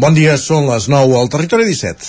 Bon 0.00 0.14
dia, 0.16 0.38
són 0.40 0.64
les 0.64 0.86
9 0.88 1.16
al 1.18 1.28
Territori 1.28 1.66
17. 1.68 2.06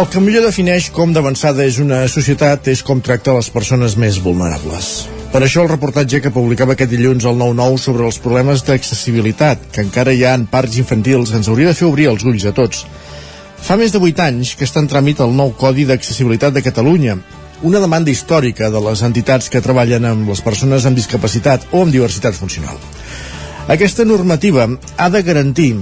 El 0.00 0.08
que 0.10 0.18
millor 0.24 0.42
defineix 0.48 0.90
com 0.90 1.14
d'avançada 1.14 1.62
és 1.70 1.78
una 1.78 2.02
societat 2.10 2.66
és 2.74 2.82
com 2.82 2.98
tracta 2.98 3.38
les 3.38 3.54
persones 3.54 3.94
més 3.94 4.18
vulnerables. 4.26 5.19
Per 5.30 5.38
això 5.46 5.62
el 5.62 5.68
reportatge 5.70 6.18
que 6.18 6.32
publicava 6.34 6.74
aquest 6.74 6.90
dilluns 6.90 7.22
al 7.28 7.36
9-9 7.38 7.78
sobre 7.78 8.02
els 8.02 8.16
problemes 8.18 8.64
d'accessibilitat, 8.66 9.68
que 9.70 9.84
encara 9.84 10.10
hi 10.10 10.24
ha 10.26 10.32
en 10.34 10.48
parcs 10.50 10.80
infantils, 10.82 11.30
ens 11.38 11.46
hauria 11.46 11.70
de 11.70 11.76
fer 11.78 11.86
obrir 11.86 12.08
els 12.10 12.24
ulls 12.26 12.46
a 12.50 12.52
tots. 12.56 12.80
Fa 13.62 13.76
més 13.78 13.94
de 13.94 14.00
8 14.02 14.24
anys 14.24 14.56
que 14.58 14.66
està 14.66 14.82
en 14.82 14.88
tràmit 14.90 15.22
el 15.22 15.36
nou 15.38 15.52
Codi 15.60 15.84
d'Accessibilitat 15.86 16.56
de 16.56 16.64
Catalunya, 16.66 17.14
una 17.62 17.78
demanda 17.78 18.10
històrica 18.10 18.72
de 18.74 18.82
les 18.82 19.04
entitats 19.06 19.46
que 19.52 19.62
treballen 19.62 20.10
amb 20.10 20.34
les 20.34 20.42
persones 20.42 20.88
amb 20.88 20.98
discapacitat 20.98 21.68
o 21.70 21.84
amb 21.84 21.94
diversitat 21.94 22.34
funcional. 22.34 22.82
Aquesta 23.70 24.02
normativa 24.02 24.66
ha 24.96 25.08
de 25.14 25.22
garantir 25.22 25.76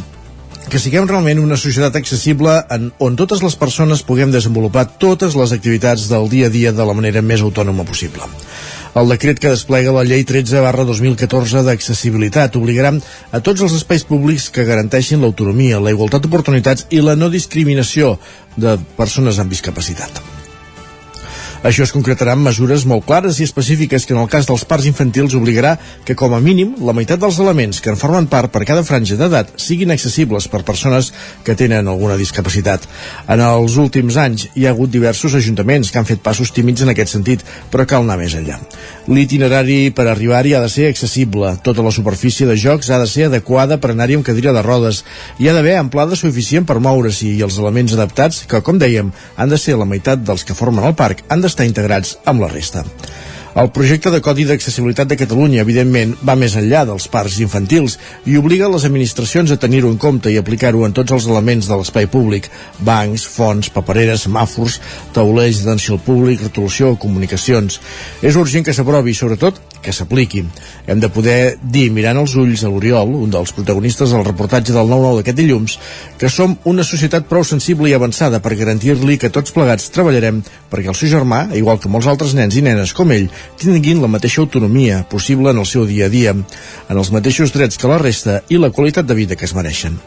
que 0.68 0.80
siguem 0.80 1.06
realment 1.08 1.40
una 1.40 1.56
societat 1.56 1.96
accessible 1.96 2.52
en, 2.74 2.90
on 3.04 3.16
totes 3.16 3.40
les 3.44 3.56
persones 3.56 4.04
puguem 4.04 4.32
desenvolupar 4.34 4.84
totes 5.00 5.36
les 5.38 5.52
activitats 5.56 6.08
del 6.10 6.28
dia 6.28 6.48
a 6.48 6.52
dia 6.52 6.72
de 6.76 6.84
la 6.84 6.96
manera 6.96 7.22
més 7.24 7.44
autònoma 7.44 7.86
possible. 7.88 8.28
El 8.98 9.12
decret 9.12 9.40
que 9.40 9.52
desplega 9.52 9.92
la 9.94 10.04
llei 10.04 10.24
13 10.28 10.62
barra 10.64 10.84
2014 10.88 11.62
d'accessibilitat 11.66 12.56
obligarà 12.60 12.94
a 13.32 13.42
tots 13.44 13.64
els 13.64 13.76
espais 13.80 14.04
públics 14.08 14.48
que 14.52 14.66
garanteixin 14.68 15.22
l'autonomia, 15.24 15.80
la 15.80 15.94
igualtat 15.94 16.24
d'oportunitats 16.24 16.88
i 16.90 17.04
la 17.04 17.16
no 17.16 17.30
discriminació 17.32 18.16
de 18.56 18.76
persones 18.98 19.38
amb 19.38 19.54
discapacitat. 19.54 20.37
Això 21.66 21.82
es 21.82 21.90
concretarà 21.90 22.36
en 22.36 22.42
mesures 22.44 22.84
molt 22.86 23.02
clares 23.06 23.40
i 23.40 23.46
específiques 23.48 24.04
que 24.06 24.14
en 24.14 24.20
el 24.22 24.28
cas 24.30 24.46
dels 24.46 24.62
parcs 24.68 24.86
infantils 24.86 25.34
obligarà 25.34 25.72
que 26.06 26.14
com 26.14 26.34
a 26.34 26.38
mínim 26.40 26.76
la 26.86 26.94
meitat 26.94 27.18
dels 27.18 27.40
elements 27.42 27.80
que 27.82 27.90
en 27.90 27.98
formen 27.98 28.28
part 28.30 28.52
per 28.54 28.62
cada 28.68 28.84
franja 28.86 29.16
d'edat 29.18 29.50
siguin 29.58 29.90
accessibles 29.90 30.46
per 30.48 30.62
persones 30.62 31.10
que 31.42 31.56
tenen 31.58 31.88
alguna 31.90 32.16
discapacitat. 32.20 32.86
En 33.26 33.42
els 33.42 33.74
últims 33.74 34.16
anys 34.22 34.46
hi 34.54 34.68
ha 34.68 34.70
hagut 34.70 34.92
diversos 34.94 35.34
ajuntaments 35.34 35.90
que 35.90 35.98
han 35.98 36.06
fet 36.06 36.22
passos 36.22 36.52
tímids 36.54 36.86
en 36.86 36.92
aquest 36.94 37.16
sentit, 37.16 37.42
però 37.72 37.88
cal 37.90 38.06
anar 38.06 38.20
més 38.22 38.38
enllà. 38.38 38.60
L'itinerari 39.08 39.90
per 39.90 40.06
arribar-hi 40.06 40.54
ha 40.54 40.62
de 40.62 40.70
ser 40.70 40.86
accessible, 40.92 41.56
tota 41.64 41.82
la 41.82 41.94
superfície 41.94 42.46
de 42.46 42.56
jocs 42.60 42.90
ha 42.90 43.00
de 43.02 43.10
ser 43.10 43.26
adequada 43.32 43.80
per 43.82 43.90
anar-hi 43.94 44.18
amb 44.20 44.26
cadira 44.26 44.54
de 44.54 44.62
rodes, 44.62 45.02
hi 45.40 45.48
ha 45.48 45.56
d'haver 45.56 45.74
amplada 45.80 46.14
suficient 46.14 46.68
per 46.68 46.78
moure-s'hi 46.84 47.34
i 47.34 47.42
els 47.42 47.58
elements 47.58 47.98
adaptats, 47.98 48.44
que 48.46 48.62
com 48.62 48.78
dèiem, 48.78 49.10
han 49.36 49.50
de 49.50 49.58
ser 49.58 49.78
la 49.80 49.88
meitat 49.88 50.22
dels 50.22 50.44
que 50.44 50.54
formen 50.54 50.86
el 50.86 50.94
parc, 50.94 51.24
han 51.28 51.42
d'estar 51.48 51.64
integrats 51.68 52.18
amb 52.28 52.44
la 52.44 52.52
resta. 52.52 52.84
El 53.58 53.72
projecte 53.74 54.12
de 54.14 54.20
Codi 54.22 54.44
d'Accessibilitat 54.46 55.08
de 55.10 55.16
Catalunya, 55.18 55.64
evidentment, 55.64 56.12
va 56.22 56.36
més 56.38 56.52
enllà 56.60 56.84
dels 56.86 57.08
parcs 57.10 57.40
infantils 57.42 57.96
i 58.30 58.36
obliga 58.38 58.68
les 58.70 58.84
administracions 58.86 59.50
a 59.50 59.56
tenir-ho 59.58 59.90
en 59.90 59.96
compte 59.98 60.30
i 60.30 60.36
aplicar-ho 60.38 60.84
en 60.86 60.94
tots 60.94 61.16
els 61.16 61.26
elements 61.26 61.66
de 61.66 61.78
l'espai 61.80 62.06
públic, 62.12 62.46
bancs, 62.86 63.24
fonts, 63.26 63.72
papereres, 63.74 64.28
semàfors, 64.28 64.78
taulells 65.16 65.64
d'atenció 65.64 65.96
al 65.96 66.04
públic, 66.06 66.44
retolació, 66.46 66.92
comunicacions. 67.02 67.80
És 68.22 68.38
urgent 68.38 68.68
que 68.68 68.76
s'aprovi, 68.76 69.16
sobretot, 69.18 69.58
que 69.82 69.92
s'apliqui. 69.94 70.44
Hem 70.86 71.02
de 71.02 71.10
poder 71.10 71.56
dir, 71.58 71.88
mirant 71.94 72.22
els 72.22 72.36
ulls 72.38 72.62
a 72.62 72.70
l'Oriol, 72.70 73.10
un 73.24 73.34
dels 73.34 73.52
protagonistes 73.56 74.14
del 74.14 74.22
reportatge 74.26 74.74
del 74.74 74.86
9-9 74.86 75.18
d'aquest 75.18 75.38
dilluns, 75.38 75.76
que 76.18 76.30
som 76.30 76.54
una 76.70 76.86
societat 76.86 77.26
prou 77.26 77.42
sensible 77.42 77.90
i 77.90 77.96
avançada 77.98 78.38
per 78.44 78.54
garantir-li 78.58 79.18
que 79.18 79.34
tots 79.34 79.54
plegats 79.54 79.90
treballarem 79.94 80.44
perquè 80.70 80.90
el 80.90 80.98
seu 80.98 81.10
germà, 81.10 81.48
igual 81.58 81.82
que 81.82 81.90
molts 81.90 82.06
altres 82.10 82.34
nens 82.38 82.54
i 82.54 82.62
nenes 82.62 82.94
com 82.94 83.10
ell, 83.14 83.30
tinguin 83.56 84.02
la 84.02 84.12
mateixa 84.12 84.42
autonomia 84.44 85.04
possible 85.08 85.50
en 85.50 85.64
el 85.64 85.66
seu 85.66 85.88
dia 85.88 86.06
a 86.06 86.12
dia, 86.12 86.36
en 86.36 86.94
els 86.96 87.10
mateixos 87.14 87.54
drets 87.56 87.80
que 87.80 87.90
la 87.90 87.98
resta 88.02 88.42
i 88.48 88.60
la 88.60 88.70
qualitat 88.70 89.08
de 89.08 89.18
vida 89.18 89.36
que 89.36 89.48
es 89.48 89.56
mereixen. 89.56 89.98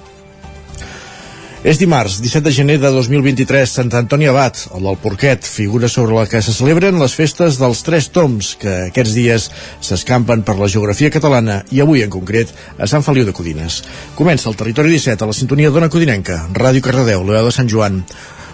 És 1.62 1.78
dimarts, 1.78 2.16
17 2.26 2.42
de 2.48 2.52
gener 2.56 2.76
de 2.82 2.90
2023, 2.90 3.70
Sant 3.70 3.92
Antoni 3.94 4.26
Abat, 4.26 4.64
el 4.74 4.88
del 4.88 4.98
Porquet, 4.98 5.46
figura 5.46 5.86
sobre 5.94 6.16
la 6.16 6.24
que 6.26 6.42
se 6.42 6.56
celebren 6.58 6.98
les 6.98 7.14
festes 7.14 7.60
dels 7.62 7.84
Tres 7.86 8.08
Toms, 8.10 8.56
que 8.58 8.74
aquests 8.88 9.14
dies 9.14 9.46
s'escampen 9.86 10.42
per 10.42 10.58
la 10.58 10.72
geografia 10.74 11.14
catalana 11.14 11.60
i 11.70 11.84
avui 11.86 12.02
en 12.02 12.10
concret 12.10 12.50
a 12.82 12.90
Sant 12.90 13.06
Feliu 13.06 13.30
de 13.30 13.38
Codines. 13.38 13.84
Comença 14.18 14.50
el 14.50 14.58
Territori 14.58 14.90
17 14.98 15.22
a 15.22 15.30
la 15.30 15.38
sintonia 15.38 15.70
d'Ona 15.70 15.94
Codinenca, 15.94 16.48
Ràdio 16.50 16.82
Cardedeu, 16.82 17.22
l'Oeu 17.22 17.52
de 17.52 17.54
Sant 17.54 17.70
Joan, 17.70 18.02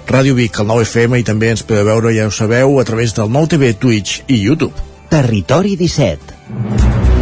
Ràdio 0.07 0.37
Vic, 0.37 0.61
el 0.63 0.69
9FM 0.71 1.19
i 1.19 1.25
també 1.27 1.51
ens 1.51 1.65
podeu 1.67 1.89
veure, 1.89 2.13
ja 2.15 2.29
ho 2.29 2.31
sabeu, 2.31 2.79
a 2.79 2.87
través 2.87 3.15
del 3.17 3.27
9TV, 3.27 3.73
Twitch 3.75 4.23
i 4.31 4.39
YouTube. 4.39 4.87
Territori 5.11 5.75
17 5.75 7.16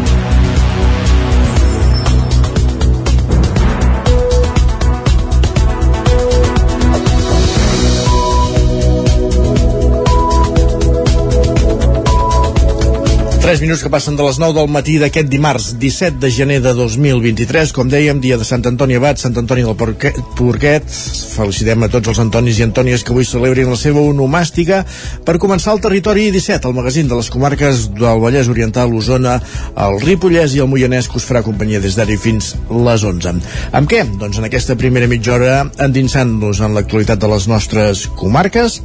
3 13.45 13.61
minuts 13.61 13.83
que 13.85 13.91
passen 13.93 14.15
de 14.17 14.23
les 14.25 14.39
9 14.41 14.55
del 14.57 14.71
matí 14.73 14.95
d'aquest 14.97 15.27
dimarts 15.29 15.65
17 15.77 16.17
de 16.17 16.31
gener 16.33 16.55
de 16.65 16.71
2023 16.73 17.69
com 17.77 17.85
dèiem, 17.85 18.17
dia 18.17 18.39
de 18.41 18.47
Sant 18.47 18.65
Antoni 18.65 18.95
Abat 18.97 19.21
Sant 19.21 19.37
Antoni 19.37 19.61
del 19.61 19.75
Porquet, 19.77 20.87
felicitem 21.35 21.85
a 21.85 21.89
tots 21.93 22.09
els 22.09 22.21
Antonis 22.23 22.57
i 22.57 22.65
Antònies 22.65 23.03
que 23.05 23.13
avui 23.13 23.27
celebrin 23.29 23.69
la 23.69 23.77
seva 23.77 24.01
onomàstica 24.01 24.79
per 25.27 25.37
començar 25.37 25.75
el 25.75 25.83
territori 25.83 26.31
17, 26.33 26.65
el 26.65 26.73
magazín 26.73 27.05
de 27.05 27.21
les 27.21 27.29
comarques 27.29 27.85
del 27.93 28.23
Vallès 28.25 28.49
Oriental, 28.49 28.97
Osona 28.97 29.37
el 29.37 30.01
Ripollès 30.01 30.57
i 30.57 30.65
el 30.65 30.71
Moianès 30.73 31.05
que 31.05 31.21
us 31.21 31.29
farà 31.29 31.45
companyia 31.45 31.83
des 31.85 31.99
d'ara 32.01 32.17
fins 32.17 32.55
les 32.73 33.05
11 33.13 33.37
amb 33.77 33.93
què? 33.93 34.01
Doncs 34.25 34.41
en 34.41 34.49
aquesta 34.49 34.73
primera 34.73 35.05
mitja 35.05 35.37
hora 35.37 35.61
endinsant-nos 35.85 36.65
en 36.65 36.73
l'actualitat 36.73 37.21
de 37.21 37.29
les 37.35 37.45
nostres 37.53 38.07
comarques 38.17 38.81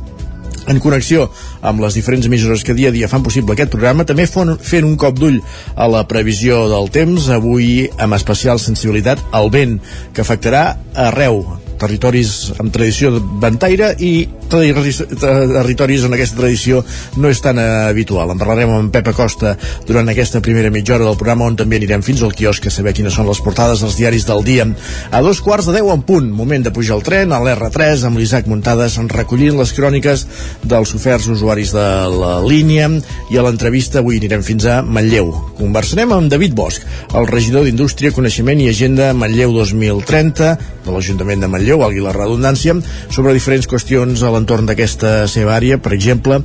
en 0.71 0.83
connexió 0.83 1.29
amb 1.61 1.83
les 1.85 1.97
diferents 1.99 2.27
emissores 2.27 2.65
que 2.67 2.77
dia 2.77 2.91
a 2.91 2.95
dia 2.95 3.11
fan 3.11 3.25
possible 3.27 3.57
aquest 3.57 3.73
programa, 3.75 4.07
també 4.09 4.27
fent 4.27 4.87
un 4.87 4.97
cop 5.01 5.19
d'ull 5.19 5.41
a 5.77 5.89
la 5.91 6.05
previsió 6.11 6.67
del 6.71 6.93
temps, 6.95 7.31
avui 7.35 7.89
amb 7.99 8.19
especial 8.19 8.63
sensibilitat 8.63 9.23
al 9.33 9.51
vent, 9.51 9.81
que 10.15 10.25
afectarà 10.25 10.65
arreu 11.09 11.45
territoris 11.81 12.53
amb 12.61 12.73
tradició 12.75 13.15
de 13.15 13.23
ventaire 13.43 13.95
i 13.99 14.13
territoris 14.51 16.05
on 16.07 16.17
aquesta 16.17 16.41
tradició 16.41 16.83
no 17.17 17.31
és 17.31 17.41
tan 17.43 17.59
habitual. 17.61 18.33
En 18.33 18.41
parlarem 18.41 18.73
amb 18.75 18.93
Pep 18.95 19.13
Acosta 19.13 19.55
durant 19.89 20.09
aquesta 20.11 20.43
primera 20.45 20.73
mitja 20.75 20.97
hora 20.97 21.07
del 21.07 21.19
programa 21.19 21.47
on 21.51 21.59
també 21.59 21.79
anirem 21.81 22.05
fins 22.07 22.23
al 22.23 22.35
quiosc 22.37 22.67
a 22.67 22.75
saber 22.75 22.95
quines 22.97 23.15
són 23.15 23.29
les 23.31 23.41
portades 23.45 23.85
dels 23.85 23.97
diaris 23.99 24.27
del 24.29 24.45
dia. 24.47 24.67
A 25.11 25.23
dos 25.25 25.41
quarts 25.45 25.71
de 25.71 25.77
deu 25.79 25.91
en 25.95 26.03
punt, 26.07 26.29
moment 26.35 26.65
de 26.67 26.75
pujar 26.75 26.99
el 26.99 27.07
tren 27.07 27.33
a 27.33 27.41
l'R3 27.43 28.05
amb 28.09 28.21
l'Isaac 28.21 28.51
Muntades 28.51 28.99
recollint 29.11 29.59
les 29.59 29.73
cròniques 29.77 30.27
dels 30.67 30.95
oferts 30.97 31.29
usuaris 31.33 31.73
de 31.75 31.87
la 32.15 32.35
línia 32.45 32.89
i 33.31 33.39
a 33.39 33.45
l'entrevista 33.47 34.01
avui 34.01 34.19
anirem 34.21 34.43
fins 34.47 34.67
a 34.67 34.81
Manlleu. 34.83 35.31
Conversarem 35.59 36.13
amb 36.17 36.31
David 36.33 36.57
Bosch, 36.59 36.85
el 37.15 37.29
regidor 37.31 37.67
d'Indústria, 37.67 38.13
Coneixement 38.17 38.61
i 38.61 38.71
Agenda 38.73 39.13
Manlleu 39.15 39.55
2030 39.55 40.53
de 40.85 40.95
l'Ajuntament 40.95 41.45
de 41.45 41.51
Manlleu 41.51 41.70
Manlleu, 41.71 41.79
valgui 41.79 42.03
la 42.03 42.15
redundància, 42.15 42.75
sobre 43.15 43.35
diferents 43.37 43.69
qüestions 43.71 44.23
a 44.23 44.31
l'entorn 44.35 44.67
d'aquesta 44.67 45.29
seva 45.31 45.55
àrea, 45.55 45.79
per 45.79 45.93
exemple, 45.95 46.41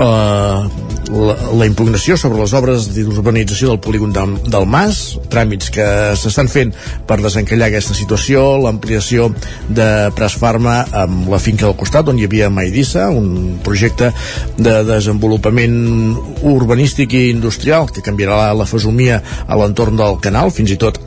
eh, 0.00 0.60
la, 1.10 1.36
la 1.54 1.66
impugnació 1.68 2.16
sobre 2.18 2.40
les 2.40 2.52
obres 2.54 2.88
d'urbanització 2.94 3.70
del 3.70 3.80
polígon 3.82 4.14
del, 4.14 4.34
del 4.50 4.66
Mas, 4.66 5.18
tràmits 5.30 5.70
que 5.70 5.86
s'estan 6.18 6.50
fent 6.50 6.72
per 7.06 7.20
desencallar 7.20 7.68
aquesta 7.68 7.94
situació, 7.94 8.58
l'ampliació 8.64 9.28
de 9.68 10.10
Presfarma 10.18 10.80
amb 11.04 11.30
la 11.30 11.38
finca 11.38 11.68
del 11.68 11.78
costat 11.78 12.10
on 12.10 12.18
hi 12.18 12.26
havia 12.26 12.50
Maidissa, 12.50 13.06
un 13.14 13.60
projecte 13.62 14.10
de 14.58 14.80
desenvolupament 14.88 15.78
urbanístic 16.42 17.14
i 17.14 17.28
industrial 17.30 17.90
que 17.94 18.02
canviarà 18.02 18.50
la 18.54 18.66
fesomia 18.66 19.22
a 19.46 19.62
l'entorn 19.62 19.98
del 20.00 20.18
canal, 20.22 20.50
fins 20.50 20.74
i 20.74 20.80
tot 20.80 20.98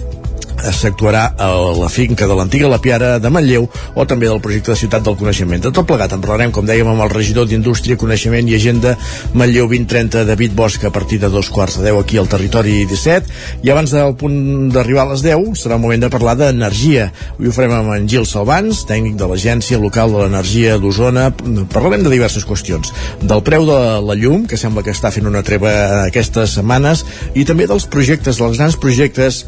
s'actuarà 0.74 1.34
a 1.38 1.50
la 1.78 1.90
finca 1.90 2.28
de 2.28 2.36
l'antiga 2.38 2.70
La 2.72 2.80
Piara 2.82 3.18
de 3.20 3.30
Manlleu 3.30 3.68
o 3.96 4.06
també 4.06 4.28
del 4.30 4.42
projecte 4.42 4.74
de 4.74 4.78
Ciutat 4.80 5.04
del 5.06 5.18
Coneixement. 5.20 5.62
De 5.64 5.72
tot 5.72 5.88
plegat 5.88 6.14
en 6.16 6.22
parlarem, 6.24 6.52
com 6.56 6.66
dèiem, 6.68 6.88
amb 6.88 7.04
el 7.06 7.12
regidor 7.14 7.48
d'Indústria, 7.50 7.98
Coneixement 8.00 8.48
i 8.50 8.56
Agenda 8.58 8.96
Manlleu 9.34 9.68
2030, 9.68 10.26
David 10.30 10.56
Bosch, 10.56 10.84
a 10.86 10.92
partir 10.94 11.20
de 11.20 11.30
dos 11.30 11.50
quarts 11.50 11.78
de 11.80 11.88
deu 11.88 12.00
aquí 12.00 12.18
al 12.18 12.30
territori 12.32 12.86
17. 12.90 13.64
I 13.64 13.72
abans 13.74 13.92
del 13.94 14.16
punt 14.20 14.70
d'arribar 14.74 15.08
a 15.08 15.12
les 15.14 15.24
10 15.26 15.60
serà 15.60 15.78
el 15.78 15.84
moment 15.84 16.06
de 16.06 16.12
parlar 16.14 16.36
d'energia. 16.40 17.10
Avui 17.36 17.50
ho 17.50 17.56
farem 17.56 17.76
amb 17.78 17.96
en 17.98 18.08
Gil 18.10 18.28
Salvans, 18.30 18.84
tècnic 18.90 19.18
de 19.20 19.30
l'Agència 19.30 19.82
Local 19.82 20.14
de 20.14 20.24
l'Energia 20.24 20.78
d'Osona. 20.82 21.30
Parlarem 21.74 22.06
de 22.06 22.14
diverses 22.14 22.48
qüestions. 22.48 22.94
Del 23.22 23.44
preu 23.46 23.68
de 23.70 23.80
la 24.06 24.18
llum, 24.20 24.48
que 24.48 24.60
sembla 24.60 24.84
que 24.86 24.94
està 24.96 25.12
fent 25.14 25.28
una 25.30 25.44
treva 25.46 25.74
aquestes 26.06 26.58
setmanes, 26.60 27.06
i 27.36 27.46
també 27.48 27.68
dels 27.70 27.88
projectes, 27.90 28.40
dels 28.40 28.60
grans 28.60 28.80
projectes 28.80 29.44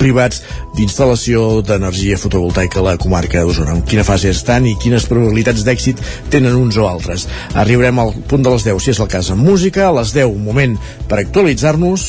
privats 0.00 0.42
d'instal·lació 0.76 1.62
d'energia 1.66 2.18
fotovoltaica 2.20 2.80
a 2.80 2.86
la 2.88 2.96
comarca 3.00 3.44
d'Osona. 3.44 3.76
En 3.78 3.84
quina 3.88 4.04
fase 4.06 4.32
estan 4.34 4.68
i 4.68 4.76
quines 4.82 5.06
probabilitats 5.10 5.64
d'èxit 5.66 6.02
tenen 6.34 6.56
uns 6.58 6.78
o 6.80 6.88
altres. 6.88 7.28
Arribarem 7.54 7.98
al 8.02 8.14
punt 8.28 8.44
de 8.44 8.52
les 8.54 8.66
10, 8.66 8.82
si 8.82 8.94
és 8.94 9.00
el 9.00 9.10
cas, 9.10 9.30
amb 9.32 9.46
música. 9.46 9.88
A 9.88 9.96
les 10.00 10.14
10, 10.16 10.30
un 10.30 10.44
moment 10.44 10.78
per 11.08 11.22
actualitzar-nos, 11.22 12.08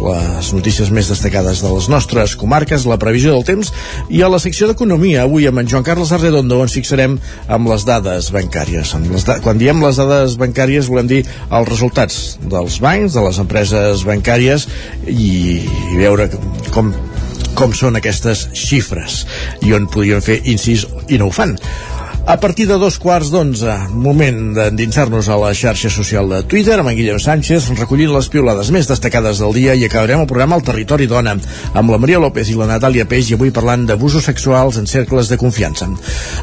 les 0.00 0.50
notícies 0.54 0.90
més 0.94 1.08
destacades 1.10 1.62
de 1.62 1.70
les 1.70 1.88
nostres 1.92 2.34
comarques, 2.38 2.86
la 2.88 2.98
previsió 3.00 3.34
del 3.34 3.46
temps 3.46 3.70
i 4.10 4.22
a 4.22 4.30
la 4.32 4.40
secció 4.42 4.68
d'Economia, 4.68 5.22
avui 5.24 5.46
amb 5.48 5.62
en 5.62 5.70
Joan 5.70 5.86
Carles 5.86 6.12
Arredondo 6.14 6.60
ens 6.64 6.74
fixarem 6.76 7.16
amb 7.48 7.70
les 7.70 7.86
dades 7.86 8.30
bancàries. 8.34 8.94
Amb 8.98 9.12
les 9.14 9.26
da 9.28 9.38
Quan 9.44 9.60
diem 9.60 9.82
les 9.84 9.98
dades 10.00 10.38
bancàries 10.40 10.90
volem 10.90 11.10
dir 11.10 11.22
els 11.24 11.68
resultats 11.70 12.38
dels 12.42 12.80
bancs, 12.82 13.14
de 13.14 13.24
les 13.26 13.40
empreses 13.42 14.04
bancàries 14.08 14.68
i, 15.06 15.62
i 15.62 16.00
veure 16.00 16.30
com 16.74 16.94
com 17.54 17.70
són 17.70 17.94
aquestes 17.94 18.48
xifres 18.58 19.20
i 19.62 19.70
on 19.76 19.86
podríem 19.86 20.22
fer 20.24 20.40
incís 20.50 20.88
i 21.06 21.20
no 21.20 21.28
ho 21.30 21.34
fan. 21.34 21.54
A 22.26 22.40
partir 22.40 22.66
de 22.66 22.78
dos 22.80 22.96
quarts 22.96 23.28
d'onze, 23.28 23.68
moment 23.92 24.54
d'endinsar-nos 24.56 25.26
a 25.28 25.36
la 25.36 25.50
xarxa 25.52 25.90
social 25.92 26.30
de 26.32 26.38
Twitter 26.48 26.78
amb 26.80 26.88
en 26.88 26.96
Guillem 26.96 27.18
Sánchez, 27.20 27.66
recollint 27.76 28.14
les 28.14 28.30
piulades 28.32 28.70
més 28.72 28.88
destacades 28.88 29.42
del 29.42 29.52
dia 29.52 29.74
i 29.76 29.84
acabarem 29.84 30.22
el 30.22 30.30
programa 30.30 30.56
al 30.56 30.64
Territori 30.64 31.04
Dona 31.04 31.34
amb 31.36 31.92
la 31.92 31.98
Maria 32.00 32.22
López 32.24 32.48
i 32.48 32.56
la 32.56 32.70
Natàlia 32.70 33.04
Peix 33.10 33.28
i 33.28 33.36
avui 33.36 33.52
parlant 33.52 33.84
d'abusos 33.84 34.24
sexuals 34.24 34.78
en 34.80 34.88
cercles 34.88 35.28
de 35.28 35.36
confiança. 35.36 35.90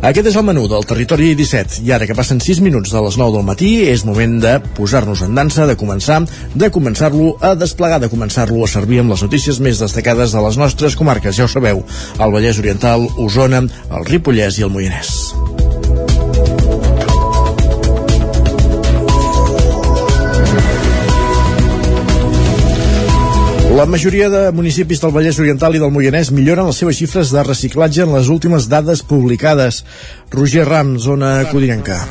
Aquest 0.05 0.29
és 0.29 0.37
el 0.37 0.45
menú 0.45 0.67
del 0.69 0.85
Territori 0.85 1.33
17 1.39 1.81
i 1.81 1.91
ara 1.97 2.05
que 2.05 2.17
passen 2.17 2.43
6 2.45 2.61
minuts 2.61 2.93
de 2.93 3.01
les 3.01 3.17
9 3.17 3.39
del 3.39 3.49
matí 3.49 3.71
és 3.89 4.05
moment 4.05 4.37
de 4.45 4.53
posar-nos 4.77 5.25
en 5.25 5.33
dansa, 5.33 5.65
de 5.65 5.79
començar, 5.81 6.21
de 6.53 6.69
començar-lo 6.69 7.33
a 7.41 7.55
desplegar, 7.57 7.97
de 8.05 8.11
començar-lo 8.13 8.61
a 8.61 8.69
servir 8.69 9.01
amb 9.01 9.15
les 9.15 9.25
notícies 9.25 9.57
més 9.57 9.81
destacades 9.81 10.37
de 10.37 10.45
les 10.45 10.61
nostres 10.61 10.95
comarques, 10.95 11.33
ja 11.41 11.49
ho 11.49 11.51
sabeu, 11.51 11.81
el 12.21 12.37
Vallès 12.37 12.61
Oriental, 12.61 13.09
Osona, 13.17 13.65
el 13.89 14.09
Ripollès 14.13 14.61
i 14.61 14.69
el 14.69 14.75
Moianès. 14.77 15.70
La 23.71 23.85
majoria 23.85 24.27
de 24.27 24.39
municipis 24.51 24.99
del 24.99 25.13
Vallès 25.15 25.37
Oriental 25.39 25.77
i 25.77 25.79
del 25.79 25.93
Moianès 25.95 26.33
milloren 26.35 26.67
les 26.67 26.81
seves 26.81 26.97
xifres 26.99 27.31
de 27.31 27.43
reciclatge 27.47 28.03
en 28.03 28.11
les 28.17 28.27
últimes 28.33 28.67
dades 28.67 28.99
publicades. 29.07 29.85
Roger 30.35 30.67
Ram, 30.67 30.97
zona 30.99 31.37
codinenca. 31.53 32.01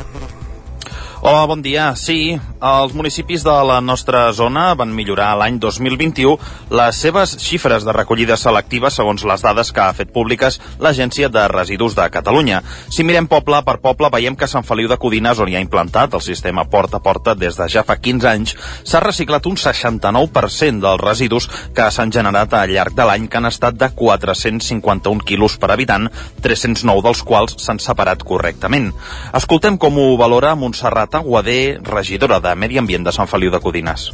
Hola, 1.23 1.45
bon 1.45 1.61
dia. 1.61 1.91
Sí, 2.01 2.33
els 2.65 2.95
municipis 2.97 3.43
de 3.45 3.53
la 3.69 3.75
nostra 3.85 4.23
zona 4.33 4.71
van 4.73 4.95
millorar 4.97 5.35
l'any 5.37 5.59
2021 5.61 6.39
les 6.73 7.01
seves 7.05 7.35
xifres 7.45 7.85
de 7.85 7.93
recollida 7.93 8.39
selectiva 8.41 8.89
segons 8.89 9.27
les 9.29 9.45
dades 9.45 9.69
que 9.69 9.83
ha 9.85 9.93
fet 9.99 10.15
públiques 10.15 10.57
l'Agència 10.81 11.29
de 11.29 11.43
Residus 11.53 11.93
de 11.99 12.07
Catalunya. 12.09 12.63
Si 12.89 13.05
mirem 13.05 13.29
poble 13.29 13.61
per 13.67 13.75
poble, 13.85 14.09
veiem 14.15 14.33
que 14.33 14.49
Sant 14.49 14.65
Feliu 14.65 14.89
de 14.89 14.97
Codines, 14.97 15.43
on 15.45 15.53
hi 15.53 15.59
ha 15.59 15.63
implantat 15.65 16.17
el 16.17 16.25
sistema 16.25 16.65
porta 16.73 16.97
a 16.97 17.05
porta 17.05 17.37
des 17.37 17.61
de 17.61 17.69
ja 17.69 17.85
fa 17.85 17.99
15 18.01 18.31
anys, 18.33 18.57
s'ha 18.89 19.05
reciclat 19.05 19.45
un 19.45 19.61
69% 19.61 20.81
dels 20.87 21.05
residus 21.05 21.51
que 21.77 21.91
s'han 21.93 22.17
generat 22.17 22.57
al 22.57 22.73
llarg 22.73 22.97
de 22.97 23.05
l'any, 23.05 23.29
que 23.29 23.43
han 23.43 23.51
estat 23.51 23.77
de 23.77 23.91
451 23.93 25.21
quilos 25.29 25.59
per 25.61 25.73
habitant, 25.77 26.09
309 26.41 27.05
dels 27.11 27.23
quals 27.29 27.61
s'han 27.61 27.85
separat 27.91 28.25
correctament. 28.25 28.95
Escoltem 29.37 29.77
com 29.77 30.01
ho 30.01 30.09
valora 30.17 30.57
Montserrat 30.57 31.10
Marta 31.11 31.27
Guadé, 31.27 31.81
regidora 31.83 32.39
de 32.39 32.55
Medi 32.55 32.79
Ambient 32.79 33.03
de 33.03 33.11
Sant 33.11 33.27
Feliu 33.27 33.51
de 33.51 33.59
Codines. 33.59 34.05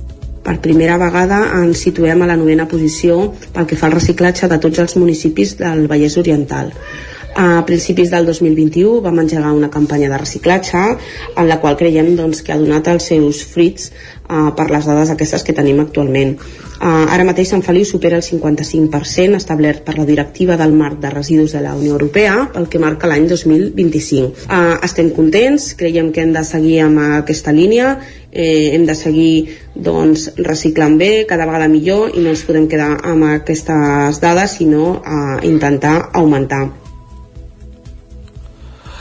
Per 0.47 0.55
primera 0.65 0.95
vegada 0.97 1.43
ens 1.59 1.83
situem 1.85 2.23
a 2.25 2.29
la 2.31 2.37
novena 2.41 2.65
posició 2.71 3.19
pel 3.53 3.67
que 3.69 3.77
fa 3.77 3.91
al 3.91 3.97
reciclatge 3.99 4.49
de 4.49 4.57
tots 4.63 4.81
els 4.81 4.97
municipis 4.97 5.53
del 5.59 5.85
Vallès 5.91 6.17
Oriental. 6.17 6.73
A 7.37 7.67
principis 7.69 8.09
del 8.09 8.25
2021 8.25 9.03
vam 9.05 9.19
engegar 9.21 9.53
una 9.53 9.69
campanya 9.69 10.09
de 10.09 10.17
reciclatge 10.17 10.81
en 11.37 11.49
la 11.49 11.59
qual 11.61 11.77
creiem 11.77 12.15
doncs, 12.17 12.41
que 12.41 12.55
ha 12.55 12.57
donat 12.57 12.89
els 12.89 13.09
seus 13.11 13.43
fruits 13.45 13.91
uh, 13.91 14.55
per 14.57 14.71
les 14.71 14.89
dades 14.89 15.13
aquestes 15.13 15.45
que 15.45 15.53
tenim 15.53 15.83
actualment. 15.83 16.33
Uh, 16.77 17.05
ara 17.13 17.27
mateix 17.29 17.53
Sant 17.53 17.65
Feliu 17.67 17.85
supera 17.85 18.17
el 18.17 18.25
55% 18.25 19.37
establert 19.37 19.85
per 19.85 19.99
la 19.99 20.07
directiva 20.09 20.57
del 20.57 20.73
marc 20.73 20.97
de 21.03 21.11
residus 21.13 21.53
de 21.53 21.61
la 21.61 21.75
Unió 21.77 21.93
Europea 21.99 22.47
pel 22.55 22.71
que 22.73 22.81
marca 22.81 23.13
l'any 23.13 23.29
2025. 23.29 24.47
Uh, 24.49 24.79
estem 24.89 25.13
contents, 25.13 25.75
creiem 25.77 26.09
que 26.17 26.25
hem 26.25 26.33
de 26.33 26.45
seguir 26.45 26.81
amb 26.87 27.05
aquesta 27.05 27.53
línia 27.53 27.99
eh, 28.33 28.73
hem 28.73 28.89
de 28.89 28.95
seguir 28.95 29.59
doncs, 29.75 30.31
reciclant 30.37 30.97
bé, 31.01 31.27
cada 31.29 31.45
vegada 31.49 31.69
millor 31.69 32.17
i 32.17 32.25
no 32.25 32.33
ens 32.33 32.45
podem 32.49 32.69
quedar 32.69 32.95
amb 33.05 33.29
aquestes 33.35 34.25
dades 34.25 34.59
sinó 34.61 34.97
uh, 34.97 35.39
intentar 35.45 35.99
augmentar 36.13 36.86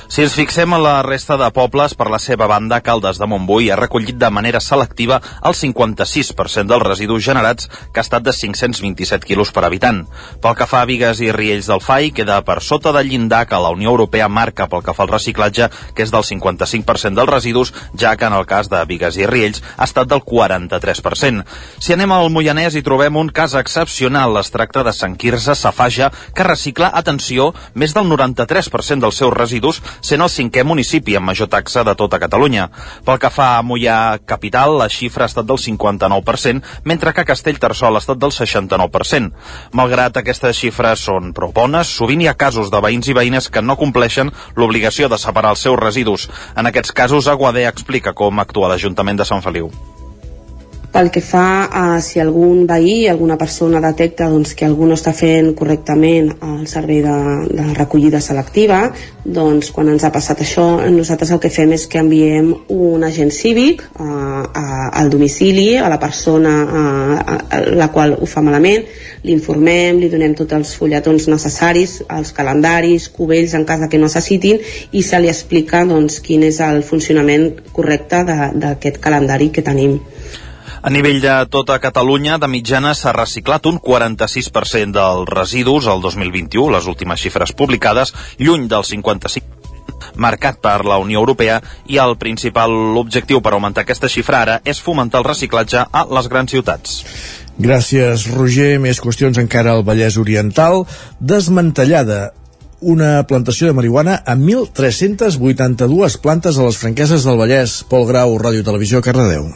si 0.07 0.21
ens 0.21 0.35
fixem 0.37 0.73
a 0.73 0.79
la 0.79 1.01
resta 1.03 1.35
de 1.37 1.47
pobles, 1.51 1.95
per 1.97 2.07
la 2.13 2.19
seva 2.21 2.45
banda, 2.47 2.81
Caldes 2.85 3.17
de 3.17 3.25
Montbui 3.25 3.71
ha 3.71 3.77
recollit 3.79 4.17
de 4.21 4.29
manera 4.29 4.59
selectiva 4.61 5.17
el 5.43 5.55
56% 5.57 6.69
dels 6.69 6.85
residus 6.85 7.23
generats, 7.25 7.69
que 7.91 7.99
ha 7.99 8.05
estat 8.05 8.23
de 8.23 8.33
527 8.33 9.25
quilos 9.25 9.51
per 9.55 9.65
habitant. 9.65 10.03
Pel 10.43 10.55
que 10.59 10.67
fa 10.69 10.83
a 10.83 10.89
Vigues 10.89 11.21
i 11.25 11.31
Riells 11.33 11.69
del 11.71 11.81
FAI, 11.81 12.11
queda 12.13 12.37
per 12.45 12.61
sota 12.61 12.93
del 12.93 13.09
llindar 13.09 13.45
que 13.49 13.59
la 13.59 13.71
Unió 13.73 13.95
Europea 13.95 14.29
marca 14.29 14.69
pel 14.69 14.83
que 14.85 14.93
fa 14.93 15.05
al 15.07 15.13
reciclatge, 15.13 15.69
que 15.95 16.05
és 16.05 16.13
del 16.13 16.27
55% 16.27 17.17
dels 17.17 17.31
residus, 17.31 17.73
ja 17.97 18.15
que 18.15 18.29
en 18.29 18.37
el 18.37 18.45
cas 18.45 18.69
de 18.69 18.83
Vigues 18.85 19.17
i 19.17 19.25
Riells 19.25 19.63
ha 19.75 19.89
estat 19.89 20.11
del 20.11 20.21
43%. 20.21 21.45
Si 21.79 21.97
anem 21.97 22.13
al 22.13 22.29
Moianès 22.29 22.77
hi 22.77 22.85
trobem 22.85 23.17
un 23.17 23.33
cas 23.33 23.57
excepcional. 23.57 24.37
Es 24.37 24.53
tracta 24.53 24.83
de 24.85 24.93
Sant 24.93 25.17
Quirze 25.17 25.55
Safaja, 25.55 26.11
que 26.35 26.45
recicla, 26.45 26.91
atenció, 26.93 27.53
més 27.73 27.97
del 27.97 28.05
93% 28.11 29.01
dels 29.01 29.17
seus 29.17 29.33
residus 29.33 29.81
sent 30.01 30.21
el 30.21 30.31
cinquè 30.31 30.63
municipi 30.67 31.15
amb 31.15 31.29
major 31.29 31.49
taxa 31.51 31.83
de 31.87 31.95
tota 31.95 32.19
Catalunya. 32.19 32.67
Pel 33.05 33.19
que 33.21 33.31
fa 33.33 33.55
a 33.55 33.63
Mollà 33.63 34.19
Capital, 34.25 34.77
la 34.79 34.89
xifra 34.89 35.25
ha 35.25 35.31
estat 35.31 35.47
del 35.47 35.61
59%, 35.61 36.63
mentre 36.83 37.13
que 37.13 37.25
Castellterçol 37.25 37.95
ha 37.95 38.03
estat 38.03 38.21
del 38.21 38.33
69%. 38.35 39.31
Malgrat 39.73 40.21
aquestes 40.21 40.59
xifres 40.59 41.07
són 41.09 41.33
prou 41.33 41.53
bones, 41.55 41.95
sovint 41.97 42.21
hi 42.23 42.29
ha 42.31 42.37
casos 42.37 42.71
de 42.71 42.81
veïns 42.81 43.09
i 43.09 43.17
veïnes 43.17 43.49
que 43.49 43.63
no 43.63 43.79
compleixen 43.79 44.31
l'obligació 44.55 45.09
de 45.09 45.21
separar 45.21 45.55
els 45.55 45.65
seus 45.67 45.79
residus. 45.79 46.29
En 46.55 46.67
aquests 46.67 46.95
casos, 46.95 47.27
Aguadé 47.27 47.67
explica 47.67 48.13
com 48.13 48.39
actua 48.39 48.71
l'Ajuntament 48.71 49.21
de 49.21 49.27
Sant 49.27 49.45
Feliu. 49.45 49.71
Pel 50.95 51.09
que 51.11 51.19
fa 51.19 51.67
a 51.67 51.99
si 51.99 52.21
algun 52.23 52.61
veí, 52.63 53.09
alguna 53.11 53.35
persona 53.35 53.81
detecta 53.83 54.29
doncs, 54.31 54.53
que 54.55 54.63
algú 54.63 54.85
no 54.87 54.95
està 54.95 55.11
fent 55.11 55.49
correctament 55.59 56.29
el 56.39 56.61
servei 56.71 57.01
de, 57.03 57.15
de 57.51 57.65
recollida 57.75 58.21
selectiva, 58.23 58.77
doncs 59.25 59.73
quan 59.75 59.91
ens 59.91 60.05
ha 60.07 60.11
passat 60.15 60.45
això, 60.45 60.63
nosaltres 60.95 61.33
el 61.35 61.41
que 61.43 61.51
fem 61.51 61.73
és 61.75 61.83
que 61.91 61.99
enviem 61.99 62.53
un 62.71 63.03
agent 63.03 63.33
cívic 63.35 63.83
a, 63.91 64.07
a, 64.07 64.63
al 65.01 65.11
domicili, 65.11 65.73
a 65.75 65.91
la 65.91 65.99
persona 65.99 66.55
a, 66.63 66.85
a, 66.85 67.35
a 67.57 67.61
la 67.75 67.89
qual 67.91 68.15
ho 68.15 68.31
fa 68.31 68.45
malament, 68.47 68.87
l'informem, 69.27 69.99
li 69.99 70.07
donem 70.15 70.37
tots 70.39 70.55
els 70.55 70.73
fulletons 70.79 71.27
necessaris, 71.27 71.97
els 72.07 72.31
calendaris, 72.39 73.09
cubells 73.11 73.57
en 73.59 73.67
cas 73.67 73.83
que 73.91 73.99
necessitin 73.99 74.63
i 74.95 75.03
se 75.03 75.19
li 75.19 75.27
explica 75.27 75.83
doncs, 75.91 76.21
quin 76.23 76.47
és 76.47 76.63
el 76.63 76.85
funcionament 76.87 77.51
correcte 77.75 78.23
d'aquest 78.55 79.03
calendari 79.03 79.51
que 79.51 79.67
tenim. 79.73 79.99
A 80.85 80.91
nivell 80.93 81.17
de 81.17 81.33
tota 81.49 81.79
Catalunya, 81.81 82.35
de 82.37 82.45
mitjana 82.45 82.91
s'ha 82.93 83.09
reciclat 83.15 83.65
un 83.65 83.79
46% 83.81 84.93
dels 84.93 85.31
residus 85.31 85.87
al 85.89 86.03
2021, 86.03 86.67
les 86.75 86.85
últimes 86.85 87.23
xifres 87.25 87.55
publicades, 87.57 88.13
lluny 88.37 88.67
del 88.69 88.85
55 88.85 89.73
marcat 90.21 90.61
per 90.61 90.85
la 90.85 90.99
Unió 91.01 91.23
Europea 91.23 91.57
i 91.89 91.97
el 91.97 92.15
principal 92.21 92.69
objectiu 93.01 93.41
per 93.41 93.55
augmentar 93.55 93.81
aquesta 93.81 94.11
xifra 94.13 94.43
ara 94.45 94.61
és 94.63 94.77
fomentar 94.77 95.23
el 95.23 95.27
reciclatge 95.31 95.87
a 95.89 96.05
les 96.05 96.29
grans 96.29 96.53
ciutats. 96.53 97.01
Gràcies, 97.57 98.29
Roger. 98.37 98.77
Més 98.77 99.01
qüestions 99.01 99.41
encara 99.41 99.73
al 99.73 99.85
Vallès 99.89 100.21
Oriental. 100.21 100.83
Desmantellada 101.19 102.35
una 102.81 103.23
plantació 103.25 103.71
de 103.71 103.73
marihuana 103.73 104.19
amb 104.21 104.45
1.382 104.53 106.21
plantes 106.21 106.59
a 106.59 106.67
les 106.69 106.77
franqueses 106.77 107.25
del 107.25 107.41
Vallès. 107.41 107.81
Pol 107.89 108.05
Grau, 108.05 108.37
Ràdio 108.37 108.61
Televisió, 108.61 109.01
Cardedeu. 109.01 109.49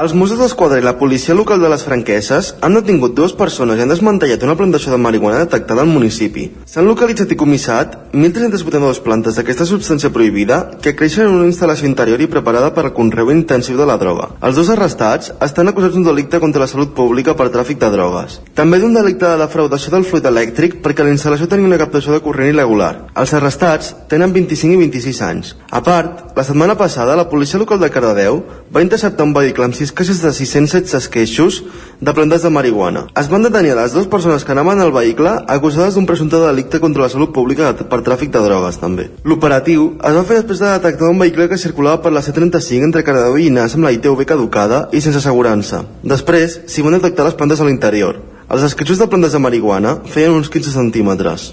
Els 0.00 0.14
Mossos 0.16 0.38
d'Esquadra 0.40 0.78
i 0.80 0.84
la 0.84 0.94
policia 0.96 1.34
local 1.36 1.60
de 1.60 1.68
les 1.68 1.82
Franqueses 1.84 2.46
han 2.64 2.72
detingut 2.72 3.12
dues 3.12 3.34
persones 3.36 3.76
i 3.76 3.82
han 3.84 3.90
desmantellat 3.92 4.46
una 4.46 4.54
plantació 4.56 4.94
de 4.94 4.98
marihuana 5.04 5.42
detectada 5.42 5.82
al 5.84 5.90
municipi. 5.92 6.46
S'han 6.64 6.86
localitzat 6.88 7.34
i 7.34 7.36
comissat 7.36 7.98
1.382 8.16 9.00
plantes 9.04 9.36
d'aquesta 9.36 9.66
substància 9.68 10.08
prohibida 10.14 10.62
que 10.80 10.94
creixen 10.96 11.28
en 11.28 11.34
una 11.42 11.48
instal·lació 11.50 11.84
interior 11.84 12.24
i 12.24 12.30
preparada 12.32 12.70
per 12.72 12.86
al 12.86 12.94
conreu 12.96 13.28
intensiu 13.34 13.76
de 13.76 13.88
la 13.90 13.98
droga. 14.00 14.30
Els 14.40 14.56
dos 14.56 14.70
arrestats 14.72 15.34
estan 15.44 15.68
acusats 15.68 15.92
d'un 15.98 16.08
delicte 16.08 16.40
contra 16.40 16.64
la 16.64 16.70
salut 16.72 16.96
pública 16.96 17.36
per 17.36 17.50
tràfic 17.52 17.76
de 17.84 17.92
drogues. 17.92 18.38
També 18.56 18.80
d'un 18.80 18.96
delicte 18.96 19.28
de 19.28 19.42
defraudació 19.44 19.92
del 19.92 20.08
fluid 20.08 20.30
elèctric 20.32 20.78
perquè 20.80 21.04
la 21.04 21.12
instal·lació 21.12 21.50
tenia 21.52 21.68
una 21.68 21.82
captació 21.84 22.16
de 22.16 22.22
corrent 22.24 22.48
irregular. 22.54 22.94
Els 23.20 23.36
arrestats 23.36 23.92
tenen 24.08 24.32
25 24.32 24.80
i 24.80 24.80
26 24.86 25.22
anys. 25.28 25.52
A 25.68 25.84
part, 25.84 26.32
la 26.32 26.48
setmana 26.48 26.80
passada 26.80 27.20
la 27.20 27.28
policia 27.28 27.60
local 27.60 27.84
de 27.84 27.92
Cardedeu 27.92 28.40
va 28.72 28.86
interceptar 28.88 29.28
un 29.28 29.36
vehicle 29.36 29.68
amb 29.68 29.76
sis 29.90 29.96
caixes 29.96 30.20
de 30.22 30.30
616 30.32 31.08
queixos 31.10 31.64
de 32.00 32.12
plantes 32.14 32.42
de 32.42 32.50
marihuana. 32.50 33.06
Es 33.18 33.28
van 33.28 33.42
detenir 33.42 33.74
les 33.74 33.92
dues 33.92 34.06
persones 34.06 34.44
que 34.44 34.52
anaven 34.52 34.80
al 34.80 34.92
vehicle 34.94 35.32
acusades 35.50 35.94
d'un 35.94 36.06
presumpte 36.06 36.38
delicte 36.38 36.80
contra 36.80 37.02
la 37.02 37.10
salut 37.10 37.32
pública 37.34 37.72
per 37.74 38.02
tràfic 38.06 38.30
de 38.30 38.42
drogues, 38.44 38.78
també. 38.78 39.08
L'operatiu 39.24 39.96
es 39.98 40.14
va 40.14 40.24
fer 40.24 40.40
després 40.40 40.62
de 40.62 40.70
detectar 40.70 41.10
un 41.10 41.18
vehicle 41.18 41.48
que 41.50 41.58
circulava 41.58 42.02
per 42.04 42.12
la 42.14 42.22
C35 42.22 42.86
entre 42.86 43.02
Cardedeu 43.02 43.38
i 43.38 43.48
Inas 43.50 43.74
amb 43.74 43.88
la 43.88 43.92
ITV 43.96 44.24
caducada 44.24 44.86
i 44.92 45.02
sense 45.02 45.18
assegurança. 45.18 45.82
Després, 46.04 46.60
s'hi 46.70 46.86
van 46.86 46.98
detectar 46.98 47.26
les 47.26 47.34
plantes 47.34 47.60
a 47.60 47.66
l'interior. 47.66 48.20
Els 48.50 48.62
esquitxos 48.66 48.98
de 48.98 49.10
plantes 49.10 49.34
de 49.34 49.42
marihuana 49.42 49.98
feien 50.06 50.38
uns 50.38 50.50
15 50.50 50.76
centímetres. 50.78 51.50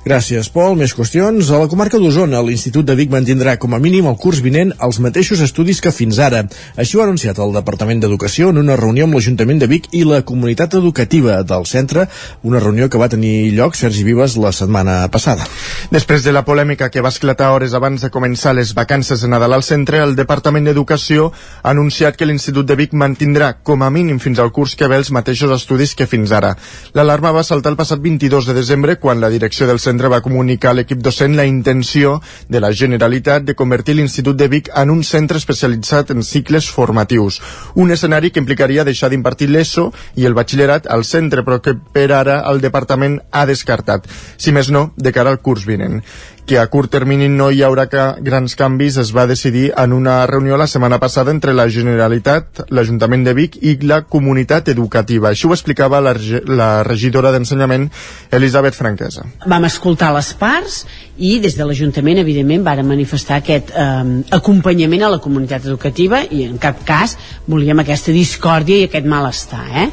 Gràcies, 0.00 0.48
Pol. 0.48 0.78
Més 0.80 0.94
qüestions. 0.96 1.50
A 1.52 1.58
la 1.60 1.68
comarca 1.68 1.98
d'Osona, 2.00 2.38
l'Institut 2.40 2.86
de 2.88 2.94
Vic 2.96 3.10
mantindrà 3.12 3.58
com 3.60 3.74
a 3.76 3.78
mínim 3.78 4.06
el 4.08 4.16
curs 4.16 4.38
vinent 4.40 4.70
els 4.80 4.96
mateixos 5.04 5.42
estudis 5.44 5.82
que 5.84 5.92
fins 5.92 6.16
ara. 6.24 6.40
Així 6.80 6.96
ho 6.96 7.02
ha 7.02 7.04
anunciat 7.04 7.36
el 7.36 7.52
Departament 7.52 8.00
d'Educació 8.00 8.48
en 8.48 8.62
una 8.62 8.78
reunió 8.80 9.04
amb 9.04 9.18
l'Ajuntament 9.18 9.60
de 9.60 9.68
Vic 9.68 9.90
i 9.92 10.06
la 10.08 10.22
comunitat 10.24 10.78
educativa 10.78 11.42
del 11.44 11.66
centre, 11.68 12.06
una 12.48 12.62
reunió 12.64 12.88
que 12.88 12.96
va 12.96 13.10
tenir 13.12 13.52
lloc, 13.52 13.76
Sergi 13.76 14.06
Vives, 14.06 14.38
la 14.40 14.54
setmana 14.56 14.94
passada. 15.12 15.44
Després 15.92 16.24
de 16.24 16.32
la 16.32 16.46
polèmica 16.48 16.88
que 16.88 17.04
va 17.04 17.12
esclatar 17.12 17.50
hores 17.52 17.76
abans 17.76 18.00
de 18.00 18.08
començar 18.08 18.54
les 18.56 18.72
vacances 18.72 19.20
de 19.20 19.28
Nadal 19.28 19.58
al 19.58 19.66
centre, 19.68 20.00
el 20.00 20.16
Departament 20.16 20.64
d'Educació 20.64 21.28
ha 21.60 21.74
anunciat 21.74 22.16
que 22.16 22.24
l'Institut 22.24 22.64
de 22.64 22.78
Vic 22.80 22.96
mantindrà 22.96 23.52
com 23.62 23.84
a 23.84 23.92
mínim 23.92 24.16
fins 24.16 24.40
al 24.40 24.48
curs 24.48 24.78
que 24.80 24.88
ve 24.88 24.96
els 24.96 25.12
mateixos 25.12 25.52
estudis 25.60 25.92
que 25.94 26.08
fins 26.08 26.32
ara. 26.32 26.56
L'alarma 26.96 27.36
va 27.36 27.44
saltar 27.44 27.76
el 27.76 27.80
passat 27.84 28.00
22 28.00 28.48
de 28.48 28.56
desembre 28.62 28.96
quan 28.96 29.20
la 29.20 29.28
direcció 29.28 29.68
del 29.68 29.76
centre 29.76 29.90
centre 30.00 30.08
va 30.08 30.22
comunicar 30.24 30.70
a 30.70 30.76
l'equip 30.78 31.02
docent 31.04 31.34
la 31.36 31.44
intenció 31.44 32.14
de 32.48 32.60
la 32.64 32.70
Generalitat 32.72 33.44
de 33.44 33.54
convertir 33.54 33.98
l'Institut 33.98 34.38
de 34.38 34.48
Vic 34.48 34.70
en 34.72 34.88
un 34.88 35.02
centre 35.04 35.36
especialitzat 35.36 36.14
en 36.14 36.24
cicles 36.24 36.70
formatius. 36.72 37.40
Un 37.74 37.92
escenari 37.92 38.30
que 38.30 38.40
implicaria 38.40 38.86
deixar 38.88 39.10
d'impartir 39.12 39.50
l'ESO 39.50 39.90
i 40.16 40.24
el 40.24 40.36
batxillerat 40.38 40.88
al 40.88 41.04
centre, 41.04 41.44
però 41.44 41.60
que 41.60 41.76
per 41.76 42.08
ara 42.16 42.40
el 42.48 42.64
departament 42.64 43.20
ha 43.30 43.44
descartat, 43.44 44.08
si 44.38 44.56
més 44.56 44.72
no, 44.72 44.94
de 44.96 45.12
cara 45.12 45.28
al 45.28 45.42
curs 45.44 45.68
vinent 45.68 46.00
que 46.46 46.58
a 46.58 46.66
curt 46.66 46.90
termini 46.90 47.28
no 47.30 47.50
hi 47.50 47.62
haurà 47.66 47.86
ca 47.90 48.04
grans 48.20 48.56
canvis 48.58 48.96
es 49.02 49.12
va 49.16 49.26
decidir 49.30 49.70
en 49.78 49.92
una 49.92 50.24
reunió 50.26 50.56
la 50.60 50.66
setmana 50.70 50.98
passada 50.98 51.30
entre 51.30 51.54
la 51.54 51.68
Generalitat, 51.70 52.64
l'Ajuntament 52.70 53.24
de 53.26 53.34
Vic 53.36 53.58
i 53.60 53.76
la 53.86 54.02
comunitat 54.02 54.68
educativa. 54.72 55.30
Això 55.30 55.50
ho 55.50 55.54
explicava 55.56 56.00
la, 56.02 56.14
la 56.46 56.70
regidora 56.86 57.32
d'Ensenyament, 57.34 57.90
Elisabet 58.30 58.74
Franquesa. 58.74 59.26
Vam 59.46 59.68
escoltar 59.68 60.12
les 60.16 60.32
parts 60.34 60.84
i 61.20 61.36
des 61.42 61.56
de 61.56 61.66
l'Ajuntament, 61.68 62.20
evidentment, 62.22 62.64
varen 62.64 62.88
manifestar 62.88 63.40
aquest 63.40 63.72
eh, 63.76 63.88
acompanyament 64.36 65.04
a 65.04 65.12
la 65.14 65.20
comunitat 65.22 65.66
educativa 65.68 66.22
i 66.24 66.44
en 66.48 66.56
cap 66.62 66.80
cas 66.88 67.16
volíem 67.50 67.82
aquesta 67.82 68.14
discòrdia 68.16 68.80
i 68.80 68.88
aquest 68.88 69.08
malestar. 69.08 69.64
Eh? 69.84 69.88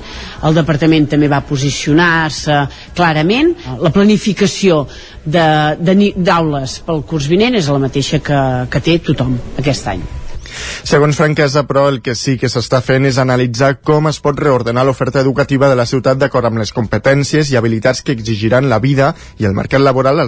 El 0.48 0.56
Departament 0.58 1.10
també 1.12 1.30
va 1.32 1.44
posicionar-se 1.48 2.62
clarament. 2.98 3.54
La 3.84 3.92
planificació 3.96 4.86
d'aules 5.28 6.80
pel 6.88 7.04
curs 7.08 7.28
vinent 7.28 7.60
és 7.60 7.68
la 7.68 7.84
mateixa 7.84 8.24
que, 8.24 8.40
que 8.72 8.84
té 8.84 9.02
tothom 9.12 9.36
aquest 9.60 9.94
any. 9.96 10.08
Segons 10.88 11.18
Franquesa, 11.20 11.66
però, 11.68 11.88
el 11.92 12.02
que 12.02 12.16
sí 12.16 12.38
que 12.42 12.50
s'està 12.52 12.82
fent 12.86 13.08
és 13.10 13.18
analitzar 13.22 13.78
com 13.86 14.08
es 14.12 14.20
pot 14.24 14.40
reordenar 14.40 14.86
l'oferta 14.88 15.24
educativa 15.24 15.70
de 15.70 15.80
la 15.80 15.88
ciutat 15.90 16.20
d'acord 16.22 16.50
amb 16.50 16.62
les 16.62 16.74
competències 16.76 17.52
i 17.52 17.58
habilitats 17.60 18.02
que 18.02 18.16
exigiran 18.18 18.70
la 18.70 18.80
vida 18.84 19.14
i 19.38 19.50
el 19.50 19.58
mercat 19.58 19.84
laboral 19.84 20.24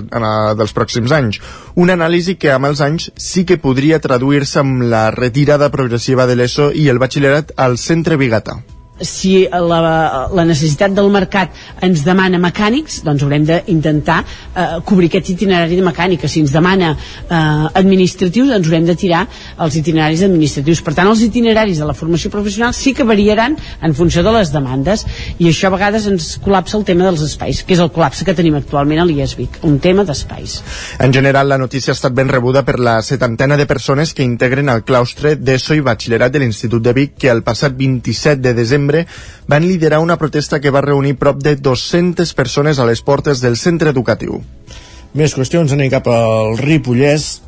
dels 0.60 0.76
pròxims 0.76 1.14
anys. 1.16 1.40
Una 1.76 1.96
anàlisi 2.00 2.36
que 2.40 2.52
amb 2.56 2.72
els 2.72 2.82
anys 2.82 3.12
sí 3.18 3.46
que 3.46 3.60
podria 3.62 4.02
traduir-se 4.04 4.60
amb 4.64 4.84
la 4.90 5.10
retirada 5.16 5.72
progressiva 5.72 6.28
de 6.28 6.36
l'ESO 6.40 6.72
i 6.74 6.90
el 6.90 7.00
batxillerat 7.00 7.56
al 7.58 7.78
centre 7.78 8.18
Bigata 8.18 8.60
si 9.02 9.48
la, 9.50 10.28
la 10.34 10.46
necessitat 10.48 10.94
del 10.96 11.10
mercat 11.14 11.56
ens 11.86 12.04
demana 12.06 12.40
mecànics, 12.42 13.02
doncs 13.06 13.24
haurem 13.24 13.46
d'intentar 13.48 14.20
eh, 14.24 14.68
cobrir 14.86 15.10
aquest 15.10 15.32
itinerari 15.36 15.78
de 15.80 15.86
mecànica. 15.86 16.30
Si 16.30 16.44
ens 16.44 16.54
demana 16.54 16.92
eh, 16.96 17.36
administratius, 17.80 18.52
doncs 18.52 18.70
haurem 18.70 18.88
de 18.90 18.96
tirar 19.00 19.26
els 19.60 19.78
itineraris 19.80 20.24
administratius. 20.28 20.84
Per 20.86 20.96
tant, 20.98 21.10
els 21.12 21.24
itineraris 21.26 21.80
de 21.80 21.88
la 21.88 21.96
formació 21.98 22.32
professional 22.34 22.76
sí 22.76 22.94
que 22.98 23.08
variaran 23.08 23.58
en 23.82 23.96
funció 23.96 24.24
de 24.26 24.34
les 24.36 24.54
demandes 24.54 25.06
i 25.40 25.50
això 25.50 25.70
a 25.70 25.76
vegades 25.76 26.08
ens 26.12 26.32
col·lapsa 26.44 26.80
el 26.80 26.86
tema 26.88 27.08
dels 27.08 27.24
espais, 27.26 27.64
que 27.64 27.76
és 27.78 27.84
el 27.84 27.92
col·lapse 27.96 28.28
que 28.28 28.36
tenim 28.38 28.58
actualment 28.60 29.04
a 29.04 29.08
l'IESVIC, 29.08 29.62
un 29.70 29.80
tema 29.84 30.06
d'espais. 30.08 30.60
En 31.00 31.14
general, 31.16 31.50
la 31.50 31.60
notícia 31.62 31.94
ha 31.94 31.98
estat 31.98 32.16
ben 32.16 32.30
rebuda 32.32 32.64
per 32.68 32.80
la 32.80 33.00
setantena 33.06 33.58
de 33.58 33.68
persones 33.70 34.14
que 34.14 34.26
integren 34.26 34.70
el 34.70 34.84
claustre 34.84 35.36
d'ESO 35.40 35.78
i 35.80 35.86
batxillerat 35.86 36.34
de 36.34 36.44
l'Institut 36.44 36.84
de 36.84 36.94
Vic 36.96 37.16
que 37.20 37.32
el 37.32 37.44
passat 37.44 37.76
27 37.78 38.42
de 38.44 38.54
desembre 38.58 38.89
desembre 38.90 39.08
van 39.48 39.68
liderar 39.68 40.00
una 40.00 40.18
protesta 40.18 40.60
que 40.60 40.72
va 40.72 40.82
reunir 40.82 41.18
prop 41.18 41.42
de 41.42 41.56
200 41.56 42.34
persones 42.34 42.80
a 42.80 42.86
les 42.86 43.02
portes 43.02 43.42
del 43.42 43.58
centre 43.58 43.90
educatiu. 43.90 44.42
Més 45.14 45.34
qüestions, 45.34 45.72
anem 45.74 45.90
cap 45.90 46.08
al 46.08 46.58
Ripollès 46.58 47.42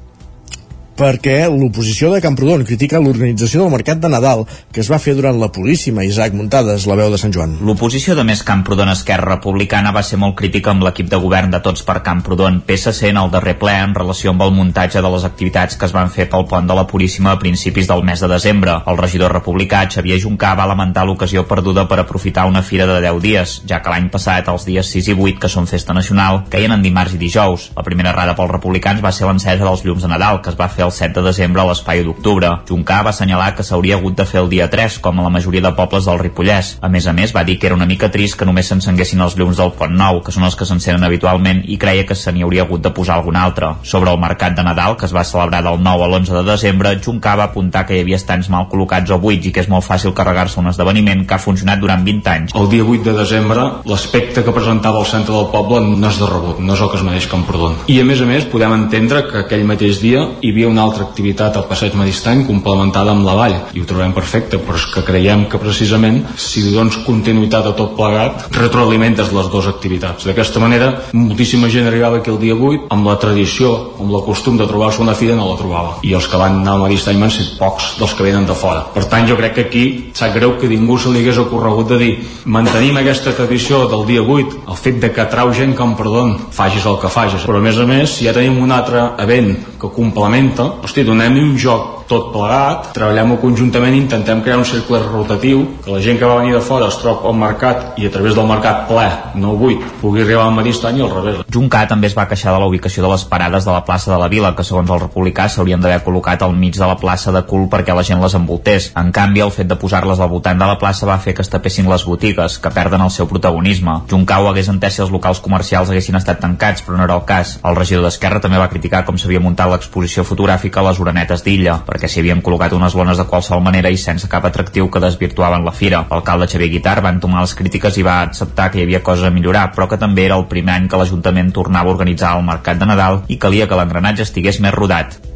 perquè 0.98 1.46
l'oposició 1.50 2.12
de 2.14 2.22
Camprodon 2.24 2.66
critica 2.68 3.00
l'organització 3.02 3.64
del 3.64 3.74
Mercat 3.74 4.02
de 4.02 4.10
Nadal 4.12 4.46
que 4.72 4.82
es 4.84 4.90
va 4.92 5.00
fer 5.02 5.16
durant 5.18 5.40
la 5.40 5.52
Puríssima. 5.52 6.04
Isaac 6.06 6.34
Muntades, 6.38 6.86
la 6.88 6.98
veu 7.00 7.12
de 7.12 7.20
Sant 7.22 7.34
Joan. 7.34 7.58
L'oposició 7.66 8.16
de 8.18 8.26
Més 8.28 8.44
Camprodon 8.48 8.92
Esquerra 8.92 9.36
Republicana 9.36 9.94
va 9.96 10.04
ser 10.04 10.20
molt 10.22 10.38
crítica 10.40 10.72
amb 10.72 10.86
l'equip 10.86 11.10
de 11.12 11.20
govern 11.22 11.52
de 11.52 11.62
Tots 11.64 11.86
per 11.88 12.02
Camprodon 12.06 12.62
PSC 12.68 13.12
en 13.12 13.22
el 13.22 13.32
darrer 13.34 13.58
ple 13.62 13.74
en 13.84 13.96
relació 13.98 14.32
amb 14.34 14.46
el 14.46 14.54
muntatge 14.56 15.02
de 15.02 15.12
les 15.14 15.26
activitats 15.28 15.78
que 15.78 15.88
es 15.88 15.96
van 15.96 16.12
fer 16.14 16.28
pel 16.32 16.48
pont 16.50 16.68
de 16.68 16.78
la 16.78 16.86
Puríssima 16.88 17.34
a 17.34 17.40
principis 17.40 17.90
del 17.90 18.04
mes 18.08 18.22
de 18.22 18.30
desembre. 18.32 18.78
El 18.88 19.00
regidor 19.00 19.34
republicà 19.36 19.84
Xavier 19.90 20.20
Juncà 20.22 20.54
va 20.58 20.70
lamentar 20.70 21.06
l'ocasió 21.08 21.46
perduda 21.48 21.88
per 21.90 22.00
aprofitar 22.02 22.48
una 22.50 22.64
fira 22.64 22.88
de 22.90 23.00
10 23.02 23.22
dies, 23.24 23.56
ja 23.68 23.82
que 23.82 23.94
l'any 23.94 24.10
passat 24.14 24.50
els 24.52 24.66
dies 24.68 24.94
6 24.96 25.12
i 25.12 25.18
8, 25.18 25.40
que 25.42 25.52
són 25.52 25.70
festa 25.70 25.96
nacional, 25.98 26.44
caien 26.52 26.76
en 26.76 26.84
dimarts 26.86 27.16
i 27.16 27.22
dijous. 27.22 27.70
La 27.78 27.86
primera 27.88 28.14
errada 28.14 28.36
pels 28.38 28.52
republicans 28.52 29.04
va 29.04 29.14
ser 29.16 29.28
l'encesa 29.28 29.66
dels 29.66 29.86
llums 29.86 30.06
de 30.06 30.12
Nadal, 30.12 30.42
que 30.42 30.52
es 30.54 30.60
va 30.60 30.70
fer 30.70 30.81
el 30.86 30.92
7 30.92 31.20
de 31.20 31.26
desembre 31.28 31.62
a 31.62 31.66
l'Espai 31.70 32.04
d'Octubre. 32.06 32.50
Juncà 32.70 33.02
va 33.06 33.12
assenyalar 33.14 33.54
que 33.56 33.66
s'hauria 33.68 33.98
hagut 33.98 34.18
de 34.18 34.26
fer 34.26 34.42
el 34.42 34.50
dia 34.50 34.70
3, 34.70 35.00
com 35.04 35.20
a 35.20 35.26
la 35.26 35.34
majoria 35.34 35.62
de 35.66 35.74
pobles 35.78 36.08
del 36.10 36.20
Ripollès. 36.20 36.78
A 36.82 36.90
més 36.90 37.08
a 37.08 37.14
més, 37.14 37.34
va 37.36 37.44
dir 37.48 37.58
que 37.60 37.70
era 37.70 37.78
una 37.78 37.88
mica 37.90 38.12
trist 38.12 38.38
que 38.40 38.48
només 38.48 38.68
s'encenguessin 38.72 39.22
els 39.22 39.38
llums 39.40 39.58
del 39.58 39.74
Pont 39.78 39.96
Nou, 39.98 40.22
que 40.26 40.34
són 40.36 40.48
els 40.48 40.58
que 40.58 40.68
s'encenen 40.68 41.04
habitualment, 41.04 41.64
i 41.68 41.78
creia 41.82 42.06
que 42.06 42.18
se 42.18 42.32
n'hi 42.32 42.46
hauria 42.46 42.66
hagut 42.66 42.82
de 42.82 42.94
posar 42.96 43.20
algun 43.20 43.38
altre. 43.38 43.74
Sobre 43.84 44.12
el 44.12 44.20
mercat 44.22 44.58
de 44.58 44.66
Nadal, 44.66 44.98
que 44.98 45.06
es 45.06 45.16
va 45.16 45.26
celebrar 45.28 45.64
del 45.66 45.82
9 45.84 46.06
a 46.06 46.10
l'11 46.10 46.38
de 46.40 46.44
desembre, 46.50 46.96
Juncà 47.04 47.36
va 47.38 47.50
apuntar 47.50 47.86
que 47.86 47.98
hi 47.98 48.04
havia 48.06 48.20
estants 48.20 48.50
mal 48.50 48.68
col·locats 48.72 49.12
o 49.12 49.20
buits 49.22 49.48
i 49.48 49.54
que 49.56 49.64
és 49.64 49.70
molt 49.72 49.86
fàcil 49.86 50.16
carregar-se 50.18 50.60
un 50.60 50.72
esdeveniment 50.72 51.26
que 51.28 51.38
ha 51.38 51.42
funcionat 51.42 51.82
durant 51.82 52.04
20 52.06 52.32
anys. 52.34 52.56
El 52.56 52.70
dia 52.72 52.86
8 52.86 53.10
de 53.10 53.18
desembre, 53.18 53.68
l'aspecte 53.86 54.44
que 54.46 54.56
presentava 54.56 55.02
el 55.02 55.10
centre 55.10 55.36
del 55.36 55.50
poble 55.54 55.82
no 55.92 56.10
és 56.10 56.20
de 56.20 56.30
rebut, 56.30 56.60
no 56.60 56.74
és 56.76 56.82
el 56.82 56.92
que 56.92 57.00
es 57.00 57.06
mereix 57.08 57.28
Camprodon. 57.32 57.78
I 57.92 58.00
a 58.02 58.08
més 58.08 58.22
a 58.22 58.28
més, 58.30 58.48
podem 58.52 58.74
entendre 58.76 59.24
que 59.30 59.44
aquell 59.46 59.68
mateix 59.68 60.02
dia 60.02 60.26
hi 60.42 60.52
havia 60.52 60.71
una 60.72 60.86
altra 60.88 61.06
activitat 61.06 61.58
al 61.60 61.68
passeig 61.70 61.96
Maristany 62.00 62.46
complementada 62.48 63.12
amb 63.12 63.25
la 63.28 63.36
vall. 63.38 63.58
I 63.75 63.84
ho 63.84 63.88
trobem 63.90 64.13
perfecte 64.16 64.60
però 64.62 64.80
és 64.80 64.88
que 64.94 65.04
creiem 65.06 65.46
que 65.51 65.60
precisament 65.62 66.22
si 66.40 66.63
dones 66.72 67.01
continuïtat 67.06 67.68
a 67.68 67.75
tot 67.78 67.96
plegat 67.98 68.48
retroalimentes 68.56 69.34
les 69.36 69.50
dues 69.51 69.68
activitats. 69.68 70.25
D'aquesta 70.30 70.63
manera 70.63 70.92
moltíssima 71.13 71.70
gent 71.72 71.90
arribava 71.90 72.22
aquí 72.22 72.32
el 72.32 72.40
dia 72.42 72.56
8 72.56 72.90
amb 72.96 73.10
la 73.10 73.18
tradició, 73.20 73.74
amb 74.00 74.16
la 74.16 74.24
costum 74.25 74.58
de 74.58 74.68
trobar-se 74.70 75.04
una 75.04 75.18
fira 75.18 75.36
no 75.36 75.50
la 75.51 75.60
trobava. 75.60 75.98
I 76.08 76.16
els 76.18 76.30
que 76.32 76.40
van 76.40 76.62
anar 76.62 76.78
al 76.78 76.86
Maristany 76.86 77.20
van 77.20 77.34
ser 77.34 77.48
pocs 77.60 77.96
dels 78.00 78.16
que 78.16 78.28
venen 78.28 78.48
de 78.48 78.56
fora. 78.56 78.86
Per 78.96 79.06
tant 79.12 79.28
jo 79.28 79.38
crec 79.40 79.58
que 79.58 79.68
aquí 79.68 79.86
sap 80.18 80.36
greu 80.36 80.56
que 80.62 80.72
ningú 80.72 80.98
se 80.98 81.12
li 81.12 81.22
hagués 81.22 81.42
ocorregut 81.44 81.92
de 81.92 82.00
dir 82.01 82.12
mantenim 82.46 82.98
aquesta 83.01 83.36
tradició 83.36 83.86
del 83.92 84.08
dia 84.08 84.24
8 84.24 84.63
el 84.72 84.80
fet 84.80 85.01
de 85.04 85.12
que 85.12 85.28
trau 85.32 85.51
gent 85.54 85.75
com 85.75 85.96
perdó 86.00 86.22
facis 86.51 86.86
el 86.86 87.00
que 87.01 87.10
facis. 87.10 87.46
Però 87.48 87.60
a 87.60 87.63
més 87.63 87.80
a 87.80 87.88
més 87.88 88.18
si 88.18 88.28
ja 88.28 88.36
tenim 88.36 88.60
un 88.62 88.72
altre 88.72 89.04
event 89.24 89.54
que 89.82 89.90
complementa 89.96 90.61
hosti, 90.62 91.03
donem 91.08 91.38
un 91.41 91.58
joc 91.58 92.00
tot 92.12 92.32
plegat, 92.34 92.91
treballem 92.96 93.38
conjuntament 93.39 93.96
intentem 93.96 94.41
crear 94.44 94.60
un 94.60 94.68
cercle 94.68 95.00
rotatiu, 95.06 95.63
que 95.86 95.94
la 95.94 96.01
gent 96.03 96.20
que 96.20 96.27
va 96.27 96.41
venir 96.41 96.58
de 96.58 96.63
fora 96.65 96.89
es 96.91 96.98
trobi 97.00 97.30
al 97.30 97.38
mercat 97.39 98.00
i 98.01 98.08
a 98.08 98.12
través 98.12 98.36
del 98.36 98.50
mercat 98.50 98.84
ple, 98.89 99.08
no 99.39 99.56
buit, 99.60 99.84
pugui 100.01 100.25
arribar 100.25 100.50
al 100.50 100.56
mateix 100.58 100.82
any 100.89 101.00
i 101.00 101.06
al 101.06 101.13
revés. 101.13 101.41
Juncà 101.51 101.86
també 101.88 102.10
es 102.10 102.15
va 102.18 102.27
queixar 102.27 102.51
de 102.56 102.60
la 102.60 102.68
ubicació 102.68 103.06
de 103.06 103.12
les 103.13 103.24
parades 103.32 103.68
de 103.68 103.72
la 103.72 103.84
plaça 103.88 104.12
de 104.12 104.18
la 104.20 104.27
Vila, 104.32 104.51
que 104.58 104.65
segons 104.68 104.91
el 104.91 105.00
republicà 105.06 105.48
s'haurien 105.48 105.80
d'haver 105.80 106.01
col·locat 106.03 106.44
al 106.44 106.56
mig 106.58 106.75
de 106.75 106.88
la 106.88 106.98
plaça 107.00 107.32
de 107.32 107.44
cul 107.48 107.68
perquè 107.72 107.96
la 107.96 108.03
gent 108.03 108.22
les 108.24 108.36
envoltés. 108.36 108.91
En 109.00 109.12
canvi, 109.15 109.44
el 109.46 109.53
fet 109.56 109.70
de 109.72 109.80
posar-les 109.80 110.20
al 110.20 110.32
voltant 110.32 110.60
de 110.60 110.68
la 110.68 110.77
plaça 110.82 111.08
va 111.08 111.20
fer 111.24 111.36
que 111.38 111.46
es 111.46 111.51
tapessin 111.51 111.89
les 111.89 112.06
botigues, 112.08 112.58
que 112.60 112.74
perden 112.75 113.06
el 113.06 113.12
seu 113.12 113.27
protagonisme. 113.32 114.01
Juncà 114.12 114.41
ho 114.41 114.50
hagués 114.51 114.72
entès 114.74 114.98
si 114.98 115.06
els 115.06 115.13
locals 115.13 115.39
comercials 115.39 115.91
haguessin 115.91 116.20
estat 116.20 116.41
tancats, 116.44 116.84
però 116.84 116.98
no 116.98 117.08
era 117.08 117.15
el 117.15 117.25
cas. 117.30 117.58
El 117.63 117.77
regidor 117.80 118.03
d'Esquerra 118.08 118.44
també 118.44 118.60
va 118.60 118.70
criticar 118.72 119.06
com 119.08 119.20
s'havia 119.20 119.44
muntat 119.44 119.72
l'exposició 119.72 120.25
fotogràfica 120.27 120.82
a 120.82 120.89
les 120.89 121.00
orenetes 121.00 121.46
d'Illa, 121.46 121.80
perquè 121.88 122.00
s'hi 122.08 122.22
havien 122.22 122.41
col·locat 122.46 122.74
unes 122.77 122.96
lones 122.98 123.20
de 123.22 123.25
qualsevol 123.29 123.63
manera 123.65 123.91
i 123.93 123.98
sense 123.98 124.29
cap 124.31 124.46
atractiu 124.48 124.89
que 124.89 125.01
desvirtuaven 125.03 125.65
la 125.65 125.75
fira. 125.75 126.05
L'alcalde 126.10 126.50
Xavier 126.51 126.72
Guitar 126.75 127.00
va 127.05 127.13
entomar 127.13 127.46
les 127.46 127.55
crítiques 127.55 127.98
i 127.98 128.05
va 128.08 128.22
acceptar 128.27 128.70
que 128.72 128.81
hi 128.81 128.86
havia 128.88 129.03
coses 129.03 129.27
a 129.27 129.34
millorar, 129.34 129.70
però 129.75 129.89
que 129.89 130.01
també 130.01 130.25
era 130.25 130.38
el 130.41 130.48
primer 130.51 130.77
any 130.77 130.88
que 130.88 131.01
l'Ajuntament 131.01 131.51
tornava 131.51 131.91
a 131.91 131.98
organitzar 131.98 132.38
el 132.38 132.48
Mercat 132.48 132.79
de 132.79 132.89
Nadal 132.93 133.24
i 133.27 133.38
calia 133.38 133.67
que 133.67 133.77
l'engranatge 133.77 134.27
estigués 134.27 134.62
més 134.62 134.74
rodat. 134.77 135.31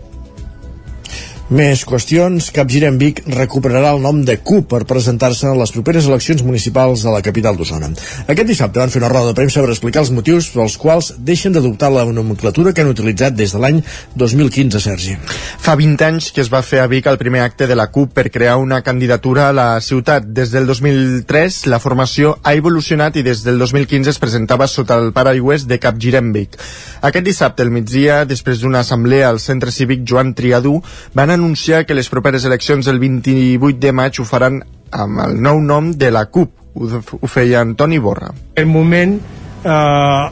Més 1.45 1.83
qüestions. 1.85 2.47
Capgirem 2.49 2.95
Vic 2.97 3.19
recuperarà 3.29 3.91
el 3.93 3.99
nom 4.01 4.23
de 4.25 4.33
CUP 4.41 4.65
per 4.71 4.79
presentar-se 4.89 5.45
en 5.51 5.59
les 5.59 5.69
properes 5.69 6.07
eleccions 6.09 6.41
municipals 6.41 7.03
de 7.05 7.11
la 7.13 7.19
capital 7.21 7.53
d'Osona. 7.53 7.91
Aquest 8.25 8.47
dissabte 8.49 8.81
van 8.81 8.89
fer 8.89 8.97
una 8.97 9.11
roda 9.11 9.29
de 9.29 9.37
premsa 9.37 9.61
per 9.61 9.69
explicar 9.69 10.01
els 10.01 10.09
motius 10.09 10.47
pels 10.49 10.77
quals 10.81 11.11
deixen 11.27 11.53
d'adoptar 11.53 11.91
la 11.93 12.07
nomenclatura 12.09 12.73
que 12.73 12.81
han 12.81 12.89
utilitzat 12.89 13.37
des 13.37 13.53
de 13.53 13.61
l'any 13.61 13.83
2015, 14.17 14.81
Sergi. 14.81 15.13
Fa 15.61 15.75
20 15.77 16.07
anys 16.07 16.31
que 16.33 16.41
es 16.41 16.49
va 16.49 16.63
fer 16.65 16.79
a 16.81 16.87
Vic 16.89 17.05
el 17.11 17.21
primer 17.21 17.43
acte 17.45 17.69
de 17.69 17.77
la 17.77 17.91
CUP 17.93 18.17
per 18.17 18.31
crear 18.33 18.57
una 18.57 18.81
candidatura 18.81 19.49
a 19.49 19.53
la 19.53 19.67
ciutat. 19.85 20.25
Des 20.25 20.49
del 20.49 20.65
2003 20.65 21.59
la 21.69 21.77
formació 21.83 22.39
ha 22.41 22.55
evolucionat 22.57 23.21
i 23.21 23.25
des 23.27 23.45
del 23.45 23.61
2015 23.61 24.15
es 24.15 24.21
presentava 24.23 24.65
sota 24.65 24.97
el 24.97 25.13
paraigües 25.13 25.69
de 25.69 25.77
Capgirem 25.77 26.33
Vic. 26.33 26.57
Aquest 27.05 27.29
dissabte 27.29 27.61
al 27.61 27.69
migdia, 27.69 28.23
després 28.25 28.65
d'una 28.65 28.81
assemblea 28.81 29.29
al 29.29 29.37
centre 29.37 29.69
cívic 29.69 30.01
Joan 30.09 30.33
Triadú, 30.33 30.79
van 31.13 31.34
anunciar 31.35 31.85
que 31.85 31.95
les 31.97 32.09
properes 32.09 32.45
eleccions 32.47 32.87
del 32.87 32.99
28 32.99 33.79
de 33.79 33.91
maig 33.95 34.19
ho 34.19 34.25
faran 34.25 34.61
amb 34.91 35.21
el 35.25 35.37
nou 35.41 35.61
nom 35.61 35.91
de 35.93 36.11
la 36.11 36.25
CUP. 36.31 36.51
Ho, 36.75 37.01
ho 37.21 37.27
feia 37.31 37.61
Antoni 37.61 37.99
Borra. 37.99 38.31
En 38.55 38.67
moment, 38.71 39.17
eh, 39.63 40.25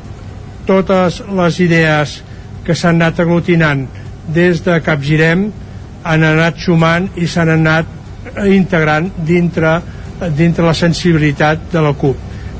totes 0.68 1.22
les 1.28 1.60
idees 1.64 2.22
que 2.64 2.76
s'han 2.76 3.02
anat 3.02 3.20
aglutinant 3.24 3.86
des 4.34 4.64
de 4.64 4.80
Capgirem 4.84 5.50
han 6.04 6.24
anat 6.24 6.60
sumant 6.64 7.10
i 7.20 7.28
s'han 7.28 7.52
anat 7.58 7.86
integrant 8.48 9.10
dintre, 9.28 9.82
dintre 10.36 10.66
la 10.66 10.76
sensibilitat 10.76 11.70
de 11.72 11.84
la 11.84 11.94
CUP. 11.94 12.18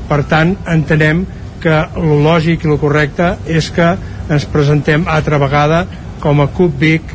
Per 0.08 0.20
tant, 0.28 0.52
entenem 0.68 1.24
que 1.64 1.76
el 1.96 2.20
lògic 2.24 2.64
i 2.64 2.72
el 2.72 2.80
correcte 2.80 3.34
és 3.48 3.70
que 3.72 3.94
ens 4.28 4.44
presentem 4.52 5.06
altra 5.08 5.40
vegada 5.40 5.84
com 6.20 6.40
a 6.40 6.48
CUP 6.52 6.76
Vic 6.80 7.14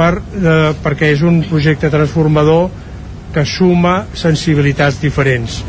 per, 0.00 0.14
eh, 0.16 0.70
perquè 0.80 1.12
és 1.12 1.24
un 1.26 1.42
projecte 1.50 1.90
transformador 1.92 2.70
que 3.34 3.44
suma 3.46 4.00
sensibilitats 4.16 4.98
diferents. 5.02 5.60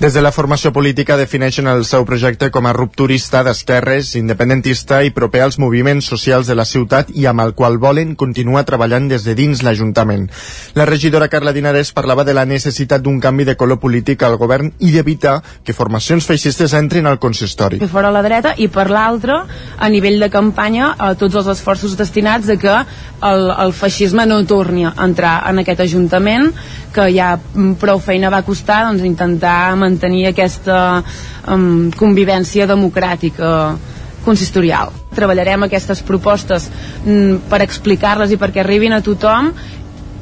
Des 0.00 0.14
de 0.16 0.22
la 0.24 0.30
formació 0.32 0.70
política 0.72 1.18
defineixen 1.20 1.66
el 1.68 1.82
seu 1.84 2.06
projecte 2.08 2.46
com 2.48 2.64
a 2.64 2.70
rupturista 2.72 3.42
d'esquerres, 3.44 4.14
independentista 4.16 5.02
i 5.04 5.10
proper 5.12 5.42
als 5.44 5.58
moviments 5.60 6.06
socials 6.08 6.48
de 6.48 6.56
la 6.56 6.64
ciutat 6.64 7.10
i 7.12 7.26
amb 7.28 7.44
el 7.44 7.52
qual 7.58 7.76
volen 7.82 8.14
continuar 8.16 8.62
treballant 8.64 9.10
des 9.10 9.26
de 9.28 9.34
dins 9.36 9.60
l'Ajuntament. 9.60 10.24
La 10.72 10.86
regidora 10.88 11.28
Carla 11.28 11.52
Dinares 11.52 11.92
parlava 11.92 12.24
de 12.24 12.32
la 12.32 12.46
necessitat 12.48 13.04
d'un 13.04 13.20
canvi 13.20 13.44
de 13.44 13.58
color 13.60 13.76
polític 13.76 14.24
al 14.24 14.38
govern 14.40 14.72
i 14.78 14.94
d'evitar 14.96 15.42
que 15.68 15.76
formacions 15.76 16.24
feixistes 16.24 16.72
entrin 16.72 17.04
al 17.04 17.20
consistori. 17.20 17.84
Per 17.84 18.04
a 18.08 18.16
la 18.16 18.24
dreta 18.24 18.54
i 18.56 18.72
per 18.72 18.88
l'altra, 18.88 19.42
a 19.76 19.92
nivell 19.92 20.16
de 20.16 20.32
campanya, 20.32 20.94
a 20.96 21.12
tots 21.12 21.36
els 21.36 21.52
esforços 21.58 22.00
destinats 22.00 22.48
a 22.48 22.56
que 22.56 22.72
el, 23.20 23.50
el 23.52 23.76
feixisme 23.76 24.24
no 24.24 24.40
torni 24.48 24.88
a 24.88 24.96
entrar 25.04 25.42
en 25.52 25.60
aquest 25.60 25.84
Ajuntament, 25.84 26.54
que 26.90 27.06
ja 27.14 27.34
prou 27.78 28.00
feina 28.02 28.30
va 28.32 28.42
costar 28.46 28.82
doncs, 28.88 29.04
intentar 29.06 29.76
mantenir 29.76 29.89
aquesta 30.28 31.02
um, 31.48 31.90
convivència 31.96 32.66
democràtica 32.66 33.76
consistorial. 34.24 34.92
Treballarem 35.16 35.64
aquestes 35.64 36.02
propostes 36.02 36.68
mm, 37.04 37.48
per 37.50 37.62
explicar-les 37.64 38.30
i 38.30 38.38
perquè 38.38 38.60
arribin 38.60 38.92
a 38.92 39.00
tothom 39.00 39.52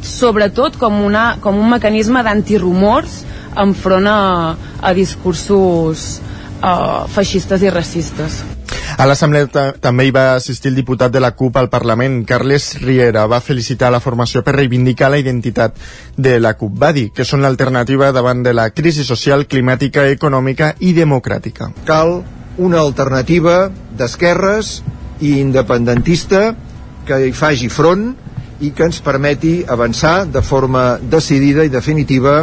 sobretot 0.03 0.79
com, 0.79 1.01
una, 1.05 1.37
com 1.43 1.59
un 1.59 1.69
mecanisme 1.71 2.23
d'antirumors 2.23 3.25
enfront 3.59 4.07
a, 4.07 4.55
a 4.81 4.95
discursos 4.95 6.21
uh, 6.63 7.07
feixistes 7.13 7.63
i 7.63 7.71
racistes. 7.71 8.43
A 8.99 9.07
l'assemblea 9.07 9.47
també 9.79 10.09
hi 10.09 10.13
va 10.15 10.35
assistir 10.35 10.73
el 10.73 10.79
diputat 10.79 11.13
de 11.15 11.21
la 11.23 11.31
CUP 11.39 11.57
al 11.61 11.69
Parlament, 11.71 12.23
Carles 12.27 12.81
Riera. 12.83 13.27
Va 13.31 13.39
felicitar 13.45 13.93
la 13.95 14.01
formació 14.03 14.43
per 14.43 14.57
reivindicar 14.57 15.11
la 15.13 15.21
identitat 15.23 15.77
de 16.17 16.39
la 16.41 16.55
CUP. 16.59 16.75
Va 16.81 16.91
dir 16.97 17.09
que 17.15 17.27
són 17.29 17.45
l'alternativa 17.45 18.11
davant 18.17 18.43
de 18.43 18.55
la 18.57 18.71
crisi 18.71 19.05
social, 19.07 19.47
climàtica, 19.47 20.09
econòmica 20.11 20.73
i 20.81 20.95
democràtica. 20.97 21.71
Cal 21.87 22.23
una 22.59 22.81
alternativa 22.83 23.69
d'esquerres 23.99 24.81
i 25.21 25.39
independentista 25.39 26.57
que 27.07 27.21
hi 27.29 27.33
faci 27.33 27.71
front 27.71 28.11
i 28.61 28.73
que 28.75 28.89
ens 28.89 28.99
permeti 29.05 29.61
avançar 29.69 30.27
de 30.27 30.43
forma 30.43 30.99
decidida 30.99 31.63
i 31.65 31.71
definitiva 31.71 32.41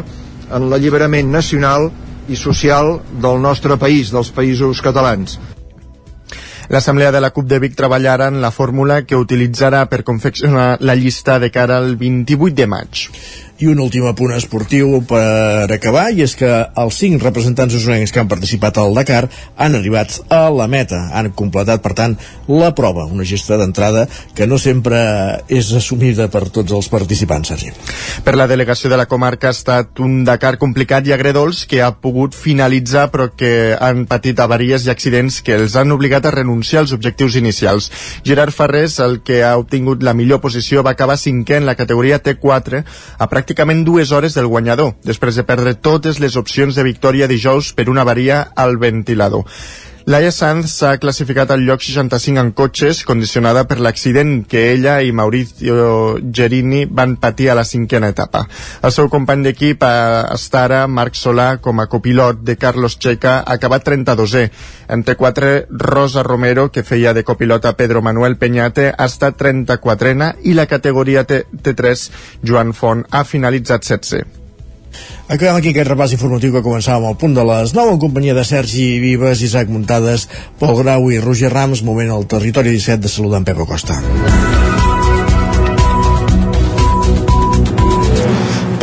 en 0.55 0.69
l'alliberament 0.71 1.31
nacional 1.31 1.89
i 2.27 2.35
social 2.39 2.99
del 3.21 3.41
nostre 3.41 3.77
país, 3.77 4.11
dels 4.13 4.31
països 4.33 4.81
catalans. 4.81 5.39
L'Assemblea 6.69 7.11
de 7.11 7.21
la 7.21 7.29
CUP 7.29 7.45
de 7.45 7.59
Vic 7.61 7.75
treballarà 7.77 8.31
en 8.31 8.39
la 8.41 8.49
fórmula 8.51 9.03
que 9.05 9.19
utilitzarà 9.21 9.83
per 9.85 10.03
confeccionar 10.03 10.77
la 10.81 10.95
llista 10.97 11.37
de 11.39 11.51
cara 11.53 11.77
al 11.77 11.93
28 11.99 12.55
de 12.57 12.65
maig. 12.65 13.03
I 13.55 13.69
un 13.71 13.79
últim 13.79 14.03
apunt 14.03 14.33
esportiu 14.35 14.97
per 15.07 15.71
acabar, 15.71 16.09
i 16.11 16.25
és 16.25 16.33
que 16.35 16.47
els 16.75 16.97
cinc 16.99 17.21
representants 17.23 17.71
usonencs 17.77 18.11
que 18.11 18.19
han 18.19 18.27
participat 18.27 18.75
al 18.81 18.91
Dakar 18.97 19.29
han 19.55 19.77
arribat 19.77 20.17
a 20.27 20.49
la 20.51 20.65
meta. 20.67 20.97
Han 21.15 21.29
completat, 21.31 21.79
per 21.79 21.93
tant, 21.95 22.17
la 22.51 22.73
prova, 22.75 23.05
una 23.07 23.23
gesta 23.23 23.55
d'entrada 23.55 24.09
que 24.35 24.43
no 24.43 24.57
sempre 24.59 24.99
és 25.47 25.69
assumida 25.71 26.27
per 26.33 26.49
tots 26.51 26.75
els 26.75 26.89
participants, 26.91 27.53
Sergi. 27.53 27.71
Per 28.25 28.33
la 28.35 28.49
delegació 28.51 28.91
de 28.91 28.99
la 28.99 29.05
comarca 29.07 29.47
ha 29.47 29.55
estat 29.55 30.03
un 30.03 30.25
Dakar 30.27 30.57
complicat 30.59 31.07
i 31.07 31.15
agredols 31.15 31.63
que 31.63 31.79
ha 31.79 31.93
pogut 31.95 32.35
finalitzar 32.35 33.05
però 33.13 33.29
que 33.39 33.77
han 33.79 34.03
patit 34.11 34.43
avaries 34.43 34.83
i 34.83 34.91
accidents 34.91 35.39
que 35.39 35.55
els 35.55 35.77
han 35.79 35.95
obligat 35.95 36.27
a 36.27 36.35
renunciar 36.35 36.83
als 36.83 36.91
objectius 36.91 37.39
inicials. 37.39 37.87
Gerard 38.27 38.51
Ferrés, 38.51 38.99
el 38.99 39.21
que 39.23 39.45
ha 39.47 39.55
obtingut 39.55 40.03
la 40.03 40.17
millor 40.17 40.43
posició, 40.43 40.83
va 40.83 40.97
acabar 40.99 41.15
cinquè 41.15 41.63
en 41.63 41.71
la 41.71 41.79
categoria 41.79 42.19
T4 42.19 42.83
a 42.83 43.23
pràcticament 43.23 43.44
dues 43.85 44.11
hores 44.11 44.33
del 44.33 44.47
guanyador, 44.47 44.95
després 45.03 45.35
de 45.35 45.43
perdre 45.45 45.75
totes 45.75 46.19
les 46.19 46.35
opcions 46.35 46.75
de 46.75 46.83
victòria 46.83 47.27
dijous 47.27 47.73
per 47.73 47.89
una 47.89 48.01
avaria 48.01 48.41
al 48.55 48.77
ventilador. 48.77 49.45
Laia 50.05 50.29
Sanz 50.29 50.69
s'ha 50.69 50.91
classificat 51.01 51.49
al 51.49 51.63
lloc 51.65 51.81
65 51.81 52.37
en 52.37 52.51
cotxes, 52.53 52.99
condicionada 53.09 53.63
per 53.65 53.79
l'accident 53.81 54.43
que 54.45 54.61
ella 54.75 54.99
i 55.01 55.09
Maurizio 55.09 56.19
Gerini 56.21 56.83
van 56.85 57.15
patir 57.23 57.49
a 57.49 57.55
la 57.57 57.63
cinquena 57.65 58.11
etapa. 58.13 58.43
El 58.85 58.93
seu 58.93 59.09
company 59.09 59.47
d'equip 59.47 59.81
a 59.81 60.29
Estara, 60.35 60.83
Marc 60.85 61.17
Solà, 61.17 61.47
com 61.57 61.81
a 61.81 61.87
copilot 61.89 62.45
de 62.45 62.53
Carlos 62.53 62.99
Checa, 63.01 63.39
acabat 63.57 63.89
32è. 63.89 64.45
En 64.93 65.01
T4, 65.01 65.57
Rosa 65.89 66.21
Romero, 66.21 66.69
que 66.69 66.85
feia 66.85 67.17
de 67.17 67.25
copilot 67.25 67.65
a 67.65 67.73
Pedro 67.73 68.05
Manuel 68.05 68.37
Peñate, 68.37 68.91
ha 68.93 69.09
estat 69.09 69.41
34ena 69.41 70.35
i 70.43 70.53
la 70.53 70.69
categoria 70.69 71.25
T 71.25 71.47
T3, 71.49 72.09
Joan 72.45 72.77
Font, 72.77 73.07
ha 73.09 73.25
finalitzat 73.25 73.89
16è. 73.89 74.44
Acabem 75.25 75.55
aquí 75.57 75.71
aquest 75.71 75.89
repàs 75.89 76.11
informatiu 76.13 76.53
que 76.53 76.61
començàvem 76.61 77.07
al 77.09 77.17
punt 77.17 77.33
de 77.33 77.45
les 77.49 77.73
9 77.73 77.95
en 77.95 78.01
companyia 78.01 78.35
de 78.37 78.43
Sergi 78.45 78.99
Vives, 79.01 79.41
Isaac 79.41 79.71
Muntades, 79.73 80.27
Pol 80.61 80.77
Grau 80.83 81.09
i 81.09 81.17
Roger 81.23 81.49
Rams, 81.49 81.81
moment 81.81 82.13
al 82.13 82.29
territori 82.29 82.75
17 82.75 83.01
de 83.07 83.09
saludar 83.09 83.41
en 83.41 83.49
Pep 83.49 83.65
Acosta. 83.65 83.97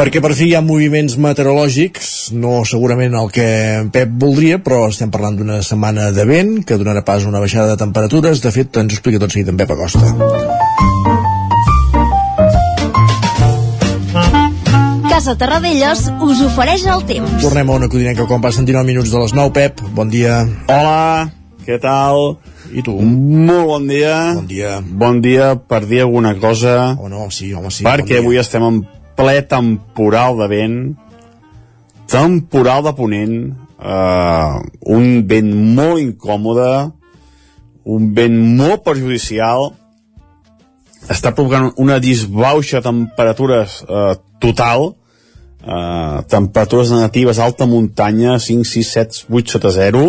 perquè 0.03 0.19
per 0.19 0.33
fi 0.35 0.49
hi 0.49 0.55
ha 0.59 0.61
moviments 0.67 1.15
meteorològics, 1.21 2.33
no 2.35 2.65
segurament 2.67 3.15
el 3.15 3.29
que 3.31 3.47
en 3.77 3.93
Pep 3.95 4.17
voldria, 4.25 4.59
però 4.59 4.89
estem 4.91 5.13
parlant 5.15 5.39
d'una 5.39 5.61
setmana 5.63 6.11
de 6.17 6.27
vent, 6.27 6.57
que 6.67 6.81
donarà 6.81 7.05
pas 7.07 7.23
a 7.23 7.31
una 7.31 7.45
baixada 7.45 7.77
de 7.77 7.79
temperatures. 7.85 8.43
De 8.43 8.51
fet, 8.51 8.83
ens 8.83 8.91
ho 8.91 8.99
explica 8.99 9.23
tot 9.23 9.31
seguit 9.31 9.55
en 9.55 9.63
Pep 9.63 9.71
Acosta. 9.77 11.12
Casa 15.23 15.39
Terradellos 15.39 16.01
us 16.27 16.41
ofereix 16.43 16.83
el 16.91 17.05
temps. 17.07 17.31
Tornem 17.39 17.69
a 17.71 17.75
una 17.79 17.87
codinenca 17.87 18.25
quan 18.27 18.41
passen 18.43 18.65
19 18.67 18.89
minuts 18.89 19.13
de 19.13 19.21
les 19.23 19.31
9, 19.39 19.53
Pep. 19.55 19.79
Bon 19.95 20.09
dia. 20.11 20.41
Hola. 20.67 21.29
Què 21.63 21.77
tal? 21.79 22.41
I 22.75 22.83
tu? 22.83 22.97
Molt 22.99 23.69
bon 23.69 23.85
dia. 23.87 24.17
Bon 24.35 24.49
dia. 24.51 24.73
Bon 24.83 25.21
dia 25.23 25.53
per 25.55 25.85
dir 25.87 26.01
alguna 26.03 26.33
cosa. 26.43 26.73
Oh, 26.99 27.07
no, 27.07 27.29
sí, 27.31 27.53
home, 27.55 27.71
sí. 27.71 27.85
perquè 27.87 28.17
bon 28.17 28.25
avui 28.25 28.41
estem 28.43 28.67
en 28.67 28.81
ple 29.15 29.37
temporal 29.47 30.41
de 30.41 30.49
vent, 30.51 30.75
temporal 32.11 32.83
de 32.89 32.93
ponent, 32.99 33.37
eh, 33.79 34.57
un 34.97 35.07
vent 35.31 35.53
molt 35.77 36.03
incòmode, 36.03 36.73
un 37.95 38.11
vent 38.19 38.41
molt 38.59 38.83
perjudicial, 38.89 39.69
està 41.07 41.31
provocant 41.31 41.71
una 41.79 42.01
disbauxa 42.03 42.81
de 42.81 42.89
temperatures 42.91 43.79
eh, 43.87 44.19
total, 44.43 44.97
eh, 45.63 46.19
temperatures 46.29 46.91
negatives 46.91 47.39
alta 47.39 47.67
muntanya, 47.67 48.39
5, 48.39 48.65
6, 48.69 48.93
7, 48.93 49.25
8 49.31 49.57
sota 49.57 49.73
0, 49.75 50.05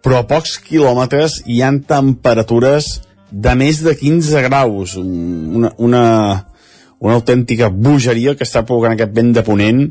però 0.00 0.20
a 0.20 0.26
pocs 0.28 0.58
quilòmetres 0.64 1.42
hi 1.46 1.60
han 1.62 1.82
temperatures 1.88 3.00
de 3.30 3.54
més 3.54 3.82
de 3.84 3.94
15 3.94 4.42
graus, 4.48 4.96
una, 4.96 5.72
una, 5.78 6.04
una 6.98 7.14
autèntica 7.14 7.70
bogeria 7.70 8.34
que 8.34 8.46
està 8.48 8.64
provocant 8.66 8.96
aquest 8.96 9.14
vent 9.14 9.34
de 9.36 9.44
ponent 9.46 9.84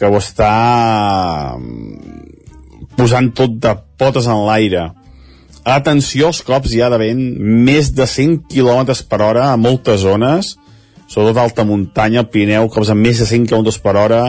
que 0.00 0.08
ho 0.08 0.18
està 0.18 1.54
mm, 1.58 2.88
posant 2.98 3.30
tot 3.38 3.54
de 3.62 3.76
potes 4.00 4.26
en 4.26 4.42
l'aire. 4.48 4.88
Atenció 5.62 6.32
als 6.32 6.40
cops 6.42 6.72
ja 6.74 6.88
de 6.90 6.98
vent, 6.98 7.22
més 7.38 7.92
de 7.94 8.08
100 8.10 8.40
km 8.50 8.96
per 9.08 9.20
hora 9.22 9.52
a 9.52 9.60
moltes 9.60 10.02
zones, 10.02 10.56
sobretot 11.12 11.42
alta 11.42 11.66
muntanya, 11.68 12.22
el 12.24 12.30
Pirineu, 12.32 12.70
cops 12.72 12.92
amb 12.92 13.04
més 13.04 13.20
de 13.20 13.28
100 13.28 13.50
km 13.50 13.68
per 13.84 13.96
hora, 14.00 14.22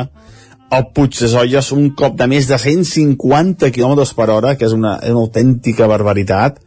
el 0.73 0.87
Puig 0.95 1.15
de 1.15 1.29
Zolles, 1.31 1.69
un 1.75 1.91
cop 1.95 2.17
de 2.19 2.27
més 2.27 2.49
de 2.49 2.57
150 2.59 3.69
km 3.71 4.03
per 4.17 4.29
hora, 4.33 4.55
que 4.57 4.67
és 4.67 4.73
una, 4.75 4.97
és 5.05 5.13
una 5.13 5.23
autèntica 5.23 5.87
barbaritat, 5.87 6.59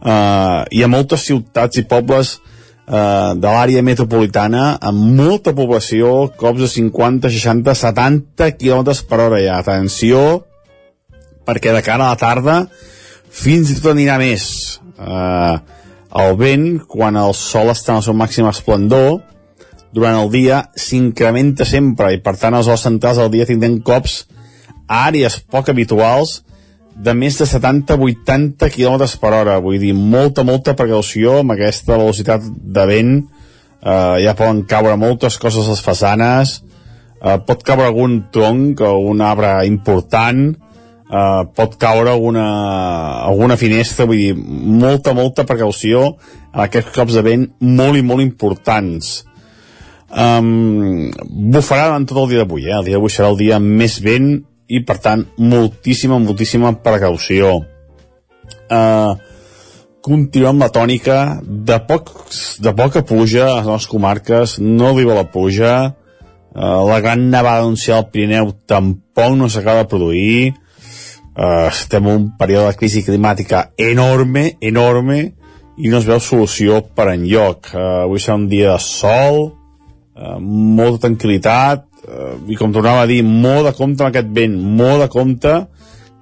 uh, 0.00 0.62
i 0.70 0.82
a 0.82 0.88
moltes 0.90 1.26
ciutats 1.28 1.80
i 1.82 1.84
pobles 1.90 2.36
uh, 2.38 3.34
de 3.36 3.48
l'àrea 3.48 3.82
metropolitana, 3.84 4.78
amb 4.80 5.18
molta 5.18 5.52
població, 5.58 6.30
cops 6.38 6.64
de 6.64 6.70
50, 6.70 7.32
60, 7.34 7.74
70 7.82 8.54
km 8.60 8.96
per 9.10 9.20
hora 9.26 9.42
ja. 9.42 9.58
Atenció, 9.60 10.22
perquè 11.44 11.74
de 11.74 11.82
cara 11.84 12.06
a 12.06 12.14
la 12.14 12.20
tarda 12.20 12.56
fins 13.32 13.72
i 13.72 13.76
tot 13.80 13.92
anirà 13.92 14.16
més. 14.22 14.46
Uh, 14.96 15.58
el 16.22 16.36
vent, 16.38 16.66
quan 16.88 17.16
el 17.16 17.34
sol 17.34 17.72
està 17.72 17.94
en 17.94 18.02
el 18.02 18.06
seu 18.06 18.16
màxim 18.16 18.48
esplendor, 18.48 19.22
durant 19.92 20.16
el 20.18 20.30
dia 20.32 20.62
s'incrementa 20.76 21.66
sempre 21.68 22.14
i 22.14 22.20
per 22.24 22.36
tant 22.40 22.56
els 22.56 22.68
hores 22.70 22.84
centrals 22.86 23.20
del 23.20 23.32
dia 23.34 23.48
tindrem 23.48 23.78
cops 23.84 24.22
a 24.88 25.04
àrees 25.08 25.38
poc 25.52 25.68
habituals 25.72 26.40
de 26.92 27.14
més 27.16 27.38
de 27.40 27.46
70-80 27.48 28.68
km 28.72 29.06
per 29.20 29.32
hora. 29.32 29.58
Vull 29.64 29.78
dir, 29.80 29.94
molta, 29.96 30.44
molta 30.44 30.74
precaució 30.76 31.38
amb 31.40 31.54
aquesta 31.54 31.96
velocitat 31.96 32.44
de 32.44 32.84
vent. 32.88 33.14
Eh, 33.82 34.18
ja 34.26 34.36
poden 34.38 34.64
caure 34.68 34.98
moltes 35.00 35.38
coses 35.40 35.66
a 35.66 35.72
les 35.72 35.80
façanes. 35.84 36.58
Eh, 37.22 37.38
pot 37.46 37.64
caure 37.64 37.88
algun 37.88 38.26
tronc 38.34 38.84
o 38.84 38.92
un 39.08 39.24
arbre 39.24 39.54
important. 39.66 40.44
Eh, 40.52 41.42
pot 41.56 41.78
caure 41.80 42.12
alguna, 42.12 42.46
alguna 43.24 43.56
finestra. 43.56 44.04
Vull 44.04 44.20
dir, 44.20 44.36
molta, 44.36 45.16
molta 45.16 45.48
precaució 45.48 46.10
amb 46.52 46.66
aquests 46.66 46.92
cops 46.92 47.16
de 47.16 47.24
vent 47.24 47.48
molt 47.64 47.96
i 47.96 48.04
molt 48.04 48.20
importants 48.20 49.22
um, 50.12 51.10
bufarà 51.52 51.88
durant 51.88 52.06
tot 52.08 52.22
el 52.24 52.30
dia 52.32 52.44
d'avui, 52.44 52.68
eh? 52.68 52.76
el 52.78 52.86
dia 52.86 52.98
d'avui 52.98 53.12
serà 53.12 53.32
el 53.32 53.40
dia 53.40 53.58
més 53.62 53.98
vent 54.04 54.32
i 54.72 54.80
per 54.86 54.98
tant 55.04 55.26
moltíssima, 55.36 56.18
moltíssima 56.22 56.72
precaució. 56.84 57.58
Uh, 58.72 59.16
continuem 60.04 60.60
la 60.62 60.70
tònica. 60.72 61.18
De, 61.42 61.78
pocs, 61.88 62.60
de 62.62 62.72
poca 62.76 63.04
pluja 63.06 63.48
a 63.58 63.62
les 63.66 63.88
comarques, 63.90 64.58
no 64.60 64.92
arriba 64.92 65.18
la 65.18 65.28
pluja. 65.28 65.74
Uh, 66.52 66.82
la 66.88 67.00
gran 67.04 67.30
nevada 67.30 67.64
anunciada 67.64 68.02
al 68.02 68.10
Pirineu 68.12 68.52
tampoc 68.68 69.36
no 69.38 69.48
s'acaba 69.48 69.84
de 69.84 69.92
produir. 69.92 70.52
Uh, 71.32 71.68
estem 71.70 72.04
en 72.04 72.12
un 72.12 72.26
període 72.36 72.72
de 72.72 72.76
crisi 72.80 73.04
climàtica 73.06 73.70
enorme, 73.80 74.58
enorme 74.60 75.22
i 75.80 75.88
no 75.88 76.02
es 76.02 76.08
veu 76.08 76.20
solució 76.20 76.82
per 76.96 77.08
enlloc. 77.14 77.72
Uh, 77.72 78.04
avui 78.04 78.20
serà 78.20 78.36
un 78.40 78.50
dia 78.52 78.74
de 78.74 78.84
sol 78.84 79.61
eh, 80.16 80.38
molta 80.40 81.06
tranquil·litat 81.06 81.86
eh, 82.06 82.34
i 82.52 82.58
com 82.58 82.72
tornava 82.74 83.04
a 83.04 83.10
dir, 83.10 83.22
molt 83.24 83.68
de 83.68 83.74
compte 83.76 84.02
amb 84.02 84.10
aquest 84.10 84.32
vent, 84.34 84.56
molt 84.56 85.04
de 85.04 85.08
compte 85.12 85.54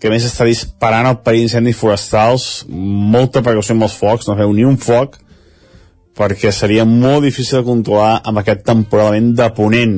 que 0.01 0.13
més 0.13 0.25
està 0.25 0.47
disparant 0.49 1.11
el 1.11 1.19
perill 1.25 1.45
d'incendis 1.45 1.77
forestals 1.77 2.47
molta 2.69 3.43
precaució 3.45 3.77
amb 3.77 3.85
els 3.89 3.97
focs 4.01 4.29
no 4.29 4.39
feu 4.39 4.55
ni 4.57 4.65
un 4.65 4.79
foc 4.81 5.19
perquè 6.17 6.53
seria 6.53 6.87
molt 6.89 7.25
difícil 7.27 7.61
de 7.61 7.69
controlar 7.69 8.21
amb 8.29 8.41
aquest 8.41 8.65
temporalment 8.67 9.31
de 9.39 9.47
ponent. 9.57 9.97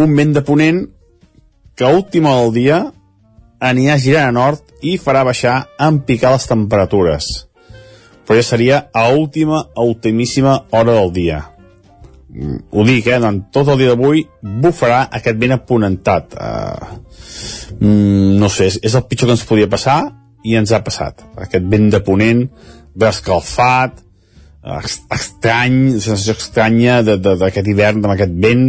Un 0.00 0.14
vent 0.16 0.32
de 0.36 0.42
ponent 0.46 0.80
que 1.76 1.84
a 1.84 1.92
última 1.92 2.32
del 2.38 2.54
dia 2.54 2.78
anirà 3.60 3.98
girant 4.00 4.30
a 4.30 4.36
nord 4.36 4.86
i 4.86 4.96
farà 5.02 5.26
baixar 5.28 5.58
en 5.82 6.00
picar 6.08 6.32
les 6.32 6.48
temperatures. 6.48 7.28
Però 8.24 8.38
ja 8.38 8.46
seria 8.46 8.82
a 8.96 9.10
última, 9.12 9.66
a 9.74 9.84
ultimíssima 9.84 10.62
hora 10.70 10.96
del 11.02 11.12
dia 11.12 11.42
ho 12.30 12.84
dic, 12.86 13.08
eh, 13.10 13.18
en 13.18 13.40
tot 13.52 13.68
el 13.72 13.80
dia 13.80 13.94
d'avui 13.94 14.22
bufarà 14.42 15.06
aquest 15.18 15.38
vent 15.40 15.56
aponentat. 15.56 16.36
Uh, 16.36 17.00
mm, 17.80 18.36
no 18.38 18.50
sé, 18.52 18.70
és, 18.70 18.78
és 18.86 18.94
el 18.94 19.06
pitjor 19.10 19.30
que 19.30 19.38
ens 19.38 19.48
podia 19.48 19.70
passar 19.70 19.98
i 20.44 20.54
ens 20.60 20.72
ha 20.72 20.82
passat. 20.86 21.24
Aquest 21.36 21.66
vent 21.70 21.90
de 21.90 22.00
ponent, 22.06 22.46
d'escalfat 23.00 24.06
estrany 24.60 25.76
sensació 26.02 26.34
estranya 26.36 27.00
d'aquest 27.02 27.68
hivern 27.70 28.02
amb 28.04 28.12
aquest 28.12 28.34
vent. 28.42 28.66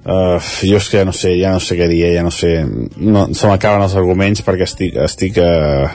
Uh, 0.00 0.38
jo 0.64 0.78
és 0.78 0.86
que 0.88 1.02
ja 1.02 1.04
no 1.04 1.12
sé 1.12 1.34
ja 1.36 1.50
no 1.52 1.60
sé 1.60 1.76
què 1.76 1.84
dir, 1.90 2.06
ja 2.14 2.22
no 2.24 2.30
sé 2.32 2.62
no, 2.64 3.26
se 3.36 3.50
m'acaben 3.50 3.82
els 3.84 3.96
arguments 4.00 4.40
perquè 4.46 4.64
estic, 4.64 4.94
estic 4.96 5.36
uh, 5.36 5.90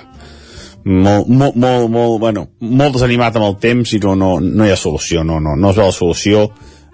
molt, 0.86 1.26
molt, 1.26 1.56
molt, 1.58 1.90
molt, 1.90 2.20
bueno, 2.22 2.44
molt 2.62 2.94
desanimat 3.00 3.40
amb 3.40 3.48
el 3.48 3.58
temps 3.64 3.96
i 3.98 4.00
no, 4.04 4.14
no, 4.14 4.36
no 4.38 4.68
hi 4.68 4.76
ha 4.76 4.78
solució, 4.78 5.24
no, 5.26 5.40
no, 5.42 5.56
no 5.58 5.72
es 5.74 5.80
veu 5.80 5.90
la 5.90 5.96
solució 5.96 6.44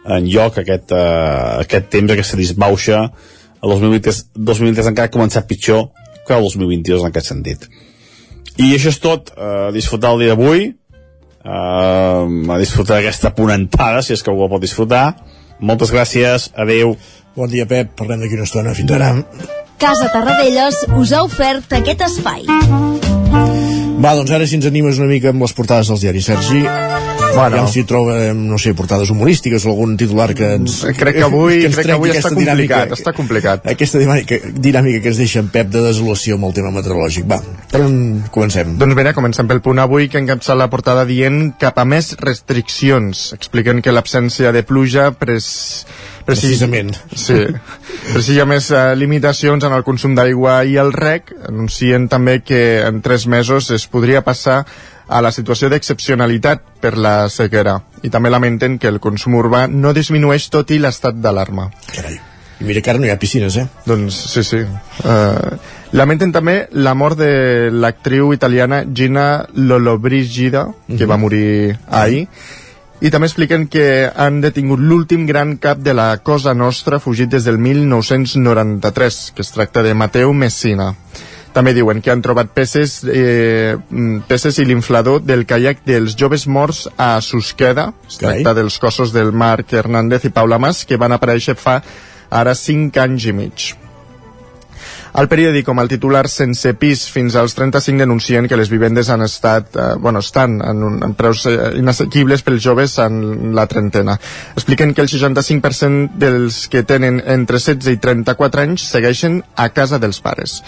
en 0.05 0.27
lloc 0.29 0.57
aquest, 0.61 0.91
uh, 0.95 1.61
aquest 1.61 1.91
temps, 1.93 2.11
aquesta 2.11 2.39
disbauxa 2.39 3.05
el 3.61 3.69
2023, 3.69 4.21
2023 4.35 4.89
encara 4.91 5.09
ha 5.09 5.13
començat 5.13 5.47
pitjor 5.47 5.89
que 6.25 6.33
el 6.33 6.45
2022 6.47 7.03
en 7.03 7.11
aquest 7.11 7.29
sentit. 7.29 7.67
I 8.57 8.73
això 8.75 8.91
és 8.91 8.99
tot 9.01 9.31
uh, 9.35 9.69
disfrutar 9.75 10.15
el 10.15 10.23
dia 10.23 10.33
d'avui. 10.33 10.71
Uh, 11.41 12.53
a 12.53 12.57
disfrutar 12.61 12.99
d'aquesta 12.99 13.31
ponentada 13.33 14.03
si 14.05 14.13
és 14.13 14.21
que 14.21 14.33
algú 14.33 14.49
pot 14.49 14.61
disfrutar. 14.61 15.05
Moltes 15.61 15.93
gràcies, 15.93 16.49
adeu. 16.57 16.95
Bon 17.37 17.49
dia 17.49 17.67
Pep, 17.69 17.93
parlem 17.97 18.21
d'aquí 18.21 18.37
una 18.37 18.49
estona, 18.49 18.75
fins 18.77 18.93
ara. 18.97 19.13
Casa 19.81 20.09
Tarradellas 20.13 20.83
us 20.97 21.13
ha 21.13 21.23
ofert 21.25 21.73
aquest 21.79 22.05
espai 22.09 22.45
Va, 24.01 24.15
doncs 24.17 24.33
ara 24.33 24.47
si 24.49 24.57
ens 24.57 24.65
animes 24.69 24.99
una 25.01 25.11
mica 25.11 25.29
amb 25.29 25.45
les 25.45 25.53
portades 25.53 25.91
dels 25.91 26.01
diaris, 26.01 26.31
Sergi 26.31 26.65
Bueno. 27.33 27.57
Ja 27.57 27.67
si 27.67 27.83
trobem, 27.87 28.39
no 28.49 28.57
sé, 28.59 28.73
portades 28.75 29.09
humorístiques 29.11 29.65
o 29.65 29.71
algun 29.71 29.95
titular 29.97 30.33
que 30.35 30.53
ens... 30.57 30.81
Crec 30.97 31.19
que 31.19 31.25
avui, 31.25 31.61
que 31.63 31.71
crec 31.75 31.87
que 31.87 31.95
avui 31.95 32.13
està 32.13 32.31
dinàmica, 32.33 32.81
complicat, 32.81 32.95
està 32.97 33.13
complicat. 33.15 33.67
Aquesta 33.71 34.01
dinàmica, 34.01 34.39
dinàmica 34.51 35.01
que 35.03 35.11
ens 35.13 35.21
deixa 35.21 35.43
en 35.43 35.51
Pep 35.53 35.71
de 35.71 35.83
desolació 35.85 36.37
amb 36.37 36.49
el 36.49 36.55
tema 36.57 36.73
meteorològic. 36.75 37.27
Va, 37.31 37.39
per 37.71 37.83
on 37.85 37.97
comencem? 38.33 38.75
Doncs 38.81 38.97
bé, 38.97 39.07
comencem 39.15 39.49
pel 39.49 39.63
punt 39.63 39.81
avui 39.83 40.09
que 40.11 40.19
encapçala 40.21 40.65
la 40.65 40.71
portada 40.73 41.05
dient 41.07 41.53
cap 41.61 41.79
a 41.79 41.87
més 41.87 42.13
restriccions. 42.19 43.29
Expliquen 43.37 43.81
que 43.83 43.95
l'absència 43.95 44.53
de 44.55 44.65
pluja 44.67 45.11
pres... 45.15 45.51
Precisament. 46.25 46.95
Sí. 47.15 47.37
Precisa 48.11 48.45
més 48.49 48.69
eh, 48.71 48.95
limitacions 48.95 49.63
en 49.67 49.75
el 49.75 49.83
consum 49.87 50.15
d'aigua 50.17 50.61
i 50.65 50.77
el 50.81 50.93
rec. 50.93 51.33
Anuncien 51.49 52.07
també 52.11 52.39
que 52.45 52.81
en 52.85 53.01
tres 53.01 53.27
mesos 53.27 53.71
es 53.71 53.87
podria 53.87 54.23
passar 54.25 54.63
a 55.11 55.21
la 55.21 55.31
situació 55.35 55.67
d'excepcionalitat 55.69 56.63
per 56.81 56.95
la 56.97 57.29
sequera 57.29 57.81
i 58.01 58.09
també 58.09 58.31
lamenten 58.31 58.77
que 58.79 58.89
el 58.89 59.01
consum 59.03 59.35
urbà 59.37 59.65
no 59.67 59.91
disminueix 59.93 60.47
tot 60.53 60.71
i 60.71 60.79
l'estat 60.79 61.19
d'alarma. 61.21 61.69
Carai. 61.91 62.17
I 62.61 62.65
mira 62.65 62.81
que 62.81 62.91
ara 62.93 63.01
no 63.01 63.07
hi 63.09 63.11
ha 63.11 63.17
piscines, 63.19 63.57
eh? 63.57 63.65
Doncs 63.89 64.17
sí, 64.35 64.43
sí. 64.45 64.59
Uh, 65.01 65.57
lamenten 65.97 66.31
també 66.31 66.67
la 66.77 66.93
mort 66.93 67.17
de 67.17 67.71
l'actriu 67.73 68.35
italiana 68.35 68.83
Gina 68.85 69.47
Lollobrigida, 69.55 70.67
que 70.87 70.93
uh 70.93 70.99
-huh. 70.99 71.09
va 71.09 71.17
morir 71.17 71.77
ahir, 71.89 72.27
i 73.01 73.09
també 73.09 73.25
expliquen 73.25 73.65
que 73.71 74.05
han 74.13 74.39
detingut 74.43 74.79
l'últim 74.79 75.25
gran 75.25 75.55
cap 75.57 75.79
de 75.81 75.95
la 75.97 76.11
Cosa 76.21 76.53
Nostra 76.53 76.99
fugit 77.01 77.31
des 77.33 77.47
del 77.49 77.57
1993, 77.57 79.19
que 79.35 79.41
es 79.41 79.49
tracta 79.55 79.81
de 79.81 79.95
Mateu 79.97 80.33
Messina. 80.37 80.91
També 81.51 81.73
diuen 81.73 81.99
que 81.99 82.13
han 82.13 82.21
trobat 82.21 82.53
peces, 82.53 83.01
eh, 83.03 83.75
peces 84.29 84.61
i 84.61 84.67
l'inflador 84.69 85.25
del 85.25 85.47
caiac 85.49 85.81
dels 85.83 86.15
joves 86.15 86.45
morts 86.47 86.85
a 86.95 87.19
Susqueda. 87.25 87.89
Es 88.07 88.21
tracta 88.21 88.53
dels 88.53 88.77
cossos 88.79 89.11
del 89.11 89.33
Marc 89.33 89.73
Hernández 89.73 90.29
i 90.29 90.31
Paula 90.31 90.61
Mas 90.61 90.85
que 90.85 91.01
van 91.01 91.11
aparèixer 91.17 91.57
fa 91.57 91.81
ara 92.29 92.55
5 92.55 93.01
anys 93.01 93.25
i 93.25 93.33
mig. 93.33 93.80
El 95.11 95.27
periòdic, 95.27 95.65
com 95.67 95.79
el 95.81 95.89
titular 95.91 96.23
sense 96.31 96.71
pis 96.79 97.01
fins 97.11 97.35
als 97.35 97.51
35 97.57 97.99
denuncien 97.99 98.45
que 98.47 98.55
les 98.55 98.69
vivendes 98.71 99.09
han 99.11 99.25
estat, 99.25 99.75
eh, 99.75 99.87
bueno, 99.99 100.21
estan 100.23 100.61
en, 100.63 100.83
un, 100.87 101.01
en 101.03 101.15
preus 101.19 101.43
eh, 101.49 101.73
inassequibles 101.75 102.45
pels 102.47 102.63
joves 102.63 102.95
en 103.03 103.51
la 103.55 103.67
trentena. 103.67 104.15
Expliquen 104.55 104.93
que 104.93 105.03
el 105.03 105.11
65% 105.11 106.15
dels 106.15 106.63
que 106.71 106.85
tenen 106.87 107.19
entre 107.25 107.59
16 107.59 107.91
i 107.91 107.99
34 107.99 108.63
anys 108.63 108.87
segueixen 108.87 109.41
a 109.59 109.67
casa 109.75 109.99
dels 109.99 110.23
pares. 110.23 110.61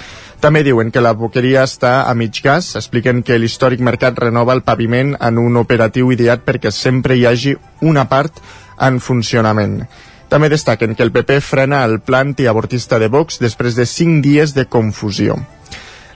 També 0.44 0.66
diuen 0.68 0.92
que 0.92 1.00
la 1.00 1.16
boqueria 1.16 1.64
està 1.64 2.02
a 2.04 2.14
mig 2.14 2.42
gas, 2.44 2.74
expliquen 2.76 3.24
que 3.24 3.40
l'històric 3.40 3.80
mercat 3.80 4.20
renova 4.20 4.52
el 4.52 4.66
paviment 4.68 5.16
en 5.24 5.40
un 5.40 5.56
operatiu 5.56 6.12
ideat 6.12 6.44
perquè 6.44 6.72
sempre 6.76 7.16
hi 7.16 7.24
hagi 7.30 7.56
una 7.80 8.10
part 8.12 8.44
en 8.84 9.00
funcionament. 9.00 9.86
També 10.34 10.48
destaquen 10.50 10.96
que 10.98 11.06
el 11.06 11.12
PP 11.14 11.36
frena 11.46 11.84
el 11.86 12.00
pla 12.02 12.24
antiavortista 12.26 12.98
de 12.98 13.06
Vox 13.06 13.36
després 13.38 13.76
de 13.78 13.84
5 13.86 14.24
dies 14.26 14.56
de 14.56 14.64
confusió. 14.66 15.36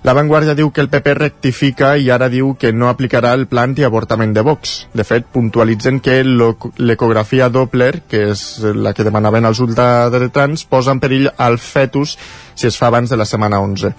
La 0.01 0.15
Vanguardia 0.17 0.55
diu 0.57 0.71
que 0.73 0.81
el 0.81 0.89
PP 0.89 1.13
rectifica 1.19 1.91
i 2.01 2.09
ara 2.09 2.25
diu 2.33 2.55
que 2.57 2.71
no 2.73 2.89
aplicarà 2.89 3.35
el 3.37 3.45
pla 3.45 3.67
antiavortament 3.69 4.33
de 4.33 4.41
Vox. 4.41 4.73
De 4.97 5.05
fet, 5.05 5.29
puntualitzen 5.29 6.01
que 6.01 6.17
l'ecografia 6.25 7.51
Doppler, 7.53 7.91
que 8.09 8.23
és 8.31 8.43
la 8.73 8.95
que 8.97 9.05
demanaven 9.05 9.45
els 9.45 9.61
ultradretans, 9.61 10.65
posa 10.65 10.97
en 10.97 11.05
perill 11.05 11.29
el 11.29 11.61
fetus 11.61 12.17
si 12.55 12.71
es 12.73 12.81
fa 12.81 12.89
abans 12.89 13.13
de 13.13 13.21
la 13.21 13.29
setmana 13.29 13.61
11. 13.61 13.93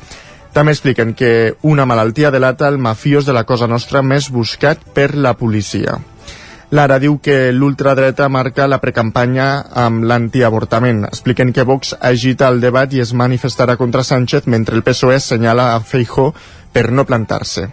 També 0.50 0.74
expliquen 0.74 1.14
que 1.14 1.54
una 1.62 1.86
malaltia 1.86 2.34
delata 2.34 2.66
el 2.66 2.82
mafiós 2.82 3.22
de 3.22 3.38
la 3.38 3.46
Cosa 3.46 3.70
Nostra 3.70 4.02
més 4.02 4.32
buscat 4.34 4.82
per 4.98 5.12
la 5.14 5.38
policia. 5.38 6.00
Lara 6.70 6.98
diu 7.00 7.14
que 7.24 7.48
l'ultradreta 7.56 8.26
marca 8.28 8.66
la 8.68 8.76
precampanya 8.82 9.46
amb 9.72 10.04
l'antiavortament. 10.04 11.06
Expliquen 11.08 11.54
que 11.56 11.64
Vox 11.64 11.94
agita 11.96 12.50
el 12.52 12.60
debat 12.60 12.92
i 12.92 13.00
es 13.00 13.14
manifestarà 13.16 13.78
contra 13.80 14.04
Sánchez 14.04 14.44
mentre 14.52 14.76
el 14.76 14.84
PSOE 14.84 15.16
senyala 15.20 15.70
a 15.74 15.80
Feijó 15.80 16.34
per 16.72 16.90
no 16.92 17.06
plantar-se. 17.08 17.70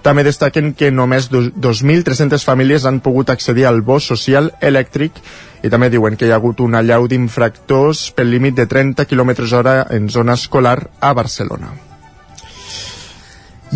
També 0.00 0.24
destaquen 0.24 0.72
que 0.72 0.88
només 0.90 1.28
2.300 1.28 2.40
famílies 2.46 2.86
han 2.88 3.02
pogut 3.04 3.28
accedir 3.28 3.66
al 3.68 3.82
bo 3.82 3.98
social 4.00 4.54
elèctric 4.64 5.20
i 5.60 5.68
també 5.68 5.90
diuen 5.92 6.16
que 6.16 6.24
hi 6.24 6.32
ha 6.32 6.40
hagut 6.40 6.64
una 6.64 6.80
llau 6.80 7.04
d'infractors 7.04 8.06
pel 8.16 8.32
límit 8.32 8.56
de 8.56 8.64
30 8.64 9.04
km 9.04 9.34
hora 9.60 9.76
en 9.90 10.08
zona 10.08 10.38
escolar 10.40 10.78
a 11.00 11.12
Barcelona. 11.12 11.74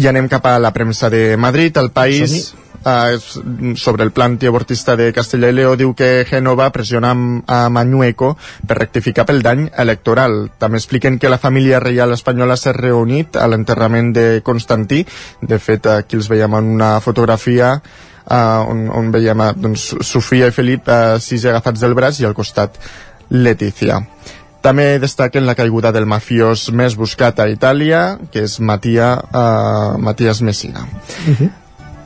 I 0.00 0.08
anem 0.08 0.32
cap 0.32 0.46
a 0.48 0.56
la 0.58 0.72
premsa 0.72 1.10
de 1.12 1.36
Madrid, 1.36 1.76
el 1.76 1.90
país 1.92 2.54
eh, 2.84 3.18
sobre 3.76 4.04
el 4.04 4.12
pla 4.12 4.26
antiabortista 4.26 4.96
de 4.96 5.12
Castella 5.12 5.50
i 5.50 5.56
Leó 5.56 5.76
diu 5.76 5.94
que 5.94 6.24
Genova 6.28 6.70
pressiona 6.72 7.12
a 7.46 7.68
Mañueco 7.68 8.36
per 8.66 8.78
rectificar 8.78 9.26
pel 9.26 9.42
dany 9.42 9.68
electoral. 9.78 10.50
També 10.58 10.80
expliquen 10.80 11.18
que 11.18 11.30
la 11.32 11.40
família 11.42 11.80
reial 11.80 12.12
espanyola 12.12 12.56
s'ha 12.56 12.74
reunit 12.76 13.36
a 13.36 13.48
l'enterrament 13.48 14.12
de 14.16 14.26
Constantí. 14.44 15.04
De 15.40 15.58
fet, 15.58 15.86
aquí 15.86 16.16
els 16.16 16.30
veiem 16.32 16.54
en 16.58 16.74
una 16.76 16.92
fotografia 17.00 17.74
uh, 17.78 18.62
on, 18.68 18.86
on 18.90 19.10
veiem 19.14 19.42
doncs, 19.56 19.92
Sofia 20.06 20.50
i 20.50 20.54
Felip 20.54 20.88
uh, 20.88 21.18
sis 21.22 21.44
agafats 21.46 21.82
del 21.82 21.96
braç 21.98 22.20
i 22.20 22.28
al 22.28 22.36
costat 22.38 22.78
Letícia. 23.32 24.02
També 24.62 25.00
destaquen 25.02 25.42
la 25.42 25.56
caiguda 25.58 25.90
del 25.90 26.06
mafiós 26.06 26.68
més 26.70 26.94
buscat 26.94 27.40
a 27.42 27.48
Itàlia, 27.50 28.02
que 28.30 28.44
és 28.46 28.60
Matia, 28.62 29.16
uh, 29.18 29.98
Matías 29.98 30.42
Messina. 30.42 30.86
Uh 31.26 31.34
-huh. 31.34 31.50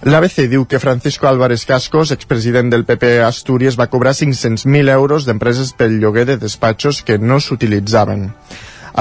L'ABC 0.07 0.45
diu 0.47 0.69
que 0.71 0.79
Francisco 0.79 1.27
Álvarez 1.27 1.65
Cascos, 1.67 2.13
expresident 2.15 2.69
del 2.71 2.85
PP 2.87 3.25
Astúries, 3.27 3.75
va 3.75 3.89
cobrar 3.91 4.13
500.000 4.15 4.93
euros 4.93 5.25
d'empreses 5.27 5.73
pel 5.75 5.97
lloguer 5.99 6.23
de 6.29 6.37
despatxos 6.39 7.01
que 7.03 7.17
no 7.19 7.41
s'utilitzaven. 7.43 8.29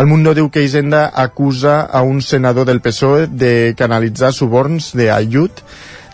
El 0.02 0.10
Mundo 0.10 0.34
diu 0.34 0.50
que 0.50 0.64
Hisenda 0.66 1.04
acusa 1.14 1.84
a 1.86 2.02
un 2.02 2.24
senador 2.26 2.66
del 2.66 2.82
PSOE 2.82 3.28
de 3.30 3.76
canalitzar 3.78 4.34
suborns 4.34 4.96
d'ajut. 4.98 5.62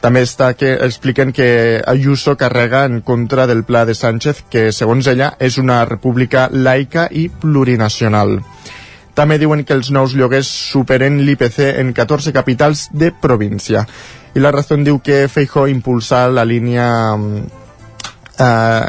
També 0.03 0.25
està 0.27 0.51
que 0.59 0.75
expliquen 0.83 1.31
que 1.31 1.79
Ayuso 1.87 2.35
carrega 2.35 2.83
en 2.83 2.99
contra 2.99 3.47
del 3.47 3.63
pla 3.63 3.85
de 3.87 3.95
Sánchez, 3.95 4.43
que, 4.51 4.73
segons 4.75 5.07
ella, 5.07 5.37
és 5.39 5.55
una 5.55 5.85
república 5.85 6.49
laica 6.51 7.07
i 7.07 7.29
plurinacional. 7.31 8.41
També 9.15 9.39
diuen 9.39 9.63
que 9.63 9.75
els 9.75 9.87
nous 9.91 10.19
lloguers 10.19 10.47
superen 10.47 11.23
l'IPC 11.23 11.77
en 11.79 11.95
14 11.95 12.35
capitals 12.35 12.89
de 12.91 13.15
província 13.15 13.87
i 14.35 14.39
la 14.39 14.51
raó 14.51 14.77
diu 14.83 15.01
que 15.03 15.27
Feijó 15.27 15.67
impulsa 15.67 16.27
la 16.31 16.45
línia 16.45 16.87
eh, 18.39 18.85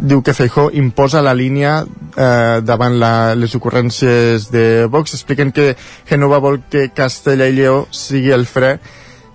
diu 0.00 0.22
que 0.22 0.34
Feijó 0.34 0.70
imposa 0.72 1.22
la 1.22 1.34
línia 1.34 1.84
eh, 2.16 2.60
davant 2.62 2.98
la, 2.98 3.34
les 3.34 3.54
ocurrències 3.54 4.50
de 4.50 4.86
Vox 4.86 5.14
expliquen 5.14 5.52
que 5.52 5.76
Genova 6.08 6.38
vol 6.38 6.62
que 6.70 6.90
Castella 6.94 7.48
i 7.48 7.54
Lleó 7.56 7.86
sigui 7.90 8.34
el 8.34 8.46
fre 8.46 8.78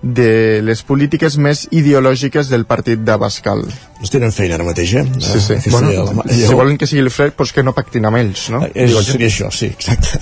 de 0.02 0.60
les 0.62 0.82
polítiques 0.86 1.38
més 1.40 1.64
ideològiques 1.74 2.50
del 2.52 2.66
partit 2.68 3.00
d'Abascal. 3.02 3.64
Ens 3.98 4.12
tenen 4.12 4.30
feina 4.30 4.54
ara 4.54 4.66
mateix, 4.68 4.92
eh? 5.00 5.04
Sí, 5.18 5.40
sí. 5.40 5.56
Eh, 5.56 5.72
bueno, 5.72 6.04
la... 6.04 6.26
si 6.30 6.54
volen 6.54 6.76
que 6.78 6.86
sigui 6.86 7.02
el 7.02 7.10
fred, 7.10 7.34
doncs 7.36 7.54
que 7.56 7.64
no 7.66 7.74
pactin 7.74 8.06
amb 8.06 8.20
ells, 8.20 8.44
no? 8.54 8.62
Eh, 8.68 8.86
és, 8.86 8.94
seria 9.08 9.32
això, 9.32 9.50
sí, 9.50 9.72
exacte. 9.72 10.20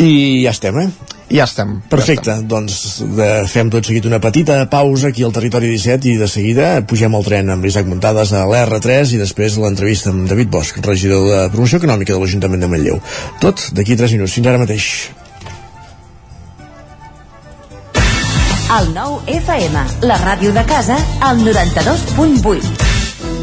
I 0.00 0.42
ja 0.42 0.56
estem, 0.56 0.80
eh? 0.80 1.17
Ja 1.28 1.44
estem. 1.44 1.82
Perfecte, 1.92 2.30
ja 2.30 2.36
estem. 2.38 2.48
doncs 2.48 2.78
de, 3.18 3.28
fem 3.52 3.68
tot 3.72 3.84
seguit 3.84 4.06
una 4.08 4.20
petita 4.22 4.56
pausa 4.70 5.10
aquí 5.12 5.26
al 5.26 5.34
Territori 5.36 5.68
17 5.74 6.08
i 6.08 6.16
de 6.20 6.28
seguida 6.30 6.70
pugem 6.88 7.14
al 7.14 7.26
tren 7.26 7.52
amb 7.52 7.68
Isaac 7.68 7.88
Muntades 7.90 8.32
a 8.32 8.46
l'R3 8.48 9.14
i 9.14 9.20
després 9.20 9.58
l'entrevista 9.60 10.12
amb 10.14 10.28
David 10.30 10.52
Bosch, 10.52 10.80
regidor 10.84 11.28
de 11.28 11.46
Promoció 11.52 11.82
Econòmica 11.82 12.16
de 12.16 12.20
l'Ajuntament 12.22 12.64
de 12.64 12.72
Manlleu. 12.72 13.00
Tot 13.44 13.68
d'aquí 13.76 13.96
3 13.96 14.16
minuts. 14.16 14.38
Fins 14.38 14.48
ara 14.48 14.62
mateix. 14.64 14.88
El 18.68 18.90
nou 18.92 19.20
FM, 19.32 19.84
la 20.04 20.18
ràdio 20.20 20.52
de 20.52 20.64
casa, 20.68 21.00
al 21.24 21.40
92.8. 21.40 22.97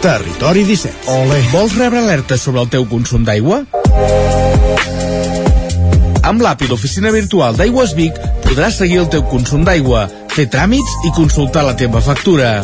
Territori 0.00 0.62
17. 0.62 1.10
Ole. 1.10 1.40
Vols 1.50 1.74
rebre 1.74 1.98
alertes 1.98 2.40
sobre 2.40 2.62
el 2.62 2.68
teu 2.70 2.84
consum 2.86 3.24
d'aigua? 3.26 3.64
Amb 6.28 6.44
l'API 6.44 6.68
d'Oficina 6.70 7.10
Virtual 7.10 7.56
d'Aigües 7.58 7.94
Vic 7.98 8.18
podràs 8.44 8.78
seguir 8.78 9.00
el 9.02 9.08
teu 9.10 9.24
consum 9.26 9.64
d'aigua, 9.66 10.04
fer 10.30 10.46
tràmits 10.52 10.94
i 11.08 11.10
consultar 11.16 11.64
la 11.66 11.74
teva 11.74 12.02
factura. 12.04 12.60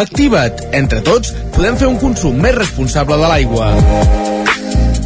Activa't! 0.00 0.64
Entre 0.80 1.02
tots 1.04 1.34
podem 1.56 1.76
fer 1.76 1.90
un 1.90 1.98
consum 2.00 2.40
més 2.40 2.56
responsable 2.56 3.20
de 3.20 3.28
l'aigua. 3.28 3.74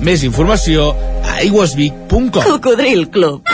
Més 0.04 0.22
informació 0.22 0.92
a 1.24 1.40
aigüesvic.com 1.42 2.44
Cocodril 2.44 3.08
Club. 3.10 3.53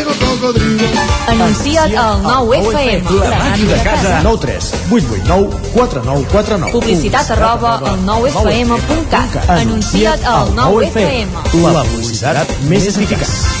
Anuncia't 1.27 1.95
al 1.95 2.21
9FM. 2.23 3.19
La 3.19 3.37
màquina 3.37 3.75
de 3.75 3.83
casa. 3.83 4.19
9 4.23 4.37
3 4.41 4.73
8 4.91 5.05
8 5.11 5.23
9 5.27 5.49
4 5.73 6.03
9 6.05 6.25
4 6.31 6.57
9 6.57 6.71
Publicitat 6.71 7.31
arroba 7.37 7.77
al 7.79 8.05
9FM.cat. 8.05 9.49
Anuncia't 9.59 10.25
al 10.25 10.53
9FM. 10.55 11.27
La 11.71 11.83
publicitat 11.83 12.55
més 12.69 12.87
eficaç. 12.87 13.60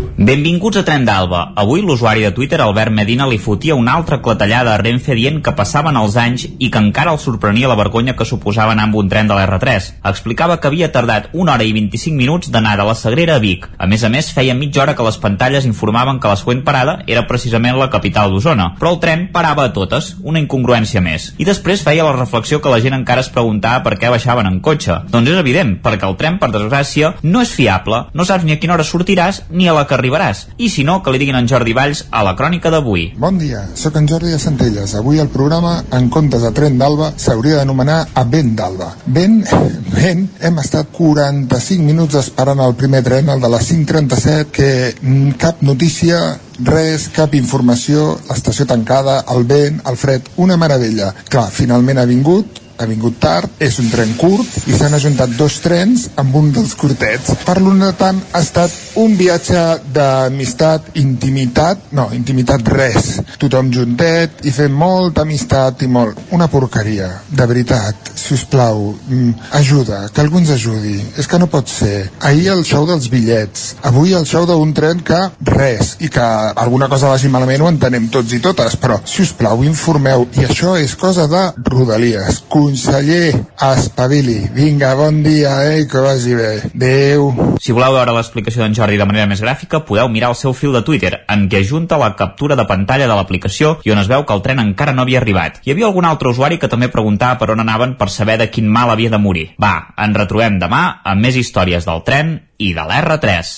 Benvinguts 0.21 0.77
a 0.77 0.83
Tren 0.85 1.01
d'Alba. 1.01 1.53
Avui 1.57 1.81
l'usuari 1.81 2.21
de 2.21 2.29
Twitter, 2.31 2.59
Albert 2.61 2.93
Medina, 2.93 3.25
li 3.25 3.39
fotia 3.41 3.73
una 3.73 3.95
altra 3.97 4.19
clatellada 4.21 4.75
a 4.75 4.77
Renfe 4.77 5.15
dient 5.17 5.39
que 5.41 5.55
passaven 5.57 5.95
els 5.97 6.13
anys 6.13 6.43
i 6.61 6.67
que 6.69 6.77
encara 6.77 7.15
el 7.15 7.17
sorprenia 7.17 7.71
la 7.71 7.77
vergonya 7.79 8.13
que 8.13 8.27
suposava 8.29 8.75
anar 8.75 8.83
amb 8.85 8.99
un 8.99 9.09
tren 9.09 9.25
de 9.25 9.33
l'R3. 9.33 9.87
Explicava 10.05 10.59
que 10.61 10.69
havia 10.69 10.91
tardat 10.93 11.31
una 11.33 11.55
hora 11.55 11.65
i 11.65 11.73
25 11.73 12.13
minuts 12.13 12.51
d'anar 12.53 12.75
de 12.77 12.85
la 12.85 12.93
Sagrera 12.99 13.39
a 13.39 13.41
Vic. 13.41 13.65
A 13.81 13.87
més 13.89 14.03
a 14.05 14.11
més, 14.13 14.29
feia 14.29 14.53
mitja 14.53 14.83
hora 14.83 14.93
que 14.93 15.07
les 15.07 15.17
pantalles 15.17 15.65
informaven 15.65 16.19
que 16.21 16.29
la 16.29 16.37
següent 16.37 16.61
parada 16.69 16.99
era 17.07 17.25
precisament 17.25 17.81
la 17.81 17.89
capital 17.89 18.29
d'Osona, 18.29 18.75
però 18.77 18.93
el 18.93 19.01
tren 19.01 19.25
parava 19.33 19.65
a 19.65 19.73
totes, 19.73 20.11
una 20.21 20.37
incongruència 20.45 21.01
més. 21.01 21.31
I 21.41 21.49
després 21.49 21.81
feia 21.81 22.05
la 22.05 22.13
reflexió 22.13 22.61
que 22.61 22.69
la 22.69 22.83
gent 22.85 22.99
encara 22.99 23.25
es 23.25 23.31
preguntava 23.33 23.81
per 23.81 23.97
què 23.97 24.13
baixaven 24.13 24.53
en 24.53 24.61
cotxe. 24.61 25.01
Doncs 25.09 25.33
és 25.33 25.41
evident, 25.41 25.79
perquè 25.81 26.05
el 26.05 26.19
tren, 26.21 26.37
per 26.37 26.53
desgràcia, 26.53 27.15
no 27.25 27.41
és 27.41 27.57
fiable, 27.57 28.05
no 28.13 28.29
saps 28.29 28.45
ni 28.45 28.53
a 28.53 28.61
quina 28.61 28.77
hora 28.77 28.85
sortiràs 28.85 29.47
ni 29.49 29.65
a 29.65 29.73
la 29.73 29.89
que 29.89 29.97
arribaràs. 29.97 30.10
I 30.57 30.69
si 30.69 30.83
no, 30.83 30.99
que 31.03 31.13
li 31.13 31.21
diguin 31.21 31.37
en 31.39 31.47
Jordi 31.49 31.73
Valls 31.77 32.03
a 32.11 32.23
la 32.27 32.35
crònica 32.39 32.71
d'avui. 32.73 33.07
Bon 33.21 33.37
dia, 33.39 33.63
sóc 33.79 33.95
en 33.99 34.09
Jordi 34.09 34.33
de 34.33 34.39
Centelles. 34.43 34.95
Avui 34.99 35.21
el 35.23 35.31
programa, 35.31 35.77
en 35.97 36.09
comptes 36.13 36.43
de 36.43 36.51
tren 36.55 36.77
d'alba, 36.79 37.13
s'hauria 37.17 37.61
d'anomenar 37.61 37.99
a 38.13 38.23
vent 38.27 38.53
d'alba. 38.59 38.91
Vent, 39.05 39.41
vent, 39.97 40.25
hem 40.41 40.61
estat 40.63 40.91
45 40.97 41.87
minuts 41.87 42.19
esperant 42.19 42.61
el 42.63 42.75
primer 42.79 43.03
tren, 43.07 43.31
el 43.31 43.43
de 43.43 43.51
les 43.55 43.71
5.37, 43.71 44.49
que 44.51 44.71
mm, 45.01 45.37
cap 45.41 45.61
notícia, 45.65 46.21
res, 46.67 47.07
cap 47.15 47.35
informació, 47.39 48.17
l'estació 48.29 48.67
tancada, 48.69 49.21
el 49.35 49.47
vent, 49.47 49.81
el 49.87 49.97
fred, 49.97 50.27
una 50.37 50.59
meravella. 50.59 51.13
Clar, 51.31 51.47
finalment 51.55 52.01
ha 52.01 52.09
vingut, 52.09 52.61
ha 52.81 52.89
vingut 52.89 53.19
tard, 53.21 53.49
és 53.61 53.77
un 53.81 53.89
tren 53.91 54.13
curt 54.19 54.67
i 54.67 54.75
s'han 54.77 54.95
ajuntat 54.97 55.35
dos 55.37 55.59
trens 55.63 56.07
amb 56.21 56.35
un 56.35 56.51
dels 56.55 56.73
curtets. 56.79 57.35
Per 57.45 57.57
l'una 57.61 57.91
tant 57.97 58.19
ha 58.31 58.41
estat 58.41 58.73
un 59.01 59.15
viatge 59.17 59.61
d'amistat, 59.93 60.91
intimitat, 61.01 61.91
no, 61.97 62.09
intimitat 62.15 62.67
res. 62.73 63.11
Tothom 63.41 63.71
juntet 63.73 64.43
i 64.47 64.53
fent 64.55 64.73
molta 64.75 65.25
amistat 65.25 65.85
i 65.85 65.89
molt. 65.91 66.19
Una 66.35 66.49
porqueria, 66.51 67.09
de 67.29 67.47
veritat. 67.47 68.11
Si 68.15 68.33
us 68.35 68.45
plau, 68.49 68.91
mm, 69.07 69.51
ajuda, 69.59 70.03
que 70.13 70.21
algú 70.21 70.39
ens 70.39 70.49
ajudi. 70.49 70.99
És 71.17 71.27
que 71.27 71.39
no 71.39 71.47
pot 71.47 71.67
ser. 71.69 72.09
Ahir 72.19 72.49
el 72.51 72.63
show 72.65 72.85
dels 72.87 73.09
bitllets, 73.09 73.75
avui 73.81 74.13
el 74.13 74.25
show 74.25 74.45
d'un 74.45 74.73
tren 74.73 74.99
que 74.99 75.19
res, 75.45 75.95
i 75.99 76.09
que 76.09 76.21
alguna 76.55 76.89
cosa 76.89 77.07
vagi 77.07 77.29
malament 77.29 77.61
ho 77.61 77.69
entenem 77.69 78.09
tots 78.09 78.33
i 78.33 78.39
totes, 78.39 78.75
però 78.75 78.99
si 79.05 79.21
us 79.21 79.33
plau 79.37 79.63
informeu, 79.63 80.27
i 80.37 80.45
això 80.47 80.75
és 80.79 80.95
cosa 80.95 81.27
de 81.27 81.43
Rodalies. 81.63 82.41
Conseller, 82.71 83.35
espavili. 83.59 84.47
Vinga, 84.55 84.93
bon 84.95 85.23
dia, 85.23 85.75
eh, 85.75 85.87
que 85.91 85.97
vagi 85.99 86.33
bé. 86.33 86.61
Adéu. 86.73 87.57
Si 87.59 87.73
voleu 87.75 87.91
veure 87.91 88.13
l'explicació 88.15 88.63
d'en 88.63 88.71
Jordi 88.77 88.95
de 88.95 89.07
manera 89.09 89.27
més 89.27 89.41
gràfica, 89.43 89.81
podeu 89.83 90.07
mirar 90.07 90.29
el 90.31 90.37
seu 90.39 90.53
fil 90.55 90.71
de 90.71 90.81
Twitter, 90.87 91.25
en 91.27 91.49
què 91.51 91.59
ajunta 91.59 91.99
la 91.99 92.13
captura 92.15 92.55
de 92.55 92.63
pantalla 92.69 93.09
de 93.11 93.17
l'aplicació 93.17 93.73
i 93.83 93.91
on 93.91 93.99
es 93.99 94.07
veu 94.07 94.23
que 94.23 94.33
el 94.33 94.41
tren 94.45 94.63
encara 94.63 94.95
no 94.95 95.03
havia 95.03 95.19
arribat. 95.19 95.59
Hi 95.65 95.75
havia 95.75 95.89
algun 95.91 96.07
altre 96.07 96.31
usuari 96.31 96.61
que 96.63 96.71
també 96.71 96.87
preguntava 96.87 97.35
per 97.43 97.51
on 97.51 97.59
anaven 97.59 97.97
per 97.99 98.07
saber 98.07 98.39
de 98.39 98.47
quin 98.47 98.71
mal 98.71 98.89
havia 98.89 99.11
de 99.11 99.19
morir. 99.19 99.49
Va, 99.59 99.91
ens 99.99 100.15
retrobem 100.15 100.55
demà 100.63 101.01
amb 101.03 101.27
més 101.27 101.35
històries 101.35 101.83
del 101.83 102.05
tren 102.07 102.37
i 102.57 102.71
de 102.71 102.87
l'R3. 102.87 103.55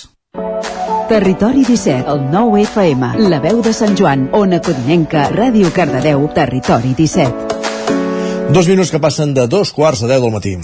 Territori 1.13 1.61
17, 1.67 2.09
el 2.09 2.31
9 2.31 2.65
FM, 2.65 3.13
la 3.29 3.39
veu 3.39 3.61
de 3.61 3.77
Sant 3.77 3.93
Joan, 3.93 4.31
Ona 4.33 4.57
Codinenca, 4.57 5.29
Ràdio 5.29 5.69
Cardedeu, 5.69 6.31
Territori 6.33 6.97
17. 6.97 7.62
Dos 8.51 8.67
minuts 8.67 8.91
que 8.91 8.99
passen 8.99 9.33
de 9.33 9.47
dos 9.47 9.71
quarts 9.71 10.03
de 10.03 10.11
deu 10.11 10.25
del 10.27 10.33
matí. 10.33 10.57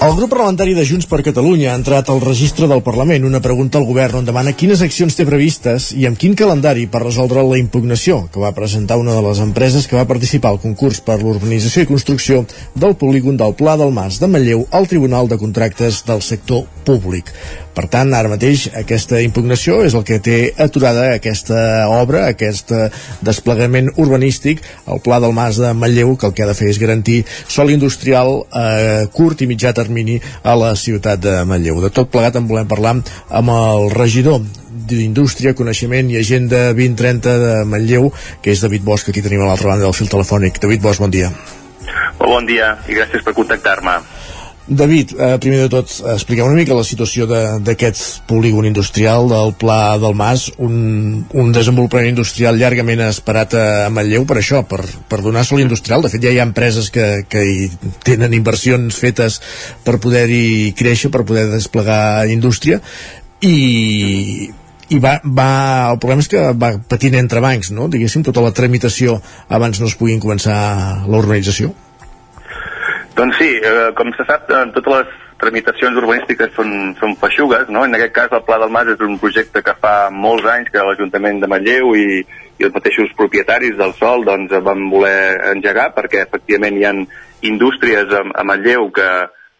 El 0.00 0.14
grup 0.16 0.30
parlamentari 0.32 0.72
de 0.72 0.80
Junts 0.88 1.04
per 1.04 1.18
Catalunya 1.20 1.74
ha 1.74 1.76
entrat 1.76 2.08
al 2.08 2.22
registre 2.24 2.64
del 2.70 2.80
Parlament 2.80 3.26
una 3.28 3.42
pregunta 3.44 3.76
al 3.76 3.84
govern 3.84 4.22
on 4.22 4.24
demana 4.24 4.54
quines 4.56 4.80
accions 4.86 5.12
té 5.18 5.26
previstes 5.28 5.90
i 5.92 6.06
amb 6.08 6.16
quin 6.16 6.32
calendari 6.40 6.86
per 6.88 7.02
resoldre 7.02 7.44
la 7.44 7.58
impugnació 7.60 8.22
que 8.32 8.40
va 8.40 8.54
presentar 8.56 8.96
una 8.96 9.12
de 9.12 9.20
les 9.28 9.44
empreses 9.44 9.84
que 9.84 10.00
va 10.00 10.08
participar 10.08 10.54
al 10.54 10.62
concurs 10.62 11.02
per 11.04 11.18
l'urbanització 11.20 11.84
i 11.84 11.90
construcció 11.92 12.46
del 12.72 12.96
polígon 12.96 13.36
del 13.36 13.52
Pla 13.60 13.76
del 13.76 13.92
Mas 13.92 14.22
de 14.24 14.32
Manlleu 14.32 14.64
al 14.70 14.88
Tribunal 14.88 15.28
de 15.28 15.36
Contractes 15.36 16.00
del 16.08 16.24
Sector 16.24 16.64
Públic. 16.88 17.28
Per 17.80 17.86
tant, 17.88 18.10
ara 18.12 18.28
mateix 18.28 18.66
aquesta 18.76 19.22
impugnació 19.24 19.78
és 19.86 19.94
el 19.96 20.02
que 20.04 20.18
té 20.20 20.34
aturada 20.60 21.06
aquesta 21.14 21.60
obra, 21.88 22.26
aquest 22.28 22.74
eh, 22.76 22.90
desplegament 23.24 23.88
urbanístic, 23.94 24.60
el 24.92 25.00
Pla 25.00 25.16
del 25.24 25.32
Mas 25.32 25.56
de 25.62 25.70
Manlleu, 25.72 26.12
que 26.20 26.28
el 26.28 26.34
que 26.36 26.44
ha 26.44 26.48
de 26.50 26.56
fer 26.58 26.68
és 26.68 26.80
garantir 26.82 27.22
sol 27.48 27.72
industrial 27.72 28.42
a 28.52 28.64
eh, 28.82 29.06
curt 29.16 29.40
i 29.40 29.48
mitjà 29.48 29.72
termini 29.72 30.18
a 30.44 30.58
la 30.60 30.74
ciutat 30.76 31.22
de 31.24 31.38
Manlleu. 31.48 31.80
De 31.80 31.88
tot 31.88 32.12
plegat 32.12 32.36
en 32.36 32.50
volem 32.50 32.68
parlar 32.68 32.98
amb 33.00 33.54
el 33.54 33.88
regidor 33.94 34.44
d'Indústria, 34.90 35.56
Coneixement 35.56 36.12
i 36.12 36.20
Agenda 36.20 36.66
2030 36.76 37.38
de 37.46 37.54
Manlleu, 37.64 38.10
que 38.44 38.52
és 38.52 38.60
David 38.60 38.84
Bosch, 38.84 39.08
que 39.08 39.16
aquí 39.16 39.24
tenim 39.24 39.46
a 39.46 39.48
l'altra 39.48 39.72
banda 39.72 39.88
del 39.88 39.96
fil 39.96 40.12
telefònic. 40.12 40.60
David 40.60 40.84
Bosch, 40.84 41.00
bon 41.00 41.16
dia. 41.16 41.32
Bon 42.20 42.44
dia 42.44 42.74
i 42.92 43.00
gràcies 43.00 43.24
per 43.24 43.32
contactar-me. 43.40 44.02
David, 44.70 45.16
eh, 45.18 45.36
primer 45.42 45.64
de 45.64 45.68
tot, 45.68 45.90
expliqueu 46.12 46.46
una 46.46 46.54
mica 46.54 46.76
la 46.78 46.84
situació 46.86 47.26
d'aquest 47.26 48.20
polígon 48.30 48.68
industrial 48.68 49.26
del 49.26 49.50
Pla 49.58 49.98
del 49.98 50.14
Mas, 50.14 50.44
un, 50.62 51.24
un 51.34 51.50
desenvolupament 51.50 52.06
industrial 52.12 52.54
llargament 52.54 53.02
esperat 53.08 53.56
a, 53.58 53.64
a 53.88 53.90
Manlleu 53.90 54.28
per 54.30 54.38
això, 54.38 54.62
per, 54.70 54.78
per 55.10 55.18
donar 55.26 55.42
sol 55.48 55.64
industrial. 55.64 56.06
De 56.06 56.12
fet, 56.14 56.22
ja 56.22 56.30
hi 56.30 56.38
ha 56.38 56.46
empreses 56.46 56.92
que, 56.94 57.08
que 57.26 57.42
hi 57.42 57.66
tenen 58.06 58.38
inversions 58.38 58.94
fetes 58.94 59.40
per 59.82 59.98
poder-hi 59.98 60.70
créixer, 60.78 61.10
per 61.10 61.26
poder 61.26 61.48
desplegar 61.50 62.30
indústria, 62.30 62.78
i, 63.42 64.50
i 64.86 65.02
va, 65.02 65.18
va, 65.24 65.50
el 65.90 65.98
problema 65.98 66.22
és 66.22 66.30
que 66.30 66.46
va 66.54 66.76
patint 66.86 67.18
entre 67.18 67.42
bancs, 67.42 67.74
no? 67.74 67.90
diguéssim, 67.90 68.22
tota 68.22 68.46
la 68.46 68.54
tramitació 68.54 69.18
abans 69.50 69.82
no 69.82 69.90
es 69.90 69.98
puguin 69.98 70.22
començar 70.22 70.60
la 71.10 71.16
urbanització. 71.18 71.74
Doncs 73.16 73.40
sí, 73.40 73.50
eh, 73.56 73.90
com 73.98 74.12
se 74.14 74.24
sap, 74.28 74.50
eh, 74.50 74.66
totes 74.74 74.92
les 74.94 75.16
tramitacions 75.40 75.96
urbanístiques 75.96 76.52
són, 76.56 76.94
són 77.00 77.16
feixugues, 77.20 77.68
no? 77.72 77.84
En 77.84 77.96
aquest 77.96 78.14
cas 78.14 78.36
el 78.36 78.44
Pla 78.46 78.60
del 78.62 78.72
Mas 78.74 78.92
és 78.92 79.02
un 79.06 79.18
projecte 79.18 79.62
que 79.66 79.74
fa 79.80 79.94
molts 80.12 80.46
anys 80.52 80.70
que 80.70 80.84
l'Ajuntament 80.84 81.40
de 81.42 81.48
Manlleu 81.50 81.94
i, 81.96 82.20
i 82.60 82.68
els 82.68 82.76
mateixos 82.76 83.12
propietaris 83.16 83.76
del 83.80 83.94
sol 83.98 84.24
doncs, 84.28 84.52
van 84.66 84.86
voler 84.92 85.40
engegar 85.54 85.90
perquè 85.96 86.26
efectivament 86.26 86.78
hi 86.78 86.86
ha 86.86 86.94
indústries 87.50 88.12
a, 88.12 88.24
a 88.36 88.46
Manlleu 88.46 88.90
que 88.94 89.10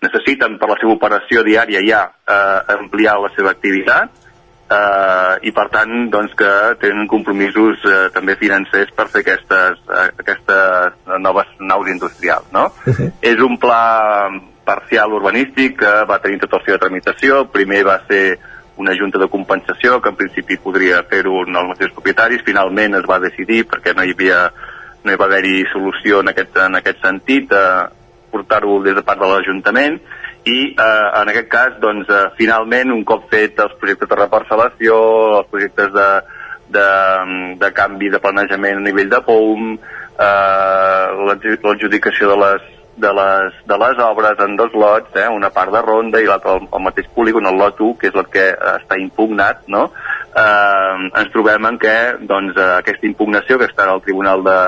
necessiten 0.04 0.58
per 0.60 0.68
la 0.70 0.78
seva 0.80 0.96
operació 0.96 1.44
diària 1.44 1.82
ja 1.84 2.04
eh, 2.08 2.76
ampliar 2.76 3.18
la 3.20 3.32
seva 3.36 3.52
activitat 3.56 4.19
eh, 4.70 5.34
i 5.48 5.52
per 5.56 5.66
tant 5.72 6.08
doncs, 6.12 6.34
que 6.38 6.50
tenen 6.82 7.08
compromisos 7.10 7.82
eh, 7.88 7.98
també 8.14 8.36
financers 8.40 8.92
per 8.96 9.08
fer 9.12 9.24
aquestes, 9.24 9.82
eh, 9.90 10.06
aquestes 10.22 11.18
noves 11.18 11.50
naus 11.58 11.90
industrials. 11.90 12.46
No? 12.52 12.70
Uh 12.86 12.94
-huh. 12.94 13.12
És 13.20 13.40
un 13.40 13.58
pla 13.58 14.30
parcial 14.64 15.12
urbanístic 15.12 15.78
que 15.78 15.92
va 16.06 16.20
tenir 16.20 16.38
tota 16.38 16.58
la 16.58 16.64
seva 16.64 16.78
tramitació. 16.78 17.44
Primer 17.50 17.84
va 17.84 18.00
ser 18.06 18.38
una 18.76 18.94
junta 18.96 19.18
de 19.18 19.28
compensació 19.28 20.00
que 20.00 20.08
en 20.08 20.16
principi 20.16 20.56
podria 20.56 21.02
fer-ho 21.02 21.40
els 21.42 21.68
mateixos 21.68 21.94
propietaris. 21.94 22.44
Finalment 22.44 22.94
es 22.94 23.06
va 23.08 23.18
decidir 23.18 23.66
perquè 23.66 23.94
no 23.94 24.04
hi 24.04 24.12
havia 24.12 24.52
no 25.02 25.12
hi 25.12 25.16
va 25.16 25.24
haver-hi 25.24 25.64
solució 25.72 26.20
en 26.20 26.28
aquest, 26.28 26.56
en 26.56 26.74
aquest 26.76 27.00
sentit, 27.00 27.52
eh, 27.52 27.88
portar-ho 28.30 28.82
des 28.82 28.94
de 28.94 29.02
part 29.02 29.20
de 29.20 29.26
l'Ajuntament 29.26 30.00
i 30.44 30.58
eh, 30.72 31.08
en 31.20 31.28
aquest 31.28 31.48
cas, 31.52 31.78
doncs, 31.82 32.08
eh, 32.08 32.26
finalment, 32.38 32.92
un 32.94 33.04
cop 33.04 33.26
fet 33.32 33.58
els 33.60 33.76
projectes 33.80 34.08
de 34.08 34.18
reparcel·lació, 34.18 34.98
els 35.40 35.48
projectes 35.52 35.92
de, 35.92 36.08
de, 36.72 36.88
de 37.60 37.72
canvi 37.76 38.08
de 38.10 38.20
planejament 38.22 38.80
a 38.80 38.84
nivell 38.86 39.10
de 39.12 39.20
POUM, 39.26 39.72
eh, 39.76 41.06
l'adjudicació 41.28 42.30
de 42.32 42.38
les, 42.40 42.70
de, 43.00 43.12
les, 43.16 43.58
de 43.68 43.78
les 43.84 44.00
obres 44.06 44.40
en 44.46 44.56
dos 44.56 44.72
lots, 44.72 45.12
eh, 45.16 45.28
una 45.28 45.50
part 45.52 45.74
de 45.74 45.82
ronda 45.84 46.22
i 46.22 46.28
l'altra 46.28 46.56
al, 46.56 46.68
mateix 46.86 47.10
polígon, 47.14 47.48
el 47.50 47.60
lot 47.60 47.80
1, 47.80 47.98
que 48.00 48.08
és 48.08 48.16
el 48.16 48.30
que 48.32 48.46
està 48.76 49.00
impugnat, 49.00 49.66
no? 49.68 49.90
eh, 50.30 51.10
ens 51.10 51.34
trobem 51.34 51.68
en 51.68 51.80
què 51.82 51.98
doncs, 52.32 52.56
aquesta 52.80 53.08
impugnació 53.12 53.60
que 53.60 53.68
està 53.68 53.88
al 53.88 54.04
Tribunal 54.06 54.44
de, 54.46 54.58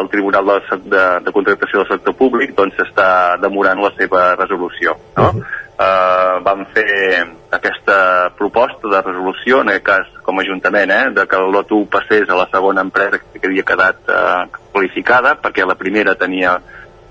el 0.00 0.08
Tribunal 0.08 0.46
de, 0.46 0.78
de, 0.90 1.02
de 1.24 1.32
Contractació 1.32 1.82
del 1.82 1.88
Sector 1.88 2.14
Públic 2.16 2.54
doncs 2.56 2.78
està 2.86 3.36
demorant 3.42 3.80
la 3.82 3.92
seva 3.98 4.34
resolució. 4.36 4.96
No? 5.16 5.28
Uh 5.28 5.34
-huh. 5.34 5.44
uh, 5.76 6.42
vam 6.44 6.64
fer 6.74 7.26
aquesta 7.50 8.32
proposta 8.38 8.88
de 8.88 9.02
resolució, 9.02 9.60
en 9.60 9.68
aquest 9.68 9.84
cas 9.84 10.06
com 10.22 10.38
a 10.38 10.42
Ajuntament, 10.42 10.90
eh, 10.90 11.10
de 11.10 11.26
que 11.26 11.36
el 11.36 11.52
lot 11.52 11.70
1 11.70 11.86
passés 11.86 12.28
a 12.28 12.34
la 12.34 12.48
segona 12.50 12.80
empresa 12.80 13.18
que 13.18 13.46
havia 13.46 13.62
quedat 13.62 13.96
uh, 14.08 14.48
qualificada, 14.72 15.36
perquè 15.42 15.66
la 15.66 15.74
primera 15.74 16.14
tenia 16.14 16.60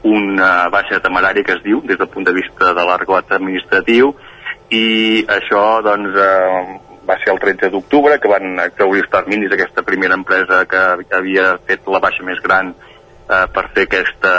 una 0.04 0.70
baixa 0.70 1.00
temerària 1.00 1.44
que 1.44 1.54
es 1.54 1.64
diu, 1.64 1.82
des 1.86 1.98
del 1.98 2.08
punt 2.08 2.26
de 2.26 2.34
vista 2.34 2.74
de 2.74 2.86
l'argot 2.86 3.32
administratiu, 3.32 4.16
i 4.72 5.26
això 5.28 5.82
doncs, 5.84 6.16
eh, 6.16 6.80
va 7.08 7.18
ser 7.22 7.34
el 7.34 7.40
13 7.40 7.70
d'octubre, 7.74 8.20
que 8.20 8.30
van 8.30 8.60
exaurir 8.64 9.04
els 9.04 9.12
terminis 9.12 9.50
d'aquesta 9.52 9.84
primera 9.88 10.18
empresa 10.18 10.66
que 10.70 10.82
havia 11.18 11.56
fet 11.68 11.88
la 11.90 12.02
baixa 12.04 12.26
més 12.28 12.42
gran 12.44 12.74
eh, 12.74 13.46
per 13.54 13.66
fer 13.76 13.88
aquesta, 13.88 14.34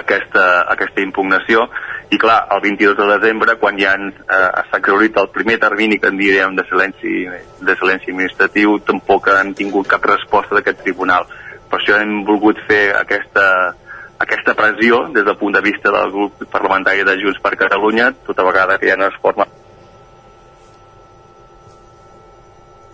aquesta, 0.00 0.44
aquesta 0.74 1.04
impugnació. 1.04 1.68
I 2.10 2.18
clar, 2.20 2.38
el 2.54 2.62
22 2.64 2.96
de 2.96 3.08
desembre, 3.18 3.56
quan 3.60 3.78
ja 3.80 3.94
eh, 3.94 4.62
s'ha 4.70 4.80
exaurit 4.80 5.16
el 5.20 5.28
primer 5.34 5.58
termini 5.62 5.98
que 6.00 6.10
en 6.10 6.18
diríem 6.20 6.56
de 6.56 6.64
silenci, 6.70 7.14
de 7.60 7.76
silenci 7.76 8.14
administratiu, 8.14 8.78
tampoc 8.88 9.30
han 9.34 9.54
tingut 9.58 9.90
cap 9.90 10.08
resposta 10.08 10.58
d'aquest 10.58 10.82
tribunal. 10.86 11.28
Per 11.68 11.78
això 11.78 12.00
hem 12.00 12.22
volgut 12.24 12.58
fer 12.66 12.96
aquesta, 12.96 13.46
aquesta 14.24 14.56
pressió 14.56 15.04
des 15.12 15.24
del 15.28 15.36
punt 15.36 15.54
de 15.54 15.64
vista 15.64 15.92
del 15.92 16.12
grup 16.16 16.44
parlamentari 16.50 17.04
de 17.04 17.18
Junts 17.20 17.44
per 17.44 17.58
Catalunya, 17.60 18.10
tota 18.26 18.46
vegada 18.48 18.78
que 18.80 18.88
ja 18.88 18.96
no 18.96 19.12
es 19.12 19.20
forma 19.20 19.46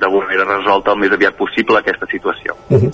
d'alguna 0.04 0.28
manera 0.28 0.46
resolta 0.52 0.92
el 0.92 1.00
més 1.00 1.16
aviat 1.16 1.36
possible 1.40 1.80
aquesta 1.80 2.06
situació. 2.12 2.56
Uh 2.68 2.82
-huh. 2.82 2.92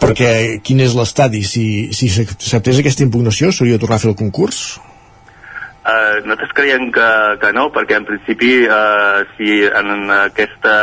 Perquè 0.00 0.62
quin 0.62 0.80
és 0.80 0.94
l'estadi? 0.94 1.42
Si, 1.42 1.92
si 1.92 2.08
s'acceptés 2.08 2.78
aquesta 2.78 3.04
impugnació, 3.04 3.52
s'hauria 3.52 3.76
de 3.76 3.82
tornar 3.84 3.96
a 3.96 4.04
fer 4.04 4.10
el 4.10 4.16
concurs? 4.16 4.80
Uh, 5.82 6.22
nosaltres 6.22 6.52
creiem 6.54 6.92
que, 6.94 7.08
que 7.42 7.48
no, 7.52 7.64
perquè 7.74 7.96
en 7.98 8.04
principi 8.06 8.52
uh, 8.70 9.24
si 9.34 9.64
en 9.66 10.12
aquesta 10.14 10.74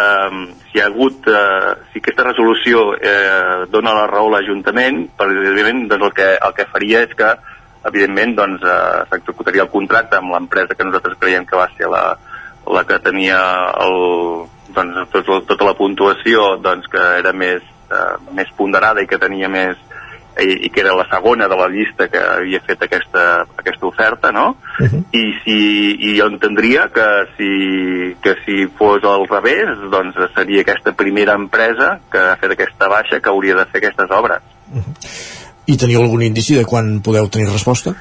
si 0.67 0.75
hi 0.75 0.82
ha 0.82 0.88
hagut 0.89 1.23
uh, 1.32 1.71
si 1.93 2.01
aquesta 2.01 2.25
resolució 2.27 2.82
uh, 2.97 3.63
dona 3.71 3.93
la 3.95 4.09
raó 4.11 4.27
a 4.27 4.34
l'Ajuntament, 4.34 5.05
evidentment 5.23 5.88
doncs 5.88 6.03
el 6.03 6.11
que, 6.17 6.27
el 6.36 6.53
que 6.57 6.67
faria 6.73 7.05
és 7.07 7.15
que 7.15 7.32
evidentment 7.88 8.36
doncs, 8.41 8.67
uh, 8.67 9.07
s'executaria 9.07 9.63
el 9.63 9.71
contracte 9.71 10.19
amb 10.19 10.36
l'empresa 10.36 10.75
que 10.75 10.84
nosaltres 10.84 11.15
creiem 11.23 11.47
que 11.47 11.55
va 11.55 11.69
ser 11.77 11.88
la, 11.88 12.03
la 12.67 12.84
que 12.84 12.99
tenia 12.99 13.39
el, 13.86 13.95
doncs, 14.76 15.09
tot, 15.11 15.45
tota 15.47 15.65
la 15.65 15.76
puntuació 15.78 16.55
doncs, 16.61 16.88
que 16.91 17.03
era 17.20 17.34
més, 17.34 17.61
eh, 17.91 18.15
més 18.34 18.49
ponderada 18.57 19.01
i 19.01 19.07
que 19.07 19.22
tenia 19.22 19.49
més 19.49 19.78
i, 20.39 20.65
i 20.65 20.70
que 20.70 20.82
era 20.82 20.95
la 20.95 21.05
segona 21.09 21.47
de 21.51 21.57
la 21.57 21.67
llista 21.72 22.07
que 22.11 22.20
havia 22.20 22.61
fet 22.65 22.84
aquesta, 22.86 23.45
aquesta 23.57 23.88
oferta, 23.88 24.32
no? 24.32 24.55
Uh 24.80 24.86
-huh. 24.86 25.03
I, 25.11 25.24
si, 25.43 25.57
I 26.11 26.20
jo 26.20 26.28
entendria 26.28 26.89
que 26.93 27.07
si, 27.36 28.15
que 28.22 28.36
si 28.45 28.67
fos 28.78 29.03
al 29.03 29.28
revés, 29.28 29.67
doncs 29.91 30.15
seria 30.36 30.61
aquesta 30.61 30.91
primera 30.93 31.34
empresa 31.34 31.99
que 32.11 32.17
ha 32.17 32.38
fet 32.38 32.51
aquesta 32.51 32.88
baixa 32.88 33.20
que 33.20 33.30
hauria 33.30 33.55
de 33.55 33.65
fer 33.65 33.78
aquestes 33.84 34.11
obres. 34.11 34.41
Uh 34.72 34.78
-huh. 34.78 34.93
I 35.65 35.78
teniu 35.78 36.01
algun 36.01 36.22
indici 36.22 36.55
de 36.55 36.65
quan 36.65 37.01
podeu 37.01 37.30
tenir 37.30 37.47
resposta? 37.47 37.95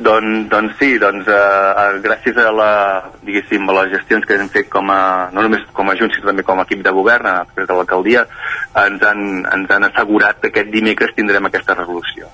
Doncs, 0.00 0.46
doncs 0.48 0.76
sí, 0.80 0.94
doncs 1.02 1.26
eh, 1.28 1.86
gràcies 2.04 2.38
a, 2.40 2.50
la, 2.56 2.70
a 3.04 3.74
les 3.78 3.90
gestions 3.92 4.24
que 4.26 4.38
hem 4.38 4.48
fet 4.52 4.70
com 4.72 4.88
a, 4.92 5.28
no 5.34 5.44
només 5.44 5.66
com 5.76 5.90
a 5.90 5.96
Junts, 5.98 6.16
sinó 6.16 6.30
també 6.30 6.44
com 6.46 6.60
a 6.60 6.64
equip 6.68 6.84
de 6.86 6.94
govern, 6.96 7.28
després 7.44 7.68
de 7.68 7.76
l'alcaldia, 7.76 8.24
ens, 8.86 9.02
han, 9.04 9.26
ens 9.44 9.74
han 9.76 9.90
assegurat 9.90 10.40
que 10.40 10.54
aquest 10.54 10.72
dimecres 10.72 11.12
tindrem 11.18 11.50
aquesta 11.50 11.76
resolució 11.76 12.30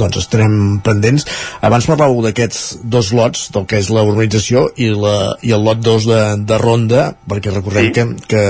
doncs 0.00 0.20
estarem 0.22 0.78
pendents. 0.84 1.26
Abans 1.64 1.88
parlàveu 1.88 2.22
d'aquests 2.26 2.80
dos 2.82 3.12
lots, 3.16 3.48
del 3.54 3.66
que 3.68 3.80
és 3.82 3.90
la 3.94 4.04
urbanització 4.06 4.68
i, 4.76 4.90
la, 4.94 5.34
i 5.42 5.54
el 5.56 5.64
lot 5.64 5.82
2 5.84 6.08
de, 6.08 6.20
de 6.48 6.58
Ronda, 6.62 7.08
perquè 7.28 7.52
recordem 7.54 7.90
sí. 7.90 7.94
que, 7.96 8.06
que 8.30 8.44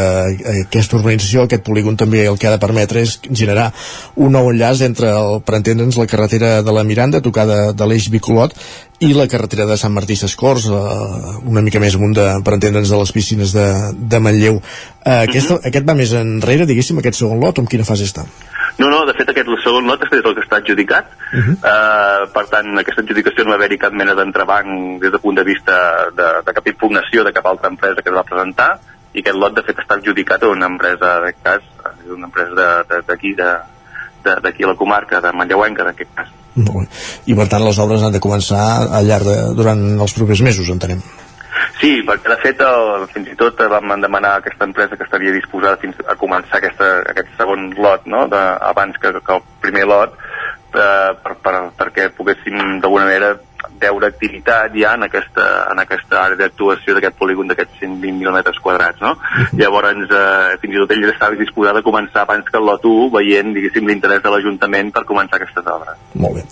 aquesta 0.65 0.99
urbanització, 1.01 1.47
aquest 1.47 1.65
polígon 1.67 1.97
també 1.99 2.27
el 2.27 2.39
que 2.39 2.51
ha 2.51 2.57
de 2.57 2.63
permetre 2.63 3.05
és 3.07 3.19
generar 3.31 3.71
un 4.17 4.37
nou 4.37 4.51
enllaç 4.53 4.85
entre, 4.87 5.13
el, 5.15 5.41
per 5.47 5.59
entendre'ns, 5.59 5.99
la 5.99 6.09
carretera 6.11 6.59
de 6.63 6.75
la 6.75 6.85
Miranda, 6.87 7.25
tocada 7.25 7.73
de 7.73 7.89
l'eix 7.89 8.11
Bicolot, 8.13 8.55
i 9.01 9.13
la 9.15 9.29
carretera 9.31 9.67
de 9.69 9.77
Sant 9.79 9.95
Martí 9.95 10.17
Sescors, 10.19 10.67
eh, 10.67 11.35
una 11.47 11.63
mica 11.63 11.81
més 11.83 11.95
amunt 11.95 12.17
de, 12.19 12.27
per 12.45 12.57
entendre'ns 12.57 12.91
de 12.91 12.99
les 12.99 13.15
piscines 13.15 13.55
de, 13.55 13.67
de 13.95 14.21
Manlleu. 14.23 14.59
Eh, 15.05 15.23
aquest, 15.29 15.51
uh 15.51 15.55
mhm. 15.55 15.61
-huh. 15.61 15.69
aquest 15.69 15.89
va 15.89 15.95
més 15.95 16.13
enrere, 16.13 16.67
diguéssim, 16.67 16.99
aquest 16.99 17.19
segon 17.19 17.41
lot, 17.41 17.59
o 17.59 17.63
en 17.63 17.69
quina 17.69 17.85
fase 17.85 18.05
està? 18.05 18.27
No, 18.79 18.89
no, 18.93 19.01
de 19.09 19.15
fet 19.19 19.33
aquest 19.33 19.49
segon 19.65 19.89
lot 19.91 20.05
és 20.07 20.13
el 20.21 20.35
que 20.37 20.45
està 20.45 20.61
adjudicat, 20.61 21.11
uh 21.33 21.39
-huh. 21.39 21.55
uh, 21.59 22.29
per 22.33 22.45
tant 22.47 22.79
aquesta 22.79 23.03
adjudicació 23.03 23.45
no 23.45 23.51
va 23.51 23.57
haver-hi 23.57 23.79
cap 23.79 23.93
mena 23.93 24.15
d'entrebanc 24.15 25.01
des 25.03 25.11
del 25.11 25.21
punt 25.21 25.37
de 25.37 25.45
vista 25.45 25.75
de, 26.15 26.29
de 26.47 26.53
cap 26.55 26.67
impugnació 26.67 27.25
de 27.25 27.33
cap 27.33 27.47
altra 27.47 27.69
empresa 27.69 28.03
que 28.03 28.11
es 28.11 28.17
va 28.17 28.23
presentar, 28.23 28.79
i 29.15 29.21
aquest 29.21 29.37
lot 29.37 29.55
de 29.57 29.63
fet 29.67 29.79
està 29.79 29.97
adjudicat 29.99 30.43
a 30.43 30.49
una 30.49 30.67
empresa, 30.67 31.19
en 31.19 31.25
aquest 31.29 31.43
cas, 31.43 31.63
una 32.07 32.27
empresa 32.27 32.85
d'aquí, 33.09 33.35
d'aquí 33.35 34.65
a 34.65 34.69
la 34.69 34.77
comarca, 34.77 35.21
de 35.21 35.33
Manlleuenca, 35.33 35.83
en 35.83 35.89
aquest 35.89 36.15
cas. 36.15 36.29
Molt 36.55 36.79
bé. 36.79 36.87
I 37.27 37.35
per 37.39 37.49
tant 37.49 37.65
les 37.65 37.79
obres 37.79 38.03
han 38.03 38.13
de 38.13 38.21
començar 38.21 38.61
al 38.99 39.07
llarg 39.07 39.25
de, 39.25 39.39
durant 39.59 39.83
els 40.07 40.15
propers 40.15 40.43
mesos, 40.43 40.71
entenem. 40.75 41.03
Sí, 41.79 42.01
perquè 42.03 42.33
de 42.33 42.37
fet 42.43 42.63
el, 42.67 43.05
fins 43.13 43.29
i 43.31 43.37
tot 43.39 43.61
vam 43.71 43.93
demanar 44.03 44.35
a 44.35 44.41
aquesta 44.43 44.67
empresa 44.67 44.97
que 44.99 45.07
estaria 45.07 45.35
disposada 45.35 45.79
fins 45.79 45.99
a 46.07 46.17
començar 46.19 46.59
aquesta, 46.59 46.89
aquest 47.13 47.31
segon 47.39 47.71
lot, 47.79 48.07
no? 48.11 48.25
de, 48.33 48.41
abans 48.71 48.99
que, 48.99 49.13
que 49.23 49.37
el 49.37 49.45
primer 49.63 49.85
lot, 49.87 50.17
eh, 50.75 51.13
per, 51.23 51.37
per, 51.45 51.55
perquè 51.79 52.09
poguéssim 52.17 52.81
d'alguna 52.83 53.07
manera 53.07 53.37
veure 53.81 54.09
activitat 54.09 54.75
ja 54.77 54.95
en 54.97 55.07
aquesta, 55.07 55.45
en 55.73 55.81
aquesta 55.83 56.23
àrea 56.25 56.39
d'actuació 56.41 56.95
d'aquest 56.97 57.17
polígon 57.19 57.51
d'aquests 57.51 57.81
120 57.83 58.35
metres 58.35 58.59
quadrats, 58.63 59.01
no? 59.01 59.13
Uh 59.13 59.19
-huh. 59.19 59.59
Llavors, 59.61 60.11
eh, 60.11 60.59
fins 60.61 60.75
i 60.75 60.79
tot 60.79 60.91
ell 60.93 61.09
estava 61.11 61.35
disposat 61.35 61.77
a 61.77 61.83
començar 61.83 62.23
abans 62.23 62.45
que 62.51 62.59
el 62.59 62.65
lot 62.65 62.85
1, 62.85 63.11
veient, 63.11 63.55
diguéssim, 63.55 63.87
l'interès 63.87 64.23
de 64.23 64.31
l'Ajuntament 64.31 64.93
per 64.93 65.05
començar 65.05 65.37
aquestes 65.37 65.65
obres. 65.67 65.97
Molt 66.15 66.35
bé. 66.37 66.43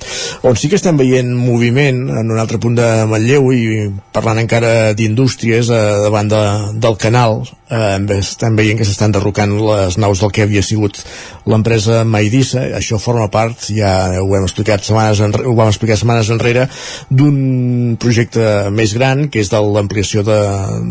On 0.43 0.57
sí 0.57 0.69
que 0.69 0.77
estem 0.77 0.97
veient 0.97 1.35
moviment, 1.35 2.09
en 2.11 2.31
un 2.31 2.39
altre 2.39 2.59
punt 2.59 2.75
de 2.75 3.07
Manlleu, 3.07 3.53
i 3.53 3.91
parlant 4.13 4.39
encara 4.39 4.95
d'indústries 4.95 5.69
eh, 5.71 6.03
davant 6.03 6.29
de, 6.29 6.43
del 6.75 6.97
canal, 6.97 7.43
eh, 7.71 7.99
estem 8.19 8.57
veient 8.57 8.79
que 8.79 8.85
s'estan 8.85 9.13
derrocant 9.13 9.53
les 9.59 9.99
naus 9.99 10.21
del 10.21 10.33
que 10.33 10.43
havia 10.43 10.63
sigut 10.63 11.03
l'empresa 11.47 12.05
Maidissa, 12.05 12.65
això 12.79 12.99
forma 12.99 13.29
part, 13.31 13.69
ja 13.71 14.21
ho 14.21 14.29
hem 14.37 14.47
explicat 14.47 14.85
setmanes 14.87 15.21
enrere, 15.21 15.47
ho 15.47 15.55
vam 15.59 15.71
explicar 15.71 15.99
setmanes 15.99 16.31
enrere, 16.35 16.67
d'un 17.11 17.97
projecte 18.01 18.71
més 18.75 18.95
gran, 18.97 19.27
que 19.33 19.43
és 19.43 19.51
de 19.53 19.61
l'ampliació 19.61 20.25
de, 20.27 20.39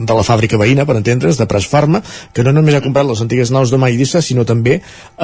de 0.07 0.17
la 0.17 0.25
fàbrica 0.27 0.59
veïna, 0.61 0.85
per 0.85 0.97
entendre's, 0.99 1.39
de 1.39 1.47
Presfarma, 1.49 2.01
que 2.33 2.45
no 2.45 2.53
només 2.55 2.77
ha 2.77 2.83
comprat 2.85 3.07
les 3.09 3.23
antigues 3.25 3.51
naus 3.55 3.73
de 3.73 3.79
Maïdissa, 3.81 4.21
sinó 4.25 4.45
també 4.45 4.79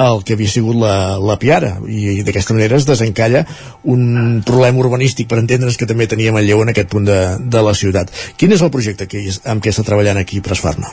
el 0.06 0.24
que 0.26 0.36
havia 0.36 0.52
sigut 0.52 0.78
la, 0.80 1.18
la 1.22 1.38
Piara, 1.40 1.76
i, 1.86 2.18
i 2.18 2.26
d'aquesta 2.26 2.56
manera 2.56 2.80
es 2.80 2.88
desencalla 2.88 3.44
un 3.84 4.42
problema 4.46 4.84
urbanístic, 4.84 5.30
per 5.30 5.40
entendre's, 5.42 5.78
que 5.80 5.88
també 5.88 6.08
teníem 6.10 6.36
a 6.36 6.44
Lleó 6.44 6.62
en 6.64 6.74
aquest 6.74 6.90
punt 6.92 7.08
de, 7.08 7.22
de 7.38 7.64
la 7.64 7.74
ciutat. 7.78 8.12
Quin 8.36 8.52
és 8.54 8.62
el 8.62 8.72
projecte 8.74 9.08
que, 9.10 9.24
amb 9.48 9.62
què 9.64 9.72
està 9.72 9.86
treballant 9.86 10.20
aquí 10.20 10.42
Presfarma? 10.44 10.90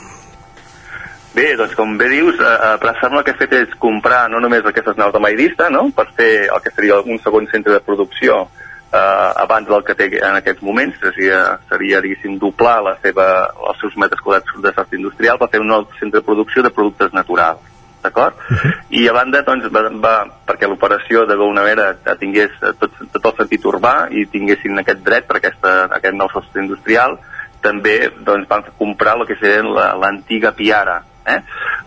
Bé, 1.30 1.52
doncs 1.54 1.76
com 1.78 1.92
bé 1.98 2.08
dius, 2.10 2.40
eh, 2.42 2.76
Presfarma 2.82 3.20
el 3.20 3.26
que 3.26 3.34
ha 3.36 3.38
fet 3.38 3.52
és 3.54 3.74
comprar 3.82 4.24
no 4.32 4.40
només 4.42 4.66
aquestes 4.66 4.98
naus 4.98 5.14
de 5.14 5.22
Maïdista, 5.22 5.68
no?, 5.70 5.86
per 5.94 6.08
fer 6.16 6.48
el 6.48 6.62
que 6.64 6.72
seria 6.74 6.98
un 7.00 7.20
segon 7.22 7.46
centre 7.52 7.76
de 7.76 7.84
producció 7.86 8.48
eh, 8.92 9.32
abans 9.44 9.68
del 9.68 9.84
que 9.84 9.94
té 9.94 10.10
en 10.18 10.38
aquests 10.38 10.62
moments, 10.62 10.98
seria, 11.00 11.58
seria 11.70 12.00
diguéssim, 12.04 12.38
doblar 12.42 12.80
la 12.82 12.96
seva, 13.02 13.26
els 13.70 13.82
seus 13.82 13.96
metres 13.96 14.22
quadrats 14.24 14.62
de 14.62 14.72
sort 14.76 14.94
industrial 14.98 15.38
per 15.38 15.50
fer 15.52 15.62
un 15.62 15.70
nou 15.70 15.86
centre 15.98 16.20
de 16.20 16.26
producció 16.26 16.62
de 16.66 16.74
productes 16.74 17.12
naturals 17.16 17.66
d'acord? 18.02 18.34
Uh 18.48 18.56
-huh. 18.56 18.72
I 18.90 19.08
a 19.08 19.12
banda, 19.12 19.42
doncs, 19.42 19.68
va, 19.68 19.82
va 19.92 20.26
perquè 20.46 20.66
l'operació 20.68 21.26
d'alguna 21.26 21.62
manera 21.62 21.96
tingués 22.18 22.50
tot, 22.78 22.90
tot 23.12 23.24
el 23.24 23.36
sentit 23.36 23.64
urbà 23.64 24.08
i 24.10 24.26
tinguessin 24.26 24.78
aquest 24.78 25.02
dret 25.04 25.26
per 25.26 25.36
aquesta, 25.36 25.84
aquest 25.84 26.14
nou 26.14 26.28
sostre 26.32 26.62
industrial, 26.62 27.18
també 27.60 28.10
doncs, 28.24 28.48
van 28.48 28.64
comprar 28.78 29.16
el 29.18 29.26
que 29.26 29.36
seria 29.36 29.62
l'antiga 30.00 30.52
Piara, 30.52 31.02
eh? 31.30 31.40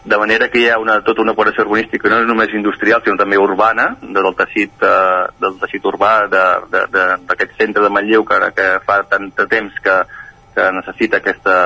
de 0.03 0.19
manera 0.19 0.49
que 0.51 0.59
hi 0.59 0.67
ha 0.69 0.79
una, 0.81 0.99
tota 1.05 1.23
una 1.23 1.35
operació 1.35 1.65
urbanística 1.65 2.11
no 2.11 2.21
només 2.27 2.53
industrial 2.55 3.03
sinó 3.03 3.17
també 3.19 3.39
urbana 3.39 3.93
del 4.01 4.29
teixit, 4.39 4.75
eh, 4.83 5.23
del 5.39 5.57
teixit 5.61 5.85
urbà 5.93 6.13
d'aquest 6.27 7.57
centre 7.59 7.83
de 7.83 7.91
Manlleu 7.93 8.25
que, 8.27 8.39
que 8.57 8.69
fa 8.87 9.01
tant 9.09 9.31
de 9.37 9.47
temps 9.51 9.79
que, 9.83 9.97
que 10.55 10.69
necessita 10.79 11.21
aquesta, 11.21 11.57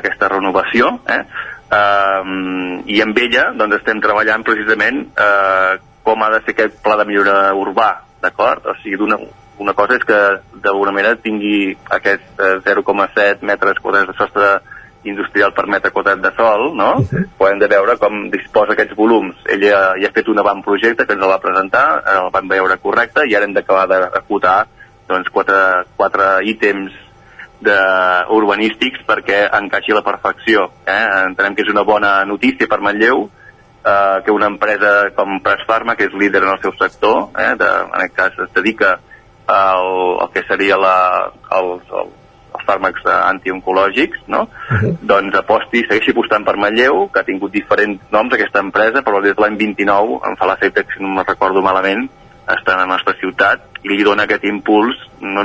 aquesta 0.00 0.32
renovació 0.32 0.96
eh? 1.08 1.22
eh, 1.80 2.22
i 2.96 3.02
amb 3.04 3.22
ella 3.26 3.50
doncs, 3.58 3.80
estem 3.80 4.02
treballant 4.04 4.46
precisament 4.46 5.04
eh, 5.12 5.78
com 6.02 6.22
ha 6.24 6.30
de 6.32 6.40
ser 6.44 6.56
aquest 6.56 6.80
pla 6.84 6.96
de 6.98 7.06
millora 7.08 7.52
urbà, 7.56 7.90
d'acord? 8.22 8.66
O 8.66 8.74
sigui, 8.80 8.98
una, 9.04 9.18
una 9.60 9.74
cosa 9.76 9.98
és 9.98 10.04
que 10.08 10.18
d'alguna 10.64 10.94
manera 10.96 11.18
tingui 11.20 11.74
aquest 11.96 12.40
eh, 12.40 12.56
0,7 12.64 13.44
metres 13.46 13.80
quadrats 13.82 14.10
de 14.10 14.16
sostre 14.18 14.50
industrial 15.04 15.54
per 15.56 15.66
metre 15.66 15.92
quadrat 15.94 16.20
de 16.20 16.32
sol, 16.36 16.74
no? 16.76 16.90
Uh 16.98 17.04
-huh. 17.04 17.26
Podem 17.38 17.58
de 17.58 17.68
veure 17.68 17.96
com 17.96 18.30
disposa 18.30 18.72
aquests 18.72 18.96
volums. 18.96 19.36
Ella 19.46 19.94
ja 20.00 20.08
ha 20.08 20.12
fet 20.12 20.28
un 20.28 20.38
avantprojecte 20.38 21.06
que 21.06 21.12
ens 21.12 21.22
el 21.22 21.30
va 21.30 21.40
presentar, 21.40 22.02
el 22.06 22.30
vam 22.30 22.48
veure 22.48 22.78
correcte 22.78 23.26
i 23.26 23.34
ara 23.34 23.44
hem 23.44 23.54
d'acabar 23.54 23.86
d'acotar 23.88 24.66
doncs, 25.08 25.28
quatre, 25.30 25.84
quatre 25.96 26.44
ítems 26.44 26.92
de 27.60 27.78
urbanístics 28.30 29.00
perquè 29.06 29.48
encaixi 29.52 29.92
a 29.92 29.96
la 29.96 30.02
perfecció. 30.02 30.70
Eh? 30.86 31.06
Entenem 31.26 31.54
que 31.54 31.62
és 31.62 31.72
una 31.72 31.82
bona 31.82 32.24
notícia 32.24 32.66
per 32.66 32.80
Manlleu 32.80 33.30
eh, 33.84 34.22
que 34.24 34.30
una 34.30 34.46
empresa 34.46 35.10
com 35.16 35.40
Presfarma, 35.40 35.96
que 35.96 36.08
és 36.08 36.16
líder 36.16 36.42
en 36.42 36.54
el 36.54 36.60
seu 36.60 36.72
sector, 36.78 37.30
eh, 37.36 37.54
de, 37.56 37.70
en 37.84 38.00
aquest 38.00 38.16
cas 38.16 38.38
es 38.46 38.52
dedica 38.54 38.98
al, 39.46 40.20
al 40.20 40.30
que 40.32 40.44
seria 40.48 40.78
la, 40.78 40.96
els, 41.58 41.84
els 41.90 42.19
fàrmacs 42.70 43.06
antioncològics, 43.18 44.24
no? 44.32 44.46
Uh 44.46 44.78
-huh. 44.78 44.94
doncs 45.12 45.36
aposti, 45.36 45.84
segueixi 45.84 46.14
apostant 46.14 46.46
per 46.46 46.56
Manlleu, 46.56 47.08
que 47.12 47.20
ha 47.20 47.28
tingut 47.28 47.52
diferents 47.52 48.00
noms 48.10 48.32
aquesta 48.34 48.60
empresa, 48.60 49.02
però 49.02 49.20
des 49.22 49.34
de 49.34 49.42
l'any 49.42 49.56
29, 49.58 50.20
em 50.28 50.36
fa 50.36 50.46
l'efecte 50.46 50.84
que 50.84 50.94
si 50.94 51.02
no 51.02 51.08
me'n 51.08 51.26
recordo 51.26 51.62
malament, 51.62 52.08
està 52.46 52.72
en 52.74 52.80
la 52.84 52.92
nostra 52.94 53.14
ciutat, 53.20 53.60
i 53.82 53.88
li 53.88 54.04
dona 54.04 54.24
aquest 54.24 54.44
impuls 54.44 54.96
no, 55.20 55.44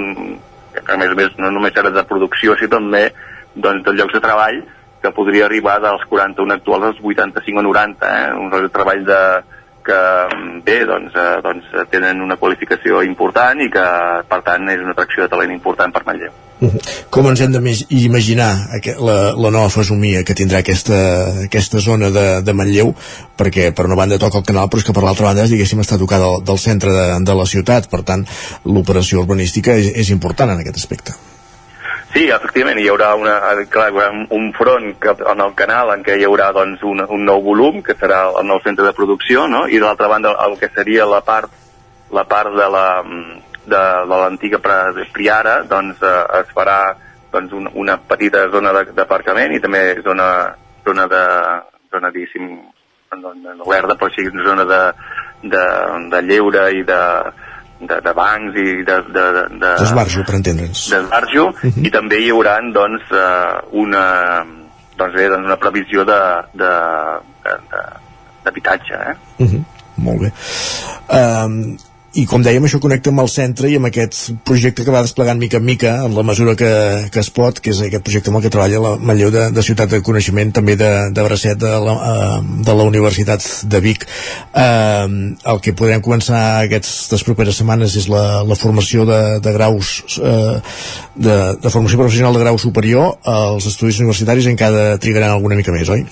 que 0.73 0.93
a 0.93 0.97
més 0.97 1.11
a 1.11 1.15
més 1.15 1.37
no 1.37 1.51
només 1.51 1.75
era 1.75 1.89
de 1.89 2.03
producció, 2.03 2.55
sinó 2.55 2.77
també 2.77 3.11
doncs, 3.55 3.83
de 3.83 3.93
llocs 3.93 4.13
de 4.13 4.23
treball 4.23 4.63
que 5.01 5.11
podria 5.15 5.45
arribar 5.45 5.79
dels 5.83 6.03
41 6.09 6.53
actuals 6.57 6.89
als 6.89 7.01
85 7.03 7.59
o 7.59 7.63
90, 7.63 8.09
eh? 8.09 8.33
un 8.33 8.49
lloc 8.49 8.65
de 8.65 8.71
treball 8.73 9.05
de, 9.05 9.21
que 9.85 9.99
bé, 10.65 10.79
doncs, 10.89 11.13
eh, 11.13 11.35
doncs 11.45 11.69
tenen 11.91 12.23
una 12.25 12.39
qualificació 12.41 13.03
important 13.05 13.61
i 13.61 13.69
que 13.71 13.85
per 14.29 14.41
tant 14.47 14.67
és 14.73 14.81
una 14.81 14.95
atracció 14.97 15.25
de 15.25 15.33
talent 15.35 15.53
important 15.53 15.93
per 15.93 16.03
Manlleu. 16.07 16.33
Com 17.11 17.27
ens 17.27 17.41
hem 17.43 17.51
d'imaginar 17.51 18.49
la, 19.03 19.17
la 19.35 19.51
nova 19.51 19.67
fesomia 19.73 20.23
que 20.23 20.37
tindrà 20.37 20.61
aquesta, 20.63 20.97
aquesta 21.43 21.83
zona 21.83 22.09
de, 22.15 22.25
de 22.47 22.55
Manlleu? 22.55 22.93
Perquè 23.35 23.69
per 23.75 23.89
una 23.89 23.99
banda 23.99 24.19
toca 24.21 24.39
el 24.39 24.47
canal, 24.47 24.71
però 24.71 24.79
és 24.79 24.87
que 24.87 24.95
per 24.95 25.03
l'altra 25.03 25.29
banda, 25.29 25.47
diguéssim, 25.51 25.83
està 25.83 25.99
tocada 25.99 26.31
del, 26.31 26.45
del 26.47 26.61
centre 26.63 26.95
de, 26.95 27.07
de 27.27 27.37
la 27.37 27.47
ciutat. 27.51 27.91
Per 27.91 28.01
tant, 28.07 28.25
l'operació 28.65 29.25
urbanística 29.25 29.75
és, 29.75 29.91
és 29.93 30.15
important 30.15 30.55
en 30.55 30.63
aquest 30.63 30.79
aspecte. 30.79 31.19
Sí, 32.15 32.29
efectivament, 32.31 32.79
hi 32.79 32.87
haurà, 32.87 33.09
una, 33.19 33.33
clar, 33.67 33.89
hi 33.91 33.97
haurà 33.97 34.05
un 34.31 34.45
front 34.55 34.85
en 35.03 35.41
el 35.43 35.55
canal 35.59 35.89
en 35.91 36.03
què 36.05 36.15
hi 36.15 36.23
haurà 36.23 36.53
doncs, 36.55 36.83
un, 36.87 37.01
un 37.11 37.25
nou 37.27 37.41
volum, 37.43 37.81
que 37.83 37.97
serà 37.99 38.21
el 38.39 38.47
nou 38.47 38.61
centre 38.63 38.85
de 38.87 38.93
producció, 38.95 39.49
no? 39.51 39.65
i 39.67 39.75
de 39.75 39.83
l'altra 39.83 40.07
banda 40.07 40.31
el 40.45 40.55
que 40.61 40.69
seria 40.71 41.03
la 41.11 41.19
part, 41.27 41.51
la 42.15 42.23
part 42.23 42.55
de 42.55 42.69
la, 42.71 42.85
de, 43.65 43.81
de 44.07 44.21
l'antiga 44.21 44.61
Priara 44.63 45.57
doncs, 45.67 45.99
eh, 45.99 46.21
es 46.39 46.55
farà 46.55 46.77
doncs, 47.33 47.51
un, 47.51 47.67
una 47.83 47.97
petita 47.99 48.45
zona 48.53 48.71
d'aparcament 48.85 49.57
i 49.57 49.59
també 49.59 49.83
zona, 50.05 50.29
zona 50.87 51.09
de 51.11 51.23
zona, 51.91 52.13
diguéssim, 52.15 52.47
verda, 53.67 53.99
però 53.99 54.07
sí 54.15 54.23
zona 54.31 54.63
de, 54.71 54.81
de, 55.51 55.65
de 56.15 56.23
lleure 56.29 56.69
i 56.79 56.87
de, 56.87 57.01
de, 57.79 58.01
de 58.01 58.13
bancs 58.13 58.59
i 58.59 58.83
de... 58.87 58.97
de, 59.15 59.25
de 59.59 59.71
D'esbarjo, 59.81 60.23
per 60.27 60.37
entendre'ns. 60.39 60.85
D'esbarjo, 60.93 61.47
uh 61.51 61.63
-huh. 61.63 61.85
i 61.87 61.91
també 61.91 62.21
hi 62.23 62.29
haurà 62.31 62.59
doncs, 62.73 63.03
eh, 63.11 63.77
una, 63.83 64.05
doncs, 64.97 65.15
bé, 65.15 65.27
doncs 65.29 65.45
una 65.45 65.57
previsió 65.57 66.05
de, 66.05 66.21
de, 66.53 66.71
d'habitatge. 68.43 68.93
Eh? 68.93 69.15
Uh 69.43 69.47
-huh. 69.49 69.63
Molt 69.97 70.21
bé. 70.21 70.31
Um, 71.09 71.77
i 72.15 72.23
com 72.29 72.43
dèiem 72.43 72.63
això 72.63 72.79
connecta 72.79 73.11
amb 73.11 73.21
el 73.25 73.29
centre 73.31 73.67
i 73.67 73.75
amb 73.75 73.89
aquest 73.89 74.29
projecte 74.47 74.85
que 74.87 74.93
va 74.93 75.01
desplegant 75.03 75.39
mica 75.39 75.59
en 75.59 75.65
mica 75.67 75.93
en 76.05 76.15
la 76.15 76.23
mesura 76.23 76.55
que, 76.55 76.71
que 77.11 77.19
es 77.19 77.29
pot 77.35 77.59
que 77.59 77.73
és 77.73 77.81
aquest 77.83 78.05
projecte 78.07 78.31
amb 78.31 78.39
el 78.39 78.45
que 78.45 78.51
treballa 78.53 78.81
la 78.83 78.93
Manlleu 78.95 79.33
de, 79.33 79.49
de 79.55 79.65
Ciutat 79.65 79.91
de 79.91 79.99
Coneixement 80.05 80.53
també 80.55 80.77
de, 80.79 80.91
de 81.11 81.27
Bracet 81.27 81.59
de 81.59 81.73
la, 81.85 81.95
uh, 81.95 82.39
de 82.65 82.77
la 82.79 82.87
Universitat 82.87 83.45
de 83.67 83.83
Vic 83.83 84.07
uh, 84.07 85.05
el 85.53 85.63
que 85.63 85.75
podrem 85.75 86.03
començar 86.05 86.41
aquestes 86.63 87.25
properes 87.27 87.59
setmanes 87.59 87.97
és 87.99 88.07
la, 88.11 88.25
la 88.47 88.59
formació 88.59 89.07
de, 89.09 89.21
de 89.43 89.55
graus 89.57 89.97
uh, 90.21 90.61
de, 91.15 91.39
de 91.59 91.73
formació 91.73 91.99
professional 91.99 92.37
de 92.37 92.45
grau 92.47 92.59
superior 92.61 93.17
als 93.27 93.67
estudis 93.67 93.99
universitaris 93.99 94.47
encara 94.51 94.93
trigaran 95.03 95.35
alguna 95.35 95.59
mica 95.59 95.75
més, 95.75 95.91
oi? 95.91 96.07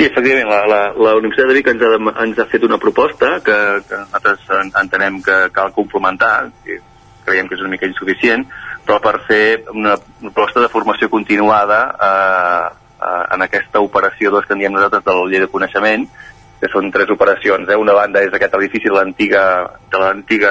Sí, 0.00 0.06
efectivament, 0.06 0.48
la, 0.48 0.62
la, 0.64 0.78
la 0.96 1.10
Universitat 1.18 1.50
de 1.50 1.54
Vic 1.58 1.66
ens 1.68 1.82
ha, 1.84 1.88
ens 2.24 2.38
ha 2.40 2.46
fet 2.48 2.62
una 2.64 2.78
proposta 2.80 3.34
que, 3.44 3.56
que 3.84 3.98
nosaltres 4.00 4.46
entenem 4.80 5.18
que 5.20 5.34
cal 5.52 5.74
complementar, 5.76 6.46
que 6.64 6.78
creiem 7.26 7.50
que 7.50 7.58
és 7.58 7.60
una 7.60 7.68
mica 7.74 7.84
insuficient, 7.84 8.46
però 8.86 8.96
per 9.04 9.18
fer 9.26 9.66
una, 9.74 9.98
proposta 10.22 10.62
de 10.64 10.70
formació 10.72 11.10
continuada 11.12 11.82
eh, 12.08 12.70
eh, 12.96 13.20
en 13.36 13.44
aquesta 13.44 13.84
operació 13.84 14.32
dos 14.32 14.48
que 14.48 14.56
en 14.56 14.64
diem 14.64 14.72
nosaltres 14.72 15.04
de 15.04 15.18
la 15.18 15.28
llei 15.28 15.44
de 15.44 15.50
coneixement, 15.52 16.08
que 16.60 16.68
són 16.68 16.90
tres 16.92 17.08
operacions. 17.10 17.68
Eh? 17.68 17.76
Una 17.80 17.94
banda 17.96 18.20
és 18.22 18.32
aquest 18.36 18.54
edifici 18.58 18.88
de 18.90 18.96
l'antiga 18.98 19.42
de 19.90 19.98
l'antiga 19.98 20.50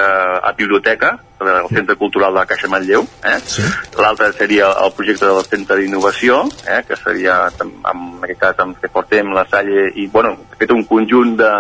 biblioteca, 0.58 1.20
del 1.40 1.70
Centre 1.72 1.96
Cultural 1.96 2.34
de 2.34 2.40
la 2.42 2.46
Caixa 2.50 2.68
Manlleu. 2.68 3.06
Eh? 3.24 3.40
Sí. 3.46 3.64
L'altra 4.02 4.32
seria 4.34 4.74
el 4.84 4.92
projecte 4.98 5.26
del 5.30 5.46
Centre 5.46 5.78
d'Innovació, 5.80 6.50
eh? 6.68 6.82
que 6.88 6.96
seria, 7.00 7.34
en 7.62 8.00
aquest 8.26 8.42
cas, 8.42 8.56
amb 8.66 8.74
que 8.82 8.90
portem 8.92 9.32
la 9.36 9.46
Salle, 9.48 9.82
i, 9.96 10.08
bueno, 10.12 10.30
fet 10.60 10.72
un 10.76 10.84
conjunt 10.90 11.38
de, 11.40 11.54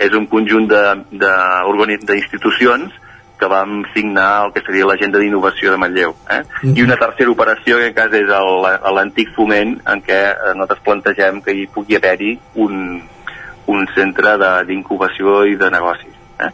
és 0.00 0.12
un 0.16 0.26
conjunt 0.30 0.66
d'institucions 0.70 3.00
que 3.40 3.48
vam 3.48 3.80
signar 3.94 4.44
el 4.44 4.52
que 4.52 4.60
seria 4.66 4.86
l'agenda 4.86 5.18
d'innovació 5.18 5.72
de 5.72 5.78
Manlleu. 5.80 6.12
Eh? 6.28 6.42
Mm. 6.62 6.74
I 6.76 6.82
una 6.84 6.98
tercera 7.00 7.32
operació, 7.32 7.78
que 7.80 7.88
en 7.88 7.96
cas 7.96 8.12
és 8.18 8.28
l'antic 8.96 9.32
foment, 9.36 9.78
en 9.88 10.02
què 10.04 10.18
eh, 10.28 10.52
nosaltres 10.58 10.84
plantegem 10.84 11.40
que 11.46 11.54
hi 11.56 11.64
pugui 11.72 11.96
haver-hi 11.96 12.34
un, 12.60 13.00
un 13.72 13.86
centre 13.96 14.36
d'incubació 14.68 15.44
i 15.48 15.58
de 15.60 15.70
negocis. 15.72 16.16
Eh? 16.40 16.50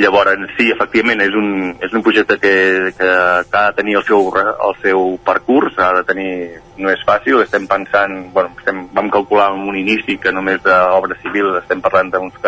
Llavors, 0.00 0.46
sí, 0.56 0.70
efectivament, 0.72 1.20
és 1.24 1.34
un, 1.36 1.74
és 1.82 1.92
un 1.92 2.02
projecte 2.04 2.38
que, 2.40 2.52
que, 2.96 3.10
que 3.50 3.58
ha 3.58 3.64
de 3.68 3.76
tenir 3.76 3.98
el 3.98 4.04
seu, 4.08 4.30
el 4.38 4.76
seu 4.84 5.04
percurs, 5.26 5.76
ha 5.78 5.90
de 5.98 6.04
tenir, 6.08 6.32
no 6.80 6.92
és 6.92 7.02
fàcil, 7.06 7.42
estem 7.44 7.66
pensant, 7.68 8.16
bueno, 8.34 8.54
estem, 8.58 8.86
vam 8.96 9.10
calcular 9.12 9.50
en 9.52 9.66
un 9.68 9.76
inici 9.80 10.16
que 10.22 10.32
només 10.32 10.62
d'obra 10.64 11.18
civil 11.24 11.52
estem 11.60 11.82
parlant 11.84 12.12
d'uns 12.14 12.38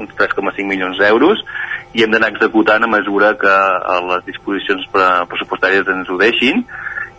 uns 0.00 0.14
3,5 0.18 0.66
milions 0.66 1.00
d'euros 1.00 1.40
i 1.94 2.04
hem 2.04 2.12
d'anar 2.12 2.30
executant 2.34 2.84
a 2.84 2.90
mesura 2.90 3.34
que 3.40 3.50
eh, 3.50 3.98
les 4.10 4.24
disposicions 4.28 4.86
pressupostàries 4.92 5.88
ens 5.92 6.08
ho 6.08 6.18
deixin 6.20 6.64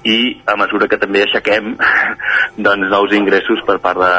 i 0.07 0.17
a 0.49 0.55
mesura 0.57 0.87
que 0.89 0.97
també 1.01 1.25
aixequem 1.25 1.75
doncs, 2.65 2.89
nous 2.89 3.13
ingressos 3.17 3.61
per 3.67 3.77
part 3.83 4.01
de, 4.01 4.15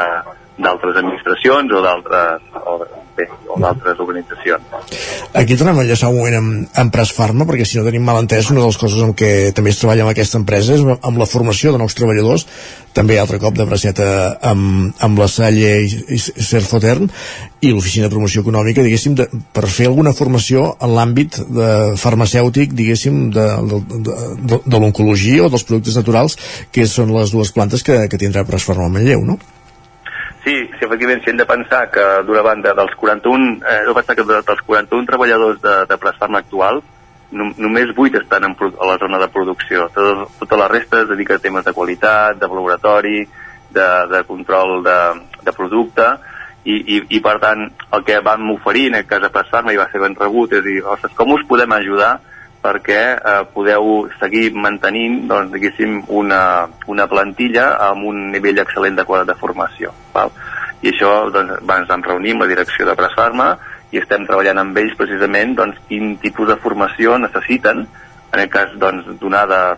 d'altres 0.57 0.97
administracions 1.01 1.71
o 1.73 1.81
d'altres 1.81 2.43
bé, 3.17 3.25
o 3.49 3.59
d'altres 3.61 3.99
organitzacions. 3.99 4.63
Aquí 5.33 5.57
tornem 5.57 5.79
a 5.79 5.85
enllaçar 5.85 6.09
un 6.11 6.19
moment 6.19 6.37
amb, 6.37 6.77
amb 6.83 6.93
Presfarma, 6.93 7.45
perquè 7.49 7.65
si 7.65 7.79
no 7.79 7.85
tenim 7.85 8.05
mal 8.05 8.19
entès, 8.21 8.49
una 8.51 8.61
de 8.61 8.69
les 8.69 8.79
coses 8.81 9.01
amb 9.05 9.15
què 9.17 9.51
també 9.55 9.73
es 9.73 9.79
treballa 9.81 10.05
amb 10.05 10.13
aquesta 10.13 10.39
empresa 10.41 10.77
és 10.77 10.83
amb 10.85 11.21
la 11.21 11.29
formació 11.29 11.73
de 11.73 11.81
nous 11.81 11.95
treballadors, 11.97 12.45
també 12.93 13.17
altre 13.17 13.39
cop 13.41 13.55
de 13.57 13.65
braceta 13.65 14.07
amb, 14.51 14.93
amb 15.01 15.21
la 15.21 15.29
Salle 15.31 15.71
i, 15.85 16.01
i 16.13 16.19
Serfotern 16.21 17.09
i 17.61 17.71
l'Oficina 17.71 18.07
de 18.09 18.13
Promoció 18.13 18.43
Econòmica, 18.45 18.85
diguéssim, 18.85 19.17
de, 19.17 19.27
per 19.55 19.65
fer 19.65 19.89
alguna 19.89 20.13
formació 20.13 20.73
en 20.77 20.93
l'àmbit 20.97 21.39
de 21.49 21.71
farmacèutic, 21.97 22.77
diguéssim, 22.77 23.25
de, 23.33 23.47
de, 23.71 23.81
de, 23.95 24.61
de, 24.61 24.77
l'oncologia 24.77 25.47
o 25.47 25.51
dels 25.53 25.65
productes 25.65 25.97
naturals, 25.97 26.37
que 26.73 26.85
són 26.89 27.13
les 27.15 27.33
dues 27.33 27.53
plantes 27.55 27.85
que, 27.85 28.03
que 28.09 28.21
tindrà 28.21 28.45
Presfarma 28.45 28.89
a 28.89 28.93
Manlleu, 28.93 29.25
no? 29.25 29.39
Sí, 30.43 30.55
sí, 30.67 30.83
efectivament, 30.83 31.21
si 31.23 31.31
hem 31.31 31.37
de 31.39 31.45
pensar 31.47 31.85
que 31.91 32.03
d'una 32.27 32.41
banda 32.43 32.73
dels 32.75 32.95
41, 32.99 33.61
eh, 33.63 33.77
de 33.87 33.93
pensar 33.95 34.15
que 34.17 34.25
dels 34.27 34.65
41 34.67 35.07
treballadors 35.07 35.61
de, 35.63 35.75
de 35.87 35.97
Plasfarma 35.97 36.41
actual, 36.43 36.81
no, 37.31 37.47
només 37.57 37.93
8 37.95 38.19
estan 38.19 38.49
en, 38.49 38.57
a 38.59 38.89
la 38.89 38.97
zona 38.99 39.21
de 39.21 39.29
producció. 39.31 39.87
Tot, 39.95 40.35
tota 40.41 40.59
la 40.59 40.67
resta 40.67 41.01
es 41.01 41.07
dedica 41.09 41.39
a 41.39 41.43
temes 41.43 41.63
de 41.63 41.73
qualitat, 41.73 42.37
de 42.41 42.51
laboratori, 42.51 43.23
de, 43.73 43.87
de 44.11 44.23
control 44.27 44.83
de, 44.83 44.99
de 45.47 45.55
producte, 45.55 46.09
i, 46.63 46.75
i, 46.75 46.99
i 47.17 47.23
per 47.23 47.37
tant 47.43 47.65
el 47.95 48.03
que 48.07 48.19
vam 48.23 48.51
oferir 48.53 48.89
en 48.89 48.99
aquest 48.99 49.09
cas 49.15 49.25
a 49.27 49.31
Plasfarma 49.31 49.73
i 49.73 49.79
va 49.79 49.89
ser 49.91 50.03
ben 50.03 50.15
rebut 50.19 50.53
és 50.59 50.63
dir, 50.63 50.77
ostres, 50.83 51.15
com 51.17 51.33
us 51.35 51.43
podem 51.47 51.71
ajudar 51.75 52.17
perquè 52.63 53.01
eh, 53.13 53.43
podeu 53.53 54.07
seguir 54.21 54.53
mantenint 54.55 55.23
doncs, 55.29 55.51
diguéssim, 55.53 55.99
una, 56.15 56.69
una 56.87 57.07
plantilla 57.11 57.73
amb 57.89 58.07
un 58.09 58.29
nivell 58.31 58.63
excel·lent 58.63 58.99
de, 58.99 59.05
de 59.27 59.37
formació. 59.39 59.93
Val? 60.15 60.31
I 60.83 60.91
això 60.91 61.13
doncs, 61.31 61.59
ens 61.61 61.91
vam 61.91 62.03
reunir 62.03 62.35
amb 62.35 62.45
la 62.45 62.51
direcció 62.51 62.87
de 62.87 62.95
Presfarma 62.99 63.53
i 63.93 64.01
estem 64.01 64.25
treballant 64.27 64.59
amb 64.63 64.77
ells 64.81 64.95
precisament 64.99 65.55
doncs, 65.59 65.79
quin 65.87 66.15
tipus 66.23 66.49
de 66.49 66.59
formació 66.63 67.17
necessiten, 67.21 67.85
en 68.33 68.39
aquest 68.39 68.53
cas 68.55 68.77
doncs, 68.81 69.11
donada 69.21 69.77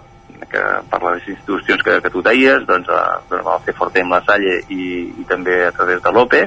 que 0.51 0.61
per 0.89 1.01
les 1.03 1.27
institucions 1.31 1.83
que, 1.83 1.99
que 2.03 2.11
tu 2.11 2.21
deies, 2.23 2.63
doncs, 2.67 2.89
a, 2.89 3.19
doncs, 3.29 3.51
el 3.51 3.67
C-Forte 3.67 4.03
amb 4.03 4.15
la 4.15 4.21
Salle 4.27 4.55
i, 4.69 4.87
i 5.21 5.27
també 5.27 5.61
a 5.65 5.73
través 5.75 6.01
de 6.03 6.13
l'OPE, 6.15 6.41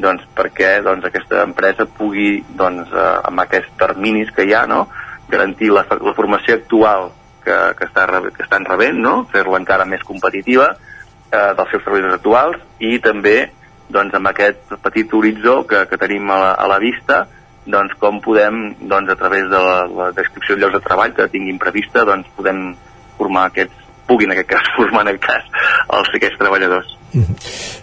doncs, 0.00 0.24
perquè 0.36 0.78
doncs, 0.86 1.06
aquesta 1.06 1.44
empresa 1.46 1.86
pugui, 1.98 2.44
doncs, 2.58 2.90
eh, 2.94 3.12
amb 3.26 3.42
aquests 3.44 3.74
terminis 3.80 4.30
que 4.36 4.46
hi 4.46 4.54
ha, 4.54 4.66
no?, 4.70 4.84
garantir 5.30 5.70
la, 5.72 5.84
la 5.88 6.14
formació 6.16 6.58
actual 6.58 7.10
que, 7.44 7.56
que, 7.78 7.88
està, 7.88 8.06
que 8.34 8.44
estan 8.44 8.66
rebent, 8.68 9.00
no? 9.00 9.24
fer-la 9.32 9.60
encara 9.62 9.88
més 9.88 10.04
competitiva 10.06 10.72
eh, 10.74 11.50
dels 11.56 11.72
seus 11.72 11.84
treballadors 11.86 12.18
actuals 12.20 12.62
i 12.84 12.98
també 13.02 13.50
doncs, 13.90 14.14
amb 14.14 14.30
aquest 14.30 14.74
petit 14.84 15.12
horitzó 15.14 15.60
que, 15.66 15.84
que 15.90 15.98
tenim 15.98 16.30
a 16.30 16.38
la, 16.38 16.50
a 16.54 16.68
la 16.70 16.78
vista 16.82 17.24
doncs, 17.70 17.94
com 18.00 18.20
podem, 18.24 18.60
doncs, 18.80 19.10
a 19.12 19.18
través 19.18 19.48
de 19.50 19.60
la, 19.66 19.78
la 19.86 20.10
descripció 20.16 20.56
de 20.56 20.64
llocs 20.64 20.78
de 20.78 20.84
treball 20.84 21.14
que 21.16 21.28
tinguin 21.32 21.58
prevista, 21.60 22.04
doncs, 22.08 22.30
podem 22.36 22.70
formar 23.18 23.48
aquests, 23.50 23.79
puguin 24.10 24.30
en 24.30 24.36
aquest 24.36 24.50
cas 24.56 24.72
formar 24.76 25.06
en 25.06 25.14
aquest 25.14 25.28
cas 25.30 25.68
els 25.98 26.16
aquests 26.18 26.42
treballadors. 26.42 26.96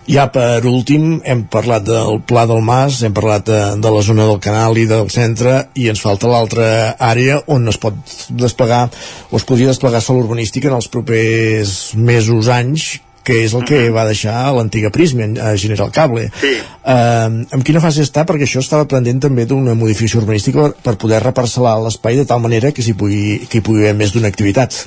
Ja 0.08 0.28
per 0.32 0.64
últim 0.70 1.18
hem 1.28 1.42
parlat 1.52 1.84
del 1.88 2.22
Pla 2.28 2.46
del 2.48 2.62
Mas, 2.64 3.02
hem 3.04 3.16
parlat 3.16 3.48
de, 3.50 3.60
de 3.84 3.92
la 3.92 4.04
zona 4.06 4.28
del 4.30 4.40
canal 4.44 4.78
i 4.80 4.86
del 4.88 5.10
centre 5.12 5.58
i 5.76 5.90
ens 5.92 6.04
falta 6.04 6.32
l'altra 6.32 6.70
àrea 7.10 7.42
on 7.52 7.68
es 7.68 7.80
pot 7.82 7.98
desplegar 8.30 8.86
o 9.32 9.36
es 9.40 9.48
podria 9.48 9.74
desplegar 9.74 10.02
sol 10.04 10.22
urbanística 10.22 10.72
en 10.72 10.78
els 10.80 10.88
propers 10.94 11.76
mesos, 11.96 12.48
anys 12.48 12.94
que 13.28 13.42
és 13.44 13.52
el 13.58 13.66
que 13.68 13.82
va 13.92 14.06
deixar 14.08 14.54
l'antiga 14.56 14.88
Prisma 14.96 15.28
a 15.44 15.50
General 15.60 15.92
Cable. 15.92 16.30
Sí. 16.40 16.54
Uh, 16.88 17.44
en 17.58 17.66
quina 17.68 17.82
fase 17.84 18.06
està? 18.08 18.24
Perquè 18.24 18.48
això 18.48 18.64
estava 18.64 18.88
pendent 18.88 19.20
també 19.28 19.44
d'una 19.50 19.76
modificació 19.76 20.22
urbanística 20.22 20.70
per 20.86 20.96
poder 21.02 21.20
reparcel·lar 21.26 21.76
l'espai 21.84 22.22
de 22.22 22.28
tal 22.30 22.40
manera 22.40 22.72
que 22.72 22.86
s'hi 22.86 22.96
pugui, 22.96 23.42
que 23.52 23.60
hi 23.60 23.66
pugui 23.68 23.84
haver 23.84 23.98
més 24.00 24.16
d'una 24.16 24.32
activitat. 24.32 24.86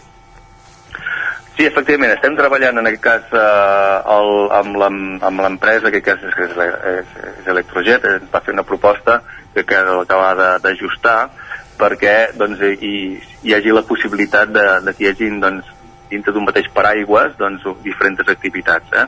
Sí, 1.61 1.67
efectivament, 1.69 2.15
estem 2.15 2.33
treballant 2.39 2.79
en 2.81 2.87
aquest 2.89 3.03
cas 3.05 3.33
eh, 3.37 3.97
el, 4.15 4.31
amb 4.57 4.79
l'em- 4.81 5.19
amb 5.29 5.43
l'empresa, 5.45 5.91
que 5.93 5.99
aquest 6.01 6.23
és, 6.25 6.39
és, 6.47 7.11
és, 7.21 7.51
Electrojet, 7.53 8.07
ens 8.09 8.31
va 8.33 8.41
fer 8.47 8.55
una 8.55 8.65
proposta 8.65 9.19
que, 9.53 9.67
que 9.69 9.77
acaba 9.77 10.31
de- 10.39 10.55
d'ajustar 10.65 11.19
perquè 11.83 12.15
doncs, 12.41 12.63
hi, 12.81 12.95
hi 13.45 13.53
hagi 13.53 13.75
la 13.77 13.83
possibilitat 13.85 14.55
de, 14.57 14.65
de 14.87 14.95
que 14.97 15.05
hi 15.05 15.11
hagi 15.11 15.29
doncs, 15.43 15.69
dintre 16.09 16.33
d'un 16.33 16.49
mateix 16.49 16.71
paraigües 16.73 17.37
doncs, 17.37 17.69
diferents 17.85 18.25
activitats. 18.25 18.97
Eh? 18.97 19.05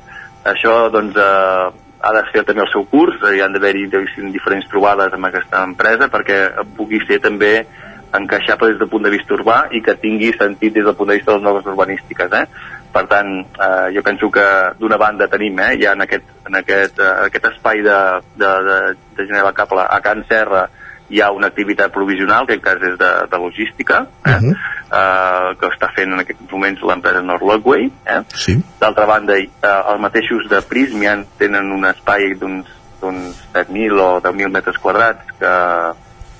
Això 0.52 0.74
doncs, 0.92 1.16
eh, 1.16 1.70
ha 2.04 2.12
de 2.18 2.24
fer 2.34 2.44
també 2.44 2.66
el 2.66 2.72
seu 2.74 2.84
curs, 2.92 3.16
eh, 3.30 3.38
hi 3.38 3.40
han 3.46 3.56
d'haver-hi 3.56 3.86
diferents 4.28 4.68
trobades 4.68 5.16
amb 5.16 5.30
aquesta 5.30 5.64
empresa 5.70 6.12
perquè 6.12 6.42
pugui 6.76 7.00
ser 7.08 7.22
també 7.24 7.62
encaixable 8.16 8.72
des 8.72 8.78
del 8.78 8.90
punt 8.92 9.04
de 9.06 9.12
vista 9.12 9.34
urbà 9.34 9.64
i 9.72 9.80
que 9.84 9.96
tingui 10.00 10.32
sentit 10.36 10.74
des 10.74 10.84
del 10.84 10.96
punt 10.96 11.10
de 11.10 11.16
vista 11.18 11.32
de 11.32 11.38
les 11.38 11.46
noves 11.46 11.66
urbanístiques. 11.66 12.32
Eh? 12.32 12.44
Per 12.92 13.06
tant, 13.08 13.32
eh, 13.40 13.88
jo 13.94 14.02
penso 14.04 14.30
que 14.30 14.44
d'una 14.78 14.98
banda 15.00 15.28
tenim 15.32 15.58
eh, 15.60 15.78
ja 15.80 15.94
en 15.96 16.04
aquest, 16.04 16.28
en 16.46 16.60
aquest, 16.60 17.00
eh, 17.00 17.26
aquest 17.30 17.48
espai 17.54 17.82
de, 17.82 17.98
de, 18.36 18.52
de, 18.68 18.78
de 19.16 19.26
General 19.26 19.54
Cable 19.56 19.86
a 19.88 20.00
Can 20.04 20.24
Serra 20.28 20.68
hi 21.12 21.20
ha 21.20 21.30
una 21.32 21.48
activitat 21.52 21.92
provisional, 21.92 22.46
que 22.48 22.56
en 22.56 22.62
cas 22.64 22.80
és 22.80 22.94
de, 23.00 23.10
de 23.28 23.40
logística, 23.40 24.06
eh? 24.24 24.36
Mhm. 24.38 24.52
eh, 24.92 25.48
que 25.60 25.68
està 25.68 25.90
fent 25.96 26.12
en 26.12 26.20
aquests 26.22 26.52
moments 26.52 26.84
l'empresa 26.88 27.20
Norlogway. 27.22 27.90
Eh? 28.06 28.20
Sí. 28.32 28.56
D'altra 28.80 29.04
banda, 29.06 29.36
eh, 29.36 29.48
els 29.64 30.00
mateixos 30.00 30.48
de 30.48 30.62
Prismian 30.62 31.26
tenen 31.38 31.72
un 31.72 31.84
espai 31.90 32.32
d'uns 32.40 32.78
d'uns 33.02 33.34
7.000 33.52 33.98
o 33.98 34.08
10.000 34.22 34.48
metres 34.54 34.78
quadrats 34.78 35.26
que, 35.40 35.52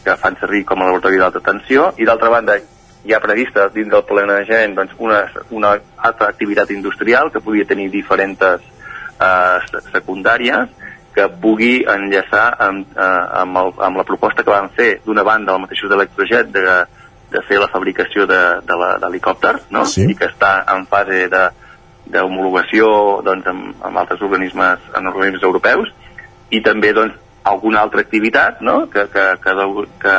que 0.05 0.17
fan 0.17 0.37
servir 0.41 0.65
com 0.65 0.81
a 0.83 0.87
laboratori 0.89 1.19
d'alta 1.21 1.41
tensió 1.41 1.93
i 1.99 2.05
d'altra 2.09 2.29
banda 2.31 2.57
hi 3.05 3.13
ha 3.15 3.21
prevista 3.21 3.69
dins 3.75 3.91
del 3.91 4.05
planejament 4.07 4.77
doncs, 4.77 4.93
una, 4.99 5.25
una 5.51 5.73
altra 5.97 6.29
activitat 6.29 6.71
industrial 6.71 7.33
que 7.33 7.41
podria 7.41 7.65
tenir 7.67 7.89
diferents 7.91 8.41
eh, 8.43 9.59
se- 9.71 9.83
secundàries 9.93 10.69
que 11.15 11.27
pugui 11.43 11.83
enllaçar 11.85 12.47
amb, 12.65 12.87
eh, 12.97 13.25
amb, 13.43 13.57
el, 13.59 13.73
amb 13.85 13.97
la 14.01 14.05
proposta 14.09 14.43
que 14.43 14.51
van 14.55 14.71
fer 14.71 15.01
d'una 15.05 15.23
banda 15.27 15.53
el 15.55 15.61
mateixos 15.67 15.91
d'Electrojet 15.91 16.49
de, 16.55 16.63
de 17.33 17.43
fer 17.49 17.59
la 17.61 17.69
fabricació 17.69 18.27
de- 18.27 18.61
de 18.65 18.77
la- 18.81 18.95
d'helicòpters 19.03 19.67
no? 19.71 19.85
Sí. 19.85 20.07
i 20.11 20.15
que 20.15 20.31
està 20.31 20.63
en 20.75 20.87
fase 20.87 21.27
de 21.29 21.49
d'homologació 22.13 22.87
doncs, 23.25 23.47
amb, 23.47 23.77
amb 23.87 23.99
altres 24.01 24.21
organismes, 24.23 24.81
en 24.99 25.07
organismes 25.07 25.43
europeus 25.47 25.93
i 26.51 26.61
també 26.61 26.91
doncs, 26.93 27.15
alguna 27.43 27.81
altra 27.81 28.01
activitat 28.01 28.61
no? 28.61 28.89
que, 28.91 29.07
que, 29.11 29.25
que, 29.43 29.53
que 30.03 30.17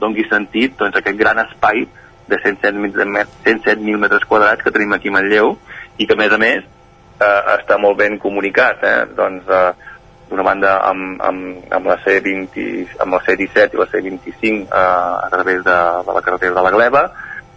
dongui 0.00 0.26
sentit 0.28 0.76
doncs, 0.78 0.96
aquest 0.98 1.18
gran 1.18 1.40
espai 1.46 1.86
de 2.26 2.38
107.000 2.42 3.06
met- 3.06 3.36
107.000 3.44 3.98
metres 4.02 4.24
quadrats 4.28 4.62
que 4.62 4.72
tenim 4.74 4.92
aquí 4.92 5.08
a 5.08 5.16
Manlleu 5.16 5.54
i 5.96 6.06
que 6.06 6.16
a 6.16 6.20
més 6.20 6.32
a 6.32 6.40
més 6.42 6.64
eh, 6.64 7.42
està 7.56 7.78
molt 7.80 7.98
ben 8.00 8.18
comunicat 8.20 8.82
eh? 8.84 8.96
doncs, 9.16 9.46
eh, 9.48 9.92
d'una 10.28 10.42
banda 10.42 10.74
amb, 10.88 11.22
amb, 11.22 11.70
amb 11.72 11.86
la 11.86 11.96
C20 12.02 12.98
amb 13.04 13.14
la 13.14 13.22
C17 13.24 13.76
i 13.76 13.80
la 13.80 13.88
C25 13.92 14.66
eh, 14.66 14.66
a 14.74 15.30
través 15.32 15.62
de, 15.64 15.78
de 16.08 16.18
la 16.18 16.24
carretera 16.26 16.58
de 16.58 16.66
la 16.66 16.74
Gleva 16.74 17.06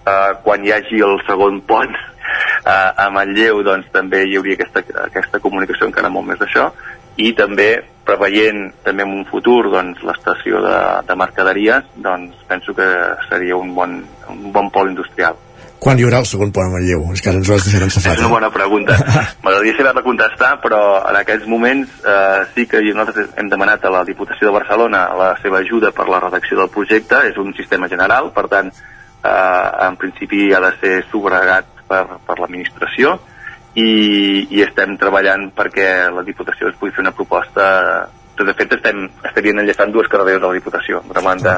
eh, 0.06 0.32
quan 0.46 0.64
hi 0.64 0.72
hagi 0.76 1.02
el 1.04 1.18
segon 1.28 1.60
pont 1.68 1.92
eh, 1.92 2.72
a 2.72 3.10
Manlleu 3.12 3.64
doncs 3.66 3.90
també 3.92 4.24
hi 4.28 4.38
hauria 4.38 4.60
aquesta, 4.60 4.86
aquesta 5.10 5.42
comunicació 5.44 5.90
encara 5.90 6.14
molt 6.14 6.30
més 6.30 6.40
d'això 6.40 6.70
i 7.20 7.34
també 7.38 7.74
preveient 8.08 8.70
també 8.86 9.06
en 9.06 9.20
un 9.20 9.28
futur 9.30 9.68
doncs, 9.70 10.02
l'estació 10.08 10.64
de, 10.64 10.80
de 11.06 11.20
mercaderies 11.20 11.92
doncs 12.00 12.40
penso 12.50 12.74
que 12.74 12.88
seria 13.30 13.60
un 13.60 13.76
bon, 13.76 14.00
un 14.32 14.50
bon 14.56 14.72
pol 14.74 14.90
industrial 14.90 15.38
Quan 15.80 15.96
hi 15.96 16.04
haurà 16.04 16.20
el 16.20 16.26
segon 16.28 16.50
pont 16.52 16.68
a 16.68 16.72
Manlleu? 16.74 17.06
És 17.16 17.22
que 17.24 17.30
ara 17.32 17.40
ens 17.40 17.48
ho 17.48 17.54
has 17.56 17.64
deixat 17.64 17.86
en 17.86 17.88
és 17.88 17.96
safata. 17.96 18.26
una 18.26 18.34
bona 18.34 18.50
pregunta. 18.52 18.98
M'agradaria 19.46 19.78
saber-la 19.78 20.04
contestar, 20.04 20.50
però 20.60 20.80
en 21.08 21.16
aquests 21.22 21.48
moments 21.48 21.94
eh, 22.04 22.42
sí 22.52 22.66
que 22.68 22.82
nosaltres 22.90 23.30
hem 23.40 23.48
demanat 23.48 23.88
a 23.88 23.94
la 23.94 24.02
Diputació 24.04 24.50
de 24.50 24.58
Barcelona 24.58 25.06
la 25.16 25.30
seva 25.40 25.62
ajuda 25.64 25.94
per 25.96 26.10
la 26.12 26.20
redacció 26.26 26.60
del 26.60 26.72
projecte. 26.74 27.22
És 27.32 27.40
un 27.40 27.56
sistema 27.56 27.88
general, 27.88 28.28
per 28.36 28.50
tant, 28.52 28.74
eh, 28.76 29.70
en 29.88 29.96
principi 30.04 30.50
ha 30.52 30.60
de 30.68 30.74
ser 30.82 30.94
subregat 31.14 31.72
per, 31.88 32.04
per 32.28 32.40
l'administració 32.42 33.16
i, 33.76 34.48
i 34.50 34.64
estem 34.66 34.96
treballant 35.02 35.50
perquè 35.56 36.10
la 36.14 36.24
Diputació 36.26 36.72
es 36.72 36.80
pugui 36.80 36.96
fer 36.96 37.06
una 37.06 37.16
proposta 37.16 37.68
de 38.40 38.54
fet 38.56 38.72
estem, 38.72 39.04
estarien 39.28 39.60
enllaçant 39.60 39.92
dues 39.92 40.08
carreteres 40.08 40.40
de 40.40 40.48
la 40.48 40.56
Diputació 40.56 41.02
d'una 41.06 41.24
banda 41.26 41.58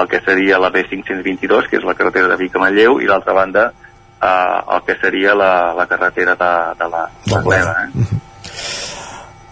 el 0.00 0.08
que 0.08 0.22
seria 0.24 0.58
la 0.58 0.72
B522 0.72 1.68
que 1.68 1.78
és 1.78 1.84
la 1.84 1.94
carretera 1.98 2.30
de 2.32 2.38
Vic 2.40 2.56
a 2.56 2.62
Manlleu 2.62 2.96
i 3.04 3.10
l'altra 3.10 3.36
banda 3.36 3.66
eh, 3.68 4.60
el 4.76 4.86
que 4.86 4.96
seria 5.02 5.34
la, 5.36 5.74
la 5.76 5.86
carretera 5.86 6.34
de, 6.40 6.52
de 6.80 6.88
la, 6.94 7.04
de 7.26 7.42
Gleva, 7.44 7.74
eh? 7.84 8.22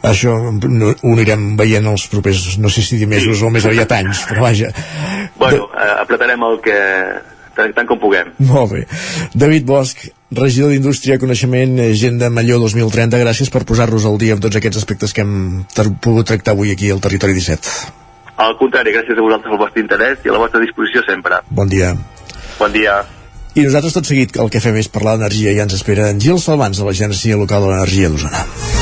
Això 0.03 0.33
no, 0.51 0.89
ho 0.91 1.13
anirem 1.15 1.53
veient 1.59 1.87
els 1.87 2.09
propers, 2.11 2.57
no 2.59 2.71
sé 2.75 2.83
si 2.83 2.99
dir 2.99 3.07
mesos 3.07 3.43
o 3.47 3.51
més 3.55 3.69
aviat 3.69 3.93
anys, 4.01 4.25
però 4.27 4.49
vaja. 4.49 4.73
Bueno, 5.39 5.69
eh, 5.79 5.93
apretarem 6.03 6.43
el 6.49 6.59
que 6.65 6.79
tant, 7.55 7.71
tant 7.77 7.87
com 7.87 8.01
puguem. 8.03 8.33
Molt 8.49 8.75
bé. 8.75 8.83
David 9.39 9.69
Bosch, 9.69 10.09
regidor 10.33 10.73
d'Indústria, 10.73 11.19
Coneixement, 11.21 11.79
Agenda 11.85 12.31
Malló 12.33 12.59
2030, 12.65 13.21
gràcies 13.23 13.51
per 13.53 13.65
posar-nos 13.69 14.07
al 14.09 14.19
dia 14.21 14.37
amb 14.37 14.45
tots 14.45 14.59
aquests 14.59 14.81
aspectes 14.81 15.13
que 15.13 15.25
hem 15.25 15.65
pogut 16.03 16.29
tractar 16.29 16.57
avui 16.57 16.73
aquí 16.73 16.91
al 16.91 17.03
Territori 17.05 17.37
17. 17.37 17.73
Al 18.43 18.57
contrari, 18.59 18.95
gràcies 18.97 19.19
a 19.19 19.25
vosaltres 19.25 19.53
pel 19.53 19.61
vostre 19.61 19.83
interès 19.85 20.25
i 20.25 20.33
a 20.33 20.37
la 20.37 20.43
vostra 20.43 20.63
disposició 20.63 21.05
sempre. 21.07 21.43
Bon 21.51 21.69
dia. 21.69 21.93
Bon 22.59 22.73
dia. 22.73 23.03
I 23.53 23.67
nosaltres 23.67 23.93
tot 23.99 24.09
seguit 24.09 24.39
el 24.41 24.49
que 24.53 24.63
fem 24.65 24.79
és 24.81 24.89
parlar 24.89 25.19
d'energia 25.19 25.53
i 25.53 25.59
ja 25.59 25.67
ens 25.69 25.77
espera 25.77 26.09
en 26.09 26.23
Gil 26.23 26.41
Salvans 26.41 26.81
de 26.81 26.89
l'Agència 26.89 27.37
Local 27.37 27.67
de 27.67 27.75
l'Energia 27.75 28.09
d'Osona. 28.09 28.82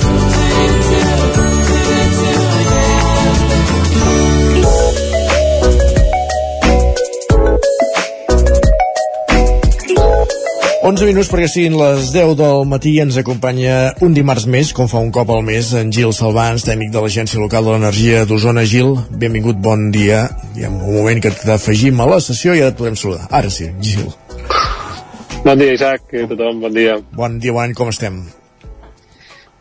11 10.81 11.05
minuts 11.05 11.27
perquè 11.29 11.45
siguin 11.45 11.75
les 11.77 12.07
10 12.09 12.31
del 12.39 12.63
matí 12.65 12.95
i 12.95 13.01
ens 13.03 13.19
acompanya 13.21 13.91
un 14.01 14.15
dimarts 14.17 14.47
més, 14.49 14.71
com 14.73 14.87
fa 14.89 14.97
un 14.97 15.11
cop 15.13 15.29
al 15.29 15.43
mes, 15.45 15.67
en 15.77 15.91
Gil 15.93 16.09
Salvans, 16.17 16.65
tècnic 16.65 16.89
de 16.89 17.03
l'Agència 17.03 17.37
Local 17.37 17.67
de 17.67 17.75
l'Energia 17.75 18.23
d'Osona. 18.25 18.63
Gil, 18.65 18.95
benvingut, 19.13 19.59
bon 19.61 19.91
dia. 19.93 20.23
Hi 20.57 20.65
ha 20.65 20.71
un 20.71 20.79
moment 20.81 21.21
que 21.21 21.29
t'afegim 21.37 22.01
a 22.01 22.09
la 22.09 22.17
sessió 22.25 22.57
i 22.57 22.63
ja 22.63 22.71
et 22.73 22.79
podem 22.79 22.97
saludar. 22.97 23.27
Ara 23.29 23.53
sí, 23.53 23.69
Gil. 23.77 24.09
Bon 25.45 25.61
dia, 25.61 25.77
Isaac, 25.77 26.09
a 26.17 26.25
tothom, 26.33 26.65
bon 26.65 26.73
dia. 26.73 26.97
Bon 27.13 27.37
dia, 27.37 27.53
bon 27.53 27.77
com 27.77 27.93
estem? 27.93 28.17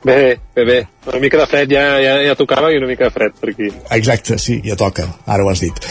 Bé, 0.01 0.39
bé, 0.57 0.65
bé. 0.65 0.81
Una 1.05 1.21
mica 1.21 1.45
de 1.45 1.51
fred 1.53 1.77
ja, 1.77 1.85
ja, 2.01 2.17
ja 2.31 2.41
tocava 2.41 2.73
i 2.73 2.81
una 2.81 2.89
mica 2.89 3.11
de 3.11 3.13
fred 3.19 3.37
per 3.37 3.53
aquí. 3.53 3.69
Exacte, 4.01 4.41
sí, 4.41 4.63
ja 4.65 4.81
toca, 4.81 5.05
ara 5.29 5.45
ho 5.45 5.53
has 5.53 5.69
dit. 5.69 5.85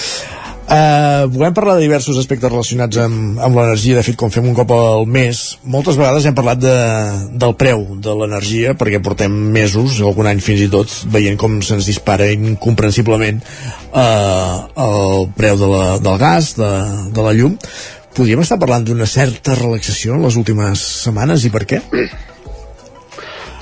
Uh, 0.69 1.25
volem 1.33 1.53
parlar 1.57 1.79
de 1.79 1.87
diversos 1.87 2.19
aspectes 2.21 2.51
relacionats 2.51 2.99
amb, 3.01 3.39
amb 3.41 3.55
l'energia, 3.57 3.95
de 3.97 4.03
fet 4.05 4.17
com 4.21 4.29
fem 4.29 4.45
un 4.45 4.53
cop 4.53 4.69
al 4.75 5.07
mes 5.09 5.39
moltes 5.65 5.97
vegades 5.97 6.27
hem 6.29 6.35
parlat 6.37 6.61
de, 6.61 6.73
del 7.41 7.55
preu 7.57 7.87
de 7.97 8.13
l'energia 8.19 8.75
perquè 8.77 8.99
portem 9.01 9.33
mesos, 9.55 9.97
algun 10.05 10.29
any 10.29 10.43
fins 10.45 10.61
i 10.61 10.69
tot 10.69 10.93
veient 11.09 11.39
com 11.41 11.57
se'ns 11.65 11.89
dispara 11.89 12.29
incomprensiblement 12.35 13.41
uh, 13.41 14.69
el 14.85 15.25
preu 15.39 15.57
de 15.57 15.71
la, 15.73 15.83
del 16.05 16.21
gas, 16.21 16.53
de, 16.61 16.71
de 17.17 17.25
la 17.25 17.33
llum. 17.33 17.57
Podríem 18.13 18.45
estar 18.45 18.61
parlant 18.61 18.85
d'una 18.85 19.09
certa 19.09 19.57
relaxació 19.57 20.19
en 20.19 20.27
les 20.27 20.37
últimes 20.37 20.85
setmanes 21.07 21.49
i 21.49 21.53
per 21.55 21.65
què? 21.65 21.81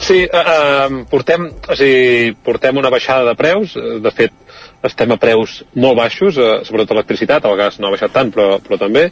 Sí, 0.08 0.22
uh, 0.24 0.39
uh, 0.39 0.99
portem, 1.12 1.49
o 1.68 1.76
sigui, 1.76 2.32
portem 2.45 2.78
una 2.80 2.91
baixada 2.93 3.26
de 3.28 3.34
preus, 3.36 3.74
eh, 3.76 3.97
de 3.99 4.12
fet 4.16 4.86
estem 4.88 5.12
a 5.12 5.18
preus 5.20 5.58
molt 5.76 5.97
baixos, 5.99 6.38
eh, 6.39 6.62
sobretot 6.64 6.95
l'electricitat, 6.95 7.43
el 7.43 7.58
gas 7.60 7.76
no 7.82 7.89
ha 7.89 7.91
baixat 7.91 8.14
tant, 8.16 8.32
però, 8.32 8.62
però 8.64 8.80
també, 8.80 9.10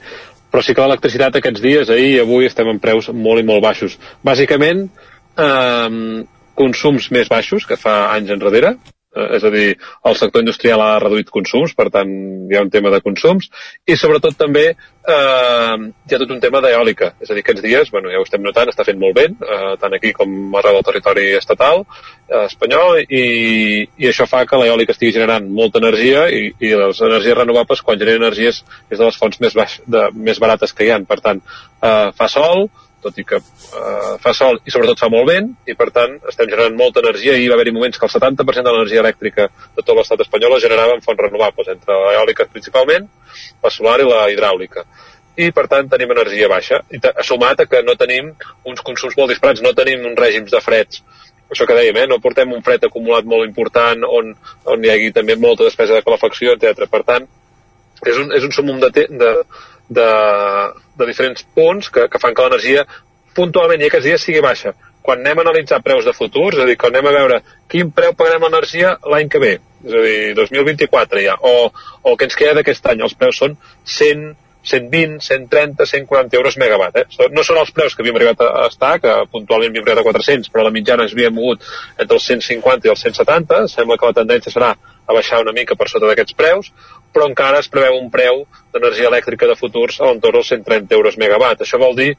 però 0.54 0.64
sí 0.64 0.72
que 0.72 0.86
l'electricitat 0.86 1.36
aquests 1.36 1.64
dies, 1.66 1.92
ahir 1.92 2.14
i 2.14 2.22
avui, 2.24 2.48
estem 2.48 2.72
en 2.72 2.80
preus 2.80 3.10
molt 3.12 3.44
i 3.44 3.48
molt 3.50 3.66
baixos. 3.66 3.98
Bàsicament, 4.24 4.86
eh, 5.36 6.24
consums 6.56 7.12
més 7.12 7.28
baixos 7.28 7.68
que 7.68 7.76
fa 7.82 7.98
anys 8.16 8.32
enrere, 8.38 8.78
eh, 8.78 8.95
és 9.16 9.44
a 9.44 9.52
dir, 9.54 9.68
el 10.06 10.18
sector 10.20 10.44
industrial 10.44 10.82
ha 10.84 11.00
reduït 11.00 11.32
consums, 11.34 11.74
per 11.78 11.88
tant 11.94 12.12
hi 12.50 12.58
ha 12.58 12.64
un 12.66 12.72
tema 12.74 12.92
de 12.94 13.02
consums, 13.04 13.48
i 13.88 13.98
sobretot 14.00 14.38
també 14.40 14.66
eh, 14.72 15.76
hi 15.78 16.16
ha 16.16 16.20
tot 16.22 16.34
un 16.36 16.42
tema 16.44 16.62
d'eòlica, 16.64 17.14
és 17.22 17.32
a 17.32 17.38
dir, 17.38 17.44
aquests 17.46 17.64
dies, 17.64 17.92
bueno, 17.94 18.12
ja 18.12 18.20
ho 18.20 18.28
estem 18.28 18.44
notant, 18.44 18.72
està 18.72 18.86
fent 18.88 19.00
molt 19.02 19.18
vent, 19.18 19.38
eh, 19.42 19.74
tant 19.82 19.96
aquí 19.96 20.14
com 20.18 20.56
arreu 20.60 20.80
del 20.80 20.88
territori 20.90 21.28
estatal 21.40 21.86
eh, 21.86 22.46
espanyol, 22.46 23.02
i, 23.06 23.26
i 24.02 24.10
això 24.12 24.28
fa 24.30 24.44
que 24.50 24.60
l'eòlica 24.62 24.96
estigui 24.96 25.16
generant 25.16 25.48
molta 25.48 25.82
energia 25.84 26.28
i, 26.30 26.50
i 26.60 26.74
les 26.76 27.04
energies 27.10 27.40
renovables, 27.40 27.84
quan 27.86 28.02
generen 28.02 28.24
energies, 28.24 28.64
és 28.90 28.98
de 28.98 29.06
les 29.06 29.20
fonts 29.20 29.40
més, 29.44 29.56
baix, 29.56 29.80
de, 29.88 30.10
més 30.16 30.42
barates 30.42 30.76
que 30.76 30.88
hi 30.88 30.92
ha. 30.92 31.00
Per 31.06 31.22
tant, 31.24 31.42
eh, 31.82 32.10
fa 32.18 32.28
sol, 32.32 32.68
tot 33.06 33.18
i 33.22 33.26
que 33.30 33.40
eh, 33.40 34.14
fa 34.24 34.34
sol 34.38 34.60
i 34.66 34.74
sobretot 34.74 35.02
fa 35.06 35.10
molt 35.14 35.30
vent 35.32 35.52
i 35.70 35.78
per 35.80 35.90
tant 35.96 36.18
estem 36.32 36.50
generant 36.52 36.78
molta 36.80 37.04
energia 37.06 37.38
i 37.38 37.50
va 37.50 37.58
haver-hi 37.58 37.76
moments 37.76 38.02
que 38.02 38.08
el 38.10 38.14
70% 38.14 38.68
de 38.68 38.76
l'energia 38.76 39.04
elèctrica 39.06 39.50
de 39.50 39.82
tot 39.82 39.96
l'estat 39.98 40.26
espanyol 40.26 40.58
es 40.58 40.66
generava 40.68 40.96
en 40.98 41.04
fonts 41.06 41.26
renovables, 41.28 41.74
entre 41.76 42.00
l'eòlica 42.06 42.50
principalment, 42.52 43.10
la 43.64 43.74
solar 43.74 44.00
i 44.02 44.10
la 44.10 44.24
hidràulica 44.34 44.86
i 45.36 45.50
per 45.52 45.66
tant 45.72 45.90
tenim 45.92 46.14
energia 46.16 46.48
baixa 46.48 46.80
i 46.96 47.02
sumat 47.28 47.62
a 47.62 47.68
que 47.70 47.82
no 47.84 47.98
tenim 48.00 48.32
uns 48.64 48.82
consums 48.88 49.18
molt 49.20 49.34
disparats, 49.34 49.62
no 49.62 49.76
tenim 49.76 50.06
uns 50.08 50.20
règims 50.20 50.52
de 50.52 50.62
freds 50.64 51.04
això 51.52 51.68
que 51.70 51.78
dèiem, 51.78 51.98
eh? 52.02 52.08
no 52.10 52.22
portem 52.24 52.52
un 52.54 52.64
fred 52.66 52.88
acumulat 52.88 53.28
molt 53.30 53.46
important 53.46 54.06
on, 54.08 54.32
on 54.72 54.86
hi 54.86 54.92
hagi 54.92 55.12
també 55.14 55.36
molta 55.38 55.68
despesa 55.68 55.98
de 55.98 56.06
calefacció, 56.06 56.56
etc. 56.56 56.88
Per 56.90 57.04
tant, 57.06 57.28
és 58.02 58.18
un, 58.22 58.32
és 58.34 58.48
un 58.48 58.54
sumum 58.56 58.80
de, 58.82 58.90
de, 58.96 59.32
de, 60.00 60.08
de 61.00 61.08
diferents 61.10 61.46
punts 61.56 61.90
que, 61.92 62.08
que 62.12 62.22
fan 62.22 62.36
que 62.36 62.46
l'energia 62.46 62.86
puntualment 63.36 63.84
i 63.84 63.90
aquests 63.90 64.08
dies 64.08 64.28
sigui 64.28 64.44
baixa. 64.44 64.74
Quan 65.06 65.22
anem 65.22 65.42
a 65.42 65.46
analitzar 65.46 65.84
preus 65.86 66.08
de 66.08 66.16
futur, 66.18 66.48
és 66.54 66.64
a 66.64 66.70
dir, 66.70 66.78
quan 66.82 66.96
anem 66.96 67.12
a 67.12 67.18
veure 67.18 67.42
quin 67.70 67.92
preu 67.94 68.16
pagarem 68.18 68.48
l'energia 68.48 68.96
l'any 69.12 69.30
que 69.30 69.42
ve, 69.44 69.52
és 69.86 69.94
a 69.94 70.06
dir, 70.08 70.16
2024 70.40 71.22
ja, 71.28 71.36
o, 71.42 71.70
o 72.02 72.14
el 72.14 72.18
que 72.18 72.30
ens 72.30 72.40
queda 72.40 72.56
d'aquest 72.58 72.90
any, 72.90 73.04
els 73.06 73.14
preus 73.20 73.38
són 73.44 73.54
100, 73.98 74.26
120, 74.66 75.22
130, 75.22 75.86
140 75.86 76.40
euros 76.40 76.58
megawatt. 76.58 76.98
Eh? 76.98 77.30
No 77.32 77.46
són 77.46 77.62
els 77.62 77.72
preus 77.76 77.94
que 77.94 78.02
havíem 78.02 78.18
arribat 78.18 78.42
a 78.48 78.66
estar, 78.66 78.96
que 79.04 79.14
puntualment 79.32 79.70
havíem 79.70 79.86
arribat 79.86 80.02
a 80.02 80.08
400, 80.10 80.50
però 80.50 80.66
la 80.66 80.74
mitjana 80.74 81.06
ens 81.06 81.14
havíem 81.14 81.38
mogut 81.38 81.62
entre 82.00 82.18
els 82.18 82.26
150 82.34 82.90
i 82.90 82.94
els 82.96 83.06
170. 83.06 83.62
Sembla 83.76 84.00
que 84.02 84.10
la 84.10 84.18
tendència 84.18 84.54
serà 84.54 84.74
a 85.06 85.14
baixar 85.14 85.44
una 85.46 85.54
mica 85.54 85.78
per 85.78 85.88
sota 85.92 86.10
d'aquests 86.10 86.34
preus, 86.34 86.72
però 87.16 87.30
encara 87.32 87.62
es 87.64 87.72
preveu 87.72 87.96
un 87.98 88.10
preu 88.12 88.44
d'energia 88.76 89.08
elèctrica 89.08 89.48
de 89.48 89.56
futurs 89.56 90.02
a 90.02 90.10
l'entorn 90.10 90.42
dels 90.42 90.52
130 90.52 90.98
euros 90.98 91.16
megawatt. 91.22 91.64
Això 91.64 91.80
vol 91.80 91.96
dir 91.96 92.12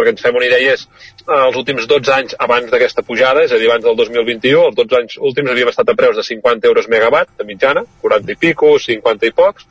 perquè 0.00 0.14
ens 0.14 0.24
fem 0.24 0.38
una 0.38 0.48
idea, 0.48 0.74
és 0.74 0.86
eh, 0.86 1.36
els 1.36 1.58
últims 1.60 1.84
12 1.90 2.14
anys 2.14 2.36
abans 2.46 2.72
d'aquesta 2.72 3.04
pujada, 3.06 3.44
és 3.44 3.52
a 3.52 3.60
dir, 3.60 3.68
abans 3.68 3.84
del 3.84 3.98
2021, 3.98 4.64
els 4.70 4.78
12 4.78 4.98
anys 5.00 5.18
últims 5.30 5.52
havíem 5.52 5.70
estat 5.72 5.92
a 5.92 5.96
preus 5.98 6.16
de 6.16 6.24
50 6.26 6.68
euros 6.70 6.88
megawatt, 6.92 7.32
de 7.38 7.46
mitjana, 7.48 7.84
40 8.04 8.34
i 8.34 8.38
pico, 8.40 8.72
50 8.80 9.28
i 9.28 9.34
pocs. 9.36 9.66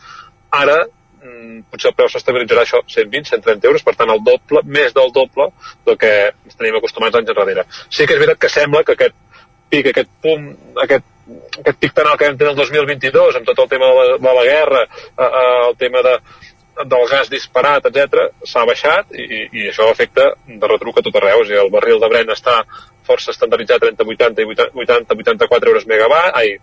Ara, 0.60 0.78
mm, 1.24 1.64
potser 1.72 1.92
el 1.92 1.98
preu 1.98 2.12
s'estabilitzarà 2.14 2.66
això, 2.66 2.84
120, 2.86 3.30
130 3.34 3.70
euros, 3.72 3.86
per 3.86 3.96
tant, 4.00 4.14
el 4.14 4.22
doble, 4.26 4.64
més 4.66 4.94
del 4.94 5.14
doble 5.16 5.50
del 5.88 5.98
que 5.98 6.14
ens 6.30 6.60
tenim 6.60 6.78
acostumats 6.78 7.18
anys 7.18 7.34
enrere. 7.34 7.66
Sí 7.90 8.06
que 8.06 8.14
és 8.14 8.22
veritat 8.22 8.44
que 8.46 8.54
sembla 8.54 8.84
que 8.84 8.98
aquest 8.98 9.18
pic, 9.70 9.90
aquest 9.90 10.12
punt, 10.22 10.52
aquest 10.86 11.06
aquest 11.62 11.80
pic 11.80 11.96
tan 11.96 12.08
alt 12.08 12.20
que 12.20 12.30
vam 12.30 12.38
tenir 12.38 12.54
el 12.54 12.60
2022 12.60 13.40
amb 13.40 13.50
tot 13.50 13.64
el 13.64 13.72
tema 13.72 13.90
de 13.90 13.98
la, 13.98 14.18
de 14.18 14.36
la 14.38 14.46
guerra 14.48 14.86
eh, 14.86 15.26
eh, 15.26 15.58
el 15.70 15.76
tema 15.82 16.04
de, 16.06 16.16
del 16.84 17.08
gas 17.12 17.30
disparat, 17.30 17.86
etc 17.90 18.30
s'ha 18.48 18.66
baixat 18.68 19.12
i, 19.14 19.46
i 19.52 19.68
això 19.72 19.90
afecta 19.92 20.32
de 20.48 20.72
retruc 20.72 21.00
a 21.00 21.04
tot 21.06 21.18
arreu. 21.20 21.44
O 21.44 21.48
sigui, 21.48 21.60
el 21.60 21.72
barril 21.74 22.00
de 22.00 22.10
Brent 22.12 22.32
està 22.36 22.62
força 23.10 23.34
estandarditzat 23.34 23.88
entre 23.90 24.06
80 24.06 24.44
i 24.44 24.48
80-84 24.86 25.72
euros 25.74 25.88
megawatt, 25.90 26.36
ai, 26.38 26.58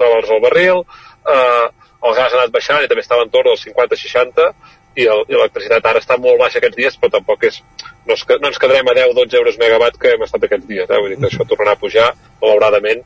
dòlars 0.00 0.32
al 0.32 0.42
barril, 0.44 0.82
eh, 1.28 1.66
el 2.06 2.16
gas 2.16 2.32
ha 2.32 2.40
anat 2.40 2.54
baixant 2.54 2.84
i 2.84 2.90
també 2.90 3.04
estava 3.04 3.26
en 3.26 3.32
torn 3.32 3.50
dels 3.50 3.64
50-60 3.66 4.50
i 4.96 5.04
l'electricitat 5.06 5.84
ara 5.90 6.00
està 6.00 6.16
molt 6.20 6.40
baixa 6.40 6.60
aquests 6.60 6.78
dies, 6.78 6.96
però 6.96 7.12
tampoc 7.18 7.44
és... 7.48 7.60
No, 8.06 8.14
es, 8.14 8.22
no 8.40 8.48
ens 8.48 8.60
quedarem 8.62 8.88
a 8.88 8.94
10-12 8.96 9.38
euros 9.40 9.58
megawatt 9.60 9.98
que 10.00 10.14
hem 10.14 10.24
estat 10.24 10.46
aquests 10.46 10.68
dies, 10.68 10.88
eh? 10.88 11.00
vull 11.02 11.12
dir 11.12 11.18
que 11.20 11.28
això 11.28 11.44
tornarà 11.48 11.74
a 11.76 11.80
pujar, 11.80 12.12
malauradament, 12.40 13.02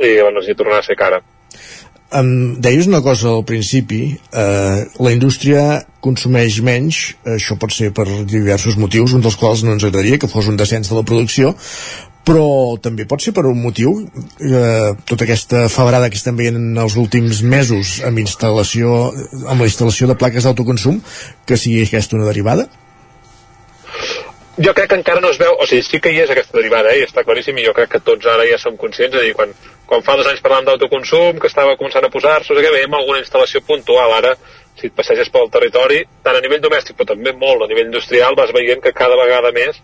i 0.00 0.16
l'energia 0.18 0.56
tornarà 0.58 0.80
a 0.82 0.86
ser 0.88 0.96
cara. 0.98 1.20
Um, 2.10 2.56
deies 2.58 2.88
una 2.90 2.98
cosa 3.06 3.28
al 3.30 3.44
principi, 3.46 4.00
eh, 4.34 4.78
la 4.98 5.12
indústria 5.14 5.84
consumeix 6.02 6.56
menys, 6.66 7.02
això 7.36 7.54
pot 7.60 7.70
ser 7.70 7.92
per 7.94 8.06
diversos 8.26 8.74
motius, 8.80 9.14
un 9.14 9.22
dels 9.22 9.36
quals 9.38 9.62
no 9.62 9.76
ens 9.76 9.86
agradaria 9.86 10.18
que 10.18 10.30
fos 10.30 10.48
un 10.50 10.58
descens 10.58 10.90
de 10.90 10.96
la 10.98 11.04
producció, 11.06 11.52
però 12.26 12.74
també 12.82 13.06
pot 13.06 13.22
ser 13.22 13.32
per 13.36 13.46
un 13.46 13.62
motiu 13.62 13.94
eh, 14.02 14.90
tota 15.06 15.24
aquesta 15.24 15.68
febrada 15.70 16.10
que 16.10 16.18
estem 16.18 16.36
veient 16.36 16.58
en 16.58 16.82
els 16.82 16.98
últims 17.00 17.44
mesos 17.46 18.00
amb 18.06 18.18
instal·lació 18.20 18.98
amb 19.46 19.62
la 19.62 19.70
instal·lació 19.70 20.10
de 20.10 20.18
plaques 20.18 20.44
d'autoconsum 20.44 20.98
que 21.46 21.56
sigui 21.56 21.86
aquesta 21.86 22.18
una 22.18 22.28
derivada? 22.28 22.66
Jo 24.64 24.74
crec 24.74 24.90
que 24.90 24.98
encara 25.00 25.20
no 25.24 25.30
es 25.32 25.38
veu, 25.40 25.54
o 25.56 25.66
sigui, 25.66 25.82
sí 25.86 26.00
que 26.04 26.12
hi 26.12 26.20
és 26.24 26.30
aquesta 26.32 26.58
derivada, 26.58 26.92
eh, 26.92 27.00
i 27.00 27.06
està 27.08 27.24
claríssim, 27.24 27.58
i 27.58 27.66
jo 27.66 27.74
crec 27.76 27.94
que 27.94 28.02
tots 28.04 28.26
ara 28.28 28.46
ja 28.48 28.58
som 28.60 28.76
conscients, 28.80 29.14
és 29.16 29.20
a 29.20 29.24
dir, 29.24 29.34
quan, 29.38 29.54
quan 29.88 30.04
fa 30.06 30.16
dos 30.20 30.28
anys 30.28 30.42
parlàvem 30.44 30.68
d'autoconsum, 30.68 31.40
que 31.40 31.48
estava 31.48 31.76
començant 31.80 32.04
a 32.04 32.12
posar-se, 32.12 32.54
que 32.54 32.74
veiem 32.76 32.96
alguna 32.98 33.22
instal·lació 33.22 33.64
puntual, 33.66 34.12
ara, 34.18 34.34
si 34.80 34.88
et 34.88 34.96
passeges 34.96 35.28
pel 35.32 35.50
territori, 35.52 36.02
tant 36.24 36.36
a 36.36 36.42
nivell 36.44 36.62
domèstic, 36.64 36.96
però 36.96 37.12
també 37.12 37.32
molt 37.36 37.64
a 37.64 37.70
nivell 37.70 37.88
industrial, 37.88 38.36
vas 38.38 38.52
veient 38.56 38.82
que 38.84 38.96
cada 38.96 39.16
vegada 39.20 39.52
més 39.56 39.80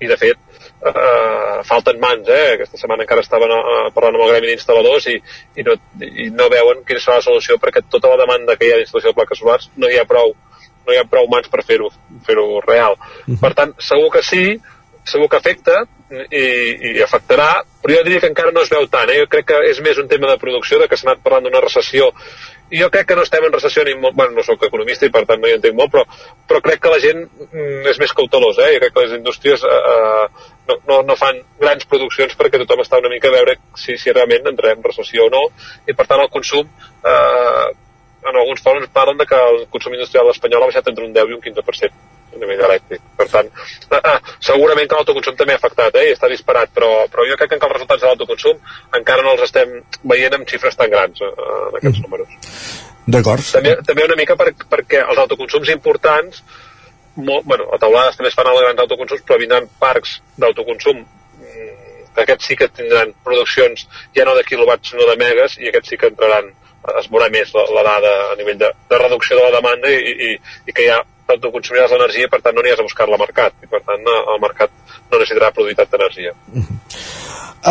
i 0.00 0.10
de 0.10 0.16
fet 0.20 0.38
eh, 0.84 1.62
falten 1.64 1.98
mans, 2.00 2.28
eh? 2.28 2.54
aquesta 2.54 2.78
setmana 2.78 3.06
encara 3.06 3.24
estaven 3.24 3.52
eh, 3.56 3.90
parlant 3.94 4.18
amb 4.18 4.26
el 4.26 4.32
gremi 4.34 4.50
d'instal·ladors 4.50 5.08
i, 5.12 5.16
i, 5.56 5.64
no, 5.66 5.76
i 6.04 6.28
no 6.34 6.50
veuen 6.52 6.82
quina 6.88 7.02
serà 7.02 7.20
la 7.20 7.26
solució 7.26 7.56
perquè 7.62 7.82
tota 7.88 8.12
la 8.12 8.20
demanda 8.22 8.58
que 8.58 8.68
hi 8.68 8.74
ha 8.74 8.80
d'instal·lació 8.82 9.14
de 9.14 9.18
plaques 9.18 9.40
solars 9.40 9.70
no 9.80 9.90
hi 9.90 9.98
ha 9.98 10.08
prou 10.08 10.34
no 10.86 10.94
hi 10.94 11.00
ha 11.02 11.10
prou 11.10 11.28
mans 11.32 11.50
per 11.52 11.64
fer-ho 11.66 11.90
fer, 12.26 12.36
-ho, 12.38 12.60
real. 12.66 12.96
Uh 12.96 13.34
-huh. 13.34 13.40
Per 13.40 13.52
tant, 13.54 13.74
segur 13.78 14.10
que 14.10 14.22
sí, 14.22 14.60
segur 15.04 15.28
que 15.28 15.36
afecta 15.36 15.84
i, 16.10 16.46
i 16.98 17.02
afectarà, 17.02 17.62
però 17.82 17.94
jo 17.96 18.02
diria 18.06 18.20
que 18.20 18.30
encara 18.30 18.52
no 18.52 18.62
es 18.62 18.70
veu 18.70 18.86
tant. 18.90 19.10
Eh? 19.10 19.20
Jo 19.20 19.26
crec 19.30 19.46
que 19.46 19.58
és 19.70 19.80
més 19.80 19.98
un 19.98 20.08
tema 20.08 20.26
de 20.30 20.38
producció, 20.38 20.78
de 20.78 20.88
que 20.88 20.96
s'ha 20.96 21.08
anat 21.10 21.22
parlant 21.22 21.44
d'una 21.46 21.60
recessió 21.60 22.10
i 22.70 22.80
jo 22.80 22.88
crec 22.90 23.06
que 23.06 23.14
no 23.14 23.22
estem 23.22 23.44
en 23.46 23.54
recessió 23.54 23.84
ni 23.86 23.94
molt, 23.94 24.16
bueno, 24.18 24.34
no 24.34 24.42
sóc 24.42 24.64
economista 24.66 25.06
i 25.06 25.12
per 25.14 25.22
tant 25.28 25.38
no 25.38 25.46
hi 25.46 25.54
entenc 25.54 25.76
molt, 25.78 25.92
però, 25.92 26.02
però 26.50 26.60
crec 26.64 26.82
que 26.82 26.90
la 26.90 26.98
gent 27.02 27.22
mm, 27.22 27.86
és 27.92 28.00
més 28.02 28.14
cautelosa, 28.18 28.66
eh? 28.66 28.74
jo 28.74 28.82
crec 28.82 28.94
que 28.94 29.04
les 29.04 29.16
indústries 29.20 29.62
eh, 29.62 30.26
no, 30.66 30.78
no, 30.90 31.00
no 31.06 31.18
fan 31.18 31.38
grans 31.62 31.86
produccions 31.86 32.34
perquè 32.38 32.58
tothom 32.62 32.82
està 32.82 32.98
una 32.98 33.12
mica 33.12 33.30
a 33.30 33.36
veure 33.36 33.58
si, 33.78 33.94
si 34.02 34.14
realment 34.14 34.50
entrem 34.50 34.80
en 34.80 34.88
recessió 34.88 35.28
o 35.28 35.32
no, 35.32 35.44
i 35.86 35.94
per 35.94 36.08
tant 36.10 36.24
el 36.24 36.32
consum 36.32 36.66
eh, 36.66 37.66
en 38.26 38.36
alguns 38.36 38.62
fòrums 38.64 38.92
parlen 38.92 39.18
de 39.20 39.26
que 39.26 39.38
el 39.50 39.64
consum 39.72 39.94
industrial 39.94 40.30
espanyol 40.32 40.64
ha 40.64 40.70
baixat 40.70 40.90
entre 40.92 41.06
un 41.06 41.12
10 41.14 41.32
i 41.32 41.36
un 41.36 41.42
15% 41.44 41.90
a 42.36 42.40
nivell 42.40 42.64
elèctric. 42.68 43.02
Per 43.16 43.26
tant, 43.32 43.48
eh, 43.48 44.00
eh, 44.00 44.16
segurament 44.48 44.88
que 44.88 44.98
l'autoconsum 44.98 45.36
també 45.38 45.56
ha 45.56 45.60
afectat 45.60 45.96
eh, 45.96 46.08
i 46.10 46.14
està 46.16 46.30
disparat, 46.32 46.72
però, 46.74 46.90
però 47.12 47.26
jo 47.28 47.38
crec 47.40 47.54
que 47.54 47.60
els 47.60 47.76
resultats 47.76 48.02
de 48.02 48.10
l'autoconsum 48.10 48.60
encara 49.00 49.24
no 49.24 49.34
els 49.36 49.46
estem 49.48 49.78
veient 50.02 50.36
amb 50.36 50.48
xifres 50.50 50.76
tan 50.76 50.92
grans 50.92 51.22
eh, 51.22 51.32
en 51.32 51.80
aquests 51.80 51.98
mm. 51.98 52.04
números. 52.06 52.52
D'acord. 53.06 53.50
També, 53.54 53.76
també 53.86 54.06
una 54.08 54.18
mica 54.18 54.34
per, 54.38 54.50
perquè 54.66 55.04
els 55.06 55.20
autoconsums 55.22 55.70
importants 55.74 56.42
molt, 57.16 57.46
bueno, 57.48 57.70
a 57.72 57.78
taulades 57.80 58.18
també 58.18 58.28
es 58.28 58.36
fan 58.36 58.48
els 58.50 58.60
grans 58.60 58.82
autoconsums, 58.82 59.22
però 59.24 59.38
vindran 59.40 59.68
parcs 59.80 60.18
d'autoconsum 60.36 60.98
mm, 61.00 61.76
que 62.16 62.24
aquests 62.24 62.50
sí 62.50 62.56
que 62.60 62.68
tindran 62.68 63.14
produccions 63.24 63.86
ja 64.16 64.26
no 64.28 64.34
de 64.36 64.44
quilowatts 64.44 64.92
sinó 64.92 65.08
de 65.08 65.16
megas 65.20 65.56
i 65.60 65.70
aquests 65.70 65.94
sí 65.94 66.00
que 66.00 66.10
entraran 66.12 66.50
es 67.00 67.10
veurà 67.10 67.28
més 67.32 67.52
la, 67.54 67.66
la 67.76 67.84
dada 67.86 68.14
a 68.30 68.38
nivell 68.38 68.58
de, 68.60 68.70
de 68.90 69.02
reducció 69.02 69.38
de 69.38 69.44
la 69.46 69.58
demanda 69.58 69.92
i, 69.92 70.14
i, 70.28 70.32
i 70.66 70.76
que 70.76 70.88
ja 70.88 71.00
t'autoconsumiràs 71.26 71.92
l'energia 71.92 72.26
i 72.26 72.30
per 72.30 72.40
tant 72.44 72.54
no 72.56 72.64
has 72.64 72.80
a 72.80 72.86
buscar-la 72.86 73.18
mercat 73.20 73.66
i 73.66 73.70
per 73.70 73.82
tant 73.86 74.10
el 74.14 74.40
mercat 74.42 74.72
no 75.10 75.18
necessitarà 75.18 75.52
produir 75.54 75.76
tanta 75.78 75.98
energia. 75.98 76.32
Uh 76.52 76.62
-huh. 76.62 76.78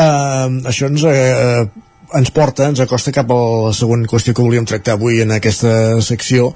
uh, 0.04 0.70
això 0.72 0.90
ens, 0.92 1.04
uh, 1.04 1.68
ens 2.20 2.32
porta, 2.32 2.68
ens 2.68 2.80
acosta 2.80 3.12
cap 3.12 3.32
a 3.32 3.40
la 3.68 3.74
següent 3.74 4.06
qüestió 4.08 4.34
que 4.34 4.42
volíem 4.42 4.66
tractar 4.66 4.94
avui 4.94 5.22
en 5.22 5.32
aquesta 5.32 6.02
secció 6.02 6.54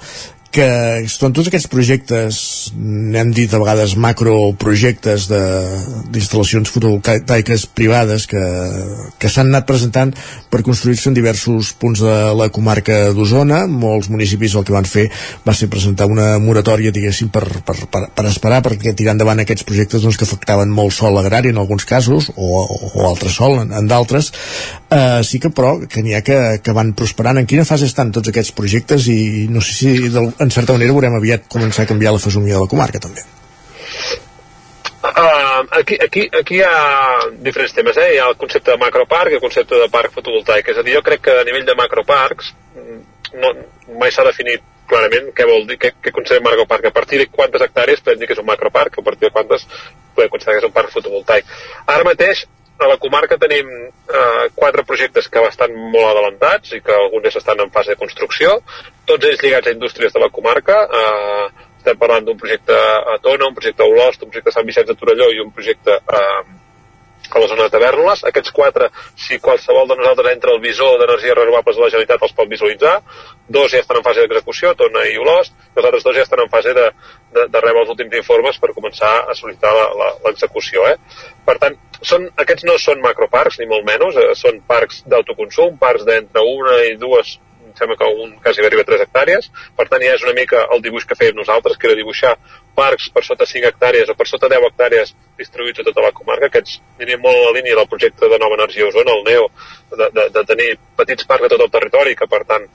que 0.49 0.67
són 1.11 1.33
tots 1.35 1.49
aquests 1.49 1.69
projectes 1.69 2.39
n'hem 2.73 3.29
dit 3.37 3.51
a 3.53 3.59
vegades 3.61 3.93
macroprojectes 4.01 5.27
d'instal·lacions 5.29 6.71
fotovoltaiques 6.73 7.67
privades 7.77 8.25
que, 8.29 8.41
que 9.21 9.29
s'han 9.29 9.51
anat 9.51 9.67
presentant 9.69 10.13
per 10.49 10.63
construir-se 10.65 11.11
en 11.11 11.17
diversos 11.17 11.71
punts 11.77 12.01
de 12.01 12.15
la 12.39 12.49
comarca 12.53 13.11
d'Osona. 13.13 13.61
Molts 13.69 14.09
municipis 14.09 14.57
el 14.57 14.65
que 14.65 14.73
van 14.73 14.89
fer 14.89 15.05
va 15.45 15.53
ser 15.53 15.69
presentar 15.69 16.09
una 16.09 16.31
moratòria 16.41 16.93
diguéssim 16.95 17.29
per, 17.33 17.45
per, 17.65 17.77
per, 17.85 18.07
per 18.15 18.27
esperar 18.31 18.63
perquè 18.65 18.95
tirar 18.97 19.13
endavant 19.17 19.45
aquests 19.45 19.67
projectes 19.69 20.01
doncs, 20.01 20.17
que 20.17 20.25
afectaven 20.25 20.73
molt 20.73 20.97
sol 20.97 21.21
agrari 21.21 21.53
en 21.53 21.61
alguns 21.61 21.85
casos 21.85 22.31
o, 22.35 22.65
o 22.95 23.05
altre 23.05 23.29
sol 23.29 23.61
en, 23.61 23.75
en 23.75 23.89
d'altres 23.89 24.33
eh, 24.91 25.21
sí 25.23 25.39
que 25.39 25.51
però 25.53 25.75
que 25.87 26.03
n'hi 26.05 26.15
ha 26.17 26.23
que, 26.25 26.39
que 26.63 26.75
van 26.75 26.93
prosperant 26.97 27.41
en 27.41 27.49
quina 27.49 27.67
fase 27.67 27.89
estan 27.89 28.13
tots 28.15 28.31
aquests 28.31 28.55
projectes 28.57 29.09
i 29.11 29.47
no 29.51 29.61
sé 29.61 29.75
si 29.75 29.91
en 30.07 30.55
certa 30.55 30.73
manera 30.73 30.95
veurem 30.95 31.19
aviat 31.19 31.45
començar 31.51 31.85
a 31.85 31.91
canviar 31.91 32.15
la 32.15 32.23
fesomia 32.23 32.57
de 32.57 32.65
la 32.65 32.71
comarca 32.71 33.01
també 33.03 33.25
Uh, 34.99 35.63
aquí, 35.79 35.95
aquí, 36.03 36.29
aquí 36.37 36.57
hi 36.57 36.63
ha 36.67 37.29
diferents 37.39 37.71
temes, 37.73 37.95
eh? 37.97 38.09
Hi 38.13 38.17
ha 38.19 38.25
el 38.33 38.35
concepte 38.39 38.73
de 38.73 38.81
macroparc 38.81 39.31
i 39.31 39.37
el 39.37 39.41
concepte 39.43 39.79
de 39.79 39.87
parc 39.91 40.11
fotovoltaic. 40.11 40.73
És 40.73 40.79
a 40.79 40.83
dir, 40.83 40.97
jo 40.97 41.01
crec 41.05 41.23
que 41.23 41.35
a 41.39 41.45
nivell 41.47 41.63
de 41.65 41.75
macroparcs 41.79 42.51
no, 43.39 43.53
mai 44.01 44.11
s'ha 44.11 44.27
definit 44.27 44.65
clarament 44.91 45.31
què 45.37 45.47
vol 45.47 45.63
dir, 45.69 45.79
què, 45.79 45.93
què 46.03 46.11
considera 46.11 46.43
macroparc. 46.49 46.89
A 46.89 46.95
partir 46.99 47.21
de 47.21 47.29
quantes 47.31 47.63
hectàrees 47.63 48.03
podem 48.03 48.19
dir 48.19 48.27
que 48.27 48.35
és 48.35 48.43
un 48.43 48.49
macroparc, 48.49 48.99
a 48.99 49.05
partir 49.05 49.29
de 49.29 49.33
quantes 49.37 49.65
podem 50.17 50.33
considerar 50.35 50.59
que 50.59 50.65
és 50.65 50.69
un 50.69 50.75
parc 50.75 50.95
fotovoltaic. 50.97 51.57
Ara 51.87 52.07
mateix 52.07 52.43
a 52.79 52.87
la 52.87 52.97
comarca 52.97 53.37
tenim 53.37 53.69
eh, 53.69 54.45
quatre 54.55 54.85
projectes 54.87 55.27
que 55.27 55.41
estan 55.47 55.73
molt 55.75 56.11
adelantats 56.11 56.75
i 56.77 56.81
que 56.83 56.95
alguns 56.95 57.33
ja 57.33 57.41
estan 57.41 57.59
en 57.59 57.71
fase 57.75 57.93
de 57.93 57.99
construcció, 57.99 58.59
tots 59.09 59.27
ells 59.27 59.43
lligats 59.43 59.67
a 59.67 59.75
indústries 59.75 60.15
de 60.15 60.21
la 60.23 60.31
comarca. 60.31 60.79
Eh, 61.01 61.67
estem 61.79 61.99
parlant 61.99 62.25
d'un 62.27 62.39
projecte 62.39 62.75
a 62.75 63.17
Tona, 63.23 63.47
un 63.47 63.55
projecte 63.55 63.83
a 63.83 63.87
Olost, 63.87 64.23
un 64.23 64.31
projecte 64.31 64.51
a 64.51 64.57
Sant 64.57 64.67
Vicenç 64.67 64.89
de 64.89 64.95
Torelló 64.99 65.29
i 65.31 65.39
un 65.43 65.51
projecte 65.55 65.95
eh, 65.99 66.41
a 67.29 67.39
la 67.39 67.47
zona 67.47 67.67
de 67.67 67.73
Tavèrnoles. 67.73 68.23
Aquests 68.29 68.53
quatre, 68.55 68.89
si 69.15 69.39
qualsevol 69.43 69.89
de 69.89 69.97
nosaltres 69.99 70.33
entra 70.33 70.53
al 70.53 70.61
visor 70.63 70.97
d'energies 70.99 71.37
renovables 71.37 71.77
de 71.77 71.83
la 71.83 71.89
Generalitat, 71.93 72.23
els 72.25 72.37
pot 72.37 72.51
visualitzar. 72.51 72.95
Dos 73.47 73.73
ja 73.73 73.81
estan 73.83 73.99
en 73.99 74.05
fase 74.05 74.25
d'execució, 74.25 74.73
Tona 74.79 75.05
i 75.09 75.17
Olost, 75.21 75.53
i 75.53 75.79
els 75.79 75.89
altres 75.89 76.05
dos 76.07 76.17
ja 76.17 76.25
estan 76.25 76.43
en 76.45 76.53
fase 76.53 76.73
de, 76.77 76.87
de, 77.35 77.47
de 77.53 77.63
rebre 77.65 77.83
els 77.83 77.93
últims 77.95 78.17
informes 78.21 78.59
per 78.61 78.73
començar 78.77 79.11
a 79.25 79.35
sol·licitar 79.37 79.73
l'execució. 80.25 80.87
Eh? 80.89 80.97
Per 81.45 81.57
tant, 81.61 81.77
són, 82.01 82.29
aquests 82.39 82.65
no 82.69 82.77
són 82.81 83.03
macroparcs, 83.03 83.59
ni 83.59 83.69
molt 83.69 83.85
menys, 83.87 84.17
eh, 84.17 84.31
són 84.39 84.61
parcs 84.67 85.03
d'autoconsum, 85.09 85.77
parcs 85.81 86.07
d'entre 86.07 86.45
una 86.45 86.81
i 86.87 86.97
dues 87.01 87.37
sembla 87.79 87.97
que 87.99 88.09
un 88.23 88.35
quasi 88.43 88.65
arriba 88.65 88.83
a 88.85 88.89
3 88.89 89.05
hectàrees, 89.05 89.49
per 89.77 89.87
tant 89.91 90.03
ja 90.03 90.15
és 90.17 90.25
una 90.27 90.35
mica 90.37 90.65
el 90.75 90.83
dibuix 90.85 91.07
que 91.07 91.17
fèiem 91.19 91.39
nosaltres, 91.39 91.79
que 91.79 91.89
era 91.89 91.97
dibuixar 91.99 92.35
parcs 92.75 93.09
per 93.15 93.23
sota 93.27 93.47
5 93.49 93.71
hectàrees 93.71 94.11
o 94.11 94.17
per 94.19 94.27
sota 94.27 94.51
10 94.51 94.67
hectàrees 94.69 95.15
distribuïts 95.39 95.81
a 95.81 95.87
tota 95.87 96.05
la 96.05 96.13
comarca, 96.15 96.51
aquests 96.51 96.79
anirien 96.99 97.23
molt 97.23 97.39
a 97.39 97.47
la 97.47 97.55
línia 97.57 97.79
del 97.79 97.89
projecte 97.91 98.29
de 98.31 98.39
Nova 98.41 98.59
Energia 98.59 98.87
Osona, 98.91 99.15
el 99.15 99.25
NEO, 99.31 99.49
de, 99.95 100.11
de, 100.19 100.27
de 100.35 100.45
tenir 100.51 100.69
petits 100.99 101.27
parcs 101.31 101.47
a 101.47 101.53
tot 101.55 101.65
el 101.65 101.73
territori, 101.73 102.15
que 102.19 102.27
per 102.29 102.43
tant 102.51 102.67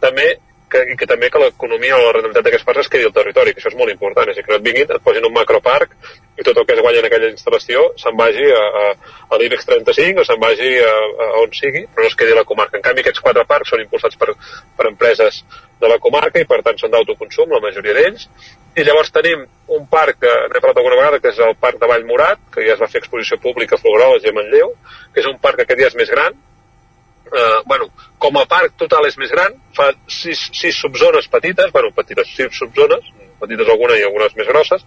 també 0.00 0.28
que, 0.72 0.82
i 0.92 0.96
que 0.96 1.08
també 1.10 1.28
que 1.30 1.42
l'economia 1.42 1.98
o 1.98 2.02
la 2.04 2.12
rendibilitat 2.16 2.46
d'aquests 2.46 2.66
parcs 2.68 2.84
es 2.84 2.90
quedi 2.92 3.08
al 3.08 3.14
territori, 3.16 3.54
que 3.54 3.62
això 3.62 3.72
és 3.72 3.78
molt 3.78 3.92
important, 3.92 4.30
és 4.30 4.38
dir, 4.38 4.44
que 4.46 4.52
no 4.52 4.58
et 4.60 4.66
vinguin, 4.66 4.92
et 4.96 5.04
posin 5.04 5.26
un 5.26 5.34
macroparc 5.34 5.96
i 6.40 6.46
tot 6.46 6.56
el 6.56 6.66
que 6.66 6.76
es 6.76 6.80
guanya 6.80 7.02
en 7.02 7.08
aquella 7.08 7.30
instal·lació 7.32 7.82
se'n 8.00 8.16
vagi 8.16 8.46
a, 8.56 8.62
a, 8.82 8.84
a 9.28 9.40
l'IBEX 9.40 9.66
35 9.68 10.22
o 10.22 10.26
se'n 10.28 10.40
vagi 10.40 10.70
a, 10.80 10.92
a, 10.92 11.28
on 11.42 11.52
sigui, 11.56 11.84
però 11.90 12.06
no 12.06 12.12
es 12.12 12.16
quedi 12.16 12.32
a 12.32 12.38
la 12.38 12.46
comarca. 12.48 12.78
En 12.78 12.86
canvi, 12.86 13.04
aquests 13.04 13.22
quatre 13.24 13.44
parcs 13.50 13.74
són 13.74 13.82
impulsats 13.84 14.16
per, 14.20 14.32
per 14.78 14.88
empreses 14.88 15.42
de 15.80 15.90
la 15.90 15.98
comarca 16.00 16.40
i 16.40 16.48
per 16.48 16.62
tant 16.64 16.80
són 16.80 16.94
d'autoconsum, 16.94 17.52
la 17.52 17.62
majoria 17.64 17.96
d'ells. 17.96 18.28
I 18.78 18.86
llavors 18.86 19.12
tenim 19.12 19.44
un 19.76 19.86
parc 19.90 20.22
que 20.22 20.32
n'he 20.52 20.62
parlat 20.62 20.80
alguna 20.80 21.00
vegada, 21.00 21.20
que 21.20 21.32
és 21.34 21.40
el 21.44 21.56
parc 21.60 21.80
de 21.82 21.88
Vallmorat, 21.90 22.40
que 22.54 22.64
ja 22.64 22.76
es 22.76 22.80
va 22.80 22.88
fer 22.88 23.02
exposició 23.02 23.40
pública 23.42 23.76
a 23.76 23.82
Folgueroles 23.82 24.24
i 24.24 24.30
a 24.30 24.36
Manlleu, 24.36 24.76
que 25.12 25.20
és 25.24 25.28
un 25.28 25.40
parc 25.42 25.60
que 25.60 25.68
aquest 25.68 25.82
dia 25.82 25.90
és 25.90 25.98
més 25.98 26.12
gran, 26.12 26.38
eh, 27.32 27.62
bueno, 27.66 27.88
com 28.18 28.38
a 28.38 28.46
parc 28.50 28.76
total 28.80 29.06
és 29.08 29.16
més 29.20 29.32
gran, 29.32 29.56
fa 29.76 29.90
sis, 30.08 30.42
sis 30.56 30.76
subzones 30.76 31.28
petites, 31.32 31.72
bueno, 31.72 31.92
petites, 31.96 32.34
sis 32.36 32.58
subzones, 32.58 33.06
petites 33.40 33.68
alguna 33.68 33.96
i 33.98 34.04
algunes 34.06 34.36
més 34.36 34.48
grosses, 34.48 34.84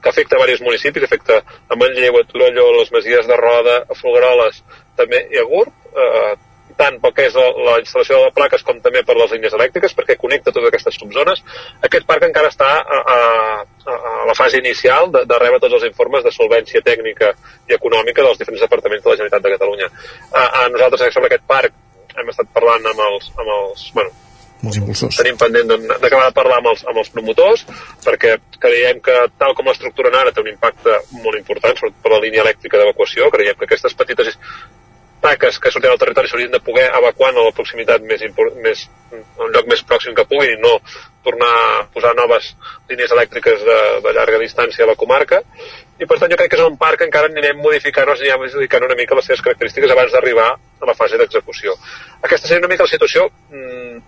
que 0.00 0.08
afecta 0.08 0.36
a 0.36 0.40
diversos 0.40 0.64
municipis, 0.64 1.04
afecta 1.04 1.40
a 1.68 1.76
Manlleu, 1.76 2.20
a 2.20 2.24
Torelló, 2.28 2.70
les 2.78 2.92
Masies 2.92 3.26
de 3.28 3.36
Roda, 3.36 3.82
a 3.84 3.96
Folgueroles, 3.98 4.62
també 4.96 5.26
i 5.32 5.40
a 5.40 5.44
Gurb, 5.48 5.74
eh, 5.92 6.36
tant 6.80 6.96
pel 7.02 7.12
que 7.16 7.26
és 7.28 7.36
la, 7.36 7.46
la 7.66 7.74
instal·lació 7.82 8.22
de 8.24 8.32
plaques 8.36 8.64
com 8.66 8.80
també 8.84 9.02
per 9.06 9.16
les 9.18 9.34
línies 9.36 9.56
elèctriques, 9.56 9.94
perquè 9.98 10.16
connecta 10.20 10.54
totes 10.54 10.70
aquestes 10.70 10.96
subzones. 11.00 11.42
Aquest 11.88 12.08
parc 12.08 12.24
encara 12.28 12.52
està 12.52 12.70
a, 12.80 13.00
a, 13.16 13.18
a 13.92 14.14
la 14.30 14.36
fase 14.38 14.62
inicial 14.62 15.12
de, 15.12 15.26
de 15.28 15.42
rebre 15.42 15.60
tots 15.62 15.80
els 15.80 15.90
informes 15.90 16.24
de 16.24 16.32
solvència 16.34 16.84
tècnica 16.86 17.34
i 17.68 17.76
econòmica 17.76 18.24
dels 18.24 18.40
diferents 18.40 18.64
departaments 18.66 19.04
de 19.04 19.12
la 19.12 19.20
Generalitat 19.20 19.46
de 19.46 19.54
Catalunya. 19.58 19.92
A, 20.32 20.48
a 20.62 20.66
nosaltres 20.72 21.14
sobre 21.14 21.30
aquest 21.30 21.46
parc 21.50 22.18
hem 22.18 22.32
estat 22.32 22.50
parlant 22.56 22.90
amb 22.90 23.06
els, 23.06 23.30
amb 23.38 23.54
els 23.54 23.86
bueno, 23.94 24.12
els 24.68 24.76
impulsors. 24.80 25.16
Tenim 25.16 25.38
pendent 25.40 25.70
d'acabar 25.70 26.26
de 26.28 26.36
parlar 26.36 26.58
amb 26.60 26.70
els, 26.72 26.82
amb 26.88 27.00
els 27.00 27.10
promotors, 27.14 27.64
perquè 28.04 28.36
creiem 28.60 29.00
que 29.04 29.16
tal 29.40 29.54
com 29.56 29.70
l'estructuren 29.70 30.16
ara 30.18 30.34
té 30.34 30.42
un 30.42 30.50
impacte 30.52 30.98
molt 31.22 31.38
important, 31.38 31.76
sobretot 31.78 32.02
per 32.04 32.12
la 32.12 32.20
línia 32.24 32.44
elèctrica 32.44 32.80
d'evacuació, 32.80 33.30
creiem 33.32 33.56
que 33.58 33.68
aquestes 33.68 33.96
petites 33.96 34.34
taques 35.20 35.58
que 35.60 35.70
surten 35.72 35.92
al 35.92 36.00
territori 36.00 36.28
s'haurien 36.30 36.52
de 36.54 36.62
poder 36.64 36.88
evacuar 36.98 37.30
a 37.34 37.44
la 37.44 37.52
proximitat 37.56 38.02
més, 38.08 38.24
més 38.64 38.86
un 39.12 39.52
lloc 39.54 39.68
més 39.70 39.82
pròxim 39.86 40.16
que 40.16 40.26
puguin 40.30 40.56
i 40.56 40.60
no 40.62 40.78
tornar 41.24 41.50
a 41.50 41.84
posar 41.94 42.14
noves 42.16 42.54
línies 42.88 43.12
elèctriques 43.12 43.64
de, 43.68 43.78
de 44.04 44.14
llarga 44.16 44.40
distància 44.40 44.86
a 44.86 44.90
la 44.90 44.96
comarca 45.02 45.42
i 46.00 46.08
per 46.08 46.16
tant 46.18 46.32
jo 46.32 46.38
crec 46.40 46.52
que 46.52 46.56
és 46.56 46.64
un 46.64 46.78
parc 46.80 47.02
que 47.02 47.08
encara 47.08 47.28
anirem 47.28 47.60
modificant-nos, 47.60 48.22
anirem 48.24 48.40
modificant 48.46 48.86
una 48.86 48.96
mica 48.96 49.18
les 49.18 49.28
seves 49.28 49.44
característiques 49.44 49.92
abans 49.92 50.14
d'arribar 50.14 50.48
a 50.54 50.88
la 50.88 50.96
fase 50.96 51.20
d'execució. 51.20 51.74
Aquesta 52.22 52.48
seria 52.48 52.64
una 52.64 52.70
mica 52.72 52.86
la 52.86 52.92
situació 52.94 53.26
mmm, 53.52 54.00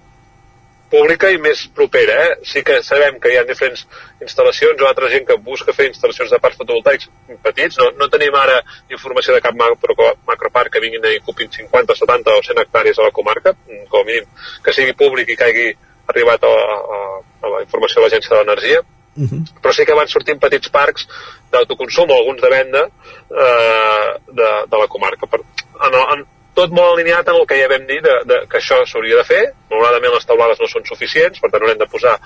pública 0.93 1.31
i 1.33 1.39
més 1.41 1.65
propera. 1.77 2.19
Eh? 2.27 2.35
Sí 2.53 2.63
que 2.67 2.79
sabem 2.87 3.19
que 3.23 3.33
hi 3.33 3.39
ha 3.41 3.45
diferents 3.49 3.85
instal·lacions 4.25 4.83
o 4.83 4.89
altra 4.89 5.11
gent 5.13 5.27
que 5.29 5.39
busca 5.51 5.75
fer 5.77 5.89
instal·lacions 5.91 6.33
de 6.33 6.41
parcs 6.43 6.61
fotovoltaics 6.61 7.09
petits. 7.45 7.79
No, 7.81 7.91
no 7.99 8.11
tenim 8.13 8.37
ara 8.39 8.61
informació 8.93 9.37
de 9.37 9.43
cap 9.45 9.57
macro, 9.59 10.11
macroparc 10.29 10.75
que 10.75 10.85
vinguin 10.85 11.09
i 11.11 11.21
ocupin 11.23 11.53
50, 11.57 11.99
70 12.03 12.37
o 12.37 12.43
100 12.49 12.65
hectàrees 12.65 13.01
a 13.01 13.09
la 13.09 13.15
comarca, 13.19 13.55
com 13.89 14.03
a 14.03 14.09
mínim 14.09 14.29
que 14.65 14.77
sigui 14.77 14.99
públic 14.99 15.33
i 15.33 15.39
que 15.39 15.49
hagi 15.49 15.69
arribat 16.13 16.45
a, 16.45 16.57
a, 16.99 17.01
a 17.43 17.55
la 17.57 17.63
informació 17.65 18.01
de 18.01 18.09
l'Agència 18.09 18.35
de 18.35 18.43
l'Energia. 18.43 18.83
Uh 19.13 19.29
-huh. 19.29 19.43
però 19.61 19.73
sí 19.77 19.85
que 19.85 19.95
van 19.95 20.09
sortint 20.09 20.39
petits 20.41 20.71
parcs 20.73 21.07
d'autoconsum 21.53 22.09
o 22.11 22.15
alguns 22.17 22.41
de 22.41 22.49
venda 22.49 22.83
eh, 22.85 24.09
de, 24.39 24.49
de 24.73 24.79
la 24.79 24.87
comarca. 24.89 25.27
Per, 25.27 25.41
en, 25.87 25.95
en, 26.15 26.25
tot 26.55 26.73
molt 26.77 26.95
alineat 26.95 27.29
en 27.29 27.39
el 27.41 27.47
que 27.49 27.57
ja 27.57 27.69
vam 27.71 27.85
dir 27.89 28.01
de, 28.05 28.15
de, 28.29 28.39
que 28.51 28.59
això 28.61 28.83
s'hauria 28.89 29.21
de 29.21 29.25
fer. 29.29 29.43
Malauradament 29.73 30.13
les 30.13 30.27
taulades 30.29 30.59
no 30.61 30.69
són 30.69 30.85
suficients, 30.85 31.41
per 31.41 31.49
tant 31.49 31.63
haurem 31.65 31.79
de 31.81 31.89
posar 31.89 32.19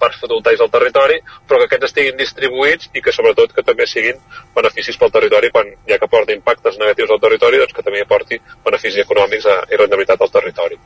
parcs 0.00 0.22
fotovoltaics 0.22 0.62
al 0.64 0.70
territori, 0.72 1.18
però 1.48 1.60
que 1.60 1.68
aquests 1.68 1.90
estiguin 1.90 2.16
distribuïts 2.16 2.88
i 2.96 3.02
que 3.04 3.12
sobretot 3.12 3.52
que 3.56 3.64
també 3.66 3.86
siguin 3.88 4.16
beneficis 4.56 4.96
pel 5.00 5.12
territori 5.12 5.50
quan 5.52 5.68
ja 5.90 5.98
que 6.00 6.08
porta 6.10 6.32
impactes 6.32 6.78
negatius 6.80 7.12
al 7.12 7.20
territori, 7.26 7.60
doncs 7.60 7.76
que 7.76 7.84
també 7.84 8.00
aporti 8.04 8.40
beneficis 8.64 9.04
econòmics 9.04 9.50
i 9.52 9.80
rendibilitat 9.80 10.24
al 10.24 10.32
territori. 10.32 10.80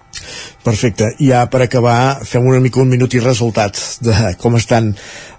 Perfecte. 0.67 1.13
I 1.23 1.31
ja 1.31 1.45
per 1.51 1.63
acabar, 1.65 2.27
fem 2.27 2.51
una 2.51 2.61
mica 2.65 2.83
un 2.83 2.91
minut 2.91 3.15
i 3.15 3.23
resultats 3.23 4.03
de 4.03 4.35
com 4.43 4.59
estan 4.59 4.91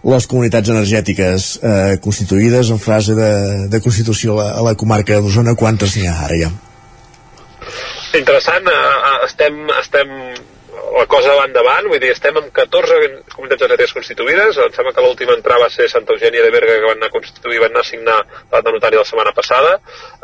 les 0.07 0.30
comunitats 0.32 0.72
energètiques 0.72 1.51
eh, 1.60 1.99
constituïdes 1.99 2.72
en 2.72 2.80
fase 2.80 3.20
de, 3.20 3.32
de 3.68 3.84
constitució 3.84 4.39
a 4.39 4.41
la, 4.41 4.49
a 4.64 4.66
la 4.72 4.76
comarca 4.80 5.20
d'Osona. 5.20 5.60
Quantes 5.60 5.99
n'hi 5.99 6.07
ha 6.07 6.16
ara 6.24 6.39
ja? 6.39 6.55
Interessant, 8.20 8.70
eh, 8.72 9.17
estem, 9.26 9.59
estem 9.80 10.15
la 10.95 11.05
cosa 11.09 11.34
va 11.38 11.45
endavant, 11.47 11.88
vull 11.89 11.99
dir, 12.01 12.11
estem 12.13 12.38
amb 12.39 12.49
14 12.55 12.97
comunitats 13.34 13.65
energètiques 13.65 13.95
constituïdes, 13.97 14.59
em 14.63 14.74
sembla 14.76 14.93
que 14.95 15.03
l'última 15.03 15.36
entrada 15.38 15.65
va 15.65 15.70
ser 15.74 15.89
Santa 15.91 16.15
Eugènia 16.15 16.43
de 16.45 16.51
Berga, 16.53 16.78
que 16.80 16.88
van 16.88 16.99
anar 16.99 17.09
a 17.09 17.15
constituir, 17.15 17.59
van 17.63 17.74
anar 17.74 17.84
a 17.86 17.89
signar 17.89 18.17
la 18.51 18.61
de 18.65 18.74
notari 18.76 18.99
la 18.99 19.05
setmana 19.07 19.34
passada, 19.38 19.76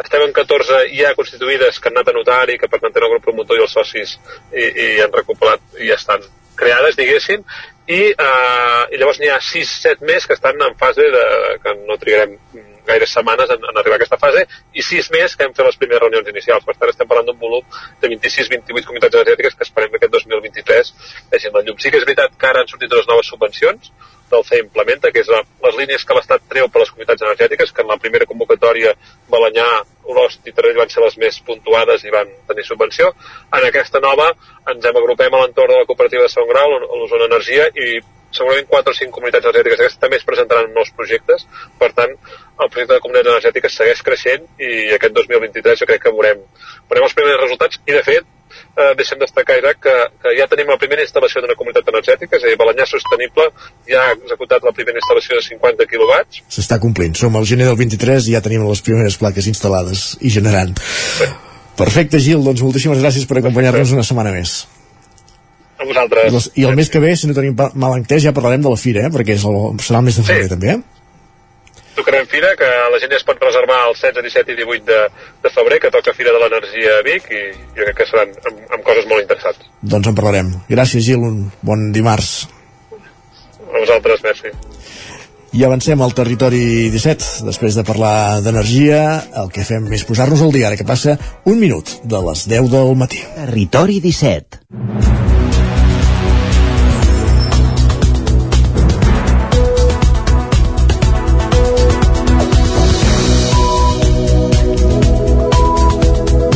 estem 0.03 0.25
amb 0.25 0.35
14 0.37 0.81
ja 0.95 1.13
constituïdes 1.17 1.79
que 1.79 1.91
han 1.91 1.97
anat 1.97 2.11
a 2.13 2.17
notari, 2.17 2.57
que 2.61 2.69
per 2.71 2.81
tant 2.81 2.93
tenen 2.93 3.09
el 3.09 3.15
grup 3.15 3.27
promotor 3.29 3.59
i 3.59 3.65
els 3.65 3.77
socis 3.77 4.17
i, 4.53 4.65
i 4.65 4.89
han 5.05 5.13
recuperat 5.15 5.79
i 5.79 5.89
ja 5.89 5.99
estan 5.99 6.23
creades, 6.55 6.95
diguéssim, 6.99 7.43
i, 7.85 8.01
eh, 8.11 8.83
i 8.91 9.01
llavors 9.01 9.19
n'hi 9.21 9.29
ha 9.29 9.41
6-7 9.43 10.07
més 10.07 10.25
que 10.25 10.37
estan 10.37 10.61
en 10.61 10.77
fase 10.79 11.09
de, 11.13 11.25
que 11.61 11.75
no 11.83 11.99
trigarem 12.01 12.39
gaires 12.87 13.13
setmanes 13.17 13.51
en, 13.55 13.67
en 13.71 13.81
arribar 13.81 13.97
a 13.97 14.01
aquesta 14.01 14.19
fase 14.21 14.45
i 14.73 14.85
sis 14.85 15.11
més 15.13 15.35
que 15.35 15.47
hem 15.47 15.53
fet 15.57 15.67
les 15.67 15.79
primeres 15.81 16.03
reunions 16.05 16.31
inicials. 16.33 16.65
Per 16.65 16.75
tant, 16.77 16.91
estem 16.93 17.09
parlant 17.09 17.29
d'un 17.29 17.39
volum 17.41 17.63
de 18.01 18.11
26-28 18.15 18.89
comunitats 18.89 19.21
energètiques 19.21 19.57
que 19.57 19.67
esperem 19.67 19.93
que 19.93 20.01
aquest 20.01 20.17
2023 20.17 20.93
vegin 21.31 21.55
la 21.55 21.63
llum. 21.65 21.79
Sí 21.79 21.91
que 21.91 22.01
és 22.01 22.07
veritat 22.07 22.37
que 22.39 22.51
ara 22.51 22.63
han 22.63 22.71
sortit 22.71 22.93
unes 22.93 23.09
noves 23.11 23.31
subvencions 23.33 23.91
del 24.29 24.43
CE 24.43 24.59
Implementa, 24.63 25.11
que 25.13 25.21
és 25.21 25.29
la, 25.29 25.41
les 25.65 25.75
línies 25.79 26.05
que 26.05 26.15
l'Estat 26.17 26.47
treu 26.49 26.67
per 26.71 26.81
les 26.81 26.91
comunitats 26.93 27.25
energètiques, 27.25 27.71
que 27.71 27.83
en 27.85 27.91
la 27.91 27.99
primera 28.01 28.25
convocatòria 28.29 28.95
Balanyà, 29.29 29.67
Olost 30.09 30.49
i 30.49 30.53
Terrell 30.53 30.79
van 30.81 30.91
ser 30.93 31.03
les 31.03 31.17
més 31.21 31.37
puntuades 31.45 32.03
i 32.05 32.13
van 32.13 32.31
tenir 32.49 32.65
subvenció. 32.65 33.11
En 33.53 33.65
aquesta 33.69 34.01
nova 34.01 34.31
ens 34.71 34.85
hem 34.85 34.99
agrupem 35.01 35.33
a 35.33 35.43
l'entorn 35.43 35.73
de 35.73 35.81
la 35.81 35.89
cooperativa 35.89 36.25
de 36.25 36.33
Segon 36.33 36.51
Grau, 36.51 36.77
l'Osona 36.81 37.29
Energia, 37.29 37.69
i 37.73 38.01
segurament 38.37 38.69
4 38.71 38.93
o 38.93 38.99
5 38.99 39.15
comunitats 39.17 39.49
energètiques 39.49 39.79
d'aquestes 39.79 40.03
també 40.03 40.19
es 40.19 40.27
presentaran 40.27 40.71
nous 40.75 40.91
projectes. 40.99 41.47
Per 41.81 41.91
tant, 41.97 42.13
el 42.13 42.69
projecte 42.69 42.93
de 42.93 43.03
comunitats 43.03 43.33
energètiques 43.33 43.81
segueix 43.81 44.05
creixent 44.05 44.47
i 44.59 44.71
aquest 44.95 45.17
2023 45.17 45.83
jo 45.83 45.89
crec 45.89 46.05
que 46.05 46.15
veurem, 46.15 46.41
veurem 46.89 47.09
els 47.09 47.17
primers 47.17 47.41
resultats 47.43 47.81
i 47.85 47.97
de 47.97 48.03
fet 48.05 48.31
eh, 48.75 48.93
deixem 48.99 49.19
destacar 49.19 49.57
Isaac, 49.59 49.79
que, 49.85 49.95
que 50.21 50.35
ja 50.39 50.47
tenim 50.51 50.69
la 50.71 50.77
primera 50.81 51.03
instal·lació 51.05 51.43
d'una 51.43 51.57
comunitat 51.59 51.89
energètica, 51.91 52.37
és 52.37 52.45
a 52.45 52.51
dir, 52.51 52.59
Balanyà 52.59 52.87
Sostenible 52.89 53.47
ja 53.89 54.03
ha 54.03 54.13
executat 54.17 54.67
la 54.67 54.75
primera 54.75 55.01
instal·lació 55.01 55.39
de 55.39 55.47
50 55.47 55.89
quilowatts. 55.91 56.43
S'està 56.57 56.79
complint. 56.83 57.15
Som 57.19 57.35
al 57.39 57.47
gener 57.49 57.69
del 57.69 57.79
23 57.79 58.29
i 58.29 58.37
ja 58.37 58.43
tenim 58.45 58.67
les 58.67 58.83
primeres 58.85 59.19
plaques 59.21 59.49
instal·lades 59.51 60.07
i 60.21 60.33
generant. 60.37 60.75
Bé. 61.19 61.31
Perfecte, 61.75 62.21
Gil, 62.23 62.39
doncs 62.43 62.63
moltíssimes 62.63 63.01
gràcies 63.03 63.27
per 63.27 63.41
acompanyar-nos 63.41 63.91
una 63.97 64.05
setmana 64.07 64.31
més. 64.35 64.61
A 65.75 65.83
vosaltres. 65.83 66.51
I 66.55 66.67
el 66.69 66.75
mes 66.77 66.89
que 66.89 67.01
ve, 67.03 67.15
si 67.19 67.27
no 67.27 67.35
tenim 67.35 67.55
mal 67.75 67.97
entès, 67.97 68.23
ja 68.23 68.35
parlarem 68.35 68.63
de 68.63 68.71
la 68.71 68.79
fira, 68.79 69.07
eh? 69.07 69.11
perquè 69.11 69.35
és 69.35 69.43
el, 69.47 69.57
serà 69.83 69.99
el 69.99 70.07
mes 70.07 70.19
de 70.19 70.23
febrer, 70.23 70.47
sí. 70.47 70.53
també, 70.55 70.77
eh? 70.77 70.95
tocarem 71.95 72.27
Fira, 72.27 72.51
que 72.59 72.67
la 72.91 72.99
gent 73.01 73.13
ja 73.13 73.17
es 73.17 73.25
pot 73.25 73.41
reservar 73.41 73.79
el 73.87 73.95
16, 73.95 74.21
17 74.27 74.53
i 74.53 74.59
18 74.59 74.85
de, 74.89 74.99
de 75.43 75.51
febrer, 75.55 75.79
que 75.81 75.91
toca 75.93 76.13
Fira 76.13 76.33
de 76.35 76.41
l'Energia 76.43 76.99
a 76.99 77.03
Vic, 77.07 77.31
i 77.31 77.41
jo 77.77 77.87
crec 77.87 77.97
que 78.01 78.07
seran 78.09 78.35
amb, 78.35 78.61
amb 78.77 78.85
coses 78.85 79.07
molt 79.09 79.23
interessants. 79.23 79.65
Doncs 79.81 80.11
en 80.11 80.17
parlarem. 80.17 80.51
Gràcies, 80.69 81.07
Gil, 81.07 81.23
un 81.23 81.49
bon 81.65 81.89
dimarts. 81.95 82.33
A 83.65 83.79
vosaltres, 83.79 84.23
merci. 84.27 84.53
I 85.55 85.63
avancem 85.63 86.01
al 86.03 86.11
territori 86.11 86.91
17. 86.91 87.45
Després 87.47 87.77
de 87.79 87.85
parlar 87.87 88.41
d'energia, 88.43 89.01
el 89.41 89.51
que 89.55 89.63
fem 89.63 89.87
és 89.95 90.03
posar-nos 90.07 90.43
al 90.43 90.51
dia, 90.51 90.67
ara 90.69 90.79
que 90.79 90.87
passa 90.87 91.15
un 91.47 91.61
minut 91.61 91.97
de 92.03 92.21
les 92.27 92.43
10 92.51 92.71
del 92.75 92.95
matí. 92.99 93.23
Territori 93.39 94.01
17. 94.03 95.44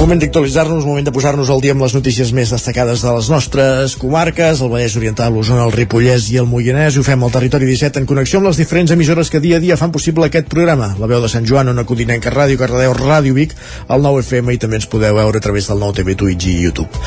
Moment 0.10 0.24
d'actualitzar-nos, 0.24 0.86
moment 0.90 1.06
de 1.06 1.12
posar-nos 1.14 1.50
al 1.54 1.60
dia 1.62 1.76
amb 1.76 1.84
les 1.84 1.94
notícies 1.94 2.32
més 2.34 2.50
destacades 2.50 3.04
de 3.06 3.12
les 3.14 3.28
nostres 3.30 3.94
comarques, 4.02 4.64
el 4.66 4.72
Vallès 4.72 4.96
Oriental, 4.98 5.36
l'Osona, 5.36 5.68
el 5.68 5.74
Ripollès 5.76 6.32
i 6.34 6.40
el 6.42 6.48
Moianès, 6.50 6.96
ho 6.98 7.04
fem 7.06 7.22
al 7.22 7.36
Territori 7.36 7.68
17 7.70 8.02
en 8.02 8.08
connexió 8.10 8.40
amb 8.40 8.50
les 8.50 8.58
diferents 8.58 8.90
emissores 8.96 9.30
que 9.30 9.38
dia 9.44 9.60
a 9.60 9.62
dia 9.62 9.78
fan 9.78 9.94
possible 9.94 10.26
aquest 10.26 10.50
programa. 10.50 10.88
La 10.98 11.06
veu 11.12 11.22
de 11.22 11.30
Sant 11.30 11.46
Joan, 11.46 11.70
Ona 11.70 11.84
Codinenca, 11.86 12.34
Ràdio, 12.34 12.58
Cardedeu, 12.58 12.96
Ràdio 12.98 13.38
Vic, 13.38 13.54
el 13.86 14.02
9 14.02 14.24
FM 14.26 14.56
i 14.56 14.62
també 14.64 14.80
ens 14.80 14.90
podeu 14.90 15.14
veure 15.20 15.38
a 15.38 15.46
través 15.46 15.70
del 15.70 15.78
nou 15.84 15.94
TV, 15.94 16.16
Twitch 16.18 16.48
i 16.50 16.56
YouTube. 16.64 17.04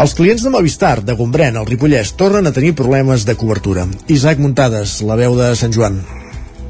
Els 0.00 0.16
clients 0.16 0.46
de 0.46 0.54
Movistar, 0.54 1.02
de 1.04 1.18
Gombrèn, 1.20 1.60
el 1.60 1.68
Ripollès, 1.68 2.14
tornen 2.16 2.48
a 2.48 2.54
tenir 2.56 2.72
problemes 2.80 3.28
de 3.28 3.36
cobertura. 3.36 3.84
Isaac 4.08 4.40
Muntades, 4.40 5.02
la 5.04 5.20
veu 5.20 5.36
de 5.36 5.52
Sant 5.52 5.76
Joan. 5.76 6.00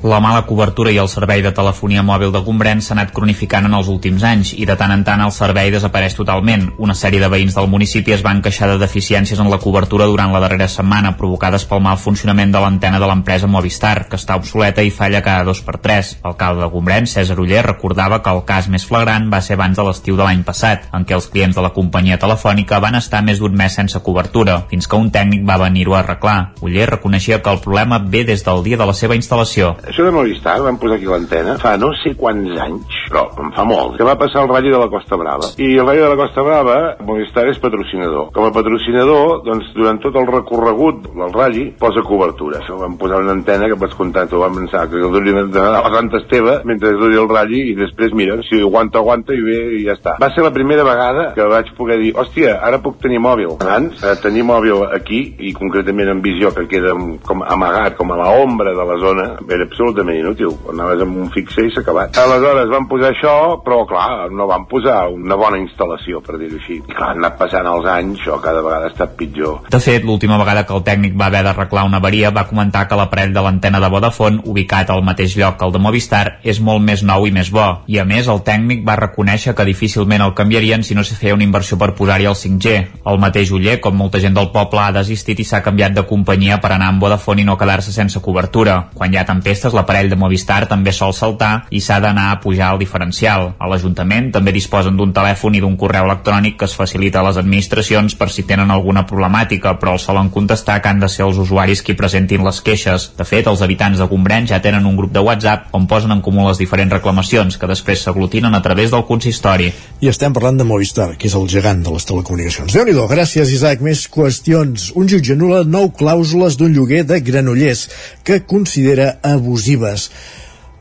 La 0.04 0.20
mala 0.22 0.44
cobertura 0.46 0.92
i 0.94 0.98
el 1.02 1.08
servei 1.10 1.40
de 1.42 1.50
telefonia 1.50 2.04
mòbil 2.06 2.30
de 2.30 2.38
Gombrèn 2.46 2.78
s'ha 2.78 2.92
anat 2.94 3.08
cronificant 3.10 3.64
en 3.66 3.72
els 3.74 3.88
últims 3.90 4.22
anys 4.22 4.52
i 4.54 4.62
de 4.62 4.76
tant 4.78 4.92
en 4.94 5.00
tant 5.02 5.18
el 5.24 5.32
servei 5.34 5.72
desapareix 5.74 6.14
totalment. 6.14 6.68
Una 6.78 6.94
sèrie 6.94 7.18
de 7.18 7.26
veïns 7.26 7.56
del 7.56 7.66
municipi 7.66 8.14
es 8.14 8.22
van 8.22 8.38
queixar 8.38 8.68
de 8.70 8.76
deficiències 8.78 9.42
en 9.42 9.50
la 9.50 9.58
cobertura 9.58 10.06
durant 10.06 10.30
la 10.30 10.38
darrera 10.44 10.68
setmana 10.70 11.16
provocades 11.18 11.64
pel 11.66 11.82
mal 11.82 11.98
funcionament 11.98 12.54
de 12.54 12.60
l'antena 12.62 13.00
de 13.02 13.08
l'empresa 13.10 13.50
Movistar, 13.50 14.04
que 14.06 14.14
està 14.14 14.36
obsoleta 14.38 14.84
i 14.86 14.92
falla 14.94 15.22
cada 15.26 15.42
dos 15.48 15.64
per 15.66 15.80
tres. 15.82 16.12
L'alcalde 16.22 16.62
de 16.62 16.70
Gombrèn, 16.76 17.10
César 17.10 17.40
Uller, 17.42 17.64
recordava 17.66 18.20
que 18.22 18.30
el 18.30 18.44
cas 18.46 18.70
més 18.70 18.86
flagrant 18.86 19.26
va 19.34 19.42
ser 19.42 19.58
abans 19.58 19.82
de 19.82 19.88
l'estiu 19.88 20.14
de 20.14 20.22
l'any 20.22 20.46
passat, 20.46 20.86
en 20.94 21.08
què 21.10 21.18
els 21.18 21.26
clients 21.26 21.58
de 21.58 21.66
la 21.66 21.72
companyia 21.74 22.20
telefònica 22.22 22.78
van 22.78 23.00
estar 23.00 23.24
més 23.26 23.42
d'un 23.42 23.58
mes 23.58 23.74
sense 23.74 23.98
cobertura, 24.06 24.60
fins 24.70 24.86
que 24.86 25.02
un 25.02 25.10
tècnic 25.10 25.42
va 25.42 25.58
venir-ho 25.66 25.98
a 25.98 26.04
arreglar. 26.04 26.38
Uller 26.62 26.86
reconeixia 26.94 27.42
que 27.42 27.50
el 27.50 27.58
problema 27.66 27.98
ve 27.98 28.22
des 28.22 28.46
del 28.46 28.62
dia 28.62 28.78
de 28.78 28.86
la 28.86 28.94
seva 28.94 29.18
instal·lació. 29.18 29.74
Això 29.88 30.04
de 30.04 30.12
Movistar, 30.12 30.58
vam 30.60 30.76
posar 30.76 30.98
aquí 30.98 31.06
l'antena, 31.08 31.54
fa 31.62 31.72
no 31.80 31.88
sé 32.02 32.12
quants 32.18 32.58
anys, 32.60 32.96
però 33.08 33.22
en 33.40 33.54
fa 33.56 33.64
molt, 33.64 33.94
que 33.96 34.04
va 34.04 34.18
passar 34.20 34.42
el 34.44 34.50
Rally 34.50 34.68
de 34.74 34.80
la 34.82 34.88
Costa 34.92 35.16
Brava. 35.16 35.48
I 35.56 35.68
el 35.78 35.86
Rally 35.86 36.02
de 36.04 36.10
la 36.12 36.18
Costa 36.20 36.44
Brava, 36.44 36.76
Movistar 37.08 37.46
és 37.48 37.60
patrocinador. 37.62 38.28
Com 38.36 38.44
a 38.44 38.52
patrocinador, 38.52 39.40
doncs, 39.46 39.70
durant 39.76 40.00
tot 40.04 40.18
el 40.20 40.28
recorregut 40.28 41.06
del 41.08 41.32
Rally, 41.32 41.64
posa 41.80 42.04
cobertura. 42.04 42.60
Això 42.60 42.76
vam 42.76 42.98
posar 43.00 43.22
una 43.24 43.32
antena 43.32 43.70
que 43.70 43.78
pots 43.80 43.96
comptar, 43.96 44.26
tu 44.28 44.42
vam 44.42 44.58
pensar 44.60 44.84
que 44.92 45.00
el 45.00 45.14
duri 45.14 45.32
d'anar 45.38 45.80
a 45.80 45.94
Sant 45.94 46.12
Esteve 46.20 46.58
mentre 46.68 46.92
duri 47.00 47.16
el 47.16 47.30
Rally 47.32 47.62
i 47.72 47.74
després, 47.78 48.12
mira, 48.12 48.36
si 48.44 48.60
aguanta, 48.60 49.00
aguanta 49.00 49.32
i 49.32 49.40
bé, 49.44 49.58
i 49.78 49.82
ja 49.86 49.96
està. 49.96 50.18
Va 50.20 50.28
ser 50.34 50.44
la 50.44 50.52
primera 50.52 50.84
vegada 50.84 51.30
que 51.32 51.48
vaig 51.48 51.72
poder 51.80 51.96
dir, 52.02 52.12
hòstia, 52.12 52.58
ara 52.68 52.82
puc 52.84 53.00
tenir 53.00 53.22
mòbil. 53.24 53.56
Abans, 53.56 54.04
eh, 54.04 54.14
tenir 54.20 54.44
mòbil 54.44 54.84
aquí, 54.92 55.24
i 55.48 55.54
concretament 55.56 56.12
en 56.12 56.20
visió, 56.20 56.52
que 56.52 56.68
queda 56.68 56.92
com 57.24 57.42
amagat, 57.42 57.96
com 57.96 58.12
a 58.12 58.20
la 58.20 58.30
ombra 58.44 58.76
de 58.76 58.88
la 58.92 59.00
zona, 59.00 59.28
era 59.48 59.64
absolutament 59.78 60.18
inútil. 60.18 60.56
Anaves 60.72 61.02
amb 61.04 61.20
un 61.22 61.30
fixe 61.30 61.62
i 61.62 61.70
s'ha 61.70 61.84
acabat. 61.84 62.16
Aleshores 62.18 62.70
van 62.72 62.88
posar 62.90 63.12
això, 63.12 63.34
però 63.62 63.84
clar, 63.86 64.26
no 64.34 64.48
van 64.50 64.66
posar 64.70 65.06
una 65.14 65.38
bona 65.38 65.60
instal·lació, 65.62 66.20
per 66.24 66.38
dir-ho 66.40 66.58
així. 66.58 66.80
I 66.82 66.94
clar, 66.96 67.12
han 67.12 67.22
anat 67.22 67.38
passant 67.38 67.68
els 67.70 67.86
anys, 67.86 68.18
això 68.18 68.40
cada 68.42 68.62
vegada 68.64 68.88
ha 68.88 68.92
estat 68.92 69.14
pitjor. 69.18 69.68
De 69.70 69.80
fet, 69.82 70.02
l'última 70.04 70.38
vegada 70.40 70.64
que 70.66 70.74
el 70.74 70.82
tècnic 70.86 71.14
va 71.18 71.28
haver 71.30 71.44
d'arreglar 71.46 71.86
una 71.86 72.00
avaria 72.02 72.32
va 72.34 72.46
comentar 72.50 72.86
que 72.88 72.98
l'aparell 72.98 73.34
de 73.34 73.44
l'antena 73.44 73.80
de 73.80 73.90
Vodafone, 73.92 74.42
ubicat 74.44 74.90
al 74.90 75.04
mateix 75.06 75.36
lloc 75.38 75.58
que 75.60 75.68
el 75.68 75.74
de 75.76 75.82
Movistar, 75.84 76.24
és 76.42 76.60
molt 76.60 76.82
més 76.82 77.04
nou 77.06 77.28
i 77.28 77.34
més 77.34 77.52
bo. 77.54 77.68
I 77.86 78.00
a 78.02 78.06
més, 78.08 78.26
el 78.26 78.42
tècnic 78.42 78.82
va 78.86 78.98
reconèixer 78.98 79.54
que 79.54 79.68
difícilment 79.68 80.24
el 80.24 80.34
canviarien 80.34 80.82
si 80.82 80.98
no 80.98 81.06
se 81.06 81.14
feia 81.14 81.36
una 81.38 81.46
inversió 81.46 81.78
per 81.78 81.92
posar-hi 81.94 82.26
el 82.26 82.38
5G. 82.38 82.76
El 83.06 83.22
mateix 83.22 83.52
Uller, 83.54 83.78
com 83.84 83.94
molta 83.94 84.18
gent 84.18 84.34
del 84.34 84.50
poble, 84.54 84.82
ha 84.82 84.94
desistit 84.94 85.38
i 85.38 85.46
s'ha 85.46 85.62
canviat 85.62 85.94
de 85.94 86.06
companyia 86.08 86.58
per 86.58 86.72
anar 86.74 86.90
amb 86.90 87.02
Vodafone 87.02 87.44
i 87.44 87.46
no 87.46 87.58
quedar-se 87.60 87.94
sense 87.94 88.20
cobertura. 88.24 88.78
Quan 88.94 89.14
hi 89.14 89.20
ha 89.20 89.26
tempestes, 89.68 89.74
l'aparell 89.74 90.08
de 90.10 90.16
Movistar 90.16 90.66
també 90.68 90.92
sol 90.92 91.12
saltar 91.12 91.66
i 91.70 91.80
s'ha 91.80 92.00
d'anar 92.00 92.32
a 92.32 92.40
pujar 92.40 92.72
al 92.72 92.78
diferencial. 92.78 93.54
A 93.58 93.68
l'Ajuntament 93.68 94.32
també 94.32 94.52
disposen 94.52 94.96
d'un 94.96 95.12
telèfon 95.12 95.54
i 95.54 95.60
d'un 95.60 95.76
correu 95.76 96.04
electrònic 96.04 96.58
que 96.58 96.66
es 96.66 96.74
facilita 96.74 97.20
a 97.20 97.26
les 97.28 97.36
administracions 97.36 98.14
per 98.14 98.30
si 98.30 98.44
tenen 98.44 98.70
alguna 98.70 99.06
problemàtica, 99.06 99.78
però 99.78 99.94
el 99.94 99.98
solen 99.98 100.30
contestar 100.30 100.80
que 100.82 100.88
han 100.88 101.00
de 101.00 101.08
ser 101.08 101.24
els 101.24 101.38
usuaris 101.38 101.82
qui 101.82 101.94
presentin 101.94 102.44
les 102.44 102.60
queixes. 102.60 103.12
De 103.16 103.24
fet, 103.24 103.46
els 103.46 103.62
habitants 103.62 103.98
de 103.98 104.08
Gombrèn 104.08 104.48
ja 104.48 104.60
tenen 104.60 104.86
un 104.86 104.96
grup 104.96 105.12
de 105.12 105.20
WhatsApp 105.20 105.74
on 105.74 105.86
posen 105.86 106.12
en 106.12 106.22
comú 106.22 106.46
les 106.48 106.58
diferents 106.58 106.92
reclamacions 106.92 107.58
que 107.58 107.66
després 107.66 108.02
s'aglutinen 108.02 108.54
a 108.54 108.62
través 108.62 108.90
del 108.90 109.04
consistori. 109.04 109.72
I 110.00 110.08
estem 110.08 110.32
parlant 110.32 110.58
de 110.58 110.64
Movistar, 110.64 111.16
que 111.18 111.28
és 111.28 111.34
el 111.34 111.48
gegant 111.48 111.82
de 111.82 111.92
les 111.92 112.04
telecomunicacions. 112.04 112.72
déu 112.72 112.84
nhi 112.84 112.96
gràcies 113.08 113.50
Isaac. 113.52 113.80
Més 113.80 114.06
qüestions. 114.08 114.92
Un 114.94 115.08
jutge 115.08 115.34
anul·la 115.34 115.64
nou 115.64 115.90
clàusules 115.90 116.56
d'un 116.58 116.72
lloguer 116.74 117.04
de 117.04 117.20
Granollers 117.20 117.88
que 118.24 118.40
considera 118.44 119.18
abusives. 119.58 120.10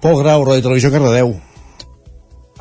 Pol 0.01 0.21
Grau, 0.21 0.45
Ràdio 0.45 0.61
Televisió, 0.61 0.91
Cardedeu. 0.93 1.35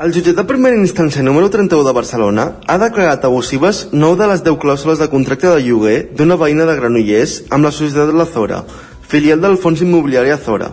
El 0.01 0.13
jutjat 0.13 0.37
de 0.37 0.45
primera 0.45 0.77
instància 0.77 1.23
número 1.25 1.49
31 1.49 1.85
de 1.85 1.93
Barcelona 1.97 2.45
ha 2.69 2.77
declarat 2.81 3.25
abusives 3.25 3.89
9 3.93 4.17
de 4.21 4.27
les 4.29 4.43
10 4.45 4.59
clàusules 4.61 4.99
de 5.01 5.09
contracte 5.09 5.49
de 5.49 5.63
lloguer 5.65 6.11
d'una 6.17 6.37
veïna 6.37 6.67
de 6.69 6.75
Granollers 6.77 7.43
amb 7.49 7.65
la 7.65 7.73
societat 7.73 8.13
La 8.13 8.27
Zora, 8.29 8.65
filial 9.09 9.41
del 9.41 9.57
fons 9.57 9.81
immobiliari 9.81 10.33
Azora. 10.33 10.73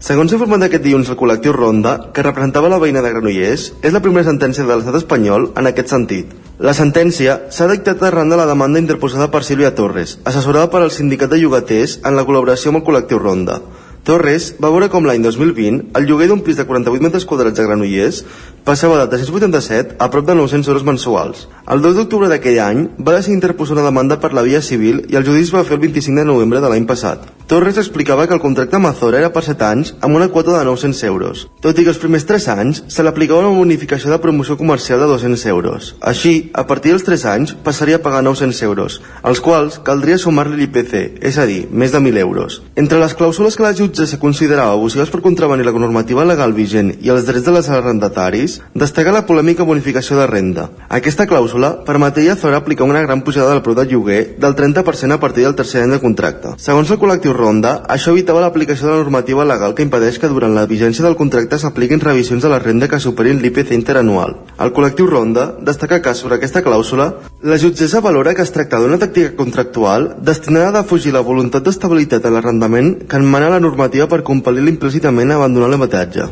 Segons 0.00 0.32
informat 0.32 0.64
aquest 0.66 0.82
dilluns 0.82 1.10
el 1.12 1.18
col·lectiu 1.20 1.52
Ronda, 1.52 2.10
que 2.14 2.24
representava 2.24 2.70
la 2.72 2.78
veïna 2.80 3.02
de 3.04 3.10
Granollers, 3.12 3.66
és 3.82 3.92
la 3.92 4.02
primera 4.02 4.26
sentència 4.26 4.64
de 4.64 4.72
l'estat 4.72 4.96
espanyol 4.96 5.50
en 5.54 5.70
aquest 5.70 5.92
sentit. 5.92 6.32
La 6.58 6.74
sentència 6.74 7.36
s'ha 7.52 7.68
dictat 7.70 8.02
arran 8.02 8.32
de 8.32 8.38
la 8.40 8.48
demanda 8.48 8.80
interposada 8.82 9.30
per 9.30 9.44
Sílvia 9.44 9.74
Torres, 9.74 10.18
assessorada 10.24 10.70
per 10.72 10.82
al 10.82 10.90
sindicat 10.90 11.30
de 11.30 11.38
llogaters 11.42 12.00
en 12.02 12.16
la 12.16 12.26
col·laboració 12.26 12.72
amb 12.72 12.80
el 12.80 12.86
col·lectiu 12.88 13.20
Ronda. 13.20 13.60
Torres 14.04 14.54
va 14.56 14.70
veure 14.72 14.88
com 14.88 15.04
l'any 15.04 15.20
2020 15.24 15.90
el 15.98 16.06
lloguer 16.08 16.30
d'un 16.30 16.40
pis 16.44 16.56
de 16.56 16.64
48 16.64 17.04
metres 17.04 17.26
quadrats 17.28 17.58
de 17.58 17.66
Granollers 17.66 18.22
passava 18.64 18.96
de 19.00 19.08
387 19.12 19.96
a 19.98 20.08
prop 20.12 20.26
de 20.26 20.36
900 20.38 20.68
euros 20.68 20.84
mensuals. 20.84 21.48
El 21.70 21.82
2 21.84 21.98
d'octubre 21.98 22.28
d'aquell 22.30 22.60
any 22.64 22.86
va 22.98 23.16
decidir 23.16 23.36
interposar 23.36 23.76
una 23.76 23.84
demanda 23.84 24.18
per 24.20 24.32
la 24.32 24.44
via 24.46 24.62
civil 24.64 25.04
i 25.08 25.20
el 25.20 25.26
judici 25.26 25.52
va 25.54 25.64
fer 25.68 25.76
el 25.76 25.84
25 25.84 26.18
de 26.18 26.26
novembre 26.28 26.60
de 26.64 26.72
l'any 26.72 26.86
passat. 26.88 27.28
Torres 27.50 27.80
explicava 27.82 28.28
que 28.28 28.34
el 28.36 28.40
contracte 28.40 28.76
amb 28.78 28.86
Azora 28.86 29.18
era 29.18 29.32
per 29.34 29.42
7 29.42 29.64
anys 29.66 29.92
amb 30.00 30.14
una 30.14 30.28
quota 30.30 30.54
de 30.54 30.64
900 30.64 31.02
euros, 31.08 31.48
tot 31.60 31.78
i 31.78 31.84
que 31.84 31.90
els 31.90 31.98
primers 31.98 32.26
3 32.28 32.46
anys 32.54 32.82
se 32.86 33.02
l'aplicava 33.02 33.42
una 33.42 33.58
bonificació 33.58 34.12
de 34.12 34.20
promoció 34.22 34.56
comercial 34.56 35.02
de 35.02 35.08
200 35.10 35.46
euros. 35.50 35.94
Així, 36.00 36.50
a 36.54 36.62
partir 36.66 36.92
dels 36.94 37.06
3 37.08 37.26
anys 37.32 37.54
passaria 37.64 37.98
a 37.98 38.04
pagar 38.04 38.22
900 38.22 38.62
euros, 38.68 39.00
als 39.22 39.42
quals 39.42 39.80
caldria 39.82 40.18
sumar-li 40.18 40.60
l'IPC, 40.60 41.18
és 41.26 41.38
a 41.42 41.46
dir, 41.50 41.64
més 41.72 41.90
de 41.90 41.98
1.000 41.98 42.22
euros. 42.22 42.60
Entre 42.76 43.02
les 43.02 43.16
clàusules 43.18 43.58
que 43.58 43.66
la 43.66 43.74
jutge 43.90 44.06
se 44.06 44.18
considerava 44.18 44.72
abusives 44.72 45.10
per 45.10 45.20
contravenir 45.20 45.66
la 45.66 45.72
normativa 45.74 46.24
legal 46.24 46.52
vigent 46.54 46.92
i 47.02 47.10
els 47.10 47.26
drets 47.26 47.44
de 47.44 47.54
les 47.56 47.68
arrendataris, 47.68 48.60
destaca 48.74 49.10
la 49.12 49.24
polèmica 49.26 49.66
bonificació 49.66 50.18
de 50.20 50.26
renda. 50.30 50.68
Aquesta 50.88 51.26
clàusula 51.26 51.72
permetria 51.86 52.34
a 52.34 52.38
Zora 52.38 52.60
aplicar 52.62 52.86
una 52.86 53.02
gran 53.02 53.22
pujada 53.26 53.50
del 53.50 53.62
preu 53.62 53.74
del 53.74 53.90
lloguer 53.90 54.36
del 54.38 54.54
30% 54.54 55.16
a 55.16 55.20
partir 55.20 55.44
del 55.44 55.56
tercer 55.58 55.82
any 55.82 55.96
de 55.96 56.00
contracte. 56.00 56.54
Segons 56.58 56.90
el 56.90 57.00
col·lectiu 57.02 57.34
Ronda, 57.34 57.80
això 57.88 58.14
evitava 58.14 58.44
l'aplicació 58.44 58.86
de 58.86 58.92
la 58.94 59.02
normativa 59.02 59.44
legal 59.44 59.74
que 59.74 59.86
impedeix 59.86 60.20
que 60.20 60.30
durant 60.30 60.54
la 60.54 60.66
vigència 60.70 61.04
del 61.04 61.18
contracte 61.18 61.58
s'apliquin 61.58 62.00
revisions 62.00 62.42
de 62.42 62.52
la 62.52 62.62
renda 62.62 62.88
que 62.88 63.02
superin 63.02 63.42
l'IPC 63.42 63.74
interanual. 63.74 64.36
El 64.60 64.74
col·lectiu 64.76 65.10
Ronda 65.10 65.48
destaca 65.66 66.00
que 66.00 66.14
sobre 66.14 66.38
aquesta 66.38 66.62
clàusula, 66.62 67.10
la 67.42 67.58
jutgessa 67.58 68.00
valora 68.04 68.34
que 68.34 68.46
es 68.46 68.52
tracta 68.54 68.78
d'una 68.78 69.00
tàctica 69.00 69.34
contractual 69.34 70.14
destinada 70.22 70.68
a 70.70 70.82
defugir 70.82 71.14
la 71.14 71.24
voluntat 71.26 71.64
d'estabilitat 71.64 72.26
en 72.28 72.36
l'arrendament 72.36 72.90
que 73.08 73.16
enmana 73.16 73.48
la 73.50 73.60
normativa 73.60 73.79
per 74.10 74.20
compel·lir 74.26 74.66
implícitament 74.68 75.32
a 75.32 75.40
abandonar 75.40 75.70
l'habitatge. 75.72 76.28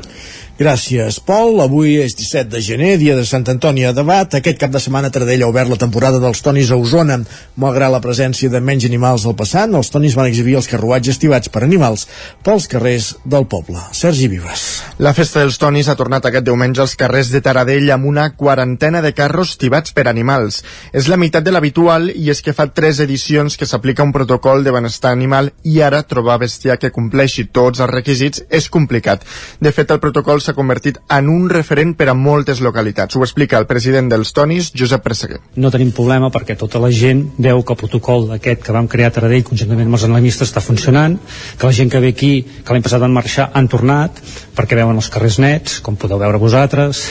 Gràcies, 0.59 1.21
Pol. 1.23 1.61
Avui 1.63 2.01
és 2.03 2.17
17 2.19 2.51
de 2.51 2.59
gener, 2.59 2.97
dia 2.99 3.15
de 3.15 3.23
Sant 3.23 3.45
Antoni 3.47 3.85
a 3.87 3.93
debat. 3.95 4.33
Aquest 4.35 4.57
cap 4.59 4.73
de 4.75 4.81
setmana 4.83 5.07
Taradell 5.15 5.45
ha 5.47 5.51
obert 5.53 5.71
la 5.71 5.77
temporada 5.79 6.19
dels 6.19 6.41
tonis 6.43 6.73
a 6.75 6.79
Osona. 6.83 7.21
Malgrat 7.63 7.93
la 7.95 8.01
presència 8.03 8.51
de 8.51 8.59
menys 8.59 8.89
animals 8.89 9.23
al 9.23 9.37
passant, 9.39 9.77
els 9.79 9.93
tonis 9.95 10.17
van 10.19 10.27
exhibir 10.27 10.57
els 10.59 10.67
carruatges 10.67 11.21
tibats 11.23 11.47
per 11.55 11.63
animals 11.63 12.09
pels 12.43 12.67
carrers 12.73 13.13
del 13.23 13.47
poble. 13.47 13.79
Sergi 13.95 14.27
Vives. 14.33 14.65
La 14.99 15.13
festa 15.15 15.45
dels 15.45 15.61
tonis 15.63 15.87
ha 15.87 15.95
tornat 15.95 16.27
aquest 16.27 16.49
diumenge 16.51 16.83
als 16.83 16.97
carrers 16.99 17.31
de 17.31 17.39
Taradell 17.39 17.95
amb 17.95 18.11
una 18.11 18.27
quarantena 18.35 18.99
de 18.99 19.15
carros 19.15 19.55
tibats 19.63 19.95
per 19.95 20.09
animals. 20.11 20.65
És 20.91 21.07
la 21.07 21.21
meitat 21.23 21.47
de 21.47 21.55
l'habitual 21.55 22.11
i 22.11 22.33
és 22.35 22.43
que 22.43 22.57
fa 22.59 22.67
tres 22.67 22.99
edicions 23.07 23.55
que 23.55 23.71
s'aplica 23.71 24.03
un 24.03 24.11
protocol 24.11 24.67
de 24.67 24.75
benestar 24.75 25.15
animal 25.15 25.53
i 25.63 25.79
ara 25.87 26.03
trobar 26.03 26.43
bestiar 26.43 26.81
que 26.83 26.91
compleixi 26.91 27.47
tots 27.47 27.79
els 27.79 27.95
requisits 27.95 28.43
és 28.51 28.67
complicat. 28.67 29.23
De 29.63 29.71
fet, 29.71 29.95
el 29.95 30.03
protocol 30.03 30.43
s'ha 30.49 30.57
convertit 30.57 30.99
en 31.13 31.29
un 31.29 31.49
referent 31.53 31.93
per 31.99 32.09
a 32.09 32.17
moltes 32.17 32.63
localitats. 32.65 33.17
Ho 33.17 33.25
explica 33.27 33.59
el 33.61 33.69
president 33.69 34.09
dels 34.11 34.33
Tonis, 34.37 34.71
Josep 34.77 35.05
Presseguer. 35.05 35.41
No 35.61 35.73
tenim 35.75 35.93
problema 35.93 36.33
perquè 36.33 36.57
tota 36.57 36.81
la 36.81 36.91
gent 36.95 37.27
veu 37.37 37.63
que 37.63 37.75
el 37.75 37.81
protocol 37.83 38.31
aquest 38.39 38.65
que 38.65 38.75
vam 38.75 38.89
crear 38.89 39.13
a 39.13 39.17
Taradell 39.19 39.45
conjuntament 39.47 39.91
amb 39.91 39.99
els 39.99 40.07
analistes 40.09 40.49
està 40.49 40.65
funcionant, 40.65 41.19
que 41.59 41.69
la 41.69 41.77
gent 41.77 41.93
que 41.93 42.01
ve 42.01 42.15
aquí, 42.15 42.33
que 42.65 42.73
l'any 42.73 42.87
passat 42.87 43.05
van 43.05 43.15
marxar, 43.15 43.51
han 43.53 43.69
tornat 43.69 44.23
perquè 44.57 44.79
veuen 44.79 44.97
els 44.97 45.11
carrers 45.13 45.39
nets, 45.43 45.79
com 45.85 46.01
podeu 46.01 46.21
veure 46.21 46.41
vosaltres, 46.41 47.05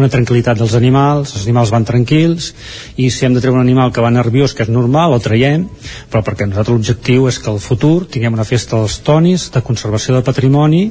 una 0.00 0.10
tranquil·litat 0.10 0.58
dels 0.58 0.74
animals, 0.78 1.34
els 1.36 1.46
animals 1.46 1.72
van 1.74 1.86
tranquils 1.86 2.50
i 2.96 3.10
si 3.10 3.26
hem 3.26 3.36
de 3.36 3.42
treure 3.42 3.58
un 3.58 3.64
animal 3.64 3.92
que 3.94 4.02
va 4.04 4.12
nerviós, 4.14 4.54
que 4.54 4.66
és 4.66 4.72
normal, 4.72 5.14
el 5.14 5.24
traiem, 5.24 5.68
però 6.10 6.24
perquè 6.26 6.48
nosaltres 6.48 6.74
l'objectiu 6.74 7.28
és 7.30 7.38
que 7.38 7.50
al 7.52 7.62
futur 7.62 8.08
tinguem 8.10 8.34
una 8.34 8.48
festa 8.48 8.78
dels 8.80 9.00
tonis 9.06 9.50
de 9.54 9.62
conservació 9.62 10.16
de 10.16 10.26
patrimoni 10.26 10.86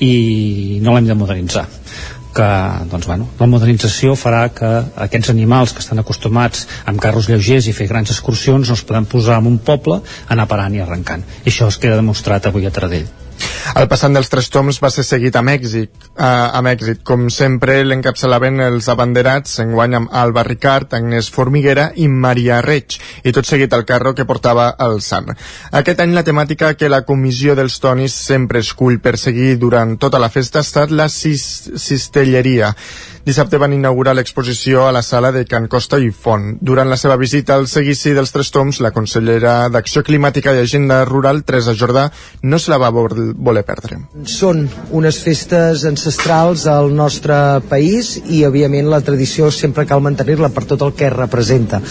i 0.00 0.80
no 0.82 0.96
l'hem 0.96 1.10
de 1.10 1.18
modernitzar 1.18 1.66
que 2.36 2.48
doncs, 2.90 3.06
bueno, 3.08 3.30
la 3.40 3.48
modernització 3.48 4.12
farà 4.20 4.42
que 4.52 4.68
aquests 5.06 5.32
animals 5.32 5.72
que 5.72 5.80
estan 5.80 6.02
acostumats 6.02 6.66
amb 6.84 7.00
carros 7.00 7.30
lleugers 7.30 7.70
i 7.70 7.72
fer 7.72 7.88
grans 7.88 8.12
excursions 8.12 8.68
no 8.68 8.76
es 8.76 8.84
poden 8.84 9.08
posar 9.08 9.40
en 9.40 9.48
un 9.54 9.60
poble, 9.70 10.02
anar 10.28 10.50
parant 10.50 10.76
i 10.76 10.84
arrencant. 10.84 11.24
I 11.46 11.48
això 11.48 11.72
es 11.72 11.80
queda 11.80 11.96
demostrat 11.96 12.50
avui 12.50 12.68
a 12.68 12.74
Taradell. 12.76 13.08
El 13.76 13.88
passant 13.90 14.14
dels 14.14 14.30
tres 14.32 14.46
toms 14.52 14.78
va 14.82 14.90
ser 14.94 15.02
seguit 15.04 15.34
amb 15.36 15.50
èxit, 15.52 15.90
eh, 16.16 16.26
amb 16.26 16.70
èxit. 16.70 17.02
Com 17.04 17.26
sempre 17.30 17.82
l'encapçalaven 17.84 18.60
els 18.66 18.88
abanderats, 18.88 19.58
enguany 19.64 19.96
amb 19.98 20.12
Alba 20.12 20.44
Ricard, 20.46 20.94
Agnès 20.94 21.28
Formiguera 21.30 21.90
i 21.96 22.08
Maria 22.08 22.60
Reig, 22.64 22.98
i 23.24 23.32
tot 23.32 23.46
seguit 23.46 23.72
el 23.72 23.84
carro 23.84 24.14
que 24.14 24.24
portava 24.24 24.68
el 24.86 25.00
Sant. 25.00 25.32
Aquest 25.72 26.00
any 26.00 26.14
la 26.14 26.24
temàtica 26.24 26.74
que 26.74 26.88
la 26.88 27.02
comissió 27.02 27.54
dels 27.58 27.80
tonis 27.82 28.14
sempre 28.14 28.62
escull 28.64 29.00
per 29.00 29.16
seguir 29.18 29.56
durant 29.58 29.96
tota 29.98 30.18
la 30.22 30.30
festa 30.30 30.62
ha 30.62 30.66
estat 30.66 30.90
la 30.90 31.08
cis 31.08 31.70
cistelleria. 31.76 32.74
Dissabte 33.26 33.58
van 33.58 33.72
inaugurar 33.74 34.12
l'exposició 34.14 34.84
a 34.86 34.92
la 34.94 35.00
sala 35.02 35.32
de 35.34 35.40
Can 35.50 35.64
Costa 35.66 35.98
i 35.98 36.12
Font. 36.14 36.44
Durant 36.62 36.86
la 36.86 36.94
seva 36.94 37.16
visita 37.18 37.56
al 37.58 37.64
seguici 37.66 38.12
dels 38.14 38.30
Tres 38.30 38.52
Toms, 38.54 38.78
la 38.78 38.92
consellera 38.94 39.54
d'Acció 39.66 40.04
Climàtica 40.06 40.52
i 40.54 40.60
Agenda 40.62 41.00
Rural, 41.08 41.40
Teresa 41.42 41.74
Jordà, 41.74 42.04
no 42.46 42.60
se 42.62 42.70
la 42.70 42.78
va 42.78 42.92
voler 42.94 43.64
perdre. 43.66 43.98
Són 44.30 44.68
unes 44.94 45.18
festes 45.24 45.82
ancestrals 45.90 46.68
al 46.70 46.92
nostre 46.94 47.40
país 47.66 48.12
i, 48.28 48.44
òbviament, 48.46 48.86
la 48.94 49.02
tradició 49.02 49.50
sempre 49.50 49.88
cal 49.90 50.06
mantenir-la 50.06 50.52
per 50.54 50.62
tot 50.70 50.86
el 50.86 50.94
que 50.94 51.10
representa. 51.10 51.82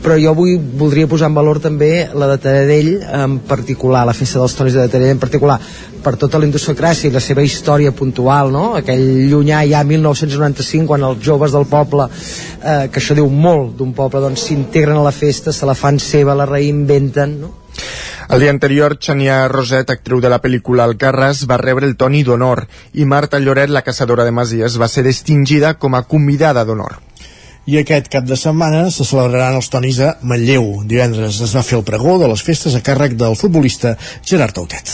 Però 0.00 0.16
jo 0.16 0.32
avui 0.32 0.56
voldria 0.56 1.10
posar 1.10 1.28
en 1.28 1.36
valor 1.36 1.60
també 1.60 2.08
la 2.16 2.30
de 2.32 2.40
Taradell 2.40 2.94
en 3.04 3.36
particular, 3.44 4.06
la 4.08 4.16
festa 4.16 4.40
dels 4.40 4.56
tonis 4.56 4.80
de 4.80 4.88
Taradell 4.88 5.18
en 5.18 5.20
particular, 5.20 5.60
per 5.98 6.14
tota 6.16 6.38
la 6.38 6.46
indosocràcia 6.46 7.10
i 7.10 7.12
la 7.12 7.20
seva 7.20 7.42
història 7.44 7.92
puntual, 7.92 8.52
no? 8.54 8.70
aquell 8.78 9.04
llunyà 9.28 9.64
ja 9.68 9.82
1995 9.84 10.77
quan 10.86 11.02
els 11.02 11.22
joves 11.24 11.54
del 11.56 11.66
poble, 11.66 12.08
eh, 12.62 12.88
que 12.92 13.00
això 13.00 13.16
diu 13.16 13.30
molt 13.30 13.76
d'un 13.78 13.94
poble, 13.96 14.20
doncs 14.20 14.46
s'integren 14.48 14.98
a 14.98 15.06
la 15.06 15.14
festa, 15.14 15.52
se 15.52 15.66
la 15.66 15.74
fan 15.74 15.98
seva, 15.98 16.36
la 16.38 16.46
reinventen, 16.46 17.40
no? 17.40 17.54
El 18.28 18.40
dia 18.40 18.50
anterior, 18.52 18.98
Xania 19.00 19.48
Roset, 19.48 19.88
actriu 19.88 20.20
de 20.20 20.28
la 20.28 20.42
pel·lícula 20.44 20.84
Alcarràs, 20.84 21.46
va 21.48 21.56
rebre 21.56 21.88
el 21.88 21.96
Toni 21.96 22.22
d'honor 22.22 22.66
i 22.92 23.08
Marta 23.08 23.40
Lloret, 23.40 23.72
la 23.72 23.86
caçadora 23.86 24.26
de 24.28 24.36
Masies, 24.36 24.76
va 24.76 24.88
ser 24.92 25.06
distingida 25.06 25.78
com 25.80 25.96
a 25.96 26.04
convidada 26.04 26.66
d'honor 26.68 27.07
i 27.68 27.76
aquest 27.76 28.06
cap 28.08 28.24
de 28.24 28.36
setmana 28.40 28.86
se 28.88 29.04
celebraran 29.04 29.58
els 29.58 29.66
tonis 29.68 29.98
a 30.00 30.14
Manlleu. 30.24 30.86
Divendres 30.88 31.36
es 31.44 31.52
va 31.52 31.60
fer 31.66 31.76
el 31.76 31.84
pregó 31.84 32.14
de 32.16 32.30
les 32.30 32.40
festes 32.46 32.72
a 32.78 32.80
càrrec 32.84 33.12
del 33.20 33.36
futbolista 33.36 33.92
Gerard 34.24 34.56
Autet. 34.62 34.88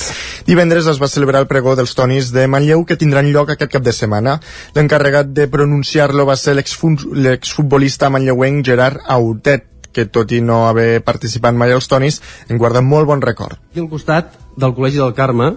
Divendres 0.48 0.88
es 0.90 0.98
va 0.98 1.06
celebrar 1.12 1.44
el 1.44 1.46
pregó 1.46 1.76
dels 1.78 1.94
tonis 1.94 2.32
de 2.34 2.48
Manlleu 2.50 2.82
que 2.88 2.98
tindran 2.98 3.30
lloc 3.30 3.52
aquest 3.54 3.76
cap 3.76 3.86
de 3.86 3.94
setmana. 3.94 4.40
L'encarregat 4.74 5.30
de 5.36 5.46
pronunciar-lo 5.52 6.26
va 6.26 6.34
ser 6.34 6.56
l'exfutbolista 6.58 8.10
manlleuenc 8.10 8.66
Gerard 8.66 9.06
Autet 9.06 9.70
que 9.94 10.08
tot 10.10 10.34
i 10.34 10.42
no 10.42 10.64
haver 10.66 11.04
participat 11.06 11.54
mai 11.54 11.70
als 11.70 11.86
tonis, 11.86 12.18
en 12.50 12.58
guarda 12.58 12.82
molt 12.82 13.06
bon 13.06 13.22
record. 13.22 13.60
Aquí 13.70 13.78
al 13.84 13.92
costat 13.92 14.34
del 14.58 14.74
Col·legi 14.74 14.98
del 14.98 15.14
Carme 15.14 15.52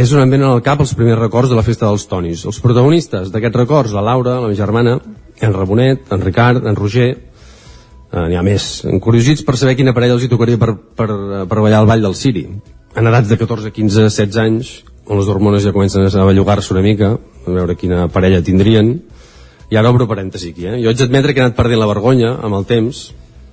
és 0.00 0.12
on 0.16 0.24
em 0.24 0.30
venen 0.32 0.48
al 0.48 0.62
cap 0.64 0.80
els 0.80 0.96
primers 0.96 1.20
records 1.20 1.52
de 1.52 1.58
la 1.58 1.66
festa 1.66 1.90
dels 1.90 2.08
tonis. 2.08 2.46
Els 2.48 2.64
protagonistes 2.64 3.28
d'aquests 3.34 3.66
records, 3.66 3.92
la 3.92 4.06
Laura, 4.06 4.38
la 4.40 4.48
meva 4.48 4.56
germana, 4.56 4.96
en 5.40 5.54
Rabonet, 5.54 6.12
en 6.12 6.20
Ricard, 6.20 6.66
en 6.66 6.76
Roger, 6.76 7.10
eh, 8.12 8.26
n'hi 8.28 8.36
ha 8.36 8.44
més, 8.44 8.84
encuriosits 8.88 9.44
per 9.46 9.56
saber 9.56 9.76
quina 9.78 9.94
parella 9.96 10.16
els 10.18 10.26
hi 10.26 10.30
tocaria 10.32 10.60
per, 10.60 10.74
per, 10.74 11.08
per 11.48 11.60
ballar 11.60 11.80
al 11.80 11.88
Ball 11.90 12.04
del 12.04 12.16
Siri. 12.18 12.46
En 12.96 13.06
edats 13.06 13.30
de 13.30 13.38
14, 13.38 13.72
15, 13.72 14.08
16 14.10 14.40
anys, 14.42 14.72
on 15.06 15.18
les 15.18 15.30
hormones 15.30 15.64
ja 15.64 15.72
comencen 15.74 16.06
a 16.06 16.26
bellugar-se 16.26 16.74
una 16.74 16.84
mica, 16.84 17.14
a 17.46 17.54
veure 17.54 17.76
quina 17.78 18.08
parella 18.12 18.42
tindrien, 18.46 18.94
i 19.70 19.78
ara 19.78 19.90
obro 19.90 20.08
parèntesi 20.10 20.50
aquí, 20.50 20.66
eh? 20.66 20.78
Jo 20.82 20.90
haig 20.90 20.98
d'admetre 20.98 21.34
que 21.34 21.42
he 21.42 21.46
anat 21.46 21.56
perdent 21.58 21.78
la 21.78 21.88
vergonya 21.90 22.34
amb 22.42 22.58
el 22.58 22.66
temps 22.66 23.10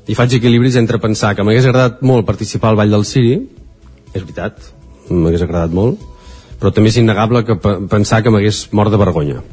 i 0.10 0.16
faig 0.18 0.34
equilibris 0.38 0.78
entre 0.80 1.02
pensar 1.04 1.36
que 1.36 1.46
m'hagués 1.46 1.68
agradat 1.70 2.02
molt 2.02 2.26
participar 2.26 2.72
al 2.72 2.80
Ball 2.80 2.94
del 2.94 3.06
Siri, 3.06 3.36
és 4.14 4.24
veritat, 4.24 4.58
m'hagués 5.10 5.44
agradat 5.46 5.76
molt, 5.78 6.02
però 6.58 6.72
també 6.74 6.90
és 6.90 6.98
innegable 6.98 7.44
que 7.46 7.58
pensar 7.92 8.24
que 8.24 8.34
m'hagués 8.34 8.66
mort 8.74 8.94
de 8.94 9.02
vergonya. 9.02 9.44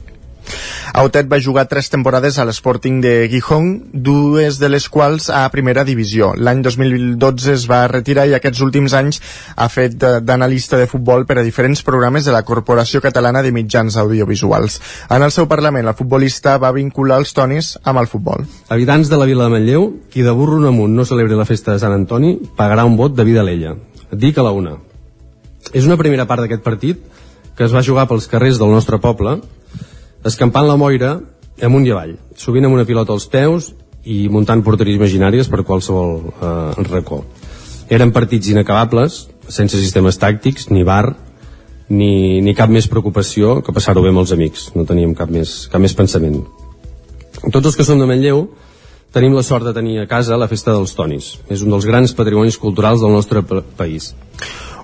Autet 0.94 1.26
va 1.26 1.40
jugar 1.42 1.64
tres 1.66 1.88
temporades 1.90 2.36
a 2.38 2.44
l'Sporting 2.46 3.00
de 3.02 3.28
Gijón, 3.30 3.90
dues 3.92 4.60
de 4.62 4.68
les 4.70 4.86
quals 4.88 5.26
a 5.26 5.42
primera 5.50 5.82
divisió. 5.82 6.32
L'any 6.38 6.60
2012 6.62 7.54
es 7.54 7.64
va 7.70 7.80
retirar 7.90 8.28
i 8.30 8.36
aquests 8.36 8.62
últims 8.62 8.94
anys 8.94 9.18
ha 9.56 9.66
fet 9.72 9.96
d'analista 9.98 10.78
de 10.78 10.86
futbol 10.86 11.26
per 11.26 11.40
a 11.40 11.46
diferents 11.46 11.82
programes 11.82 12.28
de 12.28 12.34
la 12.36 12.44
Corporació 12.46 13.02
Catalana 13.02 13.42
de 13.42 13.50
Mitjans 13.56 13.96
Audiovisuals. 13.98 14.80
En 15.10 15.26
el 15.26 15.34
seu 15.34 15.48
Parlament, 15.50 15.88
el 15.88 15.98
futbolista 15.98 16.58
va 16.62 16.70
vincular 16.76 17.18
els 17.22 17.34
tonis 17.34 17.74
amb 17.82 18.04
el 18.04 18.10
futbol. 18.10 18.46
Habitants 18.68 19.10
de 19.10 19.18
la 19.18 19.26
vila 19.26 19.48
de 19.48 19.56
Manlleu, 19.56 19.88
qui 20.12 20.22
de 20.22 20.36
burro 20.36 20.62
amunt 20.68 20.94
no 20.94 21.08
celebri 21.08 21.34
la 21.34 21.48
festa 21.48 21.72
de 21.72 21.82
Sant 21.82 21.96
Antoni, 21.96 22.36
pagarà 22.56 22.86
un 22.86 22.96
vot 23.00 23.16
de 23.16 23.26
vida 23.26 23.42
a 23.42 23.48
l'ella. 23.48 23.74
Dic 24.12 24.38
a 24.38 24.46
la 24.46 24.54
una. 24.54 24.78
És 25.72 25.88
una 25.88 25.98
primera 25.98 26.28
part 26.30 26.44
d'aquest 26.44 26.62
partit 26.62 27.02
que 27.56 27.66
es 27.66 27.74
va 27.74 27.82
jugar 27.86 28.06
pels 28.10 28.26
carrers 28.30 28.58
del 28.60 28.70
nostre 28.70 28.98
poble 29.02 29.38
escampant 30.24 30.66
la 30.68 30.76
moira 30.80 31.18
amunt 31.62 31.86
i 31.86 31.92
avall, 31.94 32.16
sovint 32.36 32.66
amb 32.66 32.74
una 32.74 32.86
pilota 32.88 33.14
als 33.14 33.26
peus 33.30 33.72
i 34.04 34.26
muntant 34.28 34.62
porteries 34.64 34.98
imaginàries 34.98 35.48
per 35.48 35.62
qualsevol 35.64 36.16
eh, 36.34 36.82
racó. 36.90 37.22
Eren 37.92 38.12
partits 38.12 38.50
inacabables, 38.52 39.24
sense 39.48 39.78
sistemes 39.78 40.18
tàctics, 40.20 40.70
ni 40.72 40.84
bar, 40.84 41.14
ni, 41.88 42.40
ni 42.40 42.54
cap 42.56 42.72
més 42.72 42.88
preocupació 42.88 43.60
que 43.62 43.72
passar-ho 43.76 44.02
bé 44.02 44.12
amb 44.12 44.22
els 44.24 44.32
amics. 44.32 44.70
No 44.76 44.86
teníem 44.88 45.14
cap 45.16 45.30
més, 45.32 45.64
cap 45.72 45.82
més 45.84 45.94
pensament. 45.96 46.40
Tots 47.44 47.66
els 47.66 47.76
que 47.76 47.84
som 47.84 48.00
de 48.00 48.08
Manlleu 48.08 48.46
tenim 49.14 49.36
la 49.36 49.44
sort 49.46 49.66
de 49.68 49.74
tenir 49.76 50.00
a 50.00 50.08
casa 50.10 50.38
la 50.40 50.48
Festa 50.50 50.72
dels 50.74 50.94
Tonis. 50.96 51.34
És 51.52 51.62
un 51.62 51.70
dels 51.74 51.86
grans 51.86 52.16
patrimonis 52.16 52.58
culturals 52.58 53.04
del 53.04 53.12
nostre 53.14 53.44
país. 53.44 54.12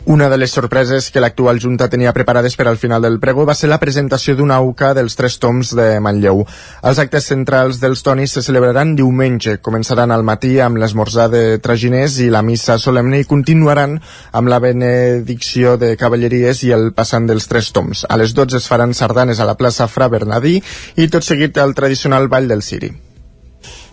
Una 0.06 0.30
de 0.30 0.38
les 0.38 0.50
sorpreses 0.50 1.10
que 1.12 1.20
l'actual 1.20 1.58
Junta 1.60 1.90
tenia 1.92 2.14
preparades 2.16 2.54
per 2.56 2.66
al 2.70 2.78
final 2.80 3.02
del 3.04 3.18
prego 3.20 3.44
va 3.44 3.54
ser 3.54 3.68
la 3.68 3.78
presentació 3.78 4.32
d'una 4.36 4.56
UCA 4.64 4.94
dels 4.96 5.16
tres 5.16 5.36
toms 5.38 5.74
de 5.76 6.00
Manlleu. 6.00 6.40
Els 6.88 7.00
actes 7.02 7.28
centrals 7.28 7.82
dels 7.82 8.00
tonis 8.02 8.32
se 8.32 8.42
celebraran 8.42 8.94
diumenge. 8.96 9.58
Començaran 9.60 10.10
al 10.10 10.24
matí 10.24 10.54
amb 10.64 10.80
l'esmorzar 10.80 11.28
de 11.34 11.42
traginers 11.60 12.16
i 12.24 12.30
la 12.32 12.40
missa 12.42 12.78
solemne 12.80 13.20
i 13.20 13.28
continuaran 13.28 13.98
amb 14.32 14.48
la 14.48 14.62
benedicció 14.64 15.76
de 15.76 15.92
cavalleries 16.00 16.64
i 16.64 16.72
el 16.72 16.90
passant 16.96 17.28
dels 17.28 17.46
tres 17.52 17.68
toms. 17.76 18.06
A 18.08 18.16
les 18.16 18.32
12 18.32 18.56
es 18.56 18.72
faran 18.72 18.96
sardanes 18.96 19.38
a 19.38 19.48
la 19.52 19.58
plaça 19.60 19.86
Fra 19.86 20.08
Bernadí 20.08 20.56
i 20.96 21.12
tot 21.12 21.28
seguit 21.28 21.60
el 21.60 21.76
tradicional 21.76 22.32
ball 22.32 22.48
del 22.48 22.64
Siri. 22.64 23.09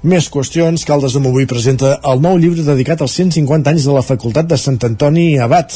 Més 0.05 0.27
qüestions, 0.29 0.83
Caldes 0.85 1.15
de 1.15 1.19
Montbui 1.23 1.47
presenta 1.49 1.95
el 2.05 2.21
nou 2.21 2.37
llibre 2.37 2.61
dedicat 2.61 3.01
als 3.01 3.15
150 3.17 3.71
anys 3.73 3.87
de 3.89 3.95
la 3.95 4.05
Facultat 4.05 4.45
de 4.45 4.59
Sant 4.61 4.77
Antoni 4.85 5.39
Abat. 5.41 5.73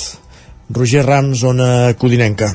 Roger 0.70 1.02
Rams, 1.08 1.40
zona 1.42 1.96
Codinenca. 1.98 2.54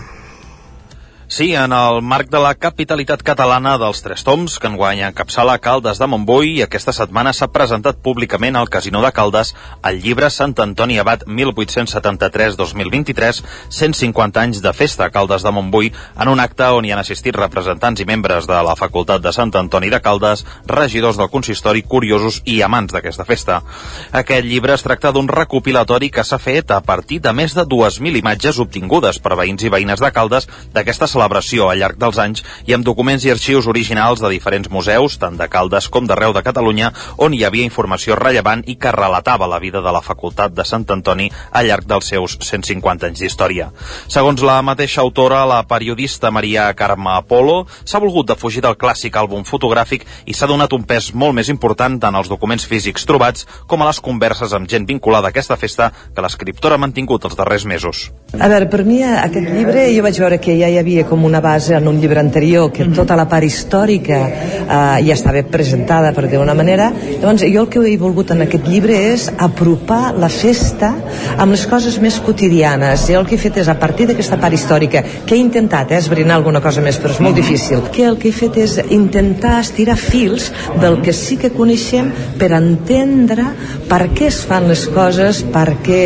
Sí, 1.29 1.57
en 1.57 1.73
el 1.73 2.03
marc 2.07 2.29
de 2.31 2.39
la 2.39 2.55
capitalitat 2.55 3.19
catalana 3.27 3.73
dels 3.83 3.99
Tres 3.99 4.23
Toms, 4.23 4.63
que 4.63 4.71
enguany 4.71 5.03
encapçala 5.03 5.59
Caldes 5.59 5.99
de 5.99 6.07
Montbui, 6.07 6.61
i 6.61 6.63
aquesta 6.63 6.93
setmana 6.95 7.35
s'ha 7.35 7.51
presentat 7.51 7.99
públicament 7.99 8.55
al 8.55 8.71
Casino 8.71 9.03
de 9.03 9.11
Caldes 9.11 9.51
el 9.91 9.99
llibre 10.05 10.31
Sant 10.31 10.55
Antoni 10.63 11.03
Abat 11.03 11.27
1873-2023, 11.27 13.43
150 13.75 14.39
anys 14.41 14.63
de 14.63 14.73
festa 14.73 15.05
a 15.09 15.11
Caldes 15.11 15.43
de 15.43 15.51
Montbui, 15.51 15.91
en 16.15 16.29
un 16.31 16.39
acte 16.39 16.63
on 16.71 16.87
hi 16.87 16.95
han 16.95 17.03
assistit 17.03 17.35
representants 17.35 17.99
i 18.01 18.07
membres 18.07 18.47
de 18.47 18.63
la 18.63 18.79
Facultat 18.79 19.19
de 19.27 19.35
Sant 19.35 19.51
Antoni 19.59 19.91
de 19.91 19.99
Caldes, 20.07 20.47
regidors 20.71 21.19
del 21.19 21.35
consistori, 21.35 21.83
curiosos 21.83 22.39
i 22.45 22.63
amants 22.63 22.95
d'aquesta 22.95 23.27
festa. 23.27 23.67
Aquest 24.13 24.47
llibre 24.47 24.79
es 24.79 24.87
tracta 24.87 25.11
d'un 25.11 25.27
recopilatori 25.27 26.07
que 26.07 26.23
s'ha 26.23 26.39
fet 26.39 26.71
a 26.71 26.79
partir 26.87 27.19
de 27.27 27.35
més 27.35 27.51
de 27.59 27.67
2.000 27.67 28.15
imatges 28.23 28.63
obtingudes 28.63 29.19
per 29.19 29.35
veïns 29.35 29.67
i 29.67 29.75
veïnes 29.75 29.99
de 29.99 30.15
Caldes 30.15 30.47
d'aquesta 30.71 31.11
celebració 31.17 31.71
al 31.71 31.81
llarg 31.81 32.01
dels 32.01 32.21
anys 32.21 32.45
i 32.69 32.77
amb 32.77 32.85
documents 32.85 33.25
i 33.25 33.33
arxius 33.33 33.69
originals 33.73 34.21
de 34.21 34.31
diferents 34.33 34.71
museus, 34.71 35.17
tant 35.23 35.39
de 35.41 35.49
Caldes 35.49 35.89
com 35.93 36.07
d'arreu 36.07 36.35
de 36.37 36.45
Catalunya, 36.45 36.93
on 37.17 37.35
hi 37.35 37.43
havia 37.47 37.67
informació 37.67 38.19
rellevant 38.21 38.65
i 38.69 38.77
que 38.81 38.93
relatava 38.93 39.49
la 39.49 39.61
vida 39.63 39.81
de 39.85 39.93
la 39.93 40.05
Facultat 40.05 40.55
de 40.55 40.67
Sant 40.69 40.87
Antoni 40.93 41.31
al 41.53 41.69
llarg 41.71 41.89
dels 41.89 42.11
seus 42.13 42.37
150 42.43 43.09
anys 43.09 43.23
d'història. 43.23 43.71
Segons 44.13 44.43
la 44.45 44.59
mateixa 44.67 45.03
autora, 45.03 45.45
la 45.49 45.63
periodista 45.69 46.31
Maria 46.31 46.69
Carme 46.77 47.15
Apolo, 47.17 47.65
s'ha 47.85 48.03
volgut 48.03 48.29
defugir 48.29 48.63
del 48.65 48.77
clàssic 48.79 49.17
àlbum 49.17 49.47
fotogràfic 49.49 50.05
i 50.27 50.35
s'ha 50.37 50.51
donat 50.51 50.75
un 50.77 50.85
pes 50.85 51.13
molt 51.15 51.37
més 51.37 51.51
important 51.53 51.99
tant 52.03 52.19
als 52.19 52.31
documents 52.33 52.67
físics 52.69 53.07
trobats 53.09 53.47
com 53.67 53.83
a 53.83 53.89
les 53.89 54.03
converses 54.05 54.53
amb 54.57 54.69
gent 54.69 54.87
vinculada 54.89 55.31
a 55.31 55.35
aquesta 55.35 55.57
festa 55.57 55.91
que 56.15 56.25
l'escriptora 56.25 56.77
ha 56.77 56.83
mantingut 56.83 57.25
els 57.25 57.37
darrers 57.39 57.65
mesos. 57.65 58.11
A 58.37 58.51
veure, 58.53 58.69
per 58.71 58.85
mi 58.85 59.01
aquest 59.07 59.49
llibre 59.49 59.87
jo 59.95 60.05
vaig 60.05 60.21
veure 60.21 60.41
que 60.43 60.59
ja 60.59 60.69
hi 60.71 60.79
havia 60.81 61.06
com 61.09 61.25
una 61.25 61.41
base 61.41 61.75
en 61.77 61.89
un 61.89 62.01
llibre 62.01 62.21
anterior, 62.21 62.71
que 62.73 62.87
tota 62.95 63.17
la 63.19 63.27
part 63.29 63.47
històrica 63.47 64.19
eh, 64.27 64.69
ja 65.07 65.15
estava 65.15 65.43
presentada, 65.51 66.13
per 66.17 66.27
dir 66.31 66.41
una 66.43 66.55
manera. 66.55 66.91
Llavors, 66.93 67.45
jo 67.47 67.65
el 67.65 67.71
que 67.73 67.83
he 67.87 67.97
volgut 68.01 68.33
en 68.35 68.45
aquest 68.47 68.67
llibre 68.69 68.97
és 69.13 69.29
apropar 69.37 70.15
la 70.19 70.31
festa 70.33 70.93
amb 71.37 71.55
les 71.55 71.67
coses 71.71 71.99
més 72.03 72.19
quotidianes. 72.23 73.07
Jo 73.11 73.21
el 73.23 73.29
que 73.29 73.37
he 73.37 73.43
fet 73.43 73.61
és, 73.63 73.71
a 73.73 73.79
partir 73.79 74.09
d'aquesta 74.11 74.41
part 74.43 74.55
històrica, 74.57 75.03
que 75.27 75.37
he 75.37 75.43
intentat 75.43 75.93
eh, 75.93 76.01
esbrinar 76.03 76.39
alguna 76.39 76.63
cosa 76.65 76.85
més, 76.85 77.01
però 77.03 77.15
és 77.15 77.23
molt 77.25 77.39
difícil, 77.39 77.85
que 77.93 78.07
el 78.09 78.19
que 78.21 78.31
he 78.31 78.37
fet 78.37 78.61
és 78.63 78.79
intentar 78.91 79.59
estirar 79.61 79.99
fils 80.01 80.51
del 80.81 81.01
que 81.05 81.15
sí 81.17 81.39
que 81.41 81.53
coneixem 81.55 82.13
per 82.41 82.53
entendre 82.57 83.51
per 83.89 84.07
què 84.15 84.31
es 84.31 84.43
fan 84.47 84.69
les 84.71 84.87
coses, 84.93 85.45
per 85.53 85.69
què 85.85 86.03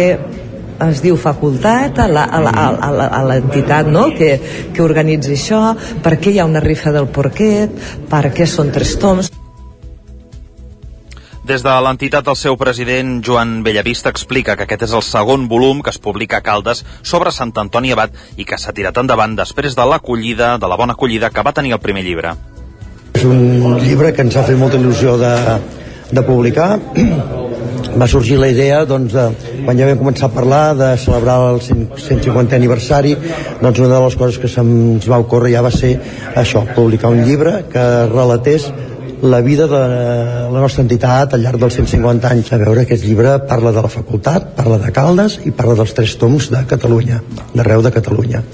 es 0.89 1.03
diu 1.05 1.17
facultat 1.21 1.99
a 2.01 2.09
l'entitat 2.09 3.91
no? 3.91 4.09
que, 4.17 4.31
que 4.73 4.83
organitza 4.85 5.35
això, 5.35 5.61
per 6.05 6.17
què 6.21 6.33
hi 6.33 6.41
ha 6.41 6.49
una 6.49 6.63
rifa 6.65 6.95
del 6.95 7.11
porquet, 7.13 7.77
per 8.11 8.31
què 8.35 8.49
són 8.49 8.73
tres 8.73 8.97
toms. 9.01 9.31
Des 11.51 11.65
de 11.67 11.73
l'entitat, 11.83 12.29
el 12.31 12.37
seu 12.39 12.55
president, 12.61 13.17
Joan 13.27 13.65
Bellavista, 13.67 14.13
explica 14.13 14.55
que 14.55 14.69
aquest 14.69 14.85
és 14.87 14.93
el 14.95 15.03
segon 15.03 15.49
volum 15.51 15.81
que 15.83 15.91
es 15.91 15.99
publica 15.99 16.39
a 16.39 16.45
Caldes 16.47 16.85
sobre 17.03 17.33
Sant 17.35 17.51
Antoni 17.59 17.91
Abat 17.91 18.15
i 18.37 18.47
que 18.47 18.59
s'ha 18.61 18.75
tirat 18.77 19.01
endavant 19.03 19.35
després 19.35 19.75
de 19.75 19.87
l'acollida, 19.89 20.53
de 20.63 20.71
la 20.71 20.79
bona 20.79 20.95
acollida 20.95 21.33
que 21.35 21.43
va 21.43 21.57
tenir 21.57 21.75
el 21.75 21.83
primer 21.83 22.05
llibre. 22.07 22.37
És 23.19 23.25
un 23.27 23.81
llibre 23.83 24.13
que 24.15 24.23
ens 24.23 24.37
ha 24.37 24.47
fet 24.47 24.61
molta 24.61 24.79
il·lusió 24.79 25.17
de, 25.19 25.35
de 26.13 26.23
publicar 26.29 26.77
va 27.99 28.07
sorgir 28.09 28.39
la 28.39 28.49
idea 28.51 28.85
doncs, 28.87 29.15
de, 29.15 29.25
quan 29.65 29.79
ja 29.79 29.89
vam 29.89 29.99
començar 30.03 30.29
a 30.29 30.35
parlar 30.35 30.63
de 30.79 30.91
celebrar 31.01 31.39
el 31.51 31.61
150è 31.65 32.59
aniversari 32.59 33.17
doncs 33.61 33.81
una 33.81 33.91
de 33.95 34.05
les 34.05 34.17
coses 34.21 34.39
que 34.39 34.51
se'ns 34.51 35.09
va 35.11 35.19
ocórrer 35.23 35.55
ja 35.57 35.65
va 35.65 35.73
ser 35.75 35.97
això, 36.37 36.65
publicar 36.77 37.11
un 37.11 37.25
llibre 37.27 37.65
que 37.73 37.85
relatés 38.13 38.71
la 39.23 39.43
vida 39.45 39.67
de 39.69 39.81
la 40.49 40.61
nostra 40.63 40.83
entitat 40.83 41.35
al 41.35 41.43
llarg 41.45 41.61
dels 41.61 41.75
150 41.77 42.31
anys. 42.31 42.53
A 42.55 42.59
veure, 42.63 42.87
aquest 42.87 43.05
llibre 43.05 43.35
parla 43.45 43.69
de 43.77 43.83
la 43.85 43.91
facultat, 43.93 44.55
parla 44.57 44.79
de 44.81 44.89
Caldes 44.97 45.37
i 45.45 45.53
parla 45.53 45.77
dels 45.83 45.93
tres 45.93 46.17
toms 46.17 46.49
de 46.49 46.65
Catalunya, 46.71 47.21
d'arreu 47.53 47.85
de 47.85 47.93
Catalunya 47.93 48.45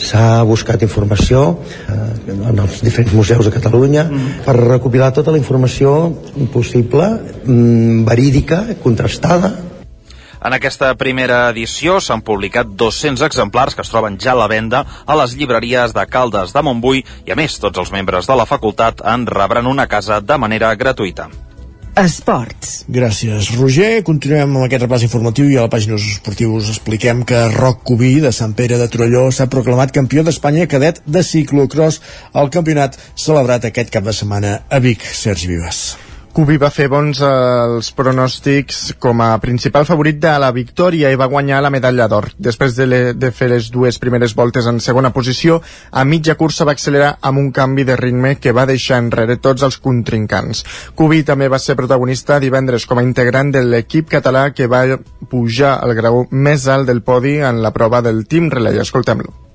s'ha 0.00 0.42
buscat 0.48 0.82
informació 0.86 1.42
eh, 1.90 1.96
en 2.30 2.62
els 2.62 2.80
diferents 2.84 3.14
museus 3.16 3.48
de 3.48 3.54
Catalunya 3.54 4.06
mm. 4.08 4.44
per 4.46 4.56
recopilar 4.58 5.12
tota 5.16 5.34
la 5.34 5.40
informació 5.40 6.12
possible, 6.54 7.10
mm, 7.44 8.06
verídica, 8.08 8.62
contrastada, 8.82 9.52
en 10.40 10.54
aquesta 10.56 10.94
primera 10.96 11.50
edició 11.50 11.98
s'han 12.00 12.22
publicat 12.24 12.70
200 12.80 13.26
exemplars 13.26 13.76
que 13.76 13.84
es 13.84 13.92
troben 13.92 14.16
ja 14.16 14.32
a 14.32 14.38
la 14.40 14.48
venda 14.48 14.80
a 15.04 15.16
les 15.20 15.34
llibreries 15.36 15.92
de 15.92 16.06
Caldes 16.08 16.54
de 16.56 16.62
Montbui 16.64 17.04
i, 17.04 17.28
a 17.28 17.36
més, 17.36 17.58
tots 17.60 17.82
els 17.82 17.92
membres 17.92 18.30
de 18.30 18.38
la 18.40 18.48
facultat 18.48 19.04
en 19.04 19.28
rebran 19.28 19.68
una 19.68 19.84
casa 19.86 20.22
de 20.24 20.40
manera 20.40 20.72
gratuïta. 20.80 21.28
Esports. 21.98 22.84
Gràcies, 22.88 23.50
Roger. 23.58 24.02
Continuem 24.06 24.54
amb 24.54 24.66
aquest 24.66 24.84
repàs 24.84 25.04
informatiu 25.06 25.48
i 25.50 25.56
a 25.58 25.64
la 25.66 25.72
pàgina 25.72 25.98
esportius 25.98 26.70
expliquem 26.74 27.24
que 27.26 27.40
Roc 27.56 27.82
Cubí 27.90 28.12
de 28.22 28.34
Sant 28.34 28.54
Pere 28.58 28.78
de 28.80 28.90
Torelló 28.92 29.26
s'ha 29.34 29.50
proclamat 29.50 29.94
campió 29.96 30.24
d'Espanya 30.26 30.68
cadet 30.70 31.02
de 31.06 31.24
ciclocross 31.26 32.00
al 32.32 32.52
campionat 32.54 33.00
celebrat 33.14 33.66
aquest 33.66 33.90
cap 33.90 34.06
de 34.06 34.14
setmana 34.14 34.60
a 34.70 34.78
Vic. 34.84 35.02
Sergi 35.02 35.50
Vives. 35.50 36.09
Cubi 36.30 36.60
va 36.62 36.68
fer 36.70 36.84
bons 36.86 37.18
eh, 37.26 37.28
els 37.66 37.88
pronòstics 37.98 38.76
com 39.02 39.18
a 39.24 39.32
principal 39.42 39.86
favorit 39.88 40.20
de 40.22 40.30
la 40.38 40.52
victòria 40.54 41.10
i 41.10 41.18
va 41.18 41.26
guanyar 41.32 41.58
la 41.64 41.72
medalla 41.74 42.06
d'or. 42.06 42.28
Després 42.38 42.76
de, 42.78 42.86
le, 42.86 43.00
de 43.18 43.32
fer 43.34 43.48
les 43.50 43.66
dues 43.74 43.98
primeres 43.98 44.36
voltes 44.38 44.68
en 44.70 44.78
segona 44.78 45.10
posició, 45.10 45.58
a 45.90 46.06
mitja 46.06 46.38
cursa 46.38 46.68
va 46.68 46.76
accelerar 46.78 47.16
amb 47.26 47.42
un 47.42 47.50
canvi 47.50 47.84
de 47.88 47.98
ritme 47.98 48.36
que 48.38 48.54
va 48.54 48.68
deixar 48.70 49.02
enrere 49.02 49.40
tots 49.42 49.66
els 49.66 49.80
contrincants. 49.82 50.62
Cubi 50.94 51.24
també 51.26 51.50
va 51.50 51.58
ser 51.58 51.78
protagonista 51.80 52.38
divendres 52.38 52.86
com 52.86 53.02
a 53.02 53.06
integrant 53.10 53.50
de 53.50 53.66
l'equip 53.66 54.14
català 54.14 54.52
que 54.54 54.70
va 54.70 54.86
pujar 55.34 55.80
al 55.82 55.98
grau 55.98 56.28
més 56.30 56.70
alt 56.70 56.86
del 56.86 57.02
podi 57.02 57.40
en 57.42 57.58
la 57.60 57.74
prova 57.74 58.06
del 58.06 58.28
Team 58.30 58.52
Relay. 58.54 58.78
Escoltem-lo 58.78 59.49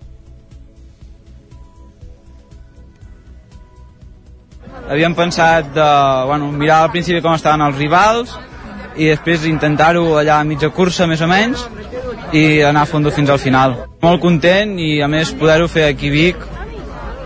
havíem 4.90 5.16
pensat 5.18 5.72
de 5.76 5.88
bueno, 6.28 6.52
mirar 6.52 6.84
al 6.84 6.91
principi 6.94 7.22
com 7.22 7.36
estaven 7.36 7.66
els 7.66 7.78
rivals 7.78 8.36
i 8.95 9.10
després 9.12 9.48
intentar-ho 9.49 10.18
allà 10.20 10.40
a 10.40 10.48
mitja 10.48 10.72
cursa 10.74 11.07
més 11.07 11.22
o 11.22 11.30
menys 11.30 11.66
i 12.34 12.62
anar 12.64 12.86
a 12.86 12.90
fondo 12.90 13.12
fins 13.12 13.30
al 13.30 13.41
final. 13.41 13.76
Molt 14.03 14.22
content 14.24 14.78
i 14.80 14.99
a 15.02 15.10
més 15.12 15.34
poder-ho 15.36 15.68
fer 15.72 15.90
aquí 15.90 16.12
a 16.12 16.16
Vic 16.20 16.45